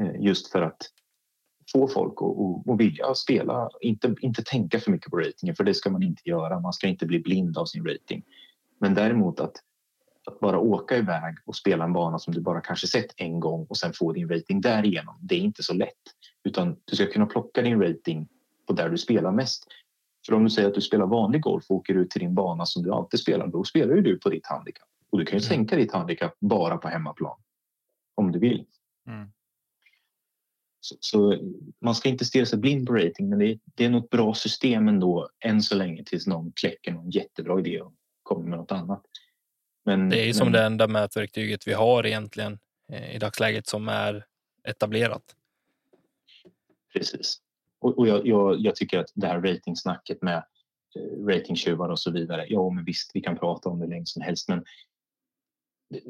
Eh, 0.00 0.20
just 0.20 0.52
för 0.52 0.62
att 0.62 0.82
få 1.72 1.88
folk 1.88 2.12
att, 2.12 2.72
att, 2.72 2.80
vilja 2.80 3.14
spela. 3.14 3.70
Inte, 3.80 4.14
inte 4.20 4.42
tänka 4.42 4.80
för 4.80 4.90
mycket 4.90 5.10
på 5.10 5.18
ratingen, 5.18 5.56
för 5.56 5.64
det 5.64 5.74
ska 5.74 5.90
man 5.90 6.02
inte 6.02 6.22
göra. 6.24 6.60
Man 6.60 6.72
ska 6.72 6.86
inte 6.88 7.06
bli 7.06 7.18
blind 7.18 7.58
av 7.58 7.64
sin 7.64 7.86
rating. 7.86 8.22
Men 8.78 8.94
däremot 8.94 9.40
att, 9.40 9.56
att 10.26 10.40
bara 10.40 10.58
åka 10.58 10.96
iväg 10.96 11.34
och 11.44 11.56
spela 11.56 11.84
en 11.84 11.92
bana 11.92 12.18
som 12.18 12.34
du 12.34 12.40
bara 12.40 12.60
kanske 12.60 12.86
sett 12.86 13.10
en 13.16 13.40
gång 13.40 13.66
och 13.68 13.76
sen 13.76 13.92
få 13.92 14.12
din 14.12 14.28
rating 14.28 14.60
därigenom. 14.60 15.18
Det 15.20 15.34
är 15.34 15.40
inte 15.40 15.62
så 15.62 15.74
lätt, 15.74 16.02
utan 16.44 16.76
du 16.84 16.96
ska 16.96 17.06
kunna 17.06 17.26
plocka 17.26 17.62
din 17.62 17.82
rating 17.82 18.28
på 18.66 18.72
där 18.72 18.88
du 18.88 18.98
spelar 18.98 19.32
mest. 19.32 19.66
För 20.26 20.34
om 20.34 20.44
du 20.44 20.50
säger 20.50 20.68
att 20.68 20.74
du 20.74 20.80
spelar 20.80 21.06
vanlig 21.06 21.40
golf 21.40 21.64
och 21.68 21.76
åker 21.76 21.94
ut 21.94 22.10
till 22.10 22.20
din 22.20 22.34
bana 22.34 22.66
som 22.66 22.82
du 22.82 22.92
alltid 22.92 23.20
spelar, 23.20 23.46
då 23.46 23.64
spelar 23.64 23.94
ju 23.94 24.02
du 24.02 24.18
på 24.18 24.28
ditt 24.28 24.46
handikapp. 24.46 24.88
Och 25.10 25.18
du 25.18 25.24
kan 25.24 25.38
ju 25.38 25.44
mm. 25.44 25.48
sänka 25.48 25.76
ditt 25.76 25.92
handikapp 25.92 26.34
bara 26.40 26.76
på 26.76 26.88
hemmaplan. 26.88 27.40
Om 28.14 28.32
du 28.32 28.38
vill. 28.38 28.66
Mm. 29.08 29.28
Så, 30.80 30.96
så, 31.00 31.38
man 31.80 31.94
ska 31.94 32.08
inte 32.08 32.24
stirra 32.24 32.46
sig 32.46 32.58
blind 32.58 32.86
på 32.86 32.94
rating, 32.94 33.28
men 33.28 33.38
det 33.38 33.46
är, 33.46 33.58
det 33.64 33.84
är 33.84 33.90
något 33.90 34.10
bra 34.10 34.34
system 34.34 34.88
ändå 34.88 35.28
än 35.44 35.62
så 35.62 35.74
länge 35.74 36.04
tills 36.04 36.26
någon 36.26 36.52
kläcker 36.52 36.92
någon 36.92 37.10
jättebra 37.10 37.58
idé 37.58 37.80
och 37.80 37.94
kommer 38.22 38.48
med 38.48 38.58
något 38.58 38.72
annat. 38.72 39.02
Men, 39.84 40.08
det 40.08 40.20
är 40.20 40.26
men... 40.26 40.34
som 40.34 40.52
det 40.52 40.64
enda 40.64 40.88
mätverktyget 40.88 41.68
vi 41.68 41.72
har 41.72 42.06
egentligen 42.06 42.58
eh, 42.92 43.16
i 43.16 43.18
dagsläget 43.18 43.66
som 43.66 43.88
är 43.88 44.26
etablerat. 44.64 45.36
Precis. 46.92 47.40
Och, 47.86 47.98
och 47.98 48.08
jag, 48.08 48.26
jag, 48.26 48.60
jag, 48.60 48.76
tycker 48.76 48.98
att 48.98 49.12
det 49.14 49.26
här 49.26 49.40
ratingsnacket 49.40 50.22
med 50.22 50.44
eh, 50.96 51.26
ratingtjuvar 51.26 51.88
och 51.88 51.98
så 51.98 52.10
vidare. 52.10 52.46
Ja, 52.48 52.70
men 52.70 52.84
visst, 52.84 53.10
vi 53.14 53.20
kan 53.20 53.38
prata 53.38 53.68
om 53.68 53.78
det 53.78 53.86
länge 53.86 54.06
som 54.06 54.22
helst, 54.22 54.48
men 54.48 54.64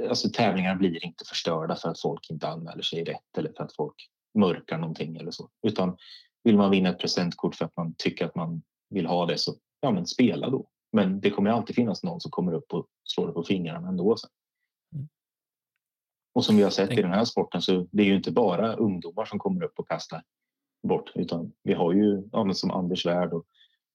alltså, 0.09 0.29
tävlingarna 0.31 0.79
blir 0.79 1.05
inte 1.05 1.25
förstörda 1.25 1.77
för 1.77 1.89
att 1.89 2.01
folk 2.01 2.31
inte 2.31 2.49
anmäler 2.49 2.83
sig 2.83 3.05
rätt 3.05 3.39
eller 3.39 3.53
för 3.57 3.65
att 3.65 3.77
folk 3.77 4.11
mörkar 4.39 4.79
någonting 4.79 5.17
eller 5.17 5.31
så. 5.31 5.51
Utan 5.63 5.97
vill 6.45 6.57
man 6.57 6.71
vinna 6.71 6.89
ett 6.89 6.99
presentkort 6.99 7.55
för 7.55 7.65
att 7.65 7.77
man 7.77 7.95
tycker 7.99 8.25
att 8.25 8.35
man 8.35 8.63
vill 8.91 9.07
ha 9.07 9.27
det 9.27 9.39
så 9.39 9.55
ja, 9.81 9.91
men 9.91 10.07
spela 10.07 10.51
då. 10.51 10.69
Men 10.93 11.21
det 11.21 11.31
kommer 11.31 11.51
alltid 11.51 11.77
finnas 11.77 12.03
någon 12.03 12.21
som 12.21 12.31
kommer 12.31 12.53
upp 12.53 12.75
och 12.75 12.87
slår 13.05 13.27
det 13.27 13.33
på 13.33 13.43
fingrarna 13.43 13.89
ändå. 13.89 14.17
Sen. 14.17 14.31
Mm. 14.95 15.09
Och 16.35 16.45
som 16.45 16.57
vi 16.57 16.63
har 16.63 16.71
sett 16.71 16.93
i 16.93 17.03
den 17.03 17.13
här 17.13 17.25
sporten 17.25 17.63
så 17.63 17.87
det 17.93 18.03
är 18.03 18.07
ju 18.07 18.17
inte 18.17 18.33
bara 18.33 18.75
ungdomar 18.75 19.25
som 19.25 19.39
kommer 19.39 19.65
upp 19.65 19.79
och 19.79 19.89
kastar 19.89 20.23
bort 20.83 21.13
utan 21.15 21.53
vi 21.63 21.73
har 21.75 21.93
ju 21.93 22.29
ja, 22.33 22.55
som 22.55 22.71
Anders 22.71 23.07
Wärd 23.07 23.33
och 23.33 23.47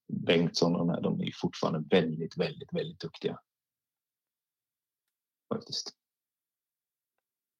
Bengtsson 0.07 0.75
och 0.75 0.79
de 0.79 0.89
här, 0.89 1.01
de 1.01 1.21
är 1.21 1.31
fortfarande 1.35 1.97
väldigt, 1.97 2.37
väldigt, 2.37 2.73
väldigt 2.73 2.99
duktiga. 2.99 3.39
Faktiskt. 5.53 5.91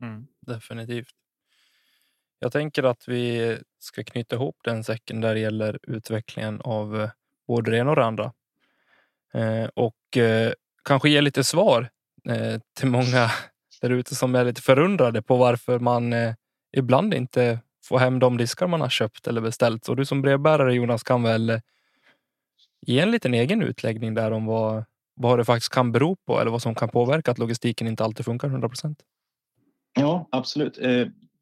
Mm, 0.01 0.27
definitivt. 0.39 1.15
Jag 2.39 2.51
tänker 2.51 2.83
att 2.83 3.07
vi 3.07 3.57
ska 3.79 4.03
knyta 4.03 4.35
ihop 4.35 4.57
den 4.63 4.83
säcken 4.83 5.21
där 5.21 5.33
det 5.33 5.39
gäller 5.39 5.79
utvecklingen 5.83 6.61
av 6.61 7.01
eh, 7.01 7.09
både 7.47 7.71
det 7.71 7.77
ena 7.77 7.89
och 7.89 7.95
det 7.95 8.05
andra. 8.05 8.33
Eh, 9.33 9.69
och 9.73 10.17
eh, 10.17 10.53
kanske 10.83 11.09
ge 11.09 11.21
lite 11.21 11.43
svar 11.43 11.89
eh, 12.29 12.59
till 12.73 12.87
många 12.87 13.31
där 13.81 13.89
ute 13.89 14.15
som 14.15 14.35
är 14.35 14.45
lite 14.45 14.61
förundrade 14.61 15.21
på 15.21 15.37
varför 15.37 15.79
man 15.79 16.13
eh, 16.13 16.33
ibland 16.71 17.13
inte 17.13 17.59
får 17.83 17.99
hem 17.99 18.19
de 18.19 18.37
diskar 18.37 18.67
man 18.67 18.81
har 18.81 18.89
köpt 18.89 19.27
eller 19.27 19.41
beställt. 19.41 19.85
Så 19.85 19.95
du 19.95 20.05
som 20.05 20.21
brevbärare 20.21 20.73
Jonas 20.73 21.03
kan 21.03 21.23
väl 21.23 21.61
ge 22.81 22.99
en 22.99 23.11
liten 23.11 23.33
egen 23.33 23.61
utläggning 23.61 24.13
där 24.13 24.31
om 24.31 24.45
vad, 24.45 24.83
vad 25.15 25.39
det 25.39 25.45
faktiskt 25.45 25.73
kan 25.73 25.91
bero 25.91 26.15
på 26.15 26.39
eller 26.39 26.51
vad 26.51 26.61
som 26.61 26.75
kan 26.75 26.89
påverka 26.89 27.31
att 27.31 27.37
logistiken 27.37 27.87
inte 27.87 28.03
alltid 28.03 28.25
funkar 28.25 28.47
100 28.47 28.69
procent. 28.69 28.99
Ja, 29.93 30.27
absolut 30.31 30.79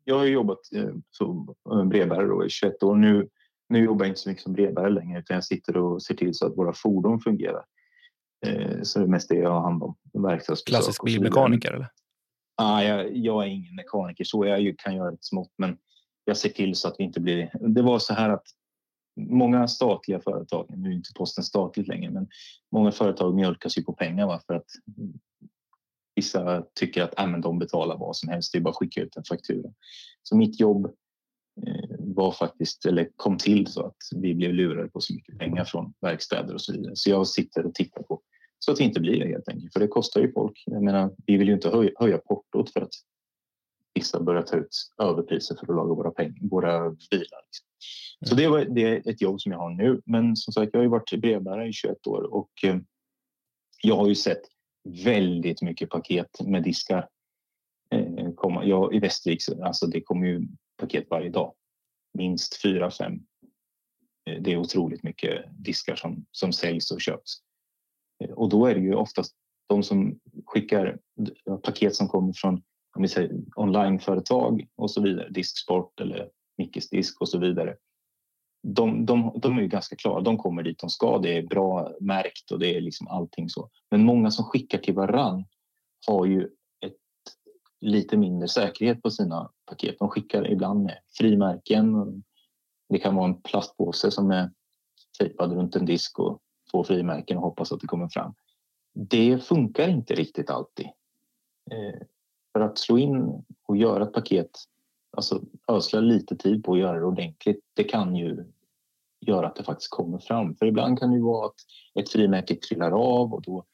jag 0.10 0.18
har 0.18 0.26
jobbat 0.26 0.60
eh, 0.76 0.94
som 1.12 1.56
eh, 1.72 1.86
brevbärare 1.86 2.46
i 2.46 2.50
21 2.50 2.84
år. 2.84 2.96
Nu, 2.96 3.30
nu 3.70 3.84
jobbar 3.84 4.06
jag 4.06 4.12
inte 4.12 4.20
så 4.20 4.30
mycket 4.30 4.44
som 4.44 4.54
brevbärare 4.54 4.90
längre 4.90 5.20
utan 5.20 5.34
jag 5.34 5.44
sitter 5.44 5.78
och 5.78 6.04
ser 6.04 6.16
till 6.16 6.34
så 6.34 6.48
att 6.48 6.58
våra 6.58 6.74
fordon 6.74 7.20
fungerar. 7.20 7.64
Eh, 8.46 8.82
så 8.82 9.00
det 9.00 9.06
är 9.06 9.10
mest 9.10 9.30
det 9.30 9.36
jag 9.36 9.52
har 9.52 9.62
hand 9.62 9.84
om. 9.84 9.96
Klassisk 10.66 11.06
bilmekaniker 11.06 11.72
eller? 11.72 11.88
Ah, 12.56 12.82
jag, 12.82 13.18
jag, 13.18 13.44
är 13.44 13.48
ingen 13.48 13.76
mekaniker 13.76 14.24
så 14.24 14.46
jag 14.46 14.76
kan 14.78 14.96
göra 14.96 15.14
ett 15.14 15.24
smått 15.26 15.54
men 15.58 15.78
jag 16.30 16.38
ser 16.38 16.49
till 16.49 16.75
så 16.75 16.88
att 16.88 16.95
vi 16.99 17.03
inte 17.03 17.19
blir... 17.19 17.51
Det 17.59 17.82
var 17.82 17.99
så 17.99 18.13
här 18.13 18.30
att 18.30 18.45
många 19.19 19.67
statliga 19.67 20.19
företag, 20.19 20.73
nu 20.77 20.89
är 20.89 20.93
inte 20.93 21.13
posten 21.15 21.43
statligt 21.43 21.88
längre, 21.88 22.11
men 22.11 22.27
många 22.71 22.91
företag 22.91 23.36
mjölkas 23.36 23.77
ju 23.77 23.84
på 23.84 23.93
pengar 23.93 24.27
va? 24.27 24.41
för 24.47 24.53
att 24.53 24.65
Vissa 26.19 26.63
tycker 26.75 27.03
att 27.03 27.19
äh, 27.19 27.27
men 27.27 27.41
de 27.41 27.59
betalar 27.59 27.97
vad 27.97 28.15
som 28.15 28.30
helst, 28.30 28.51
det 28.53 28.57
är 28.57 28.61
bara 28.61 28.69
att 28.69 28.75
skicka 28.75 29.01
ut 29.01 29.17
en 29.17 29.23
faktura. 29.23 29.69
Så 30.23 30.38
mitt 30.38 30.59
jobb 30.59 30.86
eh, 31.67 31.95
var 31.99 32.32
faktiskt, 32.32 32.86
eller 32.86 33.09
kom 33.15 33.38
till 33.38 33.67
så 33.67 33.86
att 33.86 33.97
vi 34.15 34.36
blev 34.36 34.53
lurade 34.53 34.89
på 34.89 35.01
så 35.01 35.13
mycket 35.13 35.39
pengar 35.39 35.65
från 35.65 35.93
verkstäder 36.01 36.53
och 36.53 36.61
så 36.61 36.73
vidare. 36.73 36.95
Så 36.95 37.09
jag 37.09 37.27
sitter 37.27 37.65
och 37.65 37.73
tittar 37.73 38.03
på 38.03 38.21
så 38.59 38.71
att 38.71 38.77
det 38.77 38.84
inte 38.84 38.99
blir 38.99 39.19
det 39.19 39.27
helt 39.27 39.49
enkelt. 39.49 39.73
För 39.73 39.80
det 39.80 39.88
kostar 39.88 40.21
ju 40.21 40.32
folk. 40.32 40.63
Jag 40.65 40.84
menar, 40.84 41.11
vi 41.25 41.38
vill 41.38 41.47
ju 41.47 41.53
inte 41.53 41.69
höja, 41.69 41.91
höja 41.95 42.17
portot 42.17 42.73
för 42.73 42.82
att 42.82 42.93
vissa 44.00 44.20
börjar 44.20 44.41
ta 44.41 44.58
ut 44.58 44.91
överpriser 44.97 45.56
för 45.56 45.64
att 45.64 45.76
laga 45.76 45.93
våra, 45.93 46.12
pengar, 46.12 46.50
våra 46.50 46.89
bilar. 46.89 47.41
Liksom. 47.45 47.68
Så 48.26 48.36
det, 48.36 48.47
var, 48.47 48.66
det 48.66 48.82
är 48.82 49.10
ett 49.10 49.22
jobb 49.22 49.41
som 49.41 49.52
jag 49.52 49.60
har 49.60 49.70
nu. 49.70 50.02
Men 50.06 50.36
som 50.36 50.54
sagt, 50.54 50.70
jag 50.74 50.80
har 50.80 50.84
ju 50.84 50.89
varit 50.89 51.22
brevbärare 51.22 51.68
i 51.68 51.74
21 51.74 52.08
år 52.08 52.34
och 52.34 52.52
eh, 52.64 52.78
jag 53.84 53.95
har 53.95 54.08
ju 54.08 54.16
sett 54.16 54.41
väldigt 55.04 55.62
mycket 55.62 55.89
paket 55.89 56.41
med 56.41 56.64
diskar. 56.64 57.08
Eh, 57.91 58.32
komma. 58.36 58.66
Jag, 58.66 58.95
I 58.95 59.00
Västervik 59.00 59.39
alltså 59.64 59.88
det 59.88 60.02
kommer 60.02 60.28
ju 60.28 60.47
paket 60.78 61.08
varje 61.10 61.30
dag. 61.30 61.54
Minst 62.14 62.62
fyra, 62.62 62.91
fem. 62.91 63.14
Eh, 64.30 64.41
det 64.41 64.52
är 64.52 64.58
otroligt 64.58 65.04
mycket 65.04 65.45
diskar 65.52 65.95
som, 65.95 66.26
som 66.32 66.54
säljs 66.54 66.91
och 66.91 67.02
köps. 67.02 67.41
Och 68.36 68.50
då 68.50 68.66
är 68.66 68.76
det 68.76 68.82
ju 68.82 68.95
oftast 68.95 69.36
de 69.70 69.84
som 69.84 70.20
skickar 70.45 71.00
paket 71.64 71.95
som 71.95 72.08
kommer 72.08 72.34
från 72.34 72.62
om 73.00 73.04
vi 73.04 73.08
säger, 73.08 73.32
onlineföretag 73.56 74.68
och 74.76 74.91
så 74.91 75.02
vidare, 75.02 75.30
Disksport 75.30 76.00
eller 76.00 76.30
Mickes 76.58 76.89
disk 76.89 77.22
och 77.22 77.30
så 77.30 77.39
vidare 77.39 77.76
de, 78.64 79.06
de, 79.06 79.39
de 79.41 79.58
är 79.58 79.62
ju 79.62 79.68
ganska 79.68 79.95
klara. 79.95 80.22
De 80.22 80.38
kommer 80.38 80.64
dit 80.64 80.80
de 80.80 80.89
ska. 80.89 81.18
Det 81.18 81.38
är 81.38 81.43
bra 81.43 81.91
märkt 82.00 82.52
och 82.52 82.60
det 82.60 82.76
är 82.76 82.82
liksom 82.82 83.08
allting 83.08 83.50
så. 83.50 83.70
Men 83.91 84.06
många 84.06 84.32
som 84.32 84.45
skickar 84.45 84.78
till 84.78 84.93
varann 84.93 85.45
har 86.08 86.26
ju 86.26 86.43
ett, 86.86 86.95
lite 87.82 88.18
mindre 88.18 88.47
säkerhet 88.47 89.02
på 89.02 89.12
sina 89.12 89.52
paket. 89.66 89.95
De 90.00 90.10
skickar 90.10 90.52
ibland 90.52 90.84
med 90.84 91.00
frimärken. 91.18 91.95
Det 92.89 93.00
kan 93.00 93.16
vara 93.16 93.28
en 93.28 93.41
plastpåse 93.41 94.12
som 94.12 94.32
är 94.32 94.52
tejpad 95.20 95.54
runt 95.54 95.76
en 95.76 95.86
disk 95.86 96.20
och 96.20 96.39
två 96.72 96.84
frimärken 96.84 97.38
och 97.38 97.43
hoppas 97.43 97.72
att 97.72 97.80
det 97.80 97.88
kommer 97.88 98.08
fram. 98.08 98.34
Det 98.93 99.43
funkar 99.43 99.88
inte 99.88 100.16
riktigt 100.16 100.50
alltid. 100.50 100.86
Eh, 101.72 102.02
för 102.60 102.66
att 102.66 102.78
slå 102.78 102.97
in 102.97 103.43
och 103.68 103.78
göra 103.78 104.03
ett 104.03 104.14
paket 104.14 104.49
alltså 105.18 105.41
ödsla 105.68 105.99
lite 105.99 106.36
tid 106.36 106.64
på 106.64 106.74
att 106.74 106.80
göra 106.80 106.99
det 106.99 107.05
ordentligt, 107.05 107.60
det 107.74 107.84
kan 107.84 108.16
ju 108.16 108.45
göra 109.22 109.47
att 109.47 109.55
det 109.55 109.64
faktiskt 109.64 109.91
kommer 109.91 110.20
fram. 110.20 110.55
För 110.55 110.66
ibland 110.66 110.99
kan 110.99 111.10
det 111.10 111.16
ju 111.16 111.24
vara 111.24 111.45
att 111.45 111.55
ett 111.95 112.10
frimärke 112.10 112.55
trillar 112.55 112.91
av 112.91 113.34
och 113.34 113.41
då 113.41 113.66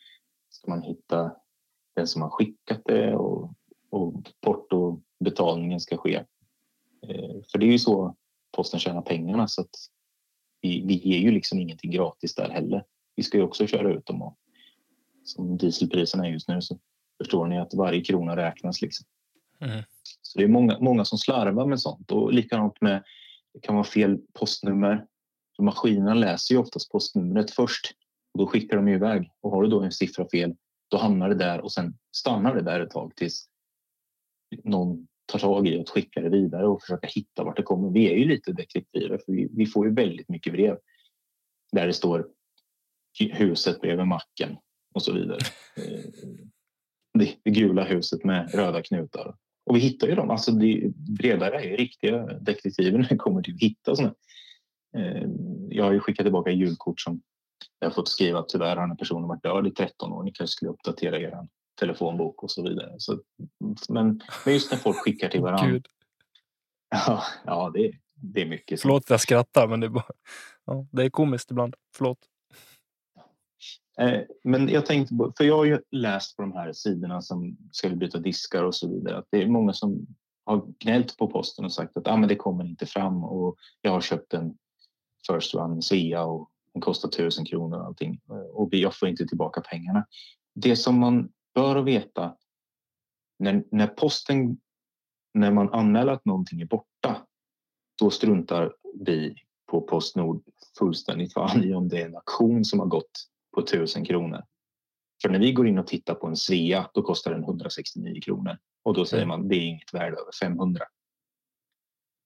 ska 0.49 0.71
man 0.71 0.81
hitta 0.81 1.35
den 1.95 2.07
som 2.07 2.21
har 2.21 2.29
skickat 2.29 2.81
det 2.85 3.15
och, 3.15 3.53
och 3.89 4.13
portobetalningen 4.41 5.79
ska 5.79 5.97
ske. 5.97 6.15
Eh, 7.07 7.35
för 7.51 7.57
det 7.57 7.65
är 7.65 7.71
ju 7.71 7.79
så 7.79 8.15
posten 8.51 8.79
tjänar 8.79 9.01
pengarna 9.01 9.47
så 9.47 9.61
att 9.61 9.75
vi, 10.61 10.85
vi 10.85 10.93
ger 10.93 11.19
ju 11.19 11.31
liksom 11.31 11.59
ingenting 11.59 11.91
gratis 11.91 12.35
där 12.35 12.49
heller. 12.49 12.85
Vi 13.15 13.23
ska 13.23 13.37
ju 13.37 13.43
också 13.43 13.67
köra 13.67 13.93
ut 13.93 14.05
dem 14.05 14.21
och 14.21 14.37
som 15.23 15.57
dieselpriserna 15.57 16.27
är 16.27 16.31
just 16.31 16.47
nu 16.47 16.61
så 16.61 16.79
förstår 17.17 17.47
ni 17.47 17.59
att 17.59 17.73
varje 17.73 18.01
krona 18.01 18.35
räknas 18.35 18.81
liksom. 18.81 19.05
Mm. 19.59 19.83
Så 20.21 20.39
det 20.39 20.43
är 20.43 20.47
många, 20.47 20.79
många 20.79 21.05
som 21.05 21.17
slarvar 21.17 21.65
med 21.65 21.81
sånt 21.81 22.11
och 22.11 22.33
likadant 22.33 22.81
med 22.81 23.03
det 23.53 23.59
kan 23.59 23.75
vara 23.75 23.85
fel 23.85 24.17
postnummer. 24.33 25.05
Maskinerna 25.59 26.13
läser 26.13 26.55
ju 26.55 26.61
oftast 26.61 26.91
postnumret 26.91 27.51
först 27.51 27.91
och 28.33 28.39
då 28.39 28.47
skickar 28.47 28.77
de 28.77 28.87
iväg. 28.87 29.31
Och 29.41 29.51
har 29.51 29.63
du 29.63 29.69
då 29.69 29.81
en 29.81 29.91
siffra 29.91 30.29
fel, 30.29 30.55
då 30.87 30.97
hamnar 30.97 31.29
det 31.29 31.35
där 31.35 31.61
och 31.61 31.71
sen 31.71 31.97
stannar 32.15 32.55
det 32.55 32.61
där 32.61 32.79
ett 32.79 32.89
tag 32.89 33.15
tills 33.15 33.49
någon 34.63 35.07
tar 35.25 35.39
tag 35.39 35.67
i 35.67 35.77
och 35.77 35.89
skickar 35.89 36.21
det 36.21 36.29
vidare 36.29 36.67
och 36.67 36.81
försöker 36.81 37.07
hitta 37.07 37.43
vart 37.43 37.57
det 37.57 37.63
kommer. 37.63 37.89
Vi 37.89 38.11
är 38.11 38.17
ju 38.17 38.25
lite 38.25 38.51
detektiver 38.51 39.17
för 39.25 39.31
vi, 39.31 39.49
vi 39.51 39.65
får 39.65 39.87
ju 39.87 39.93
väldigt 39.93 40.29
mycket 40.29 40.53
brev 40.53 40.77
där 41.71 41.87
det 41.87 41.93
står 41.93 42.27
huset 43.19 43.81
bredvid 43.81 44.07
macken 44.07 44.57
och 44.93 45.03
så 45.03 45.13
vidare. 45.13 45.39
Det 47.15 47.51
gula 47.51 47.83
huset 47.83 48.23
med 48.23 48.53
röda 48.53 48.81
knutar. 48.81 49.35
Och 49.65 49.75
vi 49.75 49.79
hittar 49.79 50.07
ju 50.07 50.15
dem. 50.15 50.29
Alltså 50.29 50.51
brevbärare 51.19 51.63
är 51.63 51.77
riktiga 51.77 52.17
detektiver 52.25 52.97
när 52.97 53.09
det 53.09 53.15
kommer 53.15 53.41
till 53.41 53.53
att 53.53 53.61
hitta 53.61 53.95
sådana. 53.95 54.15
Eh, 54.97 55.27
jag 55.69 55.85
har 55.85 55.91
ju 55.91 55.99
skickat 55.99 56.25
tillbaka 56.25 56.51
julkort 56.51 57.01
som 57.01 57.21
jag 57.79 57.87
har 57.87 57.93
fått 57.93 58.09
skriva 58.09 58.39
att 58.39 58.49
tyvärr 58.49 58.75
har 58.75 58.87
den 58.87 58.97
personen 58.97 59.27
varit 59.27 59.43
död 59.43 59.67
i 59.67 59.71
13 59.71 60.11
år. 60.11 60.23
Ni 60.23 60.31
kanske 60.31 60.55
skulle 60.55 60.71
uppdatera 60.71 61.19
er 61.19 61.47
telefonbok 61.79 62.43
och 62.43 62.51
så 62.51 62.63
vidare. 62.63 62.95
Så, 62.97 63.19
men, 63.89 64.21
men 64.43 64.53
just 64.53 64.71
när 64.71 64.77
folk 64.77 64.97
skickar 64.97 65.29
till 65.29 65.41
varandra. 65.41 65.81
Ja, 67.07 67.23
ja 67.45 67.71
det, 67.73 67.91
det 68.13 68.41
är 68.41 68.45
mycket. 68.45 68.81
Förlåt 68.81 69.03
att 69.03 69.09
jag 69.09 69.21
skrattar, 69.21 69.67
men 69.67 69.79
det 69.79 69.87
är, 69.87 69.89
bara, 69.89 70.05
ja, 70.65 70.85
det 70.91 71.03
är 71.03 71.09
komiskt 71.09 71.51
ibland. 71.51 71.75
Förlåt. 71.95 72.17
Eh, 74.01 74.21
men 74.43 74.69
jag 74.69 74.85
tänkte 74.85 75.15
på, 75.15 75.33
för 75.37 75.43
jag 75.43 75.57
har 75.57 75.65
ju 75.65 75.79
läst 75.91 76.35
på 76.35 76.41
de 76.41 76.53
här 76.53 76.73
sidorna 76.73 77.21
som 77.21 77.57
ska 77.71 77.89
byta 77.89 78.17
diskar 78.17 78.63
och 78.63 78.75
så 78.75 78.89
vidare, 78.89 79.17
att 79.17 79.27
det 79.31 79.41
är 79.41 79.47
många 79.47 79.73
som 79.73 80.07
har 80.45 80.65
gnällt 80.79 81.17
på 81.17 81.27
posten 81.27 81.65
och 81.65 81.73
sagt 81.73 81.97
att 81.97 82.07
ah, 82.07 82.17
men 82.17 82.29
det 82.29 82.35
kommer 82.35 82.65
inte 82.65 82.85
fram 82.85 83.23
och 83.23 83.55
jag 83.81 83.91
har 83.91 84.01
köpt 84.01 84.33
en 84.33 84.57
First 85.27 85.53
Run 85.53 85.81
Svea 85.81 86.25
och 86.25 86.49
den 86.73 86.81
kostar 86.81 87.09
tusen 87.09 87.45
kronor 87.45 87.79
och 87.79 87.85
allting 87.85 88.21
eh, 88.29 88.37
och 88.37 88.73
jag 88.73 88.95
får 88.99 89.09
inte 89.09 89.27
tillbaka 89.27 89.61
pengarna. 89.61 90.05
Det 90.55 90.75
som 90.75 90.99
man 90.99 91.29
bör 91.55 91.81
veta 91.81 92.37
när, 93.39 93.63
när 93.71 93.87
posten, 93.87 94.57
när 95.33 95.51
man 95.51 95.73
anmäler 95.73 96.13
att 96.13 96.25
någonting 96.25 96.61
är 96.61 96.65
borta, 96.65 97.25
då 97.99 98.09
struntar 98.09 98.75
vi 99.05 99.35
på 99.71 99.81
Postnord 99.81 100.43
fullständigt 100.77 101.33
fan 101.33 101.63
i 101.63 101.73
om 101.73 101.89
det 101.89 102.01
är 102.01 102.05
en 102.05 102.15
auktion 102.15 102.65
som 102.65 102.79
har 102.79 102.87
gått 102.87 103.29
på 103.55 103.61
1000 103.61 104.05
kronor. 104.05 104.43
För 105.21 105.29
när 105.29 105.39
vi 105.39 105.51
går 105.51 105.67
in 105.67 105.77
och 105.77 105.87
tittar 105.87 106.15
på 106.15 106.27
en 106.27 106.35
Svea, 106.35 106.89
då 106.93 107.01
kostar 107.01 107.31
den 107.31 107.43
169 107.43 108.21
kronor 108.21 108.57
och 108.83 108.93
då 108.93 109.05
säger 109.05 109.23
mm. 109.23 109.39
man 109.39 109.47
det 109.47 109.55
är 109.55 109.61
inget 109.61 109.93
värde 109.93 110.17
över 110.17 110.31
500. 110.41 110.85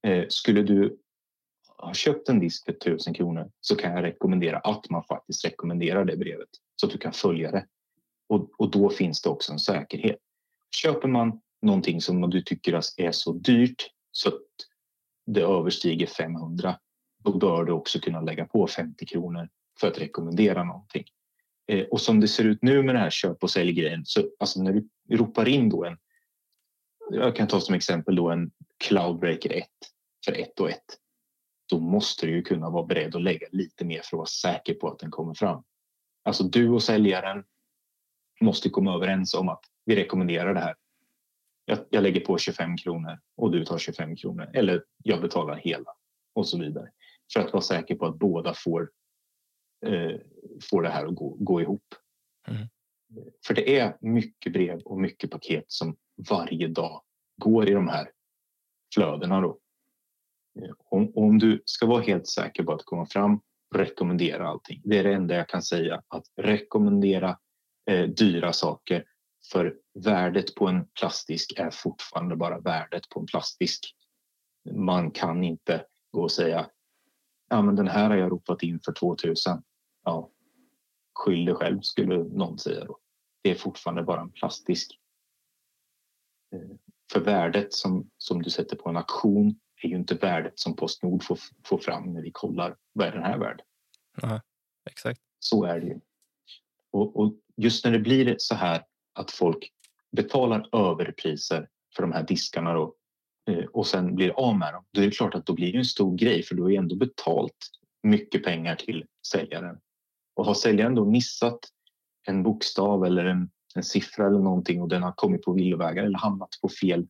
Eh, 0.07 0.25
skulle 0.29 0.63
du 0.63 0.97
ha 1.77 1.93
köpt 1.93 2.29
en 2.29 2.39
disk 2.39 2.65
för 2.65 2.71
1000 2.71 3.13
kronor 3.13 3.51
så 3.61 3.75
kan 3.75 3.91
jag 3.91 4.03
rekommendera 4.03 4.57
att 4.59 4.89
man 4.89 5.03
faktiskt 5.03 5.45
rekommenderar 5.45 6.05
det 6.05 6.17
brevet 6.17 6.49
så 6.75 6.85
att 6.85 6.91
du 6.91 6.97
kan 6.97 7.13
följa 7.13 7.51
det. 7.51 7.67
Och, 8.29 8.49
och 8.57 8.71
då 8.71 8.89
finns 8.89 9.21
det 9.21 9.29
också 9.29 9.51
en 9.51 9.59
säkerhet. 9.59 10.19
Köper 10.75 11.07
man 11.07 11.41
någonting 11.61 12.01
som 12.01 12.29
du 12.29 12.41
tycker 12.41 12.73
är 12.97 13.11
så 13.11 13.33
dyrt 13.33 13.89
så 14.11 14.29
att 14.29 14.41
det 15.25 15.41
överstiger 15.41 16.07
500 16.07 16.79
då 17.23 17.37
bör 17.37 17.65
du 17.65 17.71
också 17.71 17.99
kunna 17.99 18.21
lägga 18.21 18.45
på 18.45 18.67
50 18.67 19.05
kronor 19.05 19.49
för 19.79 19.87
att 19.87 19.99
rekommendera 19.99 20.63
någonting. 20.63 21.05
Eh, 21.69 21.85
och 21.85 22.01
som 22.01 22.19
det 22.19 22.27
ser 22.27 22.43
ut 22.43 22.61
nu 22.61 22.83
med 22.83 22.95
den 22.95 23.01
här 23.01 23.09
köp 23.09 23.43
och 23.43 23.51
säljgrejen 23.51 24.05
så 24.05 24.29
alltså 24.39 24.63
när 24.63 24.73
du 24.73 25.17
ropar 25.17 25.47
in 25.47 25.69
då 25.69 25.85
en 25.85 25.97
jag 27.11 27.35
kan 27.35 27.47
ta 27.47 27.59
som 27.59 27.75
exempel 27.75 28.15
då 28.15 28.29
en 28.29 28.51
Cloudbreaker 28.77 29.53
1 29.53 29.67
för 30.25 30.31
1 30.31 30.59
och 30.59 30.69
1. 30.69 30.81
Då 31.69 31.79
måste 31.79 32.25
du 32.25 32.31
ju 32.31 32.41
kunna 32.41 32.69
vara 32.69 32.85
beredd 32.85 33.15
att 33.15 33.21
lägga 33.21 33.47
lite 33.51 33.85
mer 33.85 34.01
för 34.01 34.07
att 34.07 34.13
vara 34.17 34.25
säker 34.25 34.73
på 34.73 34.87
att 34.87 34.99
den 34.99 35.11
kommer 35.11 35.33
fram. 35.33 35.63
Alltså 36.23 36.43
du 36.43 36.69
och 36.69 36.83
säljaren 36.83 37.43
måste 38.41 38.69
komma 38.69 38.95
överens 38.95 39.33
om 39.33 39.49
att 39.49 39.63
vi 39.85 39.95
rekommenderar 39.95 40.53
det 40.53 40.59
här. 40.59 40.75
Jag, 41.65 41.79
jag 41.89 42.03
lägger 42.03 42.21
på 42.21 42.37
25 42.37 42.77
kronor 42.77 43.19
och 43.37 43.51
du 43.51 43.65
tar 43.65 43.77
25 43.77 44.15
kronor 44.15 44.51
eller 44.53 44.83
jag 45.03 45.21
betalar 45.21 45.55
hela 45.55 45.91
och 46.35 46.47
så 46.47 46.59
vidare 46.59 46.91
för 47.33 47.39
att 47.39 47.53
vara 47.53 47.63
säker 47.63 47.95
på 47.95 48.05
att 48.05 48.19
båda 48.19 48.53
får 48.53 48.89
eh, 49.85 50.19
får 50.69 50.83
det 50.83 50.89
här 50.89 51.05
att 51.05 51.15
gå, 51.15 51.37
gå 51.39 51.61
ihop. 51.61 51.95
Mm. 52.47 52.67
För 53.47 53.53
det 53.53 53.79
är 53.79 53.97
mycket 54.01 54.53
brev 54.53 54.79
och 54.79 55.01
mycket 55.01 55.31
paket 55.31 55.65
som 55.67 55.95
varje 56.29 56.67
dag 56.67 57.01
går 57.37 57.69
i 57.69 57.73
de 57.73 57.87
här 57.87 58.11
flödena. 58.93 59.41
Då. 59.41 59.59
Eh, 60.61 60.71
om, 60.77 61.11
om 61.15 61.39
du 61.39 61.61
ska 61.65 61.85
vara 61.85 62.01
helt 62.01 62.27
säker 62.27 62.63
på 62.63 62.73
att 62.73 62.85
komma 62.85 63.05
fram, 63.05 63.41
rekommendera 63.75 64.47
allting. 64.47 64.81
Det 64.83 64.97
är 64.97 65.03
det 65.03 65.13
enda 65.13 65.35
jag 65.35 65.49
kan 65.49 65.61
säga, 65.61 66.03
att 66.07 66.25
rekommendera 66.35 67.37
eh, 67.89 68.09
dyra 68.09 68.53
saker. 68.53 69.05
För 69.51 69.75
värdet 69.93 70.55
på 70.55 70.67
en 70.67 70.87
plastdisk 70.99 71.53
är 71.59 71.69
fortfarande 71.71 72.35
bara 72.35 72.59
värdet 72.59 73.09
på 73.09 73.19
en 73.19 73.25
plastdisk. 73.25 73.95
Man 74.71 75.11
kan 75.11 75.43
inte 75.43 75.85
gå 76.11 76.21
och 76.21 76.31
säga 76.31 76.69
ja, 77.49 77.61
men 77.61 77.75
den 77.75 77.87
här 77.87 78.09
har 78.09 78.17
jag 78.17 78.31
ropat 78.31 78.63
in 78.63 78.79
för 78.85 78.91
2000 78.91 79.63
ja, 80.03 80.31
skyll 81.13 81.45
dig 81.45 81.55
själv 81.55 81.81
skulle 81.81 82.17
någon 82.17 82.59
säga 82.59 82.85
då. 82.85 82.99
Det 83.41 83.51
är 83.51 83.55
fortfarande 83.55 84.03
bara 84.03 84.21
en 84.21 84.31
plastdisk. 84.31 84.99
Eh, 86.55 86.77
för 87.11 87.19
värdet 87.19 87.73
som, 87.73 88.09
som 88.17 88.41
du 88.41 88.49
sätter 88.49 88.75
på 88.75 88.89
en 88.89 88.97
auktion 88.97 89.59
är 89.83 89.89
ju 89.89 89.95
inte 89.95 90.15
värdet 90.15 90.59
som 90.59 90.75
Postnord 90.75 91.23
får, 91.23 91.39
får 91.65 91.77
fram 91.77 92.13
när 92.13 92.21
vi 92.21 92.31
kollar 92.31 92.77
vad 92.93 93.07
är 93.07 93.11
den 93.11 93.23
här 93.23 93.37
värd. 93.37 93.61
Aha, 94.23 94.41
exakt. 94.89 95.21
Så 95.39 95.63
är 95.63 95.79
det 95.79 95.87
ju. 95.87 95.99
Och, 96.91 97.19
och, 97.19 97.33
just 97.55 97.85
när 97.85 97.91
det 97.91 97.99
blir 97.99 98.35
så 98.39 98.55
här 98.55 98.83
att 99.13 99.31
folk 99.31 99.71
betalar 100.11 100.75
överpriser 100.75 101.69
för 101.95 102.01
de 102.01 102.11
här 102.11 102.23
diskarna 102.23 102.73
då, 102.73 102.95
eh, 103.49 103.65
och 103.65 103.87
sen 103.87 104.15
blir 104.15 104.29
av 104.29 104.57
med 104.57 104.73
dem, 104.73 104.85
då 104.91 105.01
är 105.01 105.05
det 105.05 105.11
klart 105.11 105.35
att 105.35 105.45
då 105.45 105.53
blir 105.53 105.71
det 105.71 105.77
en 105.77 105.85
stor 105.85 106.17
grej 106.17 106.43
för 106.43 106.55
då 106.55 106.71
är 106.71 106.77
ändå 106.77 106.95
betalt 106.95 107.57
mycket 108.03 108.43
pengar 108.43 108.75
till 108.75 109.05
säljaren. 109.27 109.79
Och 110.39 110.45
har 110.45 110.53
säljaren 110.53 110.95
då 110.95 111.05
missat 111.05 111.59
en 112.27 112.43
bokstav 112.43 113.05
eller 113.05 113.25
en, 113.25 113.49
en 113.75 113.83
siffra 113.83 114.27
eller 114.27 114.39
någonting 114.39 114.81
och 114.81 114.89
den 114.89 115.03
har 115.03 115.11
kommit 115.11 115.41
på 115.41 115.53
villovägar 115.53 116.03
eller 116.03 116.17
hamnat 116.17 116.49
på 116.61 116.69
fel 116.69 117.07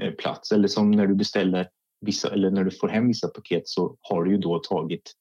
eh, 0.00 0.12
plats 0.12 0.52
eller 0.52 0.68
som 0.68 0.90
när 0.90 1.06
du 1.06 1.14
beställer 1.14 1.70
vissa 2.00 2.32
eller 2.32 2.50
när 2.50 2.64
du 2.64 2.70
får 2.70 2.88
hem 2.88 3.08
vissa 3.08 3.28
paket 3.28 3.68
så 3.68 3.96
har 4.00 4.24
du 4.24 4.30
ju 4.30 4.38
då 4.38 4.58
tagit 4.58 5.12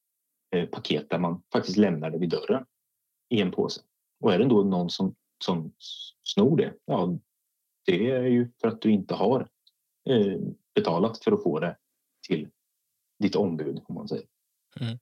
eh, 0.56 0.66
paket 0.66 1.10
där 1.10 1.20
man 1.20 1.44
faktiskt 1.54 1.78
lämnar 1.78 2.10
det 2.10 2.18
vid 2.18 2.30
dörren 2.30 2.66
i 3.30 3.42
en 3.42 3.52
påse. 3.52 3.82
Och 4.20 4.34
är 4.34 4.40
det 4.40 4.46
då 4.46 4.64
någon 4.64 4.90
som, 4.90 5.16
som 5.44 5.74
snor 6.24 6.58
det, 6.58 6.74
ja, 6.86 7.18
det 7.86 8.12
är 8.12 8.24
ju 8.24 8.52
för 8.62 8.68
att 8.68 8.82
du 8.82 8.92
inte 8.92 9.16
har 9.16 9.48
eh, 10.10 10.40
betalat 10.76 11.24
för 11.24 11.32
att 11.32 11.44
få 11.44 11.60
det 11.60 11.78
till 12.28 12.50
ditt 13.20 13.36
ombud 13.36 13.82
om 13.86 13.96
man 13.96 14.08
säger. 14.08 14.26
Mm. 14.80 14.98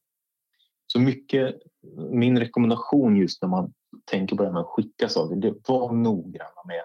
Så 0.88 1.00
mycket, 1.00 1.62
min 2.12 2.40
rekommendation 2.40 3.16
just 3.16 3.42
när 3.42 3.50
man 3.50 3.74
tänker 4.06 4.36
på 4.36 4.44
det 4.44 4.50
här 4.50 4.54
med 4.54 4.62
att 4.62 4.68
skicka 4.68 5.10
saker, 5.10 5.36
det 5.36 5.70
var 5.70 5.94
noggranna 5.94 6.64
med 6.66 6.84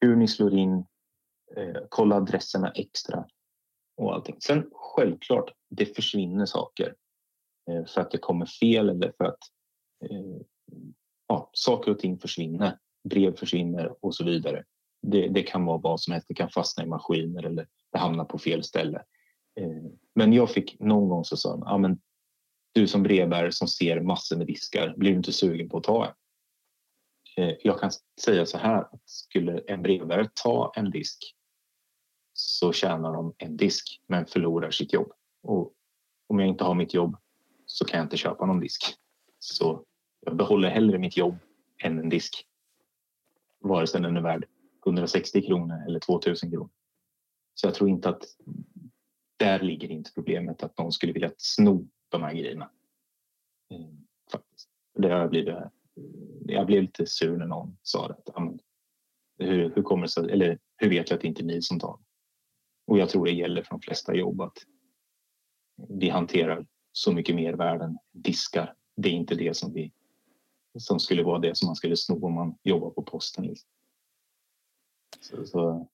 hur 0.00 0.16
ni 0.16 0.28
slår 0.28 0.54
in, 0.54 0.84
eh, 1.56 1.82
kolla 1.88 2.16
adresserna 2.16 2.70
extra 2.70 3.24
och 3.96 4.14
allting. 4.14 4.36
Sen 4.40 4.70
självklart, 4.72 5.52
det 5.70 5.86
försvinner 5.96 6.46
saker 6.46 6.94
eh, 7.70 7.84
för 7.84 8.00
att 8.00 8.10
det 8.10 8.18
kommer 8.18 8.46
fel 8.46 8.88
eller 8.88 9.12
för 9.16 9.24
att 9.24 9.38
eh, 10.04 10.40
ja, 11.26 11.50
saker 11.52 11.90
och 11.90 11.98
ting 11.98 12.18
försvinner. 12.18 12.78
Brev 13.08 13.36
försvinner 13.36 14.04
och 14.04 14.14
så 14.14 14.24
vidare. 14.24 14.64
Det, 15.02 15.28
det, 15.28 15.42
kan 15.42 15.64
vara 15.64 15.78
vad 15.78 16.00
som 16.00 16.12
helst. 16.12 16.28
Det 16.28 16.34
kan 16.34 16.50
fastna 16.50 16.84
i 16.84 16.86
maskiner 16.86 17.42
eller 17.42 17.66
det 17.92 17.98
hamnar 17.98 18.24
på 18.24 18.38
fel 18.38 18.64
ställe. 18.64 19.02
Eh, 19.60 19.90
men 20.14 20.32
jag 20.32 20.50
fick 20.50 20.80
någon 20.80 21.08
gång 21.08 21.24
så 21.24 21.36
sa 21.36 21.50
de, 21.50 21.62
ja, 21.66 21.78
men 21.78 22.00
du 22.78 22.86
som 22.88 23.02
brevbärare 23.02 23.52
som 23.52 23.68
ser 23.68 24.00
massor 24.00 24.36
med 24.36 24.46
diskar, 24.46 24.94
blir 24.96 25.10
du 25.10 25.16
inte 25.16 25.32
sugen 25.32 25.68
på 25.68 25.78
att 25.78 25.84
ta 25.84 26.06
en? 26.06 26.12
Eh, 27.36 27.56
jag 27.62 27.80
kan 27.80 27.90
säga 28.20 28.46
så 28.46 28.58
här, 28.58 28.82
att 28.82 29.02
skulle 29.04 29.58
en 29.58 29.82
brevbärare 29.82 30.28
ta 30.44 30.72
en 30.76 30.90
disk 30.90 31.34
så 32.32 32.72
tjänar 32.72 33.12
de 33.12 33.34
en 33.38 33.56
disk 33.56 34.00
men 34.06 34.26
förlorar 34.26 34.70
sitt 34.70 34.92
jobb. 34.92 35.12
Och 35.42 35.72
om 36.26 36.38
jag 36.38 36.48
inte 36.48 36.64
har 36.64 36.74
mitt 36.74 36.94
jobb 36.94 37.16
så 37.66 37.84
kan 37.84 37.98
jag 37.98 38.04
inte 38.04 38.16
köpa 38.16 38.46
någon 38.46 38.60
disk. 38.60 38.94
Så 39.38 39.84
jag 40.20 40.36
behåller 40.36 40.68
hellre 40.68 40.98
mitt 40.98 41.16
jobb 41.16 41.38
än 41.82 41.98
en 41.98 42.08
disk. 42.08 42.44
Vare 43.60 43.86
sig 43.86 44.00
den 44.00 44.16
är 44.16 44.20
värd 44.20 44.44
160 44.86 45.42
kronor 45.42 45.84
eller 45.86 46.00
2000 46.00 46.50
kronor. 46.50 46.70
Så 47.54 47.66
jag 47.66 47.74
tror 47.74 47.90
inte 47.90 48.08
att 48.08 48.22
där 49.36 49.60
ligger 49.60 49.88
inte 49.88 50.10
problemet 50.14 50.62
att 50.62 50.78
någon 50.78 50.92
skulle 50.92 51.12
vilja 51.12 51.30
sno 51.36 51.88
de 52.08 52.22
här 52.22 52.34
grejerna. 52.34 52.70
Mm, 53.70 54.06
faktiskt. 54.32 54.68
Det 54.94 55.08
har 55.08 55.18
jag, 55.18 55.30
blivit, 55.30 55.54
jag 56.46 56.66
blev 56.66 56.82
lite 56.82 57.06
sur 57.06 57.36
när 57.36 57.46
någon 57.46 57.76
sa 57.82 58.08
det. 58.08 58.32
hur, 59.44 59.74
hur, 59.74 59.82
kommer 59.82 60.06
sig, 60.06 60.30
eller 60.30 60.58
hur 60.76 60.90
vet 60.90 61.10
jag 61.10 61.16
att 61.16 61.20
det 61.20 61.28
inte 61.28 61.42
är 61.42 61.46
ni 61.46 61.62
som 61.62 61.80
tar 61.80 61.98
Och 62.86 62.98
jag 62.98 63.08
tror 63.08 63.24
det 63.24 63.32
gäller 63.32 63.62
för 63.62 63.70
de 63.70 63.80
flesta 63.80 64.14
jobb 64.14 64.40
att 64.40 64.58
vi 65.88 66.08
hanterar 66.08 66.66
så 66.92 67.12
mycket 67.12 67.34
mer 67.34 67.52
värden 67.52 67.98
diskar. 68.12 68.74
Det 68.96 69.08
är 69.08 69.12
inte 69.12 69.34
det 69.34 69.56
som 69.56 69.72
vi 69.72 69.92
som 70.78 71.00
skulle 71.00 71.22
vara 71.22 71.38
det 71.38 71.56
som 71.56 71.66
man 71.66 71.76
skulle 71.76 71.96
sno 71.96 72.26
om 72.26 72.34
man 72.34 72.58
jobbar 72.62 72.90
på 72.90 73.02
posten. 73.02 73.46
Liksom. 73.46 73.70
Så, 75.20 75.46
så, 75.46 75.88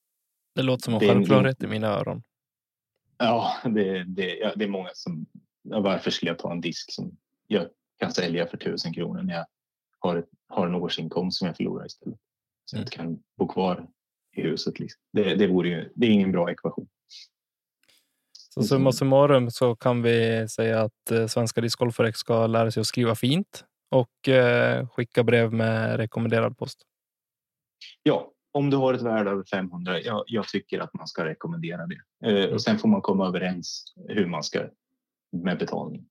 det 0.55 0.63
låter 0.63 0.83
som 0.83 0.95
en 0.95 1.01
självklarhet 1.01 1.63
i 1.63 1.67
mina 1.67 1.87
öron. 1.87 2.23
Ja, 3.19 3.57
det, 3.65 4.05
det, 4.05 4.37
ja, 4.37 4.53
det 4.57 4.65
är 4.65 4.69
många 4.69 4.91
som... 4.95 5.27
Varför 5.65 6.11
skulle 6.11 6.31
jag 6.31 6.39
ta 6.39 6.53
en 6.53 6.61
disk 6.61 6.93
som 6.93 7.17
jag 7.47 7.69
kan 7.99 8.13
sälja 8.13 8.47
för 8.47 8.57
tusen 8.57 8.95
kronor 8.95 9.23
när 9.23 9.35
jag 9.35 9.47
har, 9.99 10.17
ett, 10.17 10.29
har 10.49 10.67
en 10.67 10.75
årsinkomst 10.75 11.39
som 11.39 11.47
jag 11.47 11.57
förlorar 11.57 11.87
istället? 11.87 12.19
Så 12.65 12.77
mm. 12.77 12.85
jag 12.85 12.93
kan 12.93 13.19
bo 13.39 13.49
kvar 13.49 13.87
i 14.37 14.43
huset. 14.43 14.81
Liksom. 14.81 15.01
Det, 15.13 15.35
det, 15.35 15.47
vore 15.47 15.69
ju, 15.69 15.93
det 15.95 16.07
är 16.07 16.11
ingen 16.11 16.33
bra 16.33 16.51
ekvation. 16.51 16.89
Så 18.33 18.63
summa 18.63 18.93
summarum 18.93 19.51
så 19.51 19.77
kan 19.77 20.03
vi 20.03 20.49
säga 20.49 20.81
att 20.81 21.11
eh, 21.11 21.27
Svenska 21.27 21.61
Discgolfare 21.61 22.13
ska 22.13 22.47
lära 22.47 22.71
sig 22.71 22.81
att 22.81 22.87
skriva 22.87 23.15
fint 23.15 23.65
och 23.91 24.29
eh, 24.29 24.89
skicka 24.89 25.23
brev 25.23 25.53
med 25.53 25.97
rekommenderad 25.97 26.59
post. 26.59 26.83
Ja, 28.03 28.31
om 28.53 28.71
du 28.71 28.77
har 28.77 28.95
ett 28.95 29.03
värde 29.03 29.31
över 29.31 29.45
500. 29.45 30.01
Ja, 30.01 30.25
jag 30.27 30.49
tycker 30.49 30.81
att 30.81 30.95
man 30.95 31.07
ska 31.07 31.25
rekommendera 31.25 31.87
det. 31.87 32.01
Eh, 32.31 32.53
och 32.53 32.63
sen 32.63 32.79
får 32.79 32.89
man 32.89 33.01
komma 33.01 33.27
överens 33.27 33.85
hur 34.09 34.27
man 34.27 34.43
ska 34.43 34.61
med 35.43 35.59
betalning. 35.59 36.07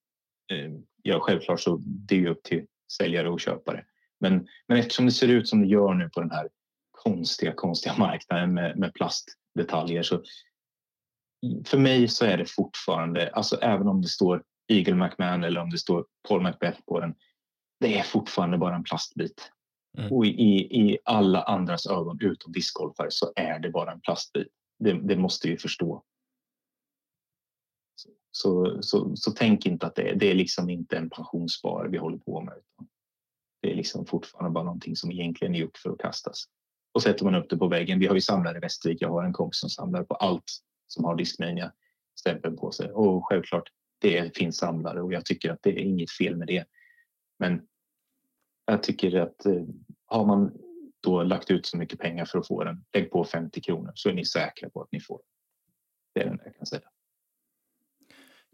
Eh, 0.51 0.71
ja, 1.01 1.19
självklart 1.19 1.59
så 1.59 1.81
det 1.85 2.15
är 2.15 2.27
upp 2.27 2.43
till 2.43 2.65
säljare 2.97 3.29
och 3.29 3.39
köpare. 3.39 3.85
Men, 4.19 4.47
men 4.67 4.77
eftersom 4.77 5.05
det 5.05 5.11
ser 5.11 5.27
ut 5.27 5.47
som 5.47 5.61
det 5.61 5.67
gör 5.67 5.93
nu 5.93 6.09
på 6.09 6.21
den 6.21 6.31
här 6.31 6.49
konstiga, 6.91 7.53
konstiga 7.53 7.95
marknaden 7.97 8.53
med, 8.53 8.77
med 8.77 8.93
plastdetaljer 8.93 10.03
så 10.03 10.23
för 11.65 11.77
mig 11.77 12.07
så 12.07 12.25
är 12.25 12.37
det 12.37 12.45
fortfarande, 12.45 13.29
alltså 13.29 13.55
även 13.55 13.87
om 13.87 14.01
det 14.01 14.07
står 14.07 14.43
Eagle 14.67 14.95
McMahon 14.95 15.43
eller 15.43 15.61
om 15.61 15.69
det 15.69 15.77
står 15.77 16.05
Paul 16.27 16.41
Macbeth 16.41 16.81
på 16.81 16.99
den, 16.99 17.15
det 17.79 17.97
är 17.97 18.03
fortfarande 18.03 18.57
bara 18.57 18.75
en 18.75 18.83
plastbit. 18.83 19.51
Mm. 19.97 20.11
Och 20.11 20.25
i, 20.25 20.29
i 20.81 20.97
alla 21.05 21.43
andras 21.43 21.87
ögon 21.87 22.17
utom 22.21 22.51
discgolfare 22.51 23.07
så 23.11 23.33
är 23.35 23.59
det 23.59 23.69
bara 23.69 23.91
en 23.91 24.01
plastbit. 24.01 24.47
Det, 24.79 24.93
det 24.93 25.15
måste 25.15 25.47
vi 25.47 25.57
förstå. 25.57 26.03
Så, 27.95 28.09
så, 28.31 28.81
så, 28.81 29.15
så, 29.15 29.31
tänk 29.31 29.65
inte 29.65 29.87
att 29.87 29.95
det, 29.95 30.13
det 30.13 30.31
är 30.31 30.35
liksom 30.35 30.69
inte 30.69 30.97
en 30.97 31.09
pensionsspar 31.09 31.87
vi 31.87 31.97
håller 31.97 32.17
på 32.17 32.41
med. 32.41 32.53
Utan 32.53 32.87
det 33.61 33.71
är 33.71 33.75
liksom 33.75 34.05
fortfarande 34.05 34.51
bara 34.51 34.63
någonting 34.63 34.95
som 34.95 35.11
egentligen 35.11 35.55
är 35.55 35.59
gjort 35.59 35.77
för 35.77 35.89
att 35.89 35.99
kastas. 35.99 36.43
Och 36.93 37.03
sätter 37.03 37.25
man 37.25 37.35
upp 37.35 37.49
det 37.49 37.57
på 37.57 37.67
väggen. 37.67 37.99
Vi 37.99 38.07
har 38.07 38.15
ju 38.15 38.21
samlare 38.21 38.57
i 38.57 38.59
Västervik. 38.59 39.01
Jag 39.01 39.09
har 39.09 39.23
en 39.23 39.33
kompis 39.33 39.59
som 39.59 39.69
samlar 39.69 40.03
på 40.03 40.15
allt 40.15 40.43
som 40.87 41.05
har 41.05 41.15
Discmania 41.15 41.71
stämpeln 42.19 42.57
på 42.57 42.71
sig. 42.71 42.91
Och 42.91 43.27
självklart, 43.27 43.69
det 43.99 44.37
finns 44.37 44.57
samlare 44.57 45.01
och 45.01 45.13
jag 45.13 45.25
tycker 45.25 45.51
att 45.51 45.59
det 45.61 45.69
är 45.69 45.83
inget 45.83 46.11
fel 46.11 46.35
med 46.35 46.47
det. 46.47 46.65
Men 47.39 47.67
jag 48.65 48.83
tycker 48.83 49.19
att 49.19 49.45
eh, 49.45 49.63
har 50.05 50.25
man 50.25 50.51
då 50.99 51.23
lagt 51.23 51.51
ut 51.51 51.65
så 51.65 51.77
mycket 51.77 51.99
pengar 51.99 52.25
för 52.25 52.39
att 52.39 52.47
få 52.47 52.63
den, 52.63 52.85
lägg 52.93 53.11
på 53.11 53.25
50 53.25 53.61
kronor 53.61 53.91
så 53.95 54.09
är 54.09 54.13
ni 54.13 54.25
säkra 54.25 54.69
på 54.69 54.81
att 54.81 54.91
ni 54.91 54.99
får. 54.99 55.21
Det 56.13 56.21
är 56.21 56.25
den 56.25 56.39
jag 56.45 56.55
kan 56.55 56.65
säga. 56.65 56.89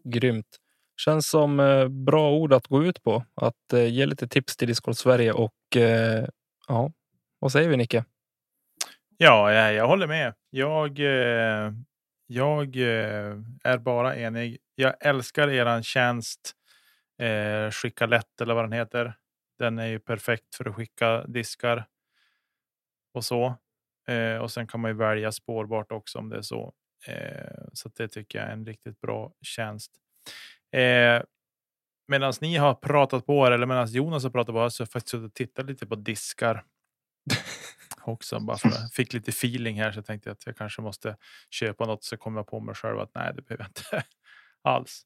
Grymt. 0.04 0.58
Känns 0.98 1.30
som 1.30 1.60
eh, 1.60 1.88
bra 1.88 2.32
ord 2.32 2.54
att 2.54 2.68
gå 2.68 2.84
ut 2.84 3.04
på. 3.04 3.26
Att 3.36 3.74
eh, 3.74 3.86
ge 3.86 4.06
lite 4.06 4.28
tips 4.28 4.58
till 4.58 4.68
Discord 4.68 4.96
Sverige 4.96 5.32
och 5.32 5.78
eh, 5.78 6.28
ja, 6.68 6.92
vad 7.40 7.52
säger 7.52 7.70
vi 7.70 7.78
Nicke? 7.78 8.06
Ja, 9.18 9.54
jag, 9.54 9.74
jag 9.74 9.88
håller 9.88 10.08
med. 10.08 10.34
Jag, 10.50 11.00
jag 12.28 12.76
är 13.64 13.78
bara 13.78 14.16
enig. 14.16 14.58
Jag 14.76 14.94
älskar 15.00 15.50
eran 15.50 15.84
tjänst. 15.84 16.54
skicka 17.72 18.06
lätt 18.06 18.42
eller 18.42 18.54
vad 18.54 18.64
den 18.64 18.72
heter. 18.72 19.14
Den 19.60 19.80
är 19.80 19.86
ju 19.88 20.00
perfekt 20.00 20.56
för 20.56 20.70
att 20.70 20.76
skicka 20.76 21.24
diskar 21.24 21.86
och 23.14 23.26
så. 23.26 23.56
Eh, 24.08 24.38
och 24.38 24.52
sen 24.52 24.68
kan 24.68 24.80
man 24.80 24.92
ju 24.92 24.98
välja 24.98 25.32
spårbart 25.32 25.92
också 25.92 26.20
om 26.20 26.30
det 26.30 26.38
är 26.38 26.42
så. 26.42 26.74
Eh, 27.08 27.64
så 27.74 27.90
det 27.98 28.08
tycker 28.08 28.40
jag 28.40 28.48
är 28.48 28.54
en 28.54 28.66
riktigt 28.66 29.02
bra 29.02 29.34
tjänst. 29.42 29.92
Eh, 30.72 31.22
medan 32.08 32.34
ni 32.42 32.56
har 32.56 32.74
pratat 32.74 33.26
på 33.26 33.48
er 33.48 33.52
eller 33.52 33.66
medan 33.66 33.92
Jonas 33.92 34.24
har 34.24 34.30
pratat 34.30 34.56
på 34.56 34.66
er 34.66 34.70
så 34.70 34.82
har 34.82 34.86
jag 34.86 34.92
faktiskt 34.92 35.12
suttit 35.12 35.26
och 35.26 35.34
tittat 35.34 35.66
lite 35.66 35.88
på 35.88 35.96
diskar. 35.96 36.64
också 38.02 38.40
bara 38.40 38.58
för 38.58 38.70
att 38.70 38.94
fick 38.94 39.14
lite 39.14 39.30
feeling 39.30 39.82
här 39.82 39.92
så 39.92 39.98
jag 39.98 40.06
tänkte 40.06 40.32
att 40.32 40.46
jag 40.46 40.58
kanske 40.58 40.82
måste 40.82 41.18
köpa 41.50 41.86
något 41.86 42.04
så 42.04 42.18
kom 42.18 42.36
jag 42.36 42.48
på 42.48 42.60
mig 42.60 42.76
själv 42.76 43.00
att 43.00 43.12
nej, 43.16 43.34
det 43.36 43.42
behöver 43.42 43.64
jag 43.64 43.70
inte 43.70 44.08
alls. 44.62 45.02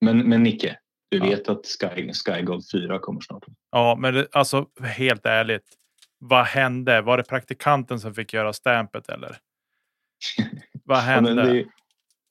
Men, 0.00 0.18
men 0.18 0.42
Nicke, 0.42 0.78
du 1.10 1.20
vet 1.20 1.48
att 1.48 1.66
Sky, 1.66 2.12
Sky 2.12 2.42
Gold 2.42 2.64
4 2.72 2.98
kommer 2.98 3.20
snart. 3.20 3.44
Ja, 3.70 3.96
men 3.98 4.14
det, 4.14 4.28
alltså 4.32 4.66
helt 4.82 5.26
ärligt. 5.26 5.78
Vad 6.18 6.44
hände? 6.44 7.00
Var 7.00 7.16
det 7.16 7.24
praktikanten 7.24 8.00
som 8.00 8.14
fick 8.14 8.32
göra 8.32 8.52
stampet 8.52 9.08
eller? 9.08 9.38
vad 10.84 10.98
hände? 10.98 11.30
Ja, 11.30 11.42
det, 11.46 11.64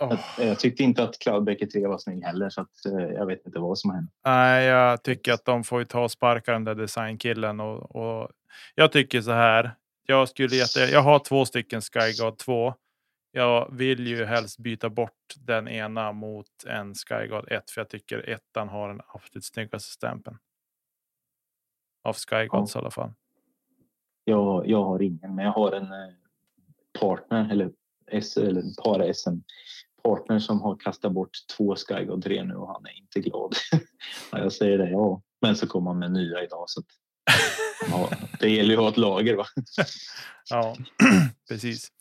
oh. 0.06 0.20
jag, 0.38 0.48
jag, 0.48 0.60
tyckte 0.60 0.84
inte 0.84 1.04
att 1.04 1.20
Cloudbreaker 1.20 1.66
3 1.66 1.88
var 1.88 1.98
snygg 1.98 2.24
heller 2.24 2.50
så 2.50 2.62
att, 2.62 2.86
eh, 2.86 2.94
jag 2.94 3.26
vet 3.26 3.46
inte 3.46 3.60
vad 3.60 3.78
som 3.78 3.92
hände. 3.92 4.12
Nej, 4.26 4.66
jag 4.66 5.04
tycker 5.04 5.34
att 5.34 5.46
de 5.46 5.64
får 5.64 5.84
ta 5.84 6.04
och 6.04 6.12
sparka 6.12 6.52
den 6.52 6.64
där 6.64 6.76
designkillen 6.76 7.60
och, 7.60 7.96
och 7.96 8.30
jag 8.76 8.92
tycker 8.92 9.22
så 9.22 9.32
här. 9.32 9.76
Jag 10.06 10.30
skulle 10.30 10.56
jätte, 10.56 10.80
jag 10.80 11.02
har 11.02 11.20
två 11.20 11.46
stycken 11.46 11.82
Skyguard 11.82 12.38
2 12.38 12.74
jag 13.32 13.72
vill 13.72 14.08
ju 14.08 14.26
helst 14.26 14.60
byta 14.60 14.90
bort 14.90 15.34
den 15.40 15.68
ena 15.68 16.12
mot 16.12 16.64
en 16.68 16.96
Skyguard 16.96 17.52
1 17.52 17.72
för 17.72 17.82
jag 17.82 17.90
tycker 17.90 18.30
ettan 18.30 18.70
har 18.70 18.88
den 18.88 19.02
absolut 19.08 19.46
snyggaste 19.46 19.92
stämpeln. 19.92 20.38
Av 22.04 22.14
Skyguards 22.14 22.76
ja. 22.76 22.80
i 22.80 22.82
alla 22.82 22.92
fall. 22.92 23.14
Jag, 24.24 24.68
jag 24.68 24.84
har 24.84 25.02
ingen, 25.02 25.36
men 25.36 25.46
jag 25.46 25.52
har 25.52 25.72
en 25.72 25.92
eh, 25.92 26.14
partner 27.00 27.52
eller, 27.52 27.72
eller 28.14 28.84
para 28.84 29.14
SM 29.14 29.40
partner 30.04 30.40
som 30.40 30.62
har 30.62 30.78
kastat 30.78 31.12
bort 31.12 31.32
två 31.58 31.76
Skyguard 31.76 32.24
3 32.24 32.44
nu 32.44 32.56
och 32.56 32.68
han 32.68 32.86
är 32.86 32.98
inte 32.98 33.20
glad. 33.20 33.56
ja, 34.32 34.40
jag 34.40 34.54
säger 34.54 34.78
det, 34.78 34.90
ja. 34.90 35.22
Men 35.42 35.56
så 35.56 35.68
kommer 35.68 35.92
han 35.92 36.00
med 36.00 36.12
nya 36.12 36.44
idag 36.44 36.64
så 36.68 36.80
att 36.80 36.86
Ja, 37.90 38.10
det 38.40 38.50
gäller 38.50 38.70
ju 38.70 38.76
att 38.76 38.84
ha 38.84 38.90
ett 38.90 38.98
lager. 38.98 39.36
Va? 39.36 39.46
ja, 40.50 40.76
precis. 41.50 41.92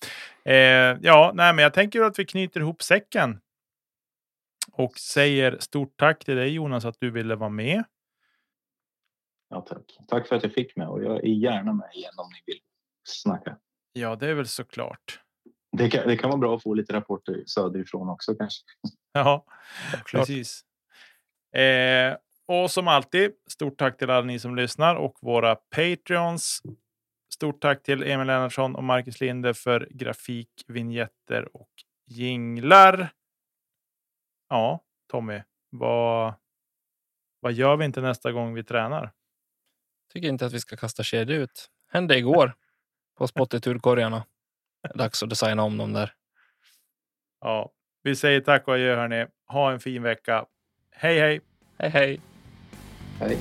Eh, 0.44 0.98
ja, 1.02 1.32
nej, 1.34 1.54
men 1.54 1.62
jag 1.62 1.74
tänker 1.74 2.00
att 2.00 2.18
vi 2.18 2.24
knyter 2.24 2.60
ihop 2.60 2.82
säcken. 2.82 3.40
Och 4.72 4.98
säger 4.98 5.58
stort 5.60 5.96
tack 5.96 6.24
till 6.24 6.36
dig 6.36 6.48
Jonas 6.48 6.84
att 6.84 6.96
du 6.98 7.10
ville 7.10 7.34
vara 7.34 7.50
med. 7.50 7.84
Ja, 9.48 9.60
tack. 9.60 9.98
Tack 10.08 10.28
för 10.28 10.36
att 10.36 10.42
jag 10.42 10.52
fick 10.52 10.76
med 10.76 10.88
och 10.88 11.04
jag 11.04 11.16
är 11.16 11.28
gärna 11.28 11.72
med 11.72 11.90
igen 11.94 12.12
om 12.16 12.30
ni 12.32 12.42
vill 12.46 12.60
snacka. 13.04 13.56
Ja, 13.92 14.16
det 14.16 14.28
är 14.28 14.34
väl 14.34 14.48
såklart. 14.48 15.20
Det 15.72 15.90
kan, 15.90 16.08
det 16.08 16.16
kan 16.16 16.30
vara 16.30 16.38
bra 16.38 16.56
att 16.56 16.62
få 16.62 16.74
lite 16.74 16.92
rapporter 16.92 17.42
söderifrån 17.46 18.08
också 18.08 18.34
kanske. 18.34 18.64
Ja, 19.12 19.44
precis. 20.12 20.64
Eh, 21.54 22.16
och 22.46 22.70
som 22.70 22.88
alltid, 22.88 23.32
stort 23.50 23.78
tack 23.78 23.98
till 23.98 24.10
alla 24.10 24.26
ni 24.26 24.38
som 24.38 24.56
lyssnar 24.56 24.96
och 24.96 25.18
våra 25.20 25.54
Patreons. 25.54 26.62
Stort 27.34 27.60
tack 27.60 27.82
till 27.82 28.02
Emil 28.02 28.26
Lennartsson 28.26 28.76
och 28.76 28.84
Marcus 28.84 29.20
Linde 29.20 29.54
för 29.54 29.88
grafik, 29.90 30.64
vignetter 30.68 31.56
och 31.56 31.70
jinglar. 32.06 33.12
Ja, 34.48 34.80
Tommy, 35.10 35.42
vad, 35.70 36.34
vad 37.40 37.52
gör 37.52 37.76
vi 37.76 37.84
inte 37.84 38.00
nästa 38.00 38.32
gång 38.32 38.54
vi 38.54 38.64
tränar? 38.64 39.12
Tycker 40.12 40.28
inte 40.28 40.46
att 40.46 40.52
vi 40.52 40.60
ska 40.60 40.76
kasta 40.76 41.02
kedjor 41.02 41.38
ut. 41.38 41.70
Hände 41.88 42.18
igår 42.18 42.54
på 43.18 43.26
spottiturkorgarna. 43.26 44.24
Dags 44.94 45.22
att 45.22 45.30
designa 45.30 45.62
om 45.62 45.78
dem 45.78 45.92
där. 45.92 46.12
Ja, 47.40 47.72
vi 48.02 48.16
säger 48.16 48.40
tack 48.40 48.68
och 48.68 48.74
adjö 48.74 48.96
hörni. 48.96 49.26
Ha 49.46 49.72
en 49.72 49.80
fin 49.80 50.02
vecka. 50.02 50.46
Hej 50.90 51.18
hej! 51.20 51.40
Hej 51.78 51.90
hej! 51.90 52.20
Bye. 53.20 53.38